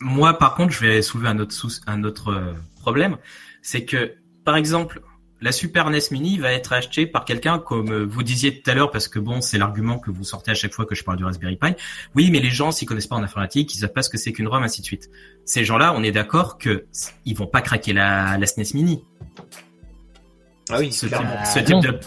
Moi, 0.00 0.36
par 0.38 0.54
contre, 0.54 0.72
je 0.72 0.80
vais 0.86 1.02
soulever 1.02 1.28
un 1.28 1.38
autre, 1.38 1.54
un 1.86 2.04
autre 2.04 2.30
euh, 2.32 2.52
problème, 2.82 3.16
c'est 3.62 3.84
que, 3.84 4.12
par 4.44 4.56
exemple, 4.56 5.00
la 5.40 5.52
Super 5.52 5.90
NES 5.90 5.98
Mini 6.12 6.38
va 6.38 6.52
être 6.52 6.72
achetée 6.72 7.06
par 7.06 7.24
quelqu'un 7.24 7.58
comme 7.58 7.92
euh, 7.92 8.06
vous 8.06 8.22
disiez 8.22 8.60
tout 8.60 8.70
à 8.70 8.74
l'heure, 8.74 8.90
parce 8.90 9.08
que 9.08 9.18
bon, 9.18 9.40
c'est 9.40 9.58
l'argument 9.58 9.98
que 9.98 10.10
vous 10.10 10.24
sortez 10.24 10.50
à 10.50 10.54
chaque 10.54 10.72
fois 10.72 10.86
que 10.86 10.94
je 10.94 11.04
parle 11.04 11.18
du 11.18 11.24
Raspberry 11.24 11.56
Pi. 11.56 11.74
Oui, 12.14 12.30
mais 12.30 12.40
les 12.40 12.50
gens, 12.50 12.70
s'ils 12.70 12.88
connaissent 12.88 13.06
pas 13.06 13.16
en 13.16 13.22
informatique, 13.22 13.74
ils 13.74 13.78
savent 13.78 13.92
pas 13.92 14.02
ce 14.02 14.08
que 14.08 14.16
c'est 14.16 14.32
qu'une 14.32 14.48
ROM, 14.48 14.62
ainsi 14.62 14.80
de 14.80 14.86
suite. 14.86 15.10
Ces 15.44 15.64
gens-là, 15.64 15.92
on 15.94 16.02
est 16.02 16.12
d'accord 16.12 16.56
que 16.56 16.86
ils 17.24 17.36
vont 17.36 17.46
pas 17.46 17.60
craquer 17.60 17.92
la, 17.92 18.38
la 18.38 18.46
SNES 18.46 18.74
Mini. 18.74 19.04
Ah 20.70 20.78
oui, 20.78 20.90
Ce 20.90 21.06
type, 21.06 21.16
clairement. 21.16 21.44
ce 21.44 21.58
type 21.58 21.68
non. 21.70 21.80
de... 21.80 22.00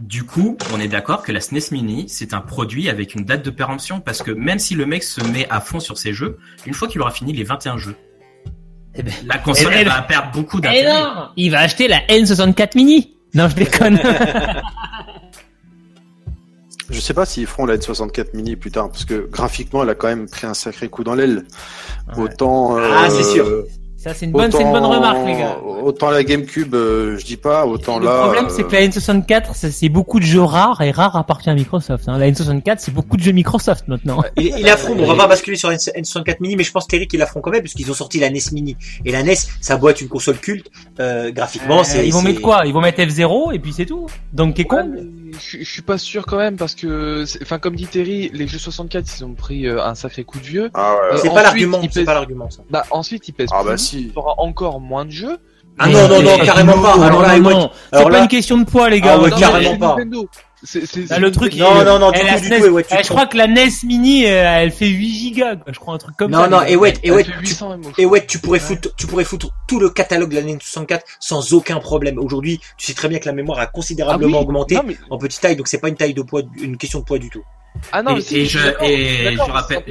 Du 0.00 0.24
coup, 0.24 0.58
on 0.74 0.80
est 0.80 0.88
d'accord 0.88 1.22
que 1.22 1.30
la 1.30 1.40
SNES 1.40 1.70
Mini, 1.70 2.08
c'est 2.08 2.34
un 2.34 2.40
produit 2.40 2.88
avec 2.88 3.14
une 3.14 3.24
date 3.24 3.44
de 3.44 3.50
péremption, 3.50 4.00
parce 4.00 4.20
que 4.20 4.32
même 4.32 4.58
si 4.58 4.74
le 4.74 4.84
mec 4.84 5.04
se 5.04 5.22
met 5.22 5.48
à 5.48 5.60
fond 5.60 5.78
sur 5.78 5.96
ses 5.96 6.12
jeux, 6.12 6.38
une 6.66 6.74
fois 6.74 6.88
qu'il 6.88 7.00
aura 7.00 7.12
fini 7.12 7.32
les 7.32 7.44
21 7.44 7.78
jeux, 7.78 7.94
Eh 8.94 9.02
ben, 9.02 9.12
la 9.26 9.38
console 9.38 9.68
eh 9.68 9.74
ben, 9.74 9.80
elle 9.80 9.88
va 9.88 10.02
perdre 10.02 10.30
beaucoup 10.32 10.58
Eh 10.58 10.62
d'intérêt. 10.62 10.92
non! 10.92 11.28
Il 11.36 11.50
va 11.50 11.60
acheter 11.60 11.88
la 11.88 12.00
N64 12.08 12.70
mini. 12.76 13.14
Non, 13.34 13.48
je 13.48 13.54
déconne. 13.56 13.98
Je 16.90 17.00
sais 17.00 17.14
pas 17.14 17.24
s'ils 17.24 17.46
feront 17.46 17.64
la 17.64 17.78
N64 17.78 18.28
mini 18.34 18.54
plus 18.54 18.70
tard, 18.70 18.90
parce 18.90 19.06
que 19.06 19.26
graphiquement, 19.30 19.82
elle 19.82 19.88
a 19.90 19.94
quand 19.94 20.08
même 20.08 20.28
pris 20.28 20.46
un 20.46 20.52
sacré 20.52 20.88
coup 20.90 21.04
dans 21.04 21.14
l'aile. 21.14 21.44
Ouais. 22.16 22.24
Autant. 22.24 22.76
Ah, 22.76 23.08
c'est 23.08 23.22
sûr. 23.22 23.64
Ça, 24.02 24.14
c'est 24.14 24.26
une 24.26 24.32
bonne, 24.32 24.50
c'est 24.50 24.62
une 24.62 24.72
bonne 24.72 24.84
remarque, 24.84 25.24
les 25.26 25.34
gars. 25.36 25.58
Autant 25.84 26.10
la 26.10 26.24
GameCube, 26.24 26.74
euh, 26.74 27.16
je 27.18 27.24
dis 27.24 27.36
pas, 27.36 27.66
autant 27.66 28.00
le 28.00 28.06
là. 28.06 28.22
problème, 28.22 28.46
euh, 28.46 28.48
c'est 28.50 28.64
que 28.64 28.72
la 28.72 28.80
N64, 28.82 29.54
ça, 29.54 29.70
c'est 29.70 29.88
beaucoup 29.88 30.18
de 30.18 30.24
jeux 30.24 30.42
rares 30.42 30.80
et 30.82 30.90
rares 30.90 31.14
appartient 31.16 31.50
à 31.50 31.54
Microsoft. 31.54 32.08
Hein. 32.08 32.18
La 32.18 32.28
N64, 32.28 32.76
c'est 32.78 32.92
beaucoup 32.92 33.16
de 33.16 33.22
jeux 33.22 33.30
Microsoft 33.32 33.86
maintenant. 33.86 34.20
Il, 34.36 34.58
il 34.58 34.68
affronte, 34.68 34.96
on 34.98 35.06
va 35.06 35.14
pas 35.14 35.28
basculer 35.28 35.56
sur 35.56 35.70
N- 35.70 35.78
N64 35.78 36.36
mini, 36.40 36.56
mais 36.56 36.64
je 36.64 36.72
pense 36.72 36.86
qu'Eric 36.86 37.12
il 37.12 37.18
l'affronte 37.18 37.44
quand 37.44 37.50
même, 37.52 37.62
parce 37.62 37.74
qu'ils 37.74 37.88
ont 37.90 37.94
sorti 37.94 38.18
la 38.18 38.28
NES 38.30 38.40
mini. 38.52 38.76
Et 39.04 39.12
la 39.12 39.22
NES, 39.22 39.34
ça 39.60 39.76
doit 39.76 39.92
être 39.92 40.00
une 40.00 40.08
console 40.08 40.38
culte, 40.38 40.68
euh, 40.98 41.30
graphiquement, 41.30 41.80
Euh, 41.80 41.84
c'est. 41.84 42.04
ils 42.06 42.12
vont 42.12 42.20
c'est- 42.20 42.24
mettre 42.28 42.40
quoi? 42.40 42.62
Ils 42.66 42.72
vont 42.72 42.80
mettre 42.80 43.00
F0 43.00 43.52
et 43.54 43.60
puis 43.60 43.72
c'est 43.72 43.86
tout. 43.86 44.06
Donc, 44.32 44.54
qu'est 44.54 44.62
Ouais, 44.62 44.78
con 44.82 44.90
mais 44.92 45.00
je, 45.32 45.58
je 45.58 45.64
suis 45.70 45.82
pas 45.82 45.98
sûr 45.98 46.26
quand 46.26 46.36
même 46.38 46.56
parce 46.56 46.74
que, 46.74 47.24
enfin 47.42 47.58
comme 47.58 47.74
dit 47.76 47.86
Terry, 47.86 48.30
les 48.32 48.46
jeux 48.46 48.58
64 48.58 49.18
ils 49.18 49.24
ont 49.24 49.34
pris 49.34 49.66
euh, 49.66 49.82
un 49.84 49.94
sacré 49.94 50.24
coup 50.24 50.38
de 50.38 50.44
vieux. 50.44 50.70
Ah 50.74 50.94
ouais. 50.94 50.98
Euh, 51.14 51.16
C'est 51.16 51.28
pas 51.28 51.34
ensuite, 51.34 51.44
l'argument, 51.44 51.80
il 51.82 51.90
c'est 51.92 52.00
pèse- 52.00 52.06
pas 52.06 52.14
l'argument, 52.14 52.50
ça. 52.50 52.62
Bah 52.70 52.84
ensuite 52.90 53.26
ils 53.28 53.32
pèsent 53.32 53.48
Ah 53.52 53.60
plus, 53.62 53.68
bah 53.70 53.76
si. 53.76 54.00
il 54.00 54.06
y 54.08 54.12
aura 54.16 54.34
encore 54.38 54.80
moins 54.80 55.04
de 55.04 55.10
jeux. 55.10 55.38
Ah 55.78 55.88
non, 55.88 56.06
non, 56.08 56.22
non, 56.22 56.38
carrément 56.44 56.80
pas. 56.82 56.96
non, 56.96 57.02
Alors 57.02 57.22
là, 57.22 57.36
non, 57.36 57.42
moi, 57.42 57.52
non. 57.54 57.70
C'est 57.92 58.04
pas 58.10 58.18
une 58.20 58.28
question 58.28 58.58
de 58.58 58.64
poids, 58.64 58.90
les 58.90 59.00
gars. 59.00 59.14
Ah 59.14 59.20
ouais, 59.22 59.30
Non, 59.30 59.38
carrément 59.38 59.78
pas. 59.78 59.96
C'est, 60.64 60.80
Bah, 60.80 60.86
c'est- 61.08 61.18
le 61.18 61.30
truc, 61.32 61.54
Non, 61.56 61.84
non, 61.84 61.98
non, 61.98 62.10
du 62.12 62.20
tout, 62.20 62.26
du 62.40 62.48
tout, 62.48 62.54
et 62.66 62.68
ouais, 62.68 62.84
je 63.02 63.08
crois 63.08 63.26
que 63.26 63.36
la 63.36 63.48
NES 63.48 63.68
Mini, 63.84 64.26
euh, 64.26 64.44
elle 64.60 64.70
fait 64.70 64.86
8 64.86 65.12
gigas, 65.14 65.56
quoi. 65.56 65.72
Je 65.72 65.78
crois 65.80 65.94
un 65.94 65.98
truc 65.98 66.16
comme 66.16 66.30
Non, 66.30 66.42
ça. 66.42 66.48
non, 66.48 66.60
mais- 66.60 66.72
et 66.72 66.76
ouais, 66.76 66.94
et 67.02 67.10
ouais, 67.10 67.24
tu, 67.24 67.32
800 67.40 67.70
même, 67.70 67.82
je 67.96 68.00
et 68.02 68.06
ouais, 68.06 68.24
tu 68.24 68.38
pourrais 68.38 68.60
Ouais. 68.60 68.64
foutre, 68.64 68.94
tu 68.96 69.06
pourrais 69.08 69.24
foutre 69.24 69.48
tout 69.66 69.80
le 69.80 69.90
catalogue 69.90 70.30
de 70.30 70.36
la 70.36 70.42
Nintendo 70.42 70.60
64 70.62 71.04
sans 71.18 71.52
aucun 71.52 71.80
problème. 71.80 72.18
Aujourd'hui, 72.18 72.60
tu 72.78 72.86
sais 72.86 72.94
très 72.94 73.08
bien 73.08 73.18
que 73.18 73.26
la 73.26 73.32
mémoire 73.32 73.58
a 73.58 73.62
Ah 73.62 73.66
considérablement 73.66 74.38
oui. 74.38 74.44
augmenté 74.44 74.74
Non, 74.76 74.84
mais- 74.86 74.96
en 75.10 75.18
petite 75.18 75.40
taille, 75.40 75.56
donc 75.56 75.66
c'est 75.66 75.78
pas 75.78 75.88
une 75.88 75.96
taille 75.96 76.14
de 76.14 76.22
poids, 76.22 76.42
une 76.60 76.76
question 76.76 77.00
de 77.00 77.04
poids 77.04 77.18
du 77.18 77.28
tout. 77.28 77.42
Ah 77.90 78.02
non, 78.02 78.14
mais 78.14 78.20
et, 78.30 78.46
je, 78.46 78.58
et 78.84 79.32
je 79.34 79.40
rappelle, 79.40 79.82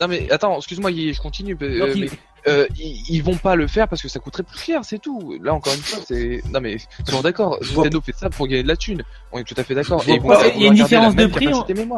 Non 0.00 0.08
mais 0.08 0.26
attends, 0.32 0.56
excuse-moi, 0.58 0.90
je 0.90 1.18
continue. 1.20 1.56
euh, 1.62 1.94
mais, 1.96 2.08
euh, 2.48 2.66
ils, 2.78 3.02
ils 3.08 3.22
vont 3.22 3.36
pas 3.36 3.56
le 3.56 3.66
faire 3.66 3.88
parce 3.88 4.02
que 4.02 4.08
ça 4.08 4.18
coûterait 4.20 4.42
plus 4.42 4.58
cher, 4.58 4.84
c'est 4.84 4.98
tout. 4.98 5.36
Là 5.42 5.52
encore 5.54 5.74
une 5.74 5.80
fois, 5.80 5.98
c'est 6.06 6.42
non 6.52 6.60
mais 6.60 6.76
soyons 7.04 7.22
d'accord. 7.22 7.58
Nintendo 7.76 8.00
fait 8.00 8.14
ça 8.16 8.30
pour 8.30 8.46
gagner 8.46 8.62
de 8.62 8.68
la 8.68 8.76
thune. 8.76 9.02
On 9.32 9.38
est 9.38 9.44
tout 9.44 9.54
à 9.56 9.64
fait 9.64 9.74
d'accord. 9.74 10.02
Il 10.06 10.10
y 10.62 10.64
a 10.64 10.68
une 10.68 10.74
différence 10.74 11.16
de 11.16 11.26
prix. 11.26 11.46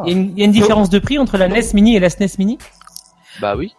Il 0.05 0.37
y, 0.37 0.41
a 0.41 0.45
une, 0.45 0.51
différence 0.51 0.89
de 0.89 0.99
prix 0.99 1.17
entre 1.19 1.37
la 1.37 1.47
NES 1.47 1.61
Mini 1.73 1.95
et 1.95 1.99
la 1.99 2.09
SNES 2.09 2.29
Mini? 2.39 2.57
Bah 3.41 3.55
oui. 3.55 3.75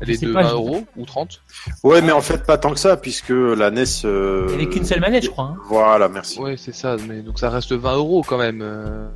Elle 0.00 0.10
est 0.10 0.22
de 0.24 0.32
pas, 0.32 0.42
20 0.42 0.48
je- 0.48 0.54
euros 0.54 0.84
ou 0.96 1.04
30. 1.04 1.42
Ouais, 1.84 2.00
mais 2.00 2.12
en 2.12 2.22
fait 2.22 2.46
pas 2.46 2.56
tant 2.56 2.72
que 2.72 2.78
ça, 2.78 2.96
puisque 2.96 3.28
la 3.30 3.70
NES. 3.70 3.84
euh, 4.06 4.46
Il 4.48 4.56
n'y 4.56 4.62
avait 4.62 4.72
qu'une 4.72 4.84
seule 4.86 5.00
manette, 5.00 5.24
je 5.24 5.30
crois. 5.30 5.44
hein. 5.44 5.56
Voilà, 5.68 6.08
merci. 6.08 6.38
Ouais, 6.40 6.56
c'est 6.56 6.74
ça. 6.74 6.96
Mais 7.08 7.20
donc 7.20 7.38
ça 7.38 7.50
reste 7.50 7.72
20 7.72 7.96
euros 7.96 8.22
quand 8.26 8.38
même. 8.38 8.60
euh. 8.62 9.06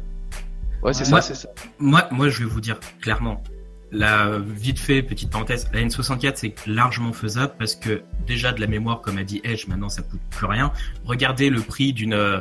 Ouais, 0.82 0.92
c'est 0.92 1.04
Ouais. 1.04 1.20
ça, 1.20 1.22
c'est 1.22 1.34
ça. 1.34 1.48
moi, 1.78 2.06
moi, 2.10 2.28
je 2.28 2.40
vais 2.40 2.44
vous 2.50 2.60
dire 2.60 2.78
clairement. 3.00 3.42
La 3.98 4.30
vite 4.38 4.78
fait 4.78 5.02
petite 5.02 5.30
parenthèse, 5.30 5.68
la 5.72 5.80
N64 5.80 6.32
c'est 6.36 6.54
largement 6.66 7.12
faisable 7.12 7.54
parce 7.58 7.74
que 7.74 8.02
déjà 8.26 8.52
de 8.52 8.60
la 8.60 8.66
mémoire 8.66 9.00
comme 9.00 9.16
a 9.18 9.24
dit 9.24 9.40
Edge 9.44 9.66
maintenant 9.68 9.88
ça 9.88 10.02
coûte 10.02 10.20
plus 10.30 10.46
rien. 10.46 10.70
Regardez 11.04 11.48
le 11.48 11.60
prix 11.60 11.92
d'une 11.92 12.12
euh, 12.12 12.40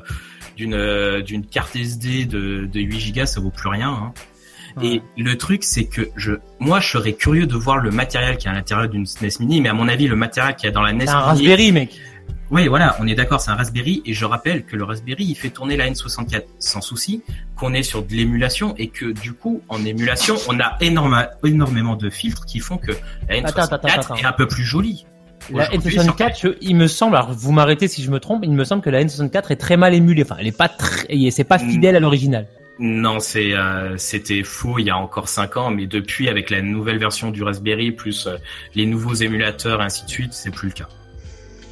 d'une 0.58 0.74
euh, 0.74 1.22
d'une 1.22 1.46
carte 1.46 1.76
SD 1.76 2.26
de, 2.26 2.66
de 2.72 2.80
8 2.82 3.12
Go 3.16 3.26
ça 3.26 3.40
vaut 3.40 3.52
plus 3.52 3.70
rien. 3.70 3.90
hein. 3.90 4.14
Et 4.84 5.02
le 5.18 5.38
truc, 5.38 5.64
c'est 5.64 5.86
que 5.86 6.10
je, 6.18 6.34
moi, 6.60 6.82
je 6.82 6.90
serais 6.90 7.14
curieux 7.14 7.48
de 7.48 7.56
voir 7.56 7.78
le 7.78 7.92
matériel 7.92 8.36
qui 8.36 8.48
est 8.48 8.50
à 8.50 8.54
l'intérieur 8.54 8.90
d'une 8.90 9.06
SNES 9.06 9.40
Mini, 9.40 9.62
mais 9.62 9.70
à 9.70 9.74
mon 9.74 9.88
avis, 9.88 10.06
le 10.10 10.18
matériel 10.18 10.54
qui 10.58 10.68
est 10.68 10.72
dans 10.72 10.82
la 10.82 10.92
NES 10.92 11.06
C'est 11.06 11.12
un 11.14 11.20
Mini- 11.20 11.26
Raspberry, 11.48 11.72
mec. 11.72 11.98
Oui, 12.52 12.68
voilà, 12.68 12.96
on 13.00 13.08
est 13.08 13.16
d'accord, 13.16 13.42
c'est 13.42 13.50
un 13.52 13.56
Raspberry, 13.56 14.04
et 14.06 14.14
je 14.14 14.24
rappelle 14.24 14.66
que 14.66 14.76
le 14.76 14.84
Raspberry, 14.84 15.24
il 15.26 15.36
fait 15.36 15.50
tourner 15.50 15.78
la 15.78 15.90
N64 15.90 16.44
sans 16.60 16.82
souci, 16.82 17.24
qu'on 17.56 17.74
est 17.74 17.82
sur 17.84 18.04
de 18.04 18.14
l'émulation, 18.14 18.76
et 18.78 18.90
que 18.90 19.12
du 19.12 19.34
coup, 19.34 19.62
en 19.68 19.84
émulation, 19.84 20.36
on 20.48 20.60
a 20.60 20.78
énorme, 20.80 21.26
énormément 21.44 21.96
de 21.96 22.10
filtres 22.10 22.46
qui 22.46 22.60
font 22.60 22.78
que 22.78 22.92
la 23.28 23.38
N64 23.38 23.48
Attends, 23.48 23.62
attends, 23.62 23.76
attends, 23.88 23.88
attends. 24.02 24.16
est 24.16 24.26
un 24.26 24.32
peu 24.32 24.48
plus 24.48 24.64
jolie. 24.64 25.06
La 25.52 25.68
Aujourd'hui, 25.70 25.92
sur- 25.94 26.02
N64, 26.04 26.40
je- 26.42 26.48
il 26.62 26.76
me 26.76 26.88
semble, 26.88 27.16
alors 27.16 27.32
vous 27.34 27.52
m'arrêtez 27.52 27.88
si 27.88 28.04
je 28.04 28.12
me 28.12 28.20
trompe, 28.20 28.44
il 28.46 28.52
me 28.52 28.64
semble 28.64 28.82
que 28.84 28.90
la 28.90 29.04
N64 29.04 29.52
est 29.52 29.56
très 29.58 29.78
mal 29.78 29.94
émulée. 29.94 30.24
Enfin, 30.24 30.38
elle 30.40 30.48
est 30.48 30.58
pas 30.58 30.70
très, 30.70 31.06
et 31.10 31.32
c'est 31.32 31.44
pas 31.44 31.58
fidèle 31.60 31.96
à 31.96 32.00
l'original. 32.00 32.48
Non, 32.78 33.20
c'est 33.20 33.54
euh, 33.54 33.96
c'était 33.98 34.44
faux 34.44 34.80
il 34.80 34.86
y 34.88 34.90
a 34.90 34.98
encore 34.98 35.30
cinq 35.30 35.56
ans, 35.58 35.72
mais 35.72 35.88
depuis 35.88 36.30
avec 36.30 36.50
la 36.50 36.62
nouvelle 36.62 36.98
version 37.00 37.32
du 37.32 37.42
Raspberry 37.42 37.92
plus 37.92 38.28
euh, 38.28 38.38
les 38.76 38.86
nouveaux 38.86 39.14
émulateurs 39.14 39.82
et 39.82 39.86
ainsi 39.86 40.04
de 40.06 40.10
suite, 40.10 40.34
c'est 40.34 40.52
plus 40.52 40.68
le 40.70 40.74
cas. 40.74 40.88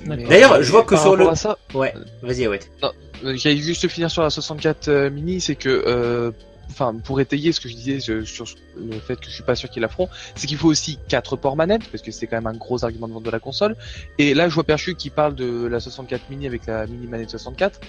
D'ailleurs, 0.06 0.62
je 0.62 0.72
vois 0.72 0.84
que 0.84 0.96
sur 0.96 1.16
le- 1.16 1.36
ça, 1.36 1.58
Ouais, 1.74 1.94
vas-y, 2.22 2.48
ouais. 2.48 2.60
Euh, 2.84 3.36
J'allais 3.36 3.58
juste 3.58 3.88
finir 3.88 4.12
sur 4.12 4.22
la 4.22 4.30
64 4.30 4.88
euh, 4.90 5.10
mini, 5.10 5.40
c'est 5.40 5.56
que, 5.56 5.70
euh, 5.70 6.32
enfin, 6.70 6.94
pour 7.06 7.22
étayer 7.22 7.52
ce 7.54 7.62
que 7.62 7.70
je 7.70 7.74
disais 7.76 8.00
je- 8.00 8.24
sur 8.26 8.46
le 8.76 9.00
fait 9.00 9.16
que 9.18 9.26
je 9.28 9.32
suis 9.32 9.44
pas 9.44 9.56
sûr 9.56 9.70
qu'il 9.70 9.82
la 9.82 9.88
feront, 9.88 10.10
c'est 10.36 10.46
qu'il 10.48 10.58
faut 10.58 10.68
aussi 10.68 11.00
quatre 11.08 11.38
ports 11.38 11.56
manettes, 11.56 11.88
parce 11.90 12.04
que 12.04 12.12
c'est 12.12 12.28
quand 12.28 12.36
même 12.36 12.48
un 12.48 12.58
gros 12.58 12.84
argument 12.84 13.08
de 13.08 13.14
vente 13.14 13.24
de 13.24 13.30
la 13.32 13.40
console. 13.40 13.76
Et 14.18 14.34
là, 14.34 14.50
je 14.50 14.54
vois 14.56 14.64
Perchu 14.66 14.96
qui 14.96 15.10
parle 15.10 15.36
de 15.36 15.66
la 15.68 15.80
64 15.80 16.30
mini 16.30 16.48
avec 16.48 16.66
la 16.66 16.86
mini 16.86 17.08
manette 17.08 17.30
64. 17.30 17.80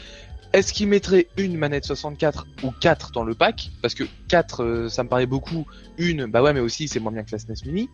Est-ce 0.52 0.72
qu'il 0.72 0.86
mettrait 0.86 1.26
une 1.36 1.56
manette 1.56 1.84
64 1.84 2.46
ou 2.62 2.70
quatre 2.70 3.10
dans 3.10 3.24
le 3.24 3.34
pack? 3.34 3.70
Parce 3.82 3.94
que 3.94 4.04
quatre, 4.28 4.62
euh, 4.62 4.88
ça 4.88 5.02
me 5.02 5.08
paraît 5.08 5.26
beaucoup. 5.26 5.66
Une, 5.98 6.26
bah 6.26 6.42
ouais, 6.44 6.52
mais 6.52 6.60
aussi 6.60 6.86
c'est 6.86 7.00
moins 7.00 7.10
bien 7.10 7.24
que 7.24 7.32
la 7.32 7.38
SNES 7.40 7.66
mini. 7.66 7.88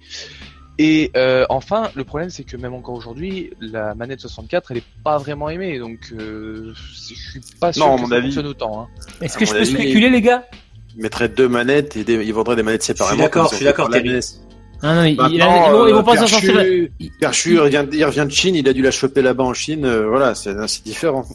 Et 0.82 1.10
euh, 1.14 1.44
enfin, 1.50 1.90
le 1.94 2.04
problème 2.04 2.30
c'est 2.30 2.44
que 2.44 2.56
même 2.56 2.72
encore 2.72 2.94
aujourd'hui, 2.94 3.50
la 3.60 3.94
manette 3.94 4.20
64, 4.20 4.70
elle 4.70 4.78
est 4.78 4.84
pas 5.04 5.18
vraiment 5.18 5.50
aimée, 5.50 5.78
donc 5.78 5.98
euh, 6.18 6.72
je 6.74 7.14
suis 7.14 7.40
pas 7.60 7.70
sûr 7.70 7.84
Non, 7.86 7.92
à 7.92 7.96
que 7.96 8.00
mon 8.02 8.08
ça 8.08 8.14
avis- 8.14 8.22
fonctionne 8.28 8.46
autant. 8.46 8.80
Hein. 8.82 8.88
Est-ce 9.20 9.36
que 9.36 9.44
je 9.44 9.50
peux 9.50 9.58
avis, 9.58 9.72
spéculer, 9.72 10.08
les 10.08 10.22
gars? 10.22 10.44
Ils 10.96 11.02
mettraient 11.02 11.28
deux 11.28 11.48
manettes 11.48 11.96
et 11.98 12.04
des- 12.04 12.24
ils 12.24 12.32
vendraient 12.32 12.56
des 12.56 12.62
manettes 12.62 12.82
séparément. 12.82 13.22
d'accord, 13.24 13.50
je 13.50 13.56
suis 13.56 13.64
ils 13.64 13.68
ont 13.68 13.72
fait 13.72 13.72
d'accord, 13.72 13.86
pour 13.86 13.94
la 13.94 14.00
Terry. 14.00 14.14
NES. 14.14 14.20
Non, 14.82 14.94
non, 14.94 15.04
il- 15.04 15.10
il 15.10 15.34
ils 15.34 15.42
vont, 15.42 15.86
ils 15.88 15.92
vont 15.92 15.98
euh, 15.98 16.02
pas 16.02 16.16
s'en 16.16 16.26
sortir. 16.26 16.64
Perchu, 17.20 17.52
il 17.52 17.60
revient, 17.60 17.84
il 17.92 18.04
revient 18.06 18.24
de 18.26 18.32
Chine, 18.32 18.54
il 18.54 18.66
a 18.66 18.72
dû 18.72 18.80
la 18.80 18.90
choper 18.90 19.20
là-bas 19.20 19.44
en 19.44 19.52
Chine, 19.52 19.84
euh, 19.84 20.08
voilà, 20.08 20.34
c'est 20.34 20.54
c'est 20.66 20.82
différent. 20.84 21.26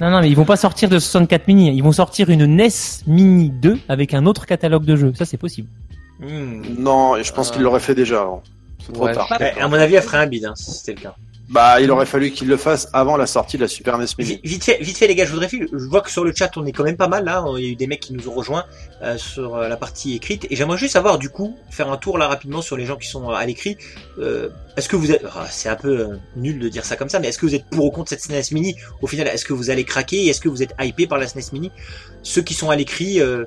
Non, 0.00 0.10
non, 0.10 0.20
mais 0.20 0.28
ils 0.28 0.34
vont 0.34 0.44
pas 0.44 0.56
sortir 0.56 0.88
de 0.88 0.98
64 0.98 1.46
mini. 1.46 1.72
Ils 1.74 1.82
vont 1.82 1.92
sortir 1.92 2.28
une 2.28 2.46
NES 2.46 2.68
Mini 3.06 3.50
2 3.50 3.78
avec 3.88 4.12
un 4.12 4.26
autre 4.26 4.44
catalogue 4.44 4.84
de 4.84 4.96
jeux. 4.96 5.12
Ça, 5.16 5.24
c'est 5.24 5.36
possible. 5.36 5.68
Hmm. 6.24 6.62
Non, 6.78 7.16
et 7.16 7.24
je 7.24 7.32
pense 7.32 7.50
Euh, 7.50 7.52
qu'il 7.54 7.62
l'aurait 7.62 7.80
fait 7.80 7.94
déjà 7.94 8.22
avant. 8.22 8.42
C'est 8.84 8.92
trop 8.92 9.04
ouais, 9.06 9.12
tard. 9.14 9.32
Ouais, 9.40 9.54
à 9.60 9.68
mon 9.68 9.74
avis, 9.78 9.94
elle 9.94 10.02
ferait 10.02 10.18
un 10.18 10.26
bide, 10.26 10.44
hein, 10.46 10.54
si 10.56 10.70
c'était 10.72 10.92
le 10.94 11.00
cas. 11.00 11.14
Bah, 11.50 11.78
il 11.78 11.90
aurait 11.90 12.06
fallu 12.06 12.30
qu'il 12.30 12.48
le 12.48 12.56
fasse 12.56 12.88
avant 12.94 13.18
la 13.18 13.26
sortie 13.26 13.58
de 13.58 13.62
la 13.62 13.68
Super 13.68 13.98
NES 13.98 14.06
Mini. 14.18 14.40
Vi- 14.42 14.48
Vite 14.48 14.64
fait, 14.64 14.78
vite 14.80 14.96
fait 14.96 15.06
les 15.06 15.14
gars, 15.14 15.26
je 15.26 15.32
voudrais 15.32 15.48
je 15.50 15.84
vois 15.90 16.00
que 16.00 16.10
sur 16.10 16.24
le 16.24 16.32
chat 16.34 16.50
on 16.56 16.64
est 16.64 16.72
quand 16.72 16.84
même 16.84 16.96
pas 16.96 17.06
mal 17.06 17.24
là, 17.26 17.44
il 17.58 17.62
y 17.64 17.66
a 17.66 17.70
eu 17.72 17.76
des 17.76 17.86
mecs 17.86 18.00
qui 18.00 18.14
nous 18.14 18.28
ont 18.30 18.32
rejoints 18.32 18.64
euh, 19.02 19.18
sur 19.18 19.54
euh, 19.56 19.68
la 19.68 19.76
partie 19.76 20.14
écrite 20.16 20.46
et 20.50 20.56
j'aimerais 20.56 20.78
juste 20.78 20.94
savoir 20.94 21.18
du 21.18 21.28
coup 21.28 21.54
faire 21.68 21.90
un 21.92 21.98
tour 21.98 22.16
là 22.16 22.28
rapidement 22.28 22.62
sur 22.62 22.78
les 22.78 22.86
gens 22.86 22.96
qui 22.96 23.06
sont 23.08 23.30
euh, 23.30 23.34
à 23.34 23.44
l'écrit. 23.44 23.76
Euh, 24.18 24.48
est-ce 24.78 24.88
que 24.88 24.96
vous 24.96 25.12
êtes, 25.12 25.22
ah, 25.36 25.44
c'est 25.50 25.68
un 25.68 25.76
peu 25.76 25.98
euh, 25.98 26.16
nul 26.34 26.58
de 26.58 26.68
dire 26.70 26.84
ça 26.86 26.96
comme 26.96 27.10
ça, 27.10 27.18
mais 27.20 27.28
est-ce 27.28 27.38
que 27.38 27.44
vous 27.44 27.54
êtes 27.54 27.66
pour 27.66 27.84
ou 27.84 27.90
contre 27.90 28.08
cette 28.08 28.22
SNES 28.22 28.42
Mini? 28.52 28.74
Au 29.02 29.06
final, 29.06 29.28
est-ce 29.28 29.44
que 29.44 29.52
vous 29.52 29.68
allez 29.68 29.84
craquer 29.84 30.26
Est-ce 30.28 30.40
que 30.40 30.48
vous 30.48 30.62
êtes 30.62 30.74
hypé 30.80 31.06
par 31.06 31.18
la 31.18 31.28
SNES 31.28 31.52
Mini? 31.52 31.70
Ceux 32.22 32.40
qui 32.42 32.54
sont 32.54 32.70
à 32.70 32.76
l'écrit, 32.76 33.20
euh, 33.20 33.44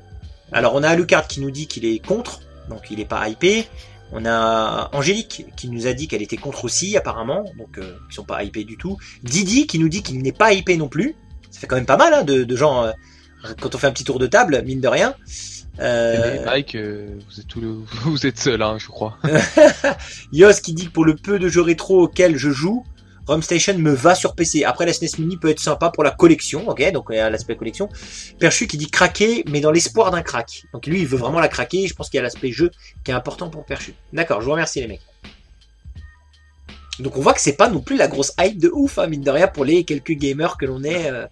alors 0.51 0.75
on 0.75 0.83
a 0.83 0.89
Alucard 0.89 1.27
qui 1.27 1.41
nous 1.41 1.49
dit 1.51 1.65
qu'il 1.65 1.83
est 1.83 1.97
contre, 2.05 2.41
donc 2.69 2.91
il 2.91 2.99
est 2.99 3.06
pas 3.06 3.27
hypé. 3.27 3.68
On 4.11 4.26
a 4.26 4.89
Angélique 4.94 5.48
qui 5.57 5.69
nous 5.69 5.85
a 5.85 5.94
dit 5.94 6.07
qu'elle 6.07 6.22
était 6.22 6.38
contre 6.38 6.64
aussi 6.65 6.95
apparemment, 6.95 7.44
donc 7.57 7.77
euh, 7.77 7.98
ils 8.10 8.14
sont 8.14 8.23
pas 8.23 8.44
hypés 8.44 8.64
du 8.64 8.77
tout. 8.77 8.98
Didi 9.23 9.68
qui 9.68 9.80
nous 9.80 9.89
dit 9.89 10.02
qu'il 10.02 10.22
n'est 10.22 10.31
pas 10.31 10.53
hypé 10.53 10.77
non 10.77 10.88
plus. 10.88 11.15
Ça 11.52 11.60
fait 11.60 11.68
quand 11.68 11.76
même 11.76 11.85
pas 11.85 11.98
mal 11.98 12.14
hein, 12.14 12.23
de, 12.23 12.44
de 12.44 12.56
gens 12.56 12.85
euh, 12.85 12.91
quand 13.60 13.76
on 13.76 13.77
fait 13.77 13.88
un 13.88 13.91
petit 13.91 14.03
tour 14.03 14.19
de 14.19 14.27
table, 14.27 14.61
mine 14.65 14.81
de 14.81 14.88
rien. 14.88 15.15
Euh, 15.80 16.38
Mais 16.39 16.45
Mike, 16.45 16.76
euh, 16.76 17.07
vous 17.30 17.39
êtes 17.39 17.48
tout 17.48 17.61
le... 17.61 17.68
vous 18.03 18.26
êtes 18.26 18.39
seul, 18.39 18.61
hein, 18.61 18.77
je 18.80 18.88
crois. 18.88 19.18
Yos 20.31 20.61
qui 20.64 20.73
dit 20.73 20.88
que 20.88 20.91
pour 20.91 21.06
le 21.06 21.15
peu 21.15 21.39
de 21.39 21.49
jeux 21.49 21.61
rétro 21.61 22.03
auxquels 22.03 22.38
je 22.38 22.49
joue, 22.49 22.84
Rom 23.27 23.41
Station 23.41 23.77
me 23.77 23.91
va 23.91 24.15
sur 24.15 24.35
PC. 24.35 24.63
Après, 24.63 24.85
la 24.85 24.93
SNES 24.93 25.19
Mini 25.19 25.37
peut 25.37 25.49
être 25.49 25.59
sympa 25.59 25.89
pour 25.89 26.03
la 26.03 26.11
collection, 26.11 26.67
ok 26.69 26.91
Donc, 26.91 27.07
il 27.09 27.15
y 27.15 27.19
a 27.19 27.29
l'aspect 27.29 27.57
collection. 27.57 27.89
Perchu 28.39 28.67
qui 28.67 28.77
dit 28.77 28.89
craquer, 28.89 29.43
mais 29.49 29.59
dans 29.59 29.71
l'espoir 29.71 30.11
d'un 30.11 30.21
crack. 30.21 30.63
Donc, 30.73 30.87
lui, 30.87 31.01
il 31.01 31.07
veut 31.07 31.17
vraiment 31.17 31.39
la 31.39 31.49
craquer. 31.49 31.87
Je 31.87 31.93
pense 31.93 32.09
qu'il 32.09 32.17
y 32.17 32.19
a 32.19 32.23
l'aspect 32.23 32.51
jeu 32.51 32.71
qui 33.03 33.11
est 33.11 33.13
important 33.13 33.49
pour 33.49 33.65
Perchu. 33.65 33.93
D'accord, 34.13 34.39
je 34.39 34.45
vous 34.45 34.51
remercie, 34.51 34.79
les 34.79 34.87
mecs. 34.87 35.01
Donc, 36.99 37.15
on 37.17 37.21
voit 37.21 37.33
que 37.33 37.41
c'est 37.41 37.57
pas 37.57 37.69
non 37.69 37.81
plus 37.81 37.97
la 37.97 38.07
grosse 38.07 38.31
hype 38.39 38.57
de 38.57 38.71
ouf, 38.73 38.97
hein, 38.97 39.07
mine 39.07 39.21
de 39.21 39.29
rien, 39.29 39.47
pour 39.47 39.65
les 39.65 39.83
quelques 39.83 40.13
gamers 40.13 40.57
que 40.57 40.65
l'on 40.65 40.83
est. 40.83 41.11
euh, 41.11 41.27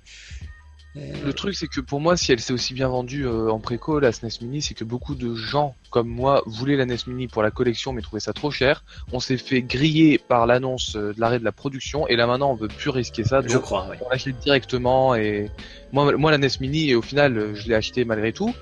Le 0.95 1.33
truc, 1.33 1.55
c'est 1.55 1.67
que 1.67 1.81
pour 1.81 1.99
moi, 1.99 2.15
si 2.15 2.31
elle 2.31 2.39
s'est 2.39 2.53
aussi 2.53 2.73
bien 2.73 2.87
vendue 2.87 3.27
euh, 3.27 3.51
en 3.51 3.59
préco, 3.59 3.99
la 3.99 4.13
SNES 4.13 4.29
Mini, 4.41 4.61
c'est 4.61 4.73
que 4.73 4.85
beaucoup 4.85 5.15
de 5.15 5.35
gens 5.35 5.75
comme 5.89 6.07
moi 6.07 6.41
voulaient 6.45 6.77
la 6.77 6.85
NES 6.85 6.97
Mini 7.07 7.27
pour 7.27 7.43
la 7.43 7.51
collection, 7.51 7.91
mais 7.91 8.01
trouvaient 8.01 8.21
ça 8.21 8.31
trop 8.31 8.51
cher. 8.51 8.83
On 9.11 9.19
s'est 9.19 9.37
fait 9.37 9.61
griller 9.61 10.17
par 10.17 10.45
l'annonce 10.45 10.95
euh, 10.95 11.13
de 11.13 11.19
l'arrêt 11.19 11.39
de 11.39 11.43
la 11.43 11.51
production, 11.51 12.07
et 12.07 12.15
là 12.15 12.27
maintenant, 12.27 12.51
on 12.51 12.55
veut 12.55 12.69
plus 12.69 12.89
risquer 12.89 13.25
ça. 13.25 13.41
je 13.45 13.57
crois, 13.57 13.87
ouais. 13.89 13.97
on 14.05 14.09
l'achète 14.09 14.37
directement. 14.39 15.15
Et 15.15 15.51
moi, 15.91 16.15
moi, 16.17 16.31
la 16.31 16.37
NES 16.37 16.47
Mini, 16.61 16.89
et 16.89 16.95
au 16.95 17.01
final, 17.01 17.37
euh, 17.37 17.55
je 17.55 17.67
l'ai 17.67 17.75
acheté 17.75 18.05
malgré 18.05 18.31
tout. 18.31 18.53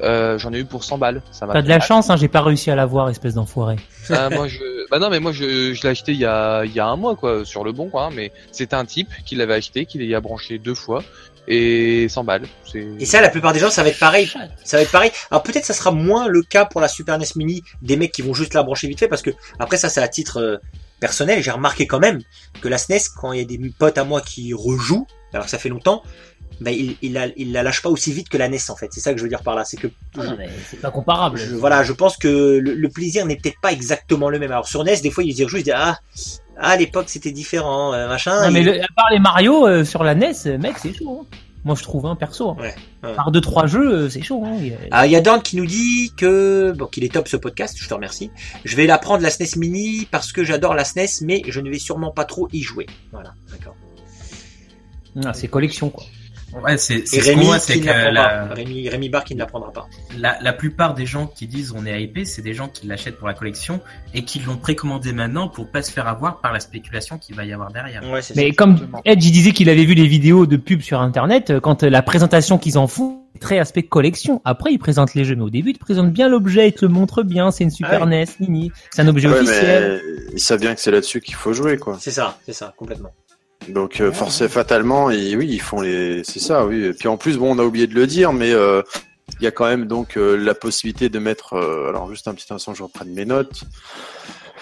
Euh, 0.00 0.36
J'en 0.38 0.52
ai 0.52 0.58
eu 0.58 0.64
pour 0.64 0.84
100 0.84 0.98
balles. 0.98 1.22
Ça 1.30 1.46
m'a 1.46 1.52
T'as 1.52 1.62
de 1.62 1.68
la 1.68 1.78
chance, 1.78 2.10
hein, 2.10 2.16
j'ai 2.16 2.28
pas 2.28 2.40
réussi 2.40 2.70
à 2.70 2.74
l'avoir, 2.74 3.08
espèce 3.08 3.34
d'enfoiré. 3.34 3.76
Ah, 4.10 4.30
moi 4.30 4.48
je 4.48 4.58
bah 4.90 4.98
non 4.98 5.10
mais 5.10 5.20
moi 5.20 5.32
je, 5.32 5.72
je 5.72 5.82
l'ai 5.82 5.88
acheté 5.88 6.12
il 6.12 6.18
y 6.18 6.26
a 6.26 6.64
il 6.64 6.72
y 6.72 6.80
a 6.80 6.86
un 6.86 6.96
mois 6.96 7.14
quoi 7.14 7.44
sur 7.44 7.64
le 7.64 7.72
bon 7.72 7.88
quoi 7.88 8.06
hein, 8.06 8.10
mais 8.12 8.32
c'était 8.50 8.74
un 8.74 8.84
type 8.84 9.08
qui 9.24 9.36
l'avait 9.36 9.54
acheté 9.54 9.86
qui 9.86 10.04
y 10.04 10.14
a 10.14 10.20
branché 10.20 10.58
deux 10.58 10.74
fois 10.74 11.02
et 11.48 12.08
100 12.08 12.24
balles 12.24 12.44
Et 12.74 13.04
ça, 13.04 13.20
la 13.20 13.28
plupart 13.28 13.52
des 13.52 13.58
gens, 13.58 13.70
ça 13.70 13.82
va 13.82 13.88
être 13.88 13.98
pareil. 13.98 14.30
Ça 14.64 14.76
va 14.76 14.82
être 14.82 14.92
pareil. 14.92 15.10
Alors 15.30 15.42
peut-être 15.42 15.64
ça 15.64 15.74
sera 15.74 15.90
moins 15.90 16.28
le 16.28 16.42
cas 16.42 16.64
pour 16.64 16.80
la 16.80 16.88
Super 16.88 17.18
NES 17.18 17.26
Mini 17.36 17.62
des 17.82 17.96
mecs 17.96 18.12
qui 18.12 18.22
vont 18.22 18.34
juste 18.34 18.54
la 18.54 18.62
brancher 18.62 18.86
vite 18.88 19.00
fait 19.00 19.08
parce 19.08 19.22
que 19.22 19.30
après 19.58 19.76
ça 19.76 19.88
c'est 19.88 20.00
à 20.00 20.08
titre 20.08 20.36
euh, 20.38 20.56
personnel. 21.00 21.42
J'ai 21.42 21.50
remarqué 21.50 21.86
quand 21.86 21.98
même 21.98 22.20
que 22.60 22.68
la 22.68 22.78
SNES 22.78 23.00
quand 23.20 23.32
il 23.32 23.38
y 23.40 23.42
a 23.42 23.44
des 23.44 23.58
potes 23.76 23.98
à 23.98 24.04
moi 24.04 24.20
qui 24.20 24.54
rejouent 24.54 25.06
alors 25.32 25.46
que 25.46 25.50
ça 25.50 25.58
fait 25.58 25.70
longtemps, 25.70 26.02
bah, 26.60 26.70
il, 26.70 26.96
il, 27.00 27.14
la, 27.14 27.26
il 27.38 27.52
la 27.52 27.62
lâche 27.62 27.80
pas 27.80 27.88
aussi 27.88 28.12
vite 28.12 28.28
que 28.28 28.36
la 28.36 28.48
NES 28.48 28.58
en 28.68 28.76
fait. 28.76 28.88
C'est 28.92 29.00
ça 29.00 29.12
que 29.12 29.18
je 29.18 29.22
veux 29.22 29.30
dire 29.30 29.42
par 29.42 29.54
là. 29.54 29.64
C'est 29.64 29.78
que 29.78 29.88
Ah, 30.18 30.22
c'est 30.70 30.80
pas 30.80 30.90
comparable. 30.90 31.38
je, 31.38 31.54
voilà, 31.54 31.82
je 31.82 31.92
pense 31.92 32.16
que 32.18 32.28
le, 32.28 32.74
le 32.74 32.88
plaisir 32.88 33.24
n'est 33.26 33.36
peut-être 33.36 33.60
pas 33.62 33.72
exactement 33.72 34.28
le 34.28 34.38
même. 34.38 34.52
Alors 34.52 34.68
sur 34.68 34.84
NES, 34.84 35.00
des 35.02 35.10
fois 35.10 35.24
ils 35.24 35.36
y 35.36 35.42
rejouent, 35.42 35.56
ils 35.56 35.64
disent 35.64 35.74
ah 35.76 35.98
ah 36.62 36.70
à 36.70 36.76
l'époque 36.76 37.06
c'était 37.08 37.32
différent 37.32 37.92
euh, 37.92 38.08
machin. 38.08 38.44
Non, 38.46 38.50
mais 38.50 38.62
le- 38.62 38.82
à 38.82 38.86
part 38.96 39.10
les 39.10 39.18
Mario 39.18 39.66
euh, 39.66 39.84
sur 39.84 40.02
la 40.04 40.14
NES, 40.14 40.32
euh, 40.46 40.58
mec, 40.58 40.78
c'est 40.78 40.94
chaud. 40.94 41.26
hein. 41.30 41.36
Moi, 41.64 41.76
je 41.76 41.82
trouve, 41.84 42.06
hein, 42.06 42.16
perso. 42.16 42.50
hein. 42.50 42.56
Ouais, 42.58 42.74
ouais. 43.04 43.14
Par 43.14 43.30
deux 43.30 43.40
trois 43.40 43.66
jeux, 43.68 44.08
c'est 44.10 44.20
chaud. 44.22 44.42
Hein. 44.44 44.54
Il 44.58 44.66
y 44.68 44.72
a- 44.72 44.76
Ah, 44.90 45.06
il 45.06 45.12
y 45.12 45.16
a 45.16 45.20
Dan 45.20 45.40
qui 45.42 45.56
nous 45.56 45.64
dit 45.66 46.12
que 46.16 46.72
bon 46.76 46.86
qu'il 46.86 47.04
est 47.04 47.12
top 47.12 47.28
ce 47.28 47.36
podcast, 47.36 47.76
je 47.78 47.88
te 47.88 47.94
remercie. 47.94 48.32
Je 48.64 48.74
vais 48.74 48.86
la 48.86 48.98
prendre 48.98 49.22
la 49.22 49.30
SNES 49.30 49.56
Mini 49.58 50.08
parce 50.10 50.32
que 50.32 50.42
j'adore 50.42 50.74
la 50.74 50.84
SNES, 50.84 51.20
mais 51.24 51.42
je 51.46 51.60
ne 51.60 51.70
vais 51.70 51.78
sûrement 51.78 52.10
pas 52.10 52.24
trop 52.24 52.48
y 52.52 52.62
jouer. 52.62 52.86
Voilà, 53.12 53.34
d'accord. 53.50 53.76
Ah, 55.24 55.32
c'est 55.34 55.46
collection, 55.48 55.90
quoi. 55.90 56.04
Ouais, 56.60 56.76
c'est 56.76 57.06
c'est 57.06 57.20
ce 57.20 57.24
qu'on 57.24 57.36
Rémi 57.36 57.44
voit, 57.46 57.58
qui 57.58 57.80
la, 57.80 58.12
pas. 58.48 58.54
Rémi, 58.54 58.88
Rémi 58.88 59.08
Barr 59.08 59.24
qui 59.24 59.34
ne 59.34 59.38
l'apprendra 59.40 59.72
pas. 59.72 59.88
la, 60.18 60.36
la 60.42 60.52
plupart 60.52 60.94
des 60.94 61.06
gens 61.06 61.26
qui 61.26 61.46
disent 61.46 61.72
on 61.76 61.86
est 61.86 62.02
hypé, 62.02 62.24
c'est 62.24 62.42
des 62.42 62.52
gens 62.54 62.68
qui 62.68 62.86
l'achètent 62.86 63.16
pour 63.18 63.28
la 63.28 63.34
collection 63.34 63.80
et 64.14 64.24
qui 64.24 64.38
l'ont 64.40 64.56
précommandé 64.58 65.12
maintenant 65.12 65.48
pour 65.48 65.70
pas 65.70 65.82
se 65.82 65.90
faire 65.90 66.08
avoir 66.08 66.40
par 66.40 66.52
la 66.52 66.60
spéculation 66.60 67.18
qu'il 67.18 67.34
va 67.36 67.44
y 67.44 67.52
avoir 67.52 67.72
derrière. 67.72 68.02
Ouais, 68.04 68.20
Mais 68.36 68.48
ça. 68.48 68.54
comme 68.56 68.72
Exactement. 68.72 69.00
Edge 69.04 69.18
disait 69.30 69.52
qu'il 69.52 69.68
avait 69.70 69.84
vu 69.84 69.94
les 69.94 70.06
vidéos 70.06 70.46
de 70.46 70.56
pub 70.56 70.80
sur 70.82 71.00
internet, 71.00 71.50
euh, 71.50 71.60
quand 71.60 71.82
euh, 71.84 71.88
la 71.90 72.02
présentation 72.02 72.58
qu'ils 72.58 72.76
en 72.78 72.86
font, 72.86 73.20
c'est 73.34 73.38
très 73.40 73.58
aspect 73.58 73.82
collection. 73.84 74.42
Après, 74.44 74.72
ils 74.72 74.78
présentent 74.78 75.14
les 75.14 75.24
jeux, 75.24 75.34
mais 75.34 75.42
au 75.42 75.50
début, 75.50 75.70
ils 75.70 75.74
te 75.74 75.78
présentent 75.78 76.12
bien 76.12 76.28
l'objet, 76.28 76.68
ils 76.68 76.72
te 76.74 76.84
le 76.84 76.90
montrent 76.92 77.22
bien, 77.22 77.50
c'est 77.50 77.64
une 77.64 77.70
Super 77.70 78.02
Ah 78.02 78.06
NES 78.06 78.26
Mini, 78.40 78.70
c'est 78.90 79.00
un 79.02 79.08
objet 79.08 79.28
Ouais, 79.28 79.38
officiel. 79.40 80.02
mais 80.04 80.32
ils 80.34 80.38
savent 80.40 80.60
bien 80.60 80.74
que 80.74 80.80
c'est 80.82 80.90
là-dessus 80.90 81.20
qu'il 81.22 81.34
faut 81.34 81.54
jouer, 81.54 81.78
quoi. 81.78 81.96
C'est 81.98 82.10
ça, 82.10 82.38
c'est 82.44 82.52
ça, 82.52 82.74
complètement. 82.76 83.08
Donc 83.68 84.00
euh, 84.00 84.12
forcément, 84.12 84.50
fatalement, 84.50 85.10
et 85.10 85.36
oui, 85.36 85.48
ils 85.50 85.60
font 85.60 85.80
les, 85.80 86.22
c'est 86.24 86.40
ça, 86.40 86.66
oui. 86.66 86.84
Et 86.86 86.92
puis 86.92 87.08
en 87.08 87.16
plus, 87.16 87.38
bon, 87.38 87.54
on 87.54 87.58
a 87.58 87.64
oublié 87.64 87.86
de 87.86 87.94
le 87.94 88.06
dire, 88.06 88.32
mais 88.32 88.52
euh, 88.52 88.82
il 89.40 89.44
y 89.44 89.46
a 89.46 89.50
quand 89.50 89.66
même 89.66 89.86
donc 89.86 90.16
euh, 90.16 90.36
la 90.36 90.54
possibilité 90.54 91.08
de 91.08 91.18
mettre, 91.18 91.54
euh, 91.54 91.88
alors 91.88 92.10
juste 92.10 92.28
un 92.28 92.34
petit 92.34 92.52
instant, 92.52 92.74
je 92.74 92.82
reprenne 92.82 93.12
mes 93.12 93.24
notes. 93.24 93.62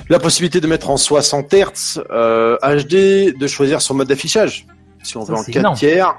La 0.09 0.19
possibilité 0.19 0.61
de 0.61 0.67
mettre 0.67 0.91
en 0.91 0.97
60 0.97 1.53
Hz 1.53 2.03
euh, 2.11 2.57
HD, 2.63 3.37
de 3.37 3.47
choisir 3.47 3.83
son 3.83 3.95
mode 3.95 4.09
d'affichage. 4.09 4.67
Si 5.03 5.17
on 5.17 5.25
Ça, 5.25 5.33
veut 5.33 5.39
en 5.39 5.43
c'est 5.43 5.53
4 5.53 5.61
énorme. 5.61 5.77
tiers, 5.77 6.15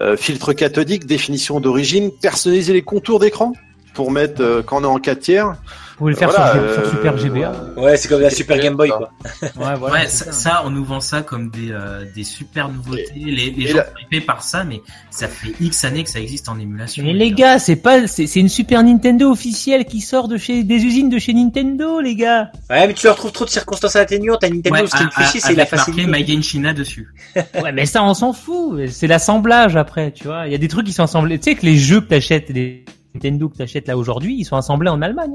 euh, 0.00 0.16
filtre 0.16 0.52
cathodique, 0.52 1.06
définition 1.06 1.60
d'origine, 1.60 2.10
personnaliser 2.20 2.72
les 2.72 2.82
contours 2.82 3.18
d'écran 3.18 3.52
pour 4.00 4.10
mettre 4.10 4.40
euh, 4.42 4.62
quand 4.62 4.78
on 4.80 4.84
est 4.84 4.86
en 4.86 4.98
4 4.98 5.18
tiers. 5.18 5.46
Vous 5.48 6.04
pouvez 6.06 6.12
le 6.12 6.16
faire 6.16 6.30
Voilà, 6.30 6.52
sur, 6.54 6.72
sur 6.72 6.82
euh, 6.84 6.90
Super 6.90 7.18
GBA. 7.18 7.52
Ouais, 7.76 7.98
c'est 7.98 8.08
comme 8.08 8.22
la 8.22 8.30
Super 8.30 8.58
Game 8.58 8.74
Boy, 8.74 8.88
ça. 8.88 8.96
quoi. 8.96 9.10
Ouais, 9.42 9.74
voilà, 9.78 9.94
ouais, 9.96 10.06
c'est 10.08 10.32
ça, 10.32 10.62
on 10.64 10.70
nous 10.70 10.82
vend 10.86 11.00
ça 11.00 11.20
comme 11.20 11.50
des, 11.50 11.70
euh, 11.70 12.06
des 12.14 12.24
super 12.24 12.70
nouveautés. 12.70 13.12
les 13.14 13.50
les 13.50 13.64
et 13.64 13.66
gens 13.66 13.76
sont 13.80 14.00
hypés 14.06 14.22
par 14.22 14.42
ça, 14.42 14.64
mais 14.64 14.80
ça 15.10 15.28
fait 15.28 15.52
X 15.60 15.84
années 15.84 16.02
que 16.02 16.08
ça 16.08 16.18
existe 16.18 16.48
en 16.48 16.58
émulation. 16.58 17.04
Mais 17.04 17.12
les 17.12 17.32
gars, 17.32 17.58
c'est 17.58 17.76
pas, 17.76 18.06
c'est 18.06 18.26
c'est 18.26 18.40
une 18.40 18.48
Super 18.48 18.82
Nintendo 18.82 19.30
officielle 19.30 19.84
qui 19.84 20.00
sort 20.00 20.28
de 20.28 20.38
chez 20.38 20.64
des 20.64 20.82
usines 20.86 21.10
de 21.10 21.18
chez 21.18 21.34
Nintendo, 21.34 22.00
les 22.00 22.14
gars. 22.16 22.50
Ouais, 22.70 22.86
mais 22.86 22.94
tu 22.94 23.04
leur 23.06 23.16
trouves 23.16 23.32
trop 23.32 23.44
de 23.44 23.50
circonstances 23.50 23.96
atténuantes 23.96 24.42
à 24.42 24.48
Nintendo. 24.48 24.80
Ouais, 24.80 24.86
ce 24.86 24.96
qui 24.96 25.04
me 25.04 25.10
fait 25.10 25.24
chier, 25.24 25.40
c'est 25.40 25.52
la 25.54 25.64
avec 25.64 25.72
marqué 25.74 25.92
facilité. 25.92 26.10
Made 26.10 26.30
in 26.30 26.40
China 26.40 26.72
dessus. 26.72 27.08
Ouais, 27.62 27.72
mais 27.72 27.84
ça, 27.84 28.02
on 28.02 28.14
s'en 28.14 28.32
fout. 28.32 28.88
C'est 28.88 29.06
l'assemblage 29.06 29.76
après, 29.76 30.12
tu 30.12 30.24
vois. 30.24 30.46
Il 30.46 30.52
y 30.52 30.54
a 30.54 30.58
des 30.58 30.68
trucs 30.68 30.86
qui 30.86 30.94
sont 30.94 31.02
assemblés. 31.02 31.38
Tu 31.38 31.50
sais 31.50 31.56
que 31.56 31.66
les 31.66 31.76
jeux 31.76 32.00
que 32.00 32.06
t'achètes, 32.06 32.48
les 32.48 32.86
Nintendo 33.14 33.48
que 33.48 33.56
t'achètes 33.56 33.88
là 33.88 33.96
aujourd'hui, 33.96 34.36
ils 34.38 34.44
sont 34.44 34.56
assemblés 34.56 34.88
en 34.90 35.02
Allemagne. 35.02 35.32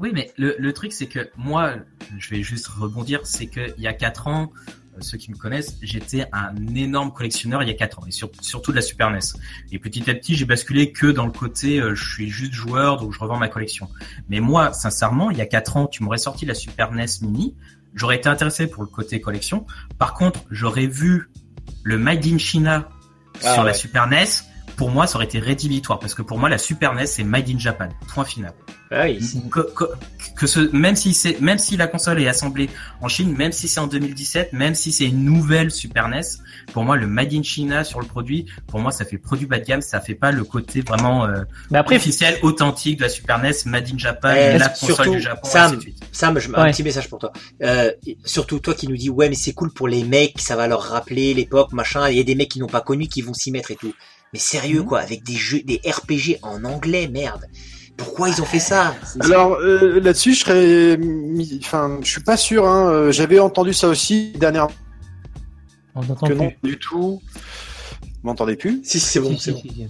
Oui, 0.00 0.10
mais 0.14 0.30
le, 0.38 0.56
le 0.58 0.72
truc, 0.72 0.92
c'est 0.92 1.06
que 1.06 1.30
moi, 1.36 1.74
je 2.18 2.30
vais 2.30 2.42
juste 2.42 2.66
rebondir, 2.68 3.20
c'est 3.24 3.46
que 3.46 3.60
il 3.76 3.82
y 3.82 3.86
a 3.86 3.92
quatre 3.92 4.28
ans, 4.28 4.50
euh, 4.96 5.00
ceux 5.00 5.18
qui 5.18 5.30
me 5.30 5.36
connaissent, 5.36 5.76
j'étais 5.82 6.24
un 6.32 6.54
énorme 6.74 7.12
collectionneur 7.12 7.62
il 7.62 7.68
y 7.68 7.70
a 7.70 7.74
quatre 7.74 7.98
ans, 7.98 8.06
et 8.06 8.10
sur- 8.10 8.30
surtout 8.40 8.70
de 8.70 8.76
la 8.76 8.82
Super 8.82 9.10
NES. 9.10 9.18
Et 9.72 9.78
petit 9.78 10.10
à 10.10 10.14
petit, 10.14 10.36
j'ai 10.36 10.46
basculé 10.46 10.90
que 10.90 11.06
dans 11.06 11.26
le 11.26 11.32
côté, 11.32 11.80
euh, 11.80 11.94
je 11.94 12.12
suis 12.14 12.30
juste 12.30 12.54
joueur, 12.54 12.96
donc 12.96 13.12
je 13.12 13.18
revends 13.18 13.36
ma 13.36 13.48
collection. 13.48 13.88
Mais 14.30 14.40
moi, 14.40 14.72
sincèrement, 14.72 15.30
il 15.30 15.36
y 15.36 15.42
a 15.42 15.46
quatre 15.46 15.76
ans, 15.76 15.86
tu 15.86 16.02
m'aurais 16.02 16.16
sorti 16.18 16.46
la 16.46 16.54
Super 16.54 16.92
NES 16.92 17.04
Mini, 17.20 17.54
j'aurais 17.94 18.16
été 18.16 18.28
intéressé 18.30 18.66
pour 18.68 18.82
le 18.82 18.88
côté 18.88 19.20
collection. 19.20 19.66
Par 19.98 20.14
contre, 20.14 20.40
j'aurais 20.50 20.86
vu 20.86 21.28
le 21.82 21.98
Made 21.98 22.24
in 22.26 22.38
China 22.38 22.88
Ah, 23.44 23.52
sur 23.54 23.64
la. 23.64 23.74
Super 23.74 24.06
NES. 24.08 24.24
Pour 24.80 24.90
moi, 24.90 25.06
ça 25.06 25.16
aurait 25.16 25.26
été 25.26 25.38
rédhibitoire 25.38 25.98
parce 25.98 26.14
que 26.14 26.22
pour 26.22 26.38
moi, 26.38 26.48
la 26.48 26.56
Super 26.56 26.94
NES 26.94 27.04
c'est 27.04 27.22
Made 27.22 27.50
in 27.50 27.58
Japan. 27.58 27.90
Point 28.14 28.24
final 28.24 28.54
Ah 28.90 29.02
oui. 29.04 29.18
que, 29.50 29.60
que, 29.60 29.84
que 30.38 30.46
ce, 30.46 30.74
même 30.74 30.96
si 30.96 31.12
c'est, 31.12 31.38
même 31.38 31.58
si 31.58 31.76
la 31.76 31.86
console 31.86 32.18
est 32.22 32.26
assemblée 32.28 32.70
en 33.02 33.08
Chine, 33.08 33.36
même 33.36 33.52
si 33.52 33.68
c'est 33.68 33.78
en 33.78 33.86
2017, 33.86 34.54
même 34.54 34.74
si 34.74 34.90
c'est 34.90 35.04
une 35.04 35.22
nouvelle 35.22 35.70
Super 35.70 36.08
NES, 36.08 36.22
pour 36.72 36.82
moi 36.84 36.96
le 36.96 37.06
Made 37.06 37.34
in 37.34 37.42
China 37.42 37.84
sur 37.84 38.00
le 38.00 38.06
produit, 38.06 38.46
pour 38.68 38.80
moi 38.80 38.90
ça 38.90 39.04
fait 39.04 39.18
produit 39.18 39.44
bas 39.44 39.58
de 39.58 39.66
gamme, 39.66 39.82
ça 39.82 40.00
fait 40.00 40.14
pas 40.14 40.32
le 40.32 40.44
côté 40.44 40.80
vraiment 40.80 41.26
euh, 41.26 41.42
Mais 41.70 41.76
après, 41.76 41.96
officiel, 41.96 42.38
authentique 42.40 42.96
de 42.96 43.02
la 43.02 43.10
Super 43.10 43.38
NES, 43.38 43.50
Made 43.66 43.86
in 43.92 43.98
Japan, 43.98 44.32
Eh, 44.34 44.56
la 44.56 44.70
console 44.70 44.94
surtout, 44.94 45.10
du 45.10 45.20
Japon, 45.20 45.46
Sam, 45.46 45.66
ainsi 45.66 45.76
de 45.76 45.80
suite. 45.82 46.00
Sam, 46.10 46.38
je, 46.38 46.48
un 46.54 46.64
Ouais. 46.64 46.70
petit 46.72 46.82
message 46.82 47.10
pour 47.10 47.18
toi. 47.18 47.34
Euh, 47.62 47.92
surtout 48.24 48.60
toi 48.60 48.72
qui 48.72 48.88
nous 48.88 48.96
dis 48.96 49.10
ouais 49.10 49.28
mais 49.28 49.34
c'est 49.34 49.52
cool 49.52 49.70
pour 49.74 49.88
les 49.88 50.04
mecs, 50.04 50.40
ça 50.40 50.56
va 50.56 50.66
leur 50.68 50.80
rappeler 50.84 51.34
l'époque, 51.34 51.74
machin. 51.74 52.08
Il 52.08 52.16
y 52.16 52.20
a 52.20 52.24
des 52.24 52.34
mecs 52.34 52.48
qui 52.48 52.60
n'ont 52.60 52.66
pas 52.66 52.80
connu 52.80 53.08
qui 53.08 53.20
vont 53.20 53.34
s'y 53.34 53.52
mettre 53.52 53.70
et 53.72 53.76
tout. 53.76 53.92
Mais 54.32 54.38
sérieux 54.38 54.80
Mhm. 54.80 54.86
quoi, 54.86 55.00
avec 55.00 55.24
des 55.24 55.34
jeux, 55.34 55.60
des 55.64 55.80
RPG 55.84 56.38
en 56.42 56.64
anglais, 56.64 57.08
merde. 57.08 57.44
Pourquoi 57.96 58.28
ils 58.30 58.40
ont 58.40 58.46
fait 58.46 58.60
ça? 58.60 58.94
Alors 59.20 59.54
euh, 59.56 60.00
là-dessus, 60.00 60.34
je 60.34 60.40
serais, 60.40 60.96
mis- 60.96 61.60
enfin, 61.62 61.98
je 62.02 62.08
suis 62.10 62.22
pas 62.22 62.36
sûr. 62.36 62.66
Hein, 62.66 62.88
euh, 62.90 63.12
J'avais 63.12 63.38
entendu 63.38 63.74
ça 63.74 63.88
aussi 63.88 64.32
dernièrement 64.38 64.72
on 65.94 66.00
que 66.02 66.32
plus. 66.32 66.34
non 66.34 66.52
du 66.62 66.78
tout. 66.78 67.20
Vous 68.02 68.08
m'entendez 68.22 68.56
plus? 68.56 68.80
Si, 68.84 69.00
si, 69.00 69.06
c'est 69.06 69.20
bon, 69.20 69.30
Si, 69.36 69.40
c'est 69.40 69.52
si, 69.52 69.52
bon. 69.52 69.60
si, 69.62 69.68
si. 69.74 69.88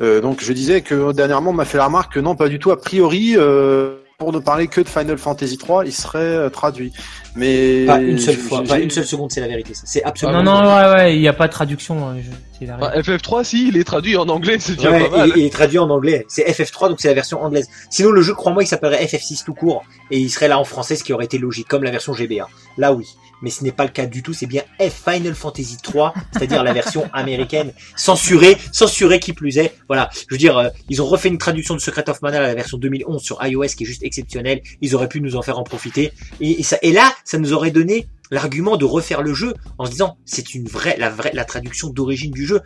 Euh, 0.00 0.20
Donc 0.22 0.42
je 0.42 0.52
disais 0.52 0.80
que 0.80 1.12
dernièrement, 1.12 1.50
on 1.50 1.54
m'a 1.54 1.64
fait 1.66 1.76
la 1.78 1.86
remarque 1.86 2.14
que 2.14 2.20
non, 2.20 2.34
pas 2.36 2.48
du 2.48 2.58
tout. 2.58 2.70
A 2.70 2.80
priori, 2.80 3.34
euh, 3.36 3.96
pour 4.18 4.32
ne 4.32 4.38
parler 4.38 4.66
que 4.66 4.80
de 4.80 4.88
Final 4.88 5.18
Fantasy 5.18 5.58
3, 5.58 5.84
il 5.84 5.92
serait 5.92 6.18
euh, 6.20 6.48
traduit. 6.48 6.90
Mais 7.34 7.84
Pas 7.84 7.98
une 8.00 8.18
seule 8.18 8.36
fois, 8.36 8.62
pas 8.64 8.78
une 8.78 8.88
seule 8.90 9.04
seconde, 9.04 9.30
c'est 9.30 9.42
la 9.42 9.46
vérité. 9.48 9.74
Ça, 9.74 9.82
c'est 9.84 10.02
absolument. 10.04 10.42
Non, 10.42 10.62
non, 10.62 10.74
ouais, 10.74 10.94
ouais, 10.94 11.16
il 11.16 11.20
n'y 11.20 11.28
a 11.28 11.34
pas 11.34 11.48
de 11.48 11.52
traduction. 11.52 12.08
hein, 12.08 12.16
je- 12.22 12.30
c'est 12.58 12.64
la 12.64 12.78
Bah, 12.78 12.88
règle. 12.88 13.02
FF3, 13.02 13.44
si, 13.44 13.68
il 13.68 13.76
est 13.76 13.84
traduit 13.84 14.16
en 14.16 14.26
anglais, 14.30 14.56
c'est 14.58 14.76
déjà 14.76 14.90
Ouais, 14.90 15.10
pas 15.10 15.18
mal. 15.18 15.32
il, 15.36 15.42
il 15.42 15.44
est 15.46 15.52
traduit 15.52 15.78
en 15.78 15.90
anglais. 15.90 16.24
C'est 16.28 16.44
FF3, 16.50 16.88
donc 16.88 16.98
c'est 17.00 17.08
la 17.08 17.14
version 17.14 17.42
anglaise. 17.42 17.68
Sinon, 17.90 18.10
le 18.10 18.22
jeu, 18.22 18.32
crois-moi, 18.32 18.62
il 18.62 18.66
s'appellerait 18.66 19.04
FF6 19.04 19.44
tout 19.44 19.52
court, 19.52 19.84
et 20.10 20.18
il 20.18 20.30
serait 20.30 20.48
là 20.48 20.58
en 20.58 20.64
français, 20.64 20.96
ce 20.96 21.04
qui 21.04 21.12
aurait 21.12 21.26
été 21.26 21.36
logique, 21.36 21.68
comme 21.68 21.82
la 21.84 21.90
version 21.90 22.14
GBA. 22.14 22.48
Là, 22.78 22.94
oui. 22.94 23.06
Mais 23.42 23.50
ce 23.50 23.64
n'est 23.64 23.72
pas 23.72 23.84
le 23.84 23.90
cas 23.90 24.06
du 24.06 24.22
tout. 24.22 24.32
C'est 24.32 24.46
bien 24.46 24.62
F 24.80 25.04
Final 25.04 25.34
Fantasy 25.34 25.76
3, 25.82 26.14
c'est-à-dire 26.32 26.62
la 26.62 26.72
version 26.72 27.08
américaine, 27.12 27.72
censurée, 27.96 28.56
censurée 28.72 29.20
qui 29.20 29.32
plus 29.32 29.58
est. 29.58 29.74
Voilà. 29.88 30.10
Je 30.12 30.34
veux 30.34 30.38
dire, 30.38 30.58
euh, 30.58 30.68
ils 30.88 31.02
ont 31.02 31.06
refait 31.06 31.28
une 31.28 31.38
traduction 31.38 31.74
de 31.74 31.80
Secret 31.80 32.08
of 32.08 32.22
Mana 32.22 32.38
à 32.38 32.42
la 32.42 32.54
version 32.54 32.78
2011 32.78 33.22
sur 33.22 33.44
iOS, 33.44 33.66
qui 33.76 33.84
est 33.84 33.86
juste 33.86 34.02
exceptionnelle. 34.02 34.62
Ils 34.80 34.94
auraient 34.94 35.08
pu 35.08 35.20
nous 35.20 35.36
en 35.36 35.42
faire 35.42 35.58
en 35.58 35.64
profiter. 35.64 36.12
Et, 36.40 36.60
et 36.60 36.62
ça, 36.62 36.78
et 36.82 36.92
là, 36.92 37.12
ça 37.24 37.38
nous 37.38 37.52
aurait 37.52 37.70
donné 37.70 38.06
l'argument 38.30 38.76
de 38.76 38.84
refaire 38.84 39.22
le 39.22 39.34
jeu 39.34 39.54
en 39.78 39.86
se 39.86 39.90
disant, 39.90 40.16
c'est 40.24 40.54
une 40.54 40.66
vraie, 40.66 40.96
la 40.98 41.10
vraie, 41.10 41.30
la 41.32 41.44
traduction 41.44 41.88
d'origine 41.90 42.32
du 42.32 42.46
jeu. 42.46 42.60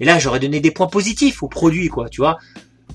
Et 0.00 0.04
là, 0.04 0.18
j'aurais 0.18 0.40
donné 0.40 0.60
des 0.60 0.70
points 0.70 0.88
positifs 0.88 1.42
au 1.42 1.48
produit, 1.48 1.88
quoi, 1.88 2.08
tu 2.08 2.20
vois. 2.20 2.38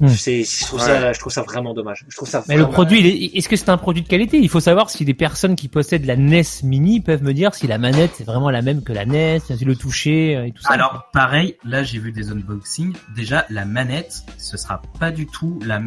Hmm. 0.01 0.07
C'est, 0.09 0.43
je 0.43 0.65
trouve 0.65 0.79
ça, 0.81 1.13
je 1.13 1.19
trouve 1.19 1.31
ça 1.31 1.43
vraiment 1.43 1.73
dommage. 1.73 2.05
Je 2.09 2.15
trouve 2.17 2.27
ça 2.27 2.43
Mais 2.47 2.57
le 2.57 2.67
produit, 2.67 2.99
il 2.99 3.05
est- 3.05 3.37
est-ce 3.37 3.47
que 3.47 3.55
c'est 3.55 3.69
un 3.69 3.77
produit 3.77 4.01
de 4.01 4.07
qualité? 4.07 4.37
Il 4.39 4.49
faut 4.49 4.59
savoir 4.59 4.89
si 4.89 5.05
des 5.05 5.13
personnes 5.13 5.55
qui 5.55 5.67
possèdent 5.67 6.05
la 6.05 6.15
NES 6.15 6.41
Mini 6.63 7.01
peuvent 7.01 7.21
me 7.23 7.33
dire 7.33 7.53
si 7.53 7.67
la 7.67 7.77
manette 7.77 8.11
c'est 8.15 8.23
vraiment 8.23 8.49
la 8.49 8.61
même 8.63 8.83
que 8.83 8.93
la 8.93 9.05
NES, 9.05 9.39
si 9.39 9.63
le 9.63 9.75
toucher 9.75 10.35
euh, 10.35 10.47
et 10.47 10.51
tout 10.51 10.63
ça. 10.63 10.73
Alors 10.73 11.09
pareil, 11.13 11.55
là 11.63 11.83
j'ai 11.83 11.99
vu 11.99 12.11
des 12.11 12.31
unboxings. 12.31 12.93
Déjà 13.15 13.45
la 13.51 13.63
manette, 13.65 14.23
ce 14.37 14.57
sera 14.57 14.81
pas 14.99 15.11
du 15.11 15.27
tout 15.27 15.59
la. 15.65 15.79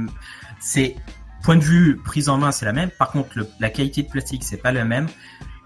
C'est 0.61 0.95
point 1.43 1.57
de 1.57 1.62
vue 1.65 1.97
prise 2.03 2.28
en 2.28 2.39
main, 2.39 2.53
c'est 2.53 2.65
la 2.66 2.73
même. 2.73 2.91
Par 2.91 3.11
contre, 3.11 3.31
le- 3.35 3.49
la 3.61 3.69
qualité 3.69 4.03
de 4.03 4.09
plastique, 4.09 4.45
c'est 4.45 4.57
pas 4.62 4.73
la 4.73 4.85
même. 4.85 5.09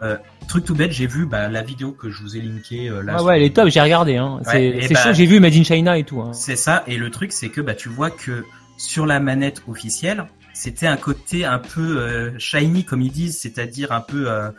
Euh, 0.02 0.16
truc 0.48 0.64
tout 0.64 0.74
bête, 0.74 0.92
j'ai 0.92 1.06
vu 1.06 1.26
bah, 1.26 1.48
la 1.48 1.62
vidéo 1.62 1.92
que 1.92 2.08
je 2.10 2.22
vous 2.22 2.36
ai 2.36 2.40
linkée 2.40 2.88
euh, 2.88 3.02
là. 3.02 3.16
Ah 3.18 3.22
ouais, 3.24 3.36
elle 3.36 3.42
est 3.42 3.54
top, 3.54 3.68
j'ai 3.68 3.80
regardé. 3.80 4.16
Hein. 4.16 4.40
Ouais, 4.46 4.78
c'est 4.80 4.86
c'est 4.88 4.94
bah- 4.94 5.02
chaud, 5.02 5.12
j'ai 5.12 5.26
vu 5.26 5.40
Made 5.40 5.54
in 5.54 5.64
China 5.64 5.98
et 5.98 6.04
tout. 6.04 6.20
Hein. 6.20 6.32
C'est 6.32 6.56
ça. 6.56 6.84
Et 6.86 6.96
le 6.96 7.10
truc, 7.10 7.32
c'est 7.32 7.48
que 7.48 7.60
bah 7.60 7.74
tu 7.74 7.88
vois 7.88 8.10
que 8.10 8.44
sur 8.76 9.06
la 9.06 9.18
manette 9.18 9.62
officielle, 9.66 10.26
c'était 10.52 10.86
un 10.86 10.96
côté 10.96 11.44
un 11.44 11.58
peu 11.58 11.98
euh, 11.98 12.30
shiny 12.38 12.84
comme 12.84 13.02
ils 13.02 13.10
disent, 13.12 13.38
c'est-à-dire 13.40 13.90
un 13.92 14.00
peu 14.00 14.30
euh, 14.30 14.50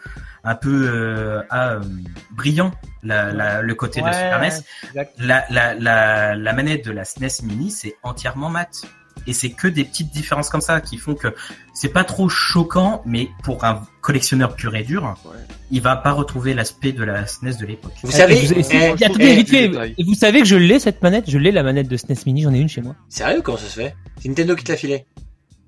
un 0.44 0.56
peu 0.56 0.90
euh, 0.94 1.41
ah, 1.49 1.72
euh, 1.74 1.80
brillant 2.32 2.72
la, 3.03 3.32
la- 3.32 3.61
le 3.61 3.76
côté 3.76 4.02
de 4.02 4.06
Ouais, 4.06 4.14
Super 4.14 4.41
NES. 4.41 5.06
La, 5.20 5.45
la, 5.49 5.74
la, 5.76 6.36
la 6.36 6.53
manette 6.53 6.86
de 6.86 6.91
la 6.91 7.06
SNES 7.06 7.44
Mini, 7.44 7.72
c'est 7.72 7.95
entièrement 8.03 8.49
mat. 8.49 8.82
Et 9.28 9.34
c'est 9.34 9.50
que 9.52 9.68
des 9.68 9.84
petites 9.84 10.12
différences 10.12 10.50
comme 10.50 10.62
ça 10.62 10.82
qui 10.82 10.98
font 10.98 11.16
que 11.16 11.34
c'est 11.74 11.90
pas 11.94 12.04
trop 12.04 12.30
choquant, 12.30 13.02
mais 13.06 13.30
pour 13.44 13.64
un 13.64 13.84
collectionneur 14.02 14.56
pur 14.56 14.76
et 14.76 14.84
dur, 14.84 15.16
Ouais. 15.26 15.38
il 15.72 15.82
va 15.82 15.96
pas 15.96 16.12
retrouver 16.12 16.54
l'aspect 16.54 16.91
de 16.91 17.04
la 17.04 17.26
SNES 17.26 17.58
de 17.60 17.66
l'époque. 17.66 17.94
Vous 18.04 18.12
savez, 18.12 18.38
Et 18.38 18.46
vous, 18.48 18.54
et 18.54 18.60
et 19.98 20.16
savez 20.16 20.41
que 20.41 20.48
je 20.48 20.56
l'ai 20.56 20.80
cette 20.80 21.02
manette? 21.02 21.30
Je 21.30 21.38
l'ai 21.38 21.52
la 21.52 21.64
manette 21.64 21.88
de 21.88 21.98
SNES 21.98 22.16
Mini, 22.26 22.41
j'en 22.44 22.54
ai 22.54 22.60
une 22.60 22.70
chez 22.70 22.82
moi. 22.82 22.96
sérieux, 23.10 23.41
comment 23.41 23.58
ça 23.58 23.66
se 23.66 23.80
fait? 23.80 23.96
C'est 24.22 24.30
Nintendo 24.30 24.56
qui 24.56 24.64
te 24.64 24.72
l'a 24.72 24.78
filé. 24.78 25.06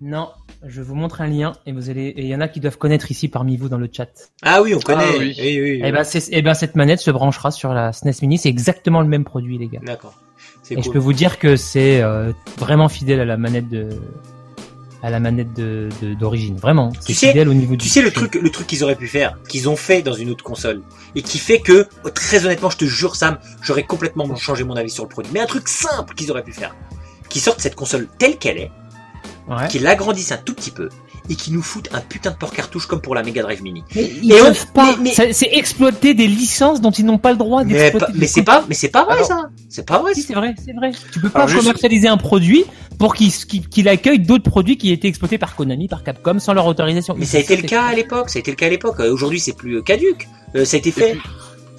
Non, 0.03 0.30
je 0.65 0.82
vous 0.82 0.95
montre 0.95 1.22
un 1.22 1.28
lien 1.28 1.53
et 1.68 1.72
vous 1.72 1.91
allez, 1.91 2.07
et 2.07 2.22
il 2.23 2.28
y 2.28 2.36
en 2.36 2.41
a 2.41 2.48
qui 2.48 2.60
doivent 2.60 2.80
connaître 2.80 3.11
ici 3.11 3.28
parmi 3.28 3.56
vous 3.56 3.69
dans 3.69 3.78
le 3.78 3.88
chat. 3.91 4.10
Ah 4.41 4.64
oui, 4.64 4.73
on 4.73 4.80
connaît. 4.80 5.03
Ah 5.07 5.11
oui, 5.19 5.36
oui. 5.38 5.60
oui, 5.60 5.61
oui. 5.61 5.82
Eh 5.86 5.91
ben, 5.91 6.03
eh 6.32 6.41
ben, 6.41 6.53
cette 6.56 6.76
manette 6.76 6.99
se 7.02 7.11
branchera 7.11 7.52
sur 7.52 7.72
la 7.72 7.94
SNES 7.94 8.14
Mini, 8.23 8.38
c'est 8.40 8.49
exactement 8.49 9.02
le 9.02 9.07
même 9.07 9.23
produit, 9.23 9.60
les 9.60 9.68
gars. 9.68 9.80
D'accord. 9.84 10.15
Et 10.72 10.76
cool. 10.76 10.84
je 10.85 10.89
peux 10.91 10.99
vous 10.99 11.14
dire 11.14 11.39
que 11.39 11.56
c'est 11.56 12.02
euh, 12.02 12.31
vraiment 12.57 12.89
fidèle 12.89 13.19
à 13.19 13.26
la 13.26 13.38
manette 13.38 13.69
de, 13.69 13.89
à 15.03 15.10
la 15.10 15.19
manette 15.19 15.53
de, 15.53 15.89
d'origine. 16.19 16.57
Vraiment, 16.57 16.91
c'est 16.99 17.14
sais- 17.14 17.27
fidèle 17.30 17.49
au 17.49 17.53
niveau 17.53 17.73
Tu 17.73 17.84
du. 17.84 17.89
sais 17.89 18.02
le 18.02 18.11
truc, 18.11 18.35
le 18.35 18.49
truc 18.49 18.68
qu'ils 18.68 18.84
auraient 18.84 18.95
pu 18.95 19.07
faire, 19.07 19.38
qu'ils 19.49 19.68
ont 19.69 19.76
fait 19.76 20.02
dans 20.02 20.14
une 20.14 20.30
autre 20.30 20.43
console, 20.43 20.81
et 21.15 21.22
qui 21.22 21.38
fait 21.39 21.60
que, 21.60 21.88
très 22.14 22.45
honnêtement, 22.45 22.69
je 22.69 22.77
te 22.77 22.85
jure, 22.85 23.15
Sam, 23.15 23.38
j'aurais 23.61 23.84
complètement 23.84 24.34
changé 24.35 24.64
mon 24.64 24.76
avis 24.76 24.89
sur 24.91 25.03
le 25.03 25.10
produit. 25.10 25.31
Mais 25.34 25.39
un 25.39 25.45
truc 25.48 25.68
simple 25.68 26.14
qu'ils 26.15 26.30
auraient 26.31 26.43
pu 26.43 26.53
faire, 26.53 26.76
qu'ils 27.30 27.41
sortent 27.41 27.61
cette 27.61 27.76
console 27.76 28.07
telle 28.18 28.38
qu'elle 28.38 28.57
est, 28.57 28.72
Ouais. 29.49 29.68
qu'ils 29.68 29.81
l'agrandissent 29.84 30.31
un 30.31 30.38
tout 30.38 30.53
petit 30.53 30.69
peu, 30.72 30.88
et 31.30 31.35
qui 31.35 31.52
nous 31.52 31.61
foutent 31.61 31.89
un 31.93 32.02
putain 32.02 32.31
de 32.31 32.35
port 32.35 32.52
cartouche 32.52 32.85
comme 32.88 33.02
pour 33.02 33.15
la 33.15 33.23
Mega 33.23 33.41
Drive 33.41 33.61
Mini. 33.61 33.84
Mais 33.95 34.11
ils 34.23 34.31
Et 34.31 34.41
on- 34.41 34.45
peuvent 34.45 34.68
pas. 34.73 34.91
mais- 34.98 35.03
mais- 35.03 35.14
Ça- 35.14 35.31
C'est 35.34 35.49
exploiter 35.53 36.14
des 36.14 36.27
licences 36.27 36.81
dont 36.81 36.91
ils 36.91 37.06
n'ont 37.06 37.18
pas 37.18 37.31
le 37.31 37.38
droit 37.38 37.64
Mais, 37.64 37.73
d'exploiter. 37.73 38.06
pas- 38.07 38.11
mais 38.18 38.27
c'est 38.27 38.43
pas, 38.43 38.65
mais 38.68 38.76
c'est 38.76 38.89
pas 38.89 39.06
vrai 39.06 39.15
Alors- 39.15 39.27
ça. 39.27 39.49
C'est 39.69 39.85
pas 39.88 39.99
vrai. 39.99 40.14
Si, 40.14 40.22
ça. 40.22 40.27
c'est 40.30 40.34
vrai, 40.34 40.56
c'est 40.64 40.73
vrai. 40.73 40.91
Tu 41.14 41.19
peux 41.19 41.30
pas 41.30 41.39
Alors, 41.39 41.49
juste- 41.49 41.61
commercialiser 41.61 42.07
un 42.07 42.18
produit 42.18 42.65
pour 42.99 43.15
qu'il 43.15 43.31
qu'il 43.31 43.88
accueille 43.88 44.19
d'autres 44.19 44.49
produits 44.49 44.77
qui 44.77 44.91
étaient 44.91 45.07
exploités 45.07 45.38
par 45.38 45.56
Konami, 45.56 45.88
par 45.88 46.03
Capcom, 46.03 46.39
sans 46.39 46.53
leur 46.53 46.65
autorisation. 46.65 47.15
Mais 47.18 47.26
ça 47.26 47.38
a 47.38 47.41
été 47.41 47.56
le 47.56 47.64
cas 47.64 47.84
à 47.84 47.93
l'époque. 47.95 48.30
Ça 48.30 48.38
a 48.38 48.41
été 48.41 48.52
le 48.52 48.57
cas 48.57 48.65
à 48.65 48.69
l'époque. 48.69 48.99
Euh, 48.99 49.11
Aujourd'hui, 49.14 49.39
c'est 49.39 49.53
plus 49.56 49.77
euh, 49.77 49.81
caduque. 49.81 50.27
Euh, 50.56 50.65
ça 50.65 50.76
a 50.76 50.80
été 50.80 50.91
fait. 50.91 51.18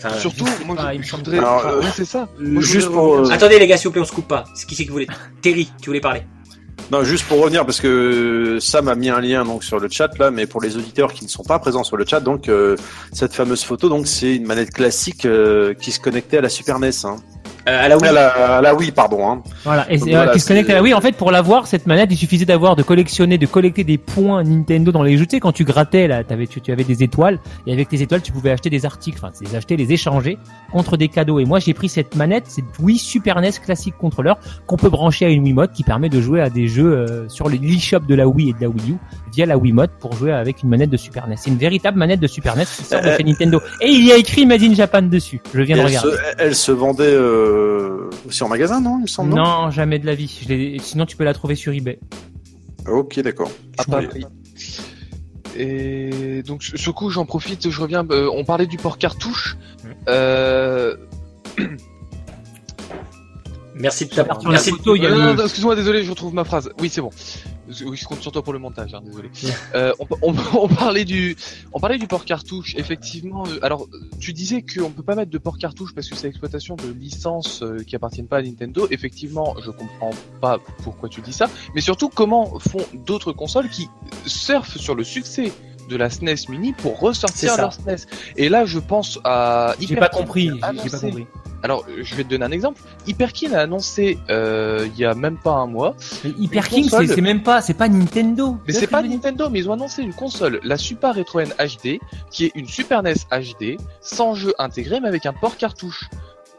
Enfin, 0.05 0.17
surtout, 0.19 0.45
moi, 0.67 0.75
Ah, 0.79 0.89
je, 0.89 0.95
il 0.95 0.99
me 0.99 1.05
je 1.05 1.11
semble 1.11 1.23
voudrais. 1.25 1.39
Alors, 1.39 1.57
enfin, 1.57 1.69
euh, 1.75 1.81
ouais, 1.81 1.87
c'est 1.95 2.05
ça. 2.05 2.29
Moi, 2.41 2.61
juste 2.63 2.89
pour, 2.89 3.31
Attendez 3.31 3.59
les 3.61 3.67
gars, 3.69 3.77
s'il 3.77 3.87
vous 3.89 3.93
plaît, 3.93 4.03
on 4.03 4.05
se 4.05 4.11
coupe 4.13 4.27
pas. 4.27 4.45
Qui 4.67 4.75
c'est 4.75 4.85
qui 4.85 4.91
voulait 4.91 5.07
Terry, 5.43 5.71
tu 5.81 5.91
voulais 5.91 6.01
parler 6.01 6.23
Non, 6.91 7.05
juste 7.05 7.27
pour 7.27 7.41
revenir, 7.41 7.65
parce 7.65 7.81
que 7.81 8.59
Sam 8.61 8.89
a 8.89 8.95
mis 8.95 9.09
un 9.09 9.21
lien 9.21 9.45
donc 9.45 9.65
sur 9.65 9.79
le 9.79 9.89
chat 9.91 10.11
là, 10.19 10.31
mais 10.31 10.47
pour 10.47 10.61
les 10.61 10.77
auditeurs 10.77 11.13
qui 11.13 11.25
ne 11.25 11.31
sont 11.31 11.45
pas 11.45 11.59
présents 11.59 11.85
sur 11.85 11.97
le 11.97 12.05
chat, 12.07 12.21
donc 12.21 12.49
euh, 12.49 12.77
cette 13.13 13.33
fameuse 13.33 13.65
photo, 13.65 13.89
donc 13.89 14.07
c'est 14.07 14.35
une 14.35 14.45
manette 14.45 14.73
classique 14.73 15.25
euh, 15.25 15.73
qui 15.75 15.93
se 15.93 16.01
connectait 16.01 16.39
à 16.39 16.43
la 16.43 16.49
Super 16.49 16.79
NES. 16.79 16.91
Hein. 17.05 17.17
Euh, 17.69 17.85
À 17.85 17.89
la 17.89 17.97
Wii. 17.97 18.09
À, 18.09 18.13
la, 18.13 18.29
à 18.29 18.61
la 18.61 18.75
Wii, 18.75 18.91
pardon. 18.93 19.29
Hein. 19.29 19.43
Voilà, 19.65 19.87
et 19.91 19.99
c'est- 19.99 20.05
Donc 20.05 20.15
voilà, 20.15 20.31
euh, 20.31 20.35
qui 20.35 20.41
se 20.41 20.49
connecte 20.49 20.71
à 20.71 20.75
la 20.75 20.83
Wii. 20.83 20.95
En 20.95 21.01
fait, 21.01 21.13
pour 21.17 21.31
l'avoir, 21.31 21.67
cette 21.67 21.87
manette, 21.87 22.09
il 22.11 22.17
suffisait 22.17 22.45
d'avoir, 22.45 22.77
de 22.77 22.83
collectionner, 22.83 23.39
de 23.39 23.47
collecter 23.47 23.85
des 23.85 23.99
points 23.99 24.43
Nintendo 24.43 24.93
dans 24.93 25.03
les 25.03 25.17
jeux. 25.17 25.27
Tu 25.27 25.37
sais, 25.37 25.41
quand 25.41 25.53
tu 25.53 25.65
grattais, 25.65 26.09
là, 26.09 26.25
t'avais, 26.25 26.47
tu, 26.47 26.61
tu 26.61 26.73
avais 26.73 26.85
des 26.85 27.03
étoiles, 27.03 27.39
et 27.67 27.73
avec 27.73 27.89
tes 27.89 28.03
étoiles, 28.03 28.23
tu 28.23 28.33
pouvais 28.33 28.51
acheter 28.51 28.71
des 28.71 28.85
articles, 28.87 29.19
enfin, 29.23 29.33
les 29.41 29.55
acheter, 29.57 29.77
les 29.77 29.93
échanger 29.93 30.39
contre 30.73 30.97
des 30.97 31.09
cadeaux. 31.09 31.39
Et 31.41 31.45
moi, 31.45 31.59
j'ai 31.61 31.75
pris 31.75 31.89
cette 31.89 32.17
manette, 32.17 32.45
cette 32.49 32.65
Wii 32.81 32.99
Super 32.99 33.41
NES 33.41 33.53
classique 33.65 33.95
contrôleur, 33.99 34.39
qu'on 34.67 34.77
peut 34.77 34.91
brancher 34.91 35.27
à 35.27 35.29
une 35.29 35.43
Wiimote, 35.45 35.73
qui 35.73 35.83
permet 35.85 36.09
de 36.09 36.21
jouer 36.21 36.41
à 36.41 36.51
des 36.51 36.67
jeux 36.69 36.93
euh, 36.93 37.29
sur 37.29 37.49
le 37.49 37.57
l'eShop 37.57 38.01
de 38.01 38.15
la 38.15 38.27
Wii 38.27 38.51
et 38.51 38.53
de 38.55 38.61
la 38.61 38.69
Wii 38.69 38.91
U, 38.93 38.97
via 39.35 39.47
la 39.47 39.57
Wiimote, 39.57 39.91
pour 39.99 40.13
jouer 40.15 40.33
avec 40.33 40.63
une 40.63 40.69
manette 40.69 40.91
de 40.91 40.97
Super 40.97 41.27
NES. 41.29 41.37
C'est 41.39 41.51
une 41.51 41.57
véritable 41.57 41.99
manette 41.99 42.21
de 42.21 42.27
Super 42.27 42.57
NES 42.57 42.65
qui 42.65 42.85
sort 42.85 43.01
de 43.01 43.07
Euh, 43.09 43.17
chez 43.17 43.25
Nintendo. 43.25 43.61
Et 43.81 43.89
il 43.89 44.05
y 44.05 44.13
a 44.13 44.17
écrit 44.17 44.45
Made 44.47 44.63
in 44.63 44.75
Japan 44.75 45.03
dessus. 45.03 45.41
Je 45.55 45.63
viens 45.63 45.77
de 45.77 45.81
Elle 45.81 45.87
regarder. 45.87 46.11
se, 46.11 46.17
elle 46.39 46.55
se 46.55 46.73
vendait 46.73 47.05
euh, 47.13 48.11
aussi 48.29 48.43
en 48.45 48.49
magasin, 48.49 48.81
non 48.81 48.99
Il 48.99 49.03
me 49.03 49.07
semble. 49.07 49.35
Non, 49.35 49.71
jamais 49.71 49.99
de 49.99 50.07
la 50.07 50.15
vie. 50.15 50.41
Je 50.49 50.83
Sinon, 50.83 51.07
tu 51.07 51.17
peux 51.17 51.25
la 51.25 51.35
trouver 51.35 51.55
sur 51.55 51.73
eBay. 51.73 51.99
Ok, 52.89 53.21
d'accord. 53.21 53.51
pris. 53.87 54.27
Et 55.57 56.43
donc 56.47 56.63
ce 56.63 56.77
ce 56.79 56.89
coup 56.91 57.11
j'en 57.11 57.27
profite, 57.27 57.69
je 57.71 57.81
reviens. 57.81 58.07
euh, 58.11 58.29
on 58.35 58.43
parlait 58.45 58.67
du 58.67 58.79
port 58.79 58.97
cartouche. 58.99 59.57
Euh, 60.09 60.97
Merci 63.75 64.05
de 64.07 64.11
ta 64.11 64.25
Sur 64.25 64.45
la 64.45 64.51
Merci. 64.51 64.71
photo, 64.71 64.95
il 64.97 65.03
y 65.03 65.07
a 65.07 65.11
non, 65.11 65.17
le- 65.17 65.23
non, 65.23 65.35
non, 65.35 65.43
excuse-moi, 65.45 65.75
désolé, 65.75 66.05
je 66.05 66.11
retrouve 66.11 66.35
ma 66.35 66.45
phrase. 66.45 66.71
Oui, 66.81 66.89
c'est 66.91 67.01
bon. 67.01 67.11
Oui, 67.69 67.97
je 67.97 68.05
compte 68.07 68.21
sur 68.21 68.33
toi 68.33 68.43
pour 68.43 68.53
le 68.53 68.59
montage, 68.59 68.93
hein, 68.93 69.01
désolé. 69.05 69.31
Euh, 69.75 69.93
on, 70.01 70.07
on, 70.23 70.35
on 70.55 70.69
parlait 70.69 71.05
du, 71.05 71.37
on 71.73 71.79
parlait 71.79 71.99
du 71.99 72.07
port 72.09 72.25
cartouche. 72.25 72.75
Effectivement, 72.77 73.45
euh, 73.47 73.59
alors 73.63 73.89
tu 74.19 74.33
disais 74.33 74.63
qu'on 74.63 74.91
peut 74.91 75.05
pas 75.05 75.15
mettre 75.15 75.31
de 75.31 75.39
port 75.39 75.59
cartouche 75.59 75.95
parce 75.95 76.09
que 76.09 76.17
c'est 76.17 76.27
l'exploitation 76.27 76.75
de 76.75 76.89
licences 76.89 77.63
euh, 77.63 77.79
qui 77.85 77.95
appartiennent 77.95 78.27
pas 78.27 78.39
à 78.39 78.43
Nintendo. 78.43 78.89
Effectivement, 78.91 79.55
je 79.65 79.71
comprends 79.71 80.11
pas 80.41 80.59
pourquoi 80.83 81.09
tu 81.09 81.21
dis 81.21 81.33
ça, 81.33 81.49
mais 81.75 81.81
surtout 81.81 82.09
comment 82.09 82.59
font 82.59 82.85
d'autres 83.07 83.33
consoles 83.33 83.69
qui 83.69 83.89
surfent 84.27 84.77
sur 84.77 84.95
le 84.95 85.05
succès 85.05 85.53
de 85.89 85.97
la 85.97 86.11
SNES 86.11 86.49
Mini 86.49 86.73
pour 86.73 86.99
ressortir 86.99 87.57
leur 87.57 87.73
SNES. 87.73 88.07
Et 88.37 88.49
là, 88.49 88.65
je 88.65 88.79
pense 88.79 89.19
à. 89.25 89.75
J'ai 89.81 89.89
pas 89.97 90.07
Hyperkin 90.07 90.19
compris. 90.19 90.51
J'ai 90.85 90.91
pas 90.91 90.99
compris. 90.99 91.27
Alors, 91.65 91.87
je 92.03 92.15
vais 92.17 92.25
te 92.25 92.29
donner 92.29 92.45
un 92.45 92.51
exemple. 92.51 92.81
Hyperkin 93.07 93.53
a 93.53 93.61
annoncé 93.61 94.19
euh, 94.31 94.89
il 94.93 94.99
y 94.99 95.05
a 95.05 95.15
même 95.15 95.37
pas 95.37 95.53
un 95.53 95.67
mois 95.69 95.95
Mais 96.25 96.31
Hyper 96.37 96.69
King, 96.69 96.85
console- 96.91 97.07
c'est 97.07 97.21
même 97.21 97.43
pas, 97.45 97.61
c'est 97.61 97.75
pas 97.75 97.89
Nintendo. 97.89 98.57
mais 98.67 98.73
c'est 98.73 98.89
pas 98.89 99.03
Nintendo, 99.03 99.49
mais 99.49 99.61
ils 99.61 99.71
ont 99.71 99.75
annoncé 99.75 100.03
une 100.03 100.13
console, 100.13 100.59
la 100.65 100.77
Super 100.77 101.15
Retro 101.15 101.39
N 101.39 101.51
HD, 101.61 102.01
qui 102.33 102.47
est 102.47 102.53
une 102.57 102.67
Super 102.67 103.05
NES 103.05 103.15
HD, 103.31 103.77
sans 104.01 104.35
jeu 104.35 104.53
intégré, 104.59 104.99
mais 104.99 105.07
avec 105.09 105.25
un 105.25 105.33
port 105.33 105.57
cartouche. 105.57 106.09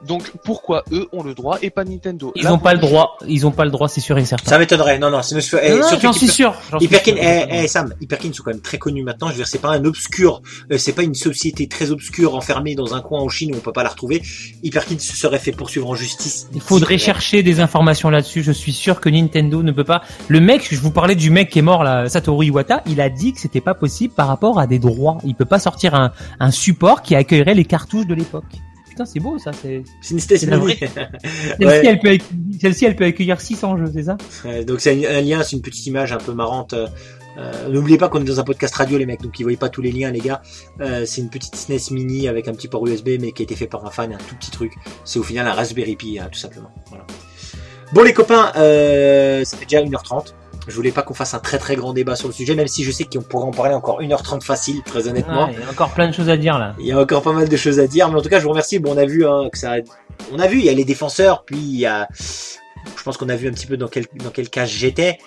Donc 0.08 0.32
pourquoi 0.44 0.84
eux 0.92 1.08
ont 1.14 1.24
le 1.24 1.34
droit 1.34 1.58
et 1.62 1.70
pas 1.70 1.84
Nintendo 1.84 2.32
Ils 2.36 2.44
Là, 2.44 2.52
ont 2.54 2.56
pour 2.58 2.64
pas 2.64 2.74
le 2.74 2.80
droit. 2.80 3.18
Ils 3.28 3.48
ont 3.48 3.52
pas 3.52 3.66
le 3.66 3.72
droit, 3.72 3.88
c'est 3.88 4.02
sûr 4.02 4.18
et 4.18 4.26
certain. 4.26 4.50
Ça 4.50 4.60
m'étonnerait. 4.60 5.00
Non, 5.00 5.10
non, 5.10 5.22
c'est 5.22 5.36
monsieur. 5.36 5.60
eh, 5.64 5.80
Non, 5.80 5.88
J'en 6.02 6.14
suis 6.14 6.28
sûr. 6.28 6.56
Hyperkin, 6.80 7.16
eh, 7.18 7.46
eh, 7.50 7.68
Sam, 7.68 7.94
Hyperkin 8.02 8.34
sont 8.34 8.44
quand 8.44 8.52
même 8.52 8.62
très 8.62 8.78
connus 8.78 9.04
maintenant. 9.04 9.28
Je 9.28 9.34
veux 9.34 9.38
dire, 9.38 9.48
c'est 9.48 9.62
pas 9.62 9.70
un 9.72 9.86
obscur, 9.86 10.42
euh, 10.72 10.78
c'est 10.78 10.94
pas 10.94 11.04
une 11.04 11.16
société 11.16 11.68
très 11.68 11.92
obscure 11.92 12.36
enfermée 12.36 12.76
dans 12.76 12.94
un 12.96 13.02
coin 13.02 13.22
en 13.22 13.30
Chine 13.30 13.54
où 13.54 13.58
on 13.58 13.62
peut 13.62 13.72
pas 13.72 13.84
la 13.84 13.90
retrouver. 13.90 14.22
Hyperkin 14.64 15.00
se 15.00 15.16
serait 15.16 15.40
fait 15.40 15.52
poursuivre 15.52 15.90
en 15.90 15.96
justice. 15.96 16.48
Il 16.54 16.62
faudrait 16.62 16.98
Si, 16.98 17.06
chercher 17.06 17.44
des 17.44 17.60
informations 17.60 18.10
là-dessus. 18.10 18.44
Je 18.44 18.52
suis 18.52 18.74
sûr 18.74 19.00
que 19.00 19.10
Nintendo 19.10 19.64
ne 19.64 19.72
peut 19.72 19.84
pas. 19.84 20.02
Le 20.28 20.40
mec, 20.42 20.68
je 20.70 20.80
vous 20.80 20.92
parlais 20.92 21.16
du 21.16 21.30
mec 21.30 21.50
qui 21.50 21.60
est 21.60 21.64
mort 21.64 21.84
là, 21.84 22.10
Satoru 22.10 22.46
Iwata. 22.48 22.82
Il 22.88 23.00
a 23.02 23.10
dit 23.10 23.34
que 23.34 23.40
c'était 23.40 23.62
pas 23.62 23.74
possible 23.74 24.14
par 24.14 24.28
rapport 24.28 24.60
à 24.60 24.68
des 24.68 24.80
droits. 24.80 25.18
Il 25.24 25.36
peut 25.36 25.46
pas 25.46 25.60
sortir 25.60 25.96
un, 25.96 26.12
un 26.40 26.52
support 26.52 27.02
qui 27.02 27.16
accueillerait 27.16 27.54
les 27.56 27.66
cartouches 27.66 28.08
de 28.08 28.14
l'époque. 28.16 28.44
Putain, 28.94 29.06
c'est 29.06 29.20
beau 29.20 29.40
ça. 29.40 29.50
C'est 29.60 29.82
C'est 30.02 30.14
une 30.44 30.60
Mini. 30.60 30.76
celle-ci, 30.80 31.66
Ouais. 31.66 31.86
elle 31.86 32.00
peut 32.00 32.10
accueillir- 32.10 32.22
celle-ci, 32.62 32.86
elle 32.86 32.96
peut 32.96 33.06
accueillir 33.06 33.42
600 33.42 33.78
jeux, 33.78 33.92
c'est 33.92 34.04
ça 34.04 34.18
donc 34.68 34.82
c'est 34.82 35.08
un, 35.08 35.22
lien, 35.22 35.42
c'est 35.42 35.56
une 35.56 35.64
petite 35.64 35.86
image 35.88 36.12
un 36.14 36.18
peu 36.18 36.34
marrante. 36.34 36.74
euh, 36.74 36.88
euh, 37.40 37.70
N'oubliez 37.70 37.98
pas 37.98 38.10
qu'on 38.10 38.22
est 38.22 38.26
dans 38.26 38.40
un 38.40 38.44
podcast 38.44 38.76
radio 38.76 39.00
les 39.00 39.08
mecs, 39.08 39.22
donc 39.24 39.40
ils 39.40 39.44
voyaient 39.44 39.58
pas 39.58 39.70
tous 39.70 39.82
les 39.82 39.92
liens 39.92 40.12
les 40.12 40.20
gars. 40.20 40.44
Euh, 40.82 41.06
c'est 41.08 41.22
une 41.22 41.30
petite 41.32 41.56
SNES 41.56 41.90
mini 41.92 42.28
avec 42.28 42.48
un 42.48 42.54
petit 42.54 42.68
port 42.68 42.86
USB 42.86 43.18
mais 43.20 43.32
qui 43.32 43.42
a 43.42 43.46
été 43.46 43.56
fait 43.56 43.66
par 43.66 43.84
un 43.84 43.90
fan, 43.90 44.14
un 44.14 44.18
tout 44.18 44.36
petit 44.36 44.52
truc. 44.52 44.74
C'est 45.06 45.18
au 45.18 45.24
final 45.24 45.48
un 45.48 45.54
Raspberry 45.54 45.96
Pi 45.96 46.20
hein, 46.20 46.30
tout 46.32 46.38
simplement. 46.40 46.70
Voilà. 46.90 47.08
Bon 47.94 48.04
les 48.04 48.14
copains, 48.14 48.52
euh, 48.58 49.44
ça 49.44 49.58
fait 49.58 49.66
déjà 49.66 49.82
1h30. 49.84 50.36
Je 50.68 50.74
voulais 50.76 50.92
pas 50.92 51.02
qu'on 51.02 51.14
fasse 51.14 51.34
un 51.34 51.40
très 51.40 51.58
très 51.58 51.76
grand 51.76 51.92
débat 51.94 52.16
sur 52.16 52.28
le 52.28 52.34
sujet, 52.34 52.56
même 52.56 52.68
si 52.68 52.84
je 52.84 52.92
sais 52.92 53.04
qu'on 53.04 53.22
pourrait 53.22 53.46
en 53.46 53.52
parler 53.52 53.74
encore 53.74 54.02
1h30 54.02 54.42
facile, 54.42 54.82
très 54.84 55.08
honnêtement. 55.08 55.46
Ouais, 55.48 55.54
Il 55.58 55.64
y 55.64 55.64
a 55.68 55.70
encore 55.70 55.92
plein 55.92 56.08
de 56.08 56.14
choses 56.14 56.30
à 56.30 56.38
dire 56.38 56.58
là. 56.58 56.74
Il 56.80 56.86
y 56.86 56.92
a 56.92 57.00
encore 57.00 57.22
pas 57.22 57.34
mal 57.34 57.50
de 57.50 57.58
choses 57.58 57.80
à 57.80 57.88
dire, 57.88 58.10
mais 58.10 58.18
en 58.18 58.22
tout 58.22 58.30
cas, 58.30 58.40
je 58.40 58.44
vous 58.44 58.50
remercie. 58.52 58.80
Bon, 58.80 58.94
on 58.94 58.98
a 58.98 59.06
vu 59.06 59.26
hein, 59.28 59.50
que 59.52 59.58
ça, 59.58 59.74
on 60.32 60.40
a 60.40 60.48
vu, 60.48 60.60
il 60.60 60.66
y 60.66 60.70
a 60.70 60.74
les 60.74 60.86
défenseurs, 60.86 61.44
puis 61.46 61.58
il 61.58 61.80
y 61.80 61.86
a, 61.86 62.08
je 62.16 63.04
pense 63.04 63.18
qu'on 63.18 63.30
a 63.30 63.36
vu 63.36 63.48
un 63.50 63.52
petit 63.52 63.68
peu 63.68 63.76
dans 63.78 63.88
quel 63.90 64.06
dans 64.24 64.30
quel 64.30 64.50
cas 64.50 64.64
j'étais, 64.66 65.18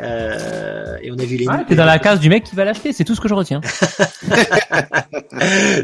euh, 0.00 0.96
et 1.02 1.10
on 1.12 1.18
a 1.18 1.24
vu 1.24 1.36
les. 1.36 1.46
Ouais, 1.46 1.64
T'es 1.68 1.74
dans 1.74 1.84
la 1.84 1.98
case 1.98 2.20
du 2.20 2.28
mec 2.30 2.44
qui 2.44 2.56
va 2.56 2.64
l'acheter, 2.64 2.92
c'est 2.94 3.04
tout 3.04 3.14
ce 3.14 3.20
que 3.20 3.28
je 3.28 3.34
retiens. 3.34 3.60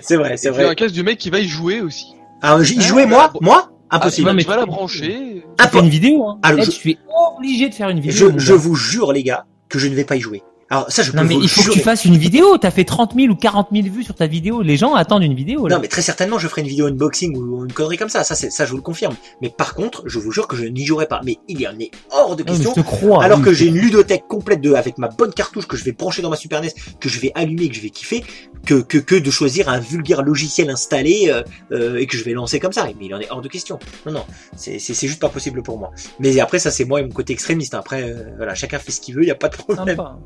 c'est 0.03 0.17
vrai, 0.17 0.37
c'est 0.37 0.49
puis 0.49 0.57
dans 0.57 0.63
la 0.63 0.67
vrai. 0.69 0.77
case 0.77 0.93
du 0.93 1.03
mec 1.03 1.19
qui 1.19 1.31
va 1.31 1.39
y 1.39 1.49
jouer 1.49 1.81
aussi. 1.81 2.15
Ah, 2.43 2.57
j'y 2.63 2.77
Ah, 2.79 2.83
jouais 2.83 3.03
ouais, 3.05 3.09
moi, 3.09 3.29
bon. 3.33 3.39
moi, 3.43 3.69
Ah, 3.69 3.72
impossible. 3.97 4.25
vas, 4.27 4.31
Ouais, 4.33 4.37
mais 4.37 4.43
tu 4.43 4.49
vas 4.49 4.57
la 4.57 4.63
tu- 4.65 4.69
brancher. 4.69 5.45
Tu 5.59 5.65
Impo- 5.65 5.69
fais 5.71 5.79
une 5.81 5.89
vidéo, 5.89 6.29
hein. 6.29 6.39
Alors, 6.43 6.61
Eh, 6.61 6.65
je- 6.65 6.71
je 6.71 6.77
suis 6.77 6.99
obligé 7.37 7.69
de 7.69 7.75
faire 7.75 7.89
une 7.89 8.01
vidéo. 8.01 8.31
je, 8.33 8.39
je 8.39 8.53
vous 8.53 8.75
jure 8.75 9.13
les 9.13 9.23
gars 9.23 9.47
que 9.69 9.79
je 9.79 9.89
ne 9.89 9.95
vais 9.95 10.05
pas 10.05 10.17
y 10.17 10.21
jouer. 10.21 10.43
Alors 10.73 10.91
ça, 10.91 11.03
je 11.03 11.11
peux 11.11 11.19
Non 11.19 11.25
mais 11.25 11.35
vous 11.35 11.43
il 11.43 11.49
faut 11.51 11.61
que 11.61 11.65
jurer. 11.67 11.77
tu 11.77 11.83
fasses 11.85 12.07
une 12.07 12.17
vidéo. 12.17 12.57
T'as 12.57 12.71
fait 12.71 12.85
30 12.85 13.13
000 13.15 13.31
ou 13.31 13.37
40 13.37 13.69
000 13.73 13.89
vues 13.89 14.05
sur 14.05 14.15
ta 14.15 14.27
vidéo. 14.27 14.63
Les 14.63 14.79
gens 14.79 14.95
attendent 14.95 15.23
une 15.23 15.35
vidéo. 15.35 15.69
Là. 15.69 15.77
Non, 15.77 15.83
mais 15.83 15.89
très 15.89 16.01
certainement, 16.01 16.39
je 16.39 16.49
ferai 16.49 16.63
une 16.63 16.67
vidéo 16.69 16.87
unboxing 16.87 17.37
ou 17.37 17.67
une 17.67 17.73
connerie 17.75 17.99
comme 17.99 18.09
ça. 18.09 18.25
Ça, 18.25 18.35
ça, 18.35 18.65
je 18.65 18.71
vous 18.71 18.79
le 18.79 18.83
confirme. 18.83 19.15
Mais 19.43 19.51
par 19.51 19.75
contre, 19.75 20.03
je 20.07 20.19
vous 20.19 20.33
jure 20.33 20.49
que 20.49 20.57
je 20.57 20.65
n'y 20.65 20.87
jouerai 20.87 21.07
pas. 21.07 21.21
Mais 21.25 21.37
il 21.47 21.61
y 21.61 21.69
en 21.69 21.79
est 21.79 21.91
hors 22.11 22.37
de 22.37 22.43
Non, 22.43 22.55
question. 22.55 22.73
je 22.75 22.81
te 22.81 22.87
crois. 22.87 23.23
Alors 23.23 23.39
oui. 23.39 23.45
que 23.45 23.53
j'ai 23.53 23.67
une 23.67 23.77
ludothèque 23.77 24.27
complète 24.29 24.63
de, 24.63 24.73
avec 24.73 24.97
ma 24.97 25.09
bonne 25.09 25.35
cartouche 25.35 25.67
que 25.69 25.77
je 25.77 25.85
vais 25.85 25.93
brancher 25.93 26.23
dans 26.23 26.31
ma 26.31 26.37
Super 26.37 26.63
NES, 26.63 26.71
que 27.01 27.11
je 27.11 27.21
vais 27.21 27.33
allumer, 27.35 27.69
que 27.69 27.75
je 27.75 27.83
vais 27.83 27.91
kiffer, 27.91 28.25
que, 28.65 28.81
que, 28.81 28.97
que 28.97 29.15
de 29.17 29.31
choisir 29.31 29.69
un 29.69 29.79
vulgaire 29.79 30.23
logiciel 30.23 30.71
installé 30.71 31.27
euh, 31.29 31.43
euh, 31.73 31.97
et 31.99 32.07
que 32.07 32.17
je 32.17 32.25
vais 32.25 32.33
lancer 32.33 32.61
comme 32.61 32.73
ça. 32.73 32.87
Mais 32.87 32.95
il 33.07 33.15
en 33.15 33.21
est 33.21 33.31
hors 33.31 33.43
de 33.43 33.49
question. 33.49 33.79
Non, 34.07 34.13
non, 34.13 34.25
c'est, 34.57 34.79
c'est, 34.79 34.95
c'est 34.95 35.07
juste 35.07 35.21
pas 35.21 35.29
possible 35.29 35.63
pour 35.63 35.77
moi. 35.77 35.91
Mais 36.19 36.41
après, 36.41 36.59
ça 36.59 36.71
c'est 36.71 36.87
moi 36.87 37.01
et 37.01 37.03
mon 37.03 37.11
côté 37.11 37.35
extrémiste. 37.35 37.75
Après, 37.75 38.05
euh, 38.05 38.25
voilà, 38.39 38.55
chacun 38.55 38.79
fait 38.79 38.91
ce 38.91 39.03
qu'il 39.03 39.15
veut, 39.15 39.23
il 39.23 39.29
y 39.29 39.31
a 39.31 39.35
pas 39.35 39.51
de 39.51 39.57
problème. 39.57 39.97
Sympa. 39.99 40.17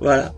Voilà. 0.00 0.32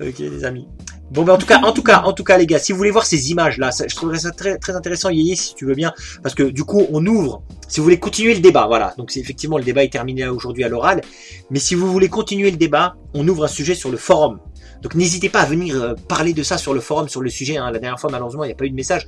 Ok, 0.00 0.18
les 0.18 0.44
amis. 0.44 0.68
Bon, 1.12 1.22
ben 1.22 1.34
en 1.34 1.38
tout 1.38 1.46
cas, 1.46 1.60
en 1.60 1.72
tout 1.72 1.84
cas, 1.84 2.02
en 2.02 2.12
tout 2.12 2.24
cas, 2.24 2.36
les 2.36 2.46
gars, 2.46 2.58
si 2.58 2.72
vous 2.72 2.78
voulez 2.78 2.90
voir 2.90 3.06
ces 3.06 3.30
images 3.30 3.58
là, 3.58 3.70
ça- 3.70 3.86
je 3.86 3.94
trouverais 3.94 4.18
ça 4.18 4.32
très 4.32 4.58
très 4.58 4.74
intéressant, 4.74 5.08
Yéyé, 5.08 5.36
si 5.36 5.54
tu 5.54 5.64
veux 5.64 5.74
bien, 5.74 5.92
parce 6.22 6.34
que 6.34 6.42
du 6.42 6.64
coup, 6.64 6.84
on 6.92 7.06
ouvre. 7.06 7.42
Si 7.68 7.78
vous 7.78 7.84
voulez 7.84 7.98
continuer 8.00 8.34
le 8.34 8.40
débat, 8.40 8.66
voilà. 8.66 8.92
Donc, 8.98 9.16
effectivement 9.16 9.56
le 9.56 9.62
débat 9.64 9.84
est 9.84 9.92
terminé 9.92 10.26
aujourd'hui 10.26 10.64
à 10.64 10.68
l'oral, 10.68 11.00
mais 11.50 11.60
si 11.60 11.76
vous 11.76 11.90
voulez 11.92 12.08
continuer 12.08 12.50
le 12.50 12.56
débat, 12.56 12.96
on 13.14 13.26
ouvre 13.28 13.44
un 13.44 13.48
sujet 13.48 13.76
sur 13.76 13.88
le 13.90 13.96
forum. 13.96 14.40
Donc, 14.82 14.94
n'hésitez 14.96 15.28
pas 15.28 15.40
à 15.40 15.46
venir 15.46 15.80
euh, 15.80 15.94
parler 16.08 16.32
de 16.34 16.42
ça 16.42 16.58
sur 16.58 16.74
le 16.74 16.80
forum, 16.80 17.08
sur 17.08 17.20
le 17.22 17.30
sujet. 17.30 17.56
hein. 17.56 17.70
La 17.70 17.78
dernière 17.78 17.98
fois, 18.00 18.10
malheureusement, 18.10 18.42
il 18.44 18.48
n'y 18.48 18.52
a 18.52 18.56
pas 18.56 18.66
eu 18.66 18.70
de 18.70 18.74
message. 18.74 19.06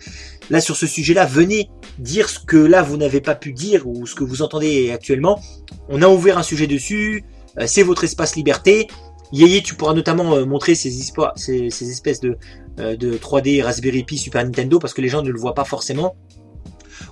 Là, 0.50 0.60
sur 0.60 0.76
ce 0.76 0.86
sujet-là, 0.86 1.26
venez 1.26 1.68
dire 1.98 2.28
ce 2.30 2.38
que 2.38 2.56
là 2.56 2.80
vous 2.82 2.96
n'avez 2.96 3.20
pas 3.20 3.34
pu 3.34 3.52
dire 3.52 3.86
ou 3.86 4.06
ce 4.06 4.14
que 4.14 4.24
vous 4.24 4.40
entendez 4.42 4.92
actuellement. 4.92 5.40
On 5.88 6.00
a 6.00 6.08
ouvert 6.08 6.38
un 6.38 6.42
sujet 6.44 6.66
dessus. 6.68 7.24
Euh, 7.58 7.64
c'est 7.66 7.82
votre 7.82 8.04
espace 8.04 8.34
liberté. 8.36 8.86
Yéyé, 9.32 9.62
tu 9.62 9.74
pourras 9.74 9.94
notamment 9.94 10.34
euh, 10.34 10.44
montrer 10.44 10.74
ces, 10.74 10.90
ces, 10.90 11.70
ces 11.70 11.90
espèces 11.90 12.20
de, 12.20 12.38
euh, 12.78 12.96
de 12.96 13.16
3D 13.16 13.62
Raspberry 13.62 14.04
Pi 14.04 14.18
Super 14.18 14.44
Nintendo 14.44 14.78
parce 14.78 14.94
que 14.94 15.00
les 15.00 15.08
gens 15.08 15.22
ne 15.22 15.30
le 15.30 15.38
voient 15.38 15.54
pas 15.54 15.64
forcément. 15.64 16.16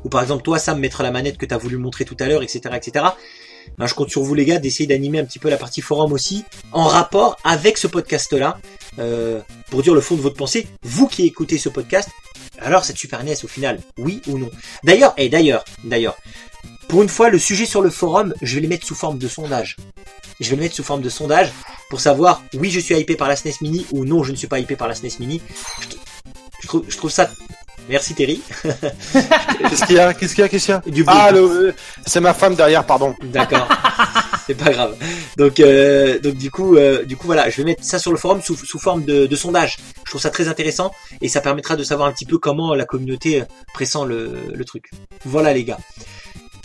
Ou 0.05 0.09
par 0.09 0.23
exemple, 0.23 0.43
toi, 0.43 0.59
Sam, 0.59 0.79
mettre 0.79 1.03
la 1.03 1.11
manette 1.11 1.37
que 1.37 1.47
tu 1.47 1.55
as 1.55 1.59
voulu 1.59 1.77
montrer 1.77 2.05
tout 2.05 2.17
à 2.21 2.27
l'heure, 2.27 2.43
etc., 2.43 2.61
etc. 2.75 3.07
Ben, 3.79 3.87
je 3.87 3.95
compte 3.95 4.11
sur 4.11 4.23
vous, 4.23 4.35
les 4.35 4.45
gars, 4.45 4.59
d'essayer 4.59 4.87
d'animer 4.87 5.19
un 5.19 5.25
petit 5.25 5.39
peu 5.39 5.51
la 5.51 5.57
partie 5.57 5.81
forum 5.81 6.13
aussi, 6.13 6.45
en 6.73 6.85
rapport 6.85 7.37
avec 7.45 7.79
ce 7.79 7.87
podcast-là, 7.87 8.59
euh, 8.99 9.41
pour 9.71 9.83
dire 9.83 9.95
le 9.95 10.01
fond 10.01 10.17
de 10.17 10.21
votre 10.21 10.37
pensée. 10.37 10.67
Vous 10.83 11.09
qui 11.09 11.27
écoutez 11.27 11.59
ce 11.59 11.69
podcast, 11.69 12.09
alors 12.59 12.85
cette 12.85 12.97
Super 12.97 13.23
NES 13.25 13.35
au 13.45 13.49
final, 13.49 13.81
oui 13.99 14.23
ou 14.29 14.39
non? 14.39 14.51
D'ailleurs, 14.85 15.13
et 15.17 15.29
d'ailleurs, 15.29 15.65
d'ailleurs, 15.85 16.17
pour 16.89 17.03
une 17.03 17.09
fois, 17.09 17.29
le 17.29 17.39
sujet 17.39 17.67
sur 17.67 17.83
le 17.83 17.91
forum, 17.91 18.35
je 18.43 18.55
vais 18.55 18.61
le 18.61 18.69
mettre 18.69 18.87
sous 18.87 18.95
forme 18.95 19.19
de 19.19 19.29
sondage. 19.29 19.77
Je 20.41 20.51
vais 20.51 20.57
le 20.57 20.63
mettre 20.63 20.75
sous 20.75 20.85
forme 20.85 21.03
de 21.03 21.09
sondage. 21.09 21.53
Pour 21.91 22.01
savoir 22.01 22.43
oui 22.55 22.71
je 22.71 22.81
suis 22.81 22.95
hypé 22.97 23.17
par 23.17 23.29
la 23.29 23.37
SNES 23.37 23.55
Mini 23.61 23.87
ou 23.93 24.05
non 24.05 24.23
je 24.25 24.33
ne 24.33 24.37
suis 24.37 24.49
pas 24.49 24.59
hypé 24.59 24.77
par 24.77 24.89
la 24.89 24.95
SNES 24.95 25.19
Mini. 25.21 25.41
Je, 26.63 26.67
trouve, 26.69 26.85
je 26.89 26.97
trouve 26.97 27.11
ça. 27.11 27.31
Merci 27.89 28.15
Terry. 28.15 28.41
Qu'est-ce 29.71 29.85
qu'il 29.87 29.97
y 29.97 29.99
a 30.01 30.13
Qu'est-ce 30.15 30.35
qu'il 30.35 30.45
y 30.45 30.73
a 30.73 30.83
y 30.87 30.91
Du. 30.91 31.05
Ah, 31.07 31.31
le- 31.31 31.75
c'est 32.05 32.21
ma 32.21 32.35
femme 32.35 32.55
derrière, 32.57 32.85
pardon. 32.85 33.15
D'accord. 33.23 33.69
C'est 34.47 34.55
pas 34.55 34.71
grave. 34.71 34.97
Donc, 35.37 35.59
euh, 35.59 36.21
donc 36.21 36.35
du 36.37 36.53
coup, 36.53 36.77
euh, 36.77 37.05
du 37.05 37.17
coup, 37.17 37.27
voilà, 37.27 37.51
je 37.51 37.57
vais 37.57 37.65
mettre 37.65 37.83
ça 37.83 37.99
sur 37.99 38.13
le 38.13 38.17
forum 38.17 38.41
sous, 38.41 38.55
sous 38.57 38.79
forme 38.79 39.05
de, 39.05 39.27
de 39.27 39.37
sondage. 39.37 39.77
Je 40.05 40.11
trouve 40.11 40.21
ça 40.21 40.31
très 40.31 40.47
intéressant 40.47 40.93
et 41.21 41.29
ça 41.29 41.41
permettra 41.41 41.75
de 41.75 41.83
savoir 41.83 42.09
un 42.09 42.13
petit 42.13 42.27
peu 42.27 42.39
comment 42.39 42.73
la 42.75 42.85
communauté 42.85 43.41
euh, 43.41 43.45
pressent 43.75 44.05
le, 44.05 44.37
le 44.55 44.65
truc. 44.65 44.91
Voilà, 45.25 45.53
les 45.53 45.65
gars. 45.65 45.79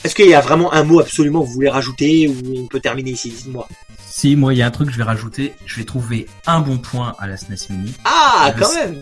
Est-ce 0.03 0.14
qu'il 0.14 0.27
y 0.30 0.34
a 0.35 0.41
vraiment 0.41 0.72
un 0.73 0.84
mot 0.84 0.99
absolument 0.99 1.41
que 1.41 1.48
vous 1.48 1.53
voulez 1.53 1.69
rajouter 1.69 2.27
ou 2.27 2.64
on 2.64 2.68
peut 2.68 2.80
terminer 2.80 3.11
ici? 3.11 3.30
Dites-moi. 3.31 3.68
Si, 4.12 4.36
moi, 4.36 4.54
il 4.54 4.58
y 4.58 4.62
a 4.62 4.68
un 4.68 4.72
truc 4.72 4.88
que 4.88 4.94
je 4.94 4.98
vais 4.98 5.06
rajouter. 5.06 5.54
Je 5.66 5.78
vais 5.78 5.86
trouver 5.86 6.28
un 6.46 6.60
bon 6.60 6.78
point 6.78 7.16
à 7.18 7.28
la 7.28 7.38
SNES 7.38 7.70
Mini. 7.70 7.94
Ah, 8.04 8.54
quand 8.60 8.72
même. 8.76 9.02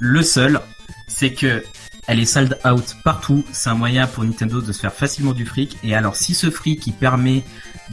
Le 0.00 0.22
seul, 0.22 0.60
c'est 1.08 1.32
que 1.32 1.64
elle 2.06 2.20
est 2.20 2.26
sold 2.26 2.58
out 2.66 2.94
partout. 3.02 3.42
C'est 3.52 3.70
un 3.70 3.74
moyen 3.74 4.06
pour 4.06 4.22
Nintendo 4.22 4.60
de 4.60 4.70
se 4.70 4.80
faire 4.80 4.92
facilement 4.92 5.32
du 5.32 5.46
fric. 5.46 5.78
Et 5.82 5.94
alors, 5.94 6.14
si 6.14 6.34
ce 6.34 6.50
fric 6.50 6.80
qui 6.80 6.92
permet 6.92 7.42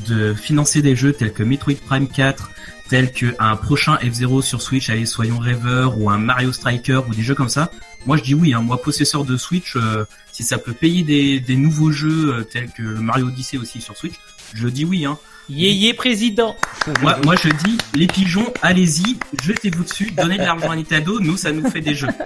de 0.10 0.34
financer 0.34 0.82
des 0.82 0.94
jeux 0.94 1.14
tels 1.14 1.32
que 1.32 1.41
Metroid 1.41 1.76
Prime 1.86 2.10
4, 2.10 2.52
tels 2.90 3.14
que 3.14 3.34
un 3.40 3.56
prochain 3.56 3.95
F-Zero 3.95 4.41
sur 4.41 4.61
Switch, 4.61 4.90
allez, 4.90 5.06
soyons 5.06 5.38
rêveurs, 5.38 5.98
ou 5.98 6.10
un 6.10 6.18
Mario 6.18 6.52
Striker, 6.52 7.03
ou 7.07 7.15
des 7.15 7.23
jeux 7.23 7.36
comme 7.36 7.48
ça, 7.48 7.72
moi 8.06 8.18
je 8.18 8.23
dis 8.23 8.34
oui. 8.34 8.53
Hein. 8.53 8.61
Moi, 8.61 8.82
possesseur 8.82 9.23
de 9.23 9.38
Switch, 9.38 9.78
euh, 9.78 10.03
si 10.34 10.44
ça 10.44 10.57
peut 10.57 10.73
payer 10.73 11.03
des, 11.03 11.40
des 11.40 11.56
nouveaux 11.56 11.91
jeux 11.91 12.34
euh, 12.34 12.44
tels 12.44 12.69
que 12.72 12.82
le 12.82 12.99
Mario 12.99 13.28
Odyssey 13.28 13.57
aussi 13.57 13.80
sur 13.80 13.95
Switch, 13.95 14.15
je 14.53 14.68
dis 14.68 14.84
oui. 14.84 15.06
Hein. 15.06 15.18
Yé 15.53 15.73
yé 15.73 15.94
président. 15.94 16.56
Moi, 17.02 17.18
moi, 17.26 17.36
je 17.36 17.49
dis, 17.49 17.78
les 17.94 18.07
pigeons, 18.07 18.45
allez-y, 18.61 19.18
jetez-vous 19.44 19.84
dessus, 19.84 20.10
donnez 20.11 20.38
de 20.38 20.44
l'argent 20.44 20.72
à 20.72 20.78
Nintendo, 20.78 21.19
nous, 21.19 21.36
ça 21.36 21.52
nous 21.52 21.69
fait 21.69 21.82
des 21.82 21.94
jeux. 21.94 22.07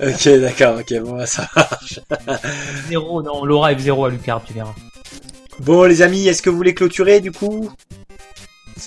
Ok, 0.00 0.28
d'accord. 0.40 0.78
Ok, 0.78 0.94
bon, 1.00 1.16
bah, 1.16 1.26
ça 1.26 1.48
marche. 1.56 2.00
Zéro, 2.88 3.22
non, 3.22 3.44
Laura 3.44 3.72
F0 3.72 4.06
à 4.06 4.10
Lucard, 4.10 4.42
tu 4.44 4.52
verras. 4.52 4.74
Bon, 5.60 5.84
les 5.84 6.02
amis, 6.02 6.28
est-ce 6.28 6.42
que 6.42 6.50
vous 6.50 6.56
voulez 6.56 6.74
clôturer 6.74 7.20
du 7.20 7.32
coup? 7.32 7.70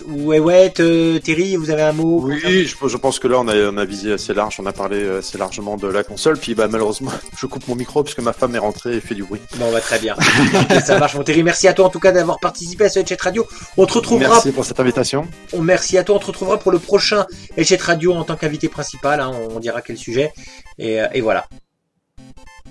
Ouais, 0.08 0.38
ouais, 0.40 0.72
euh, 0.80 1.18
Terry, 1.20 1.56
vous 1.56 1.72
avez 1.72 1.82
un 1.82 1.94
mot 1.94 2.22
Oui, 2.24 2.40
je, 2.68 2.88
je 2.88 2.98
pense 2.98 3.18
que 3.18 3.28
là 3.28 3.40
on 3.40 3.48
a, 3.48 3.56
on 3.72 3.78
a 3.78 3.86
visé 3.86 4.14
assez 4.14 4.34
large, 4.36 4.58
on 4.60 4.66
a 4.68 4.72
parlé 4.74 5.08
assez 5.18 5.38
largement 5.38 5.78
de 5.78 5.88
la 5.88 6.04
console, 6.04 6.38
puis 6.38 6.54
bah 6.54 6.68
malheureusement 6.70 7.12
je 7.40 7.46
coupe 7.48 7.68
mon 7.68 7.76
micro 7.76 8.04
parce 8.04 8.14
que 8.14 8.22
ma 8.22 8.32
femme 8.34 8.54
est 8.56 8.60
rentrée 8.60 8.98
et 8.98 9.02
fait 9.02 9.16
du 9.16 9.24
bruit. 9.24 9.40
Bon, 9.58 9.72
bah, 9.72 9.82
très 9.82 9.98
bien. 10.00 10.16
Ça 10.86 11.00
marche, 11.00 11.16
mon 11.16 11.24
Terry. 11.24 11.42
Merci 11.44 11.68
à 11.68 11.74
toi, 11.74 11.86
en 11.86 11.90
tout 11.90 12.00
cas, 12.00 12.12
d'avoir 12.12 12.40
participé 12.40 12.86
à 12.86 12.90
ce 12.90 13.00
Chat 13.04 13.20
Radio. 13.20 13.48
On 13.78 13.86
te 13.88 13.94
retrouvera. 13.94 14.30
Merci 14.30 14.52
pour 14.52 14.64
cette 14.64 14.80
invitation. 14.80 15.28
on- 15.54 15.62
merci 15.62 15.98
à 15.98 16.04
toi. 16.04 16.16
On 16.18 16.20
te 16.20 16.26
retrouvera 16.28 16.58
pour 16.60 16.72
le 16.72 16.80
prochain 16.80 17.26
Chat 17.62 17.82
Radio 17.82 18.14
en 18.14 18.24
tant 18.24 18.36
qu'invité 18.36 18.70
principal. 18.70 19.20
hein, 19.20 19.32
on 19.56 19.60
dira 19.60 19.82
quel 19.82 19.98
sujet. 19.98 20.32
Et, 20.78 21.02
euh, 21.02 21.08
et 21.14 21.22
voilà. 21.22 21.48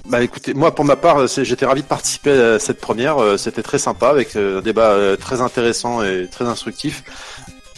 Bah 0.09 0.23
écoutez, 0.23 0.55
moi 0.55 0.75
pour 0.75 0.87
ma 0.87 0.97
part, 0.97 1.27
j'étais 1.27 1.67
ravi 1.67 1.83
de 1.83 1.87
participer 1.87 2.31
à 2.31 2.59
cette 2.59 2.81
première. 2.81 3.19
euh, 3.19 3.37
C'était 3.37 3.63
très 3.63 3.79
sympa 3.79 4.09
avec 4.09 4.37
euh, 4.37 4.59
un 4.59 4.63
débat 4.63 4.93
euh, 4.93 5.17
très 5.17 5.43
intéressant 5.43 6.03
et 6.03 6.29
très 6.31 6.47
instructif. 6.47 7.05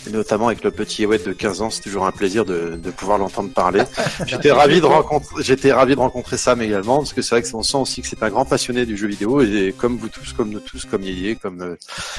Et 0.06 0.10
notamment 0.10 0.46
avec 0.48 0.64
le 0.64 0.70
petit 0.70 1.02
Ewet 1.04 1.18
de 1.18 1.32
15 1.32 1.60
ans, 1.62 1.70
c'est 1.70 1.82
toujours 1.82 2.06
un 2.06 2.10
plaisir 2.12 2.44
de, 2.46 2.78
de 2.82 2.90
pouvoir 2.90 3.18
l'entendre 3.18 3.50
parler. 3.50 3.82
J'étais 4.26 4.50
ravi 4.50 4.80
de 4.80 4.86
rencontrer, 4.86 5.42
j'étais 5.42 5.72
ravi 5.72 5.94
de 5.94 6.00
rencontrer 6.00 6.36
Sam 6.38 6.62
également, 6.62 6.98
parce 6.98 7.12
que 7.12 7.20
c'est 7.22 7.34
vrai 7.34 7.42
que 7.42 7.48
on 7.54 7.62
sent 7.62 7.76
aussi 7.76 8.00
que 8.00 8.08
c'est 8.08 8.22
un 8.22 8.30
grand 8.30 8.44
passionné 8.46 8.86
du 8.86 8.96
jeu 8.96 9.06
vidéo 9.08 9.42
et 9.42 9.74
comme 9.76 9.98
vous 9.98 10.08
tous, 10.08 10.32
comme 10.32 10.48
nous 10.50 10.60
tous, 10.60 10.84
comme 10.86 11.02
Yéyé, 11.02 11.36
comme 11.36 11.60
euh, 11.60 11.76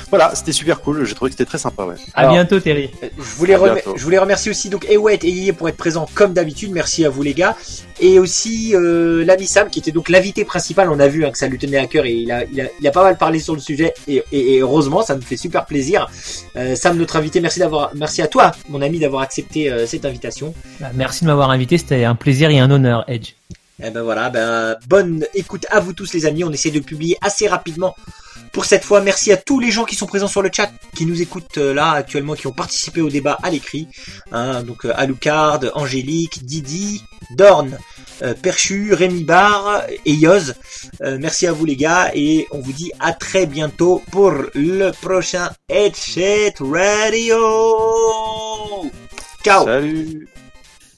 voilà, 0.09 0.33
c'était 0.35 0.51
super 0.51 0.81
cool. 0.81 1.05
J'ai 1.05 1.15
trouvé 1.15 1.29
que 1.31 1.33
c'était 1.37 1.47
très 1.49 1.57
sympa, 1.57 1.83
ouais. 1.85 1.95
À 2.13 2.21
Alors- 2.21 2.33
bientôt, 2.33 2.59
Terry. 2.59 2.91
Euh, 3.03 3.07
Je 3.17 3.35
voulais, 3.35 3.55
À 3.55 3.59
rem- 3.59 3.73
bientôt. 3.73 3.93
je 3.97 4.03
voulais 4.03 4.19
remercier 4.19 4.51
aussi 4.51 4.69
donc 4.69 4.85
Ewet 4.89 5.19
et 5.23 5.29
Yeye 5.29 5.51
pour 5.51 5.67
être 5.67 5.77
présents 5.77 6.07
comme 6.13 6.33
d'habitude. 6.33 6.71
Merci 6.71 7.03
à 7.05 7.09
vous 7.09 7.23
les 7.23 7.33
gars. 7.33 7.55
Et 7.99 8.19
aussi 8.19 8.75
euh, 8.75 9.23
l'ami 9.25 9.45
Sam 9.47 9.69
qui 9.69 9.79
était 9.79 9.91
donc 9.91 10.09
l'invité 10.09 10.45
principal. 10.45 10.89
On 10.91 10.99
a 10.99 11.07
vu 11.07 11.25
hein, 11.25 11.31
que 11.31 11.37
ça 11.37 11.47
lui 11.47 11.57
tenait 11.57 11.77
à 11.77 11.87
cœur 11.87 12.05
et 12.05 12.13
il 12.13 12.31
a, 12.31 12.43
il, 12.51 12.61
a, 12.61 12.65
il 12.79 12.87
a 12.87 12.91
pas 12.91 13.03
mal 13.03 13.17
parlé 13.17 13.39
sur 13.39 13.53
le 13.55 13.59
sujet. 13.59 13.93
Et, 14.07 14.23
et- 14.31 14.55
et 14.55 14.59
heureusement, 14.59 15.01
ça 15.03 15.15
me 15.15 15.21
fait 15.21 15.37
super 15.37 15.65
plaisir. 15.65 16.09
Euh, 16.55 16.75
Sam, 16.75 16.97
notre 16.97 17.15
invité, 17.15 17.39
merci 17.41 17.59
d'avoir, 17.59 17.70
merci 17.95 18.21
à 18.21 18.27
toi, 18.27 18.51
mon 18.69 18.81
ami, 18.81 18.99
d'avoir 18.99 19.21
accepté 19.21 19.71
euh, 19.71 19.85
cette 19.85 20.05
invitation. 20.05 20.53
Bah, 20.79 20.91
merci 20.93 21.23
de 21.23 21.27
m'avoir 21.27 21.51
invité, 21.51 21.77
c'était 21.77 22.03
un 22.03 22.15
plaisir 22.15 22.49
et 22.49 22.59
un 22.59 22.69
honneur, 22.71 23.03
Edge. 23.07 23.33
Et 23.83 23.89
ben 23.89 24.03
voilà, 24.03 24.29
ben 24.29 24.75
bonne 24.87 25.25
écoute 25.33 25.65
à 25.71 25.79
vous 25.79 25.93
tous 25.93 26.13
les 26.13 26.27
amis. 26.27 26.43
On 26.43 26.51
essaie 26.51 26.69
de 26.69 26.79
publier 26.79 27.17
assez 27.21 27.47
rapidement 27.47 27.95
pour 28.51 28.65
cette 28.65 28.83
fois. 28.83 29.01
Merci 29.01 29.31
à 29.31 29.37
tous 29.37 29.59
les 29.59 29.71
gens 29.71 29.85
qui 29.85 29.95
sont 29.95 30.05
présents 30.05 30.27
sur 30.27 30.41
le 30.41 30.49
chat, 30.53 30.71
qui 30.95 31.05
nous 31.05 31.21
écoutent 31.21 31.57
euh, 31.57 31.73
là 31.73 31.91
actuellement, 31.91 32.33
qui 32.33 32.47
ont 32.47 32.51
participé 32.51 33.01
au 33.01 33.09
débat 33.09 33.37
à 33.43 33.49
l'écrit. 33.49 33.87
Hein, 34.31 34.63
donc 34.63 34.85
euh, 34.85 34.93
Alucard, 34.95 35.59
Angélique, 35.73 36.43
Didi, 36.45 37.03
Dorn, 37.31 37.77
euh, 38.21 38.33
Perchu, 38.33 38.93
Rémi 38.93 39.23
Bar 39.23 39.83
et 40.05 40.13
Yoz. 40.13 40.55
Merci 41.01 41.47
à 41.47 41.51
vous 41.51 41.65
les 41.65 41.75
gars 41.75 42.11
et 42.13 42.47
on 42.51 42.59
vous 42.59 42.73
dit 42.73 42.91
à 42.99 43.13
très 43.13 43.45
bientôt 43.45 44.01
pour 44.11 44.31
le 44.53 44.91
prochain 44.91 45.49
Headset 45.69 46.55
Radio. 46.59 47.35
Ciao 49.43 49.65
Salut. 49.65 50.27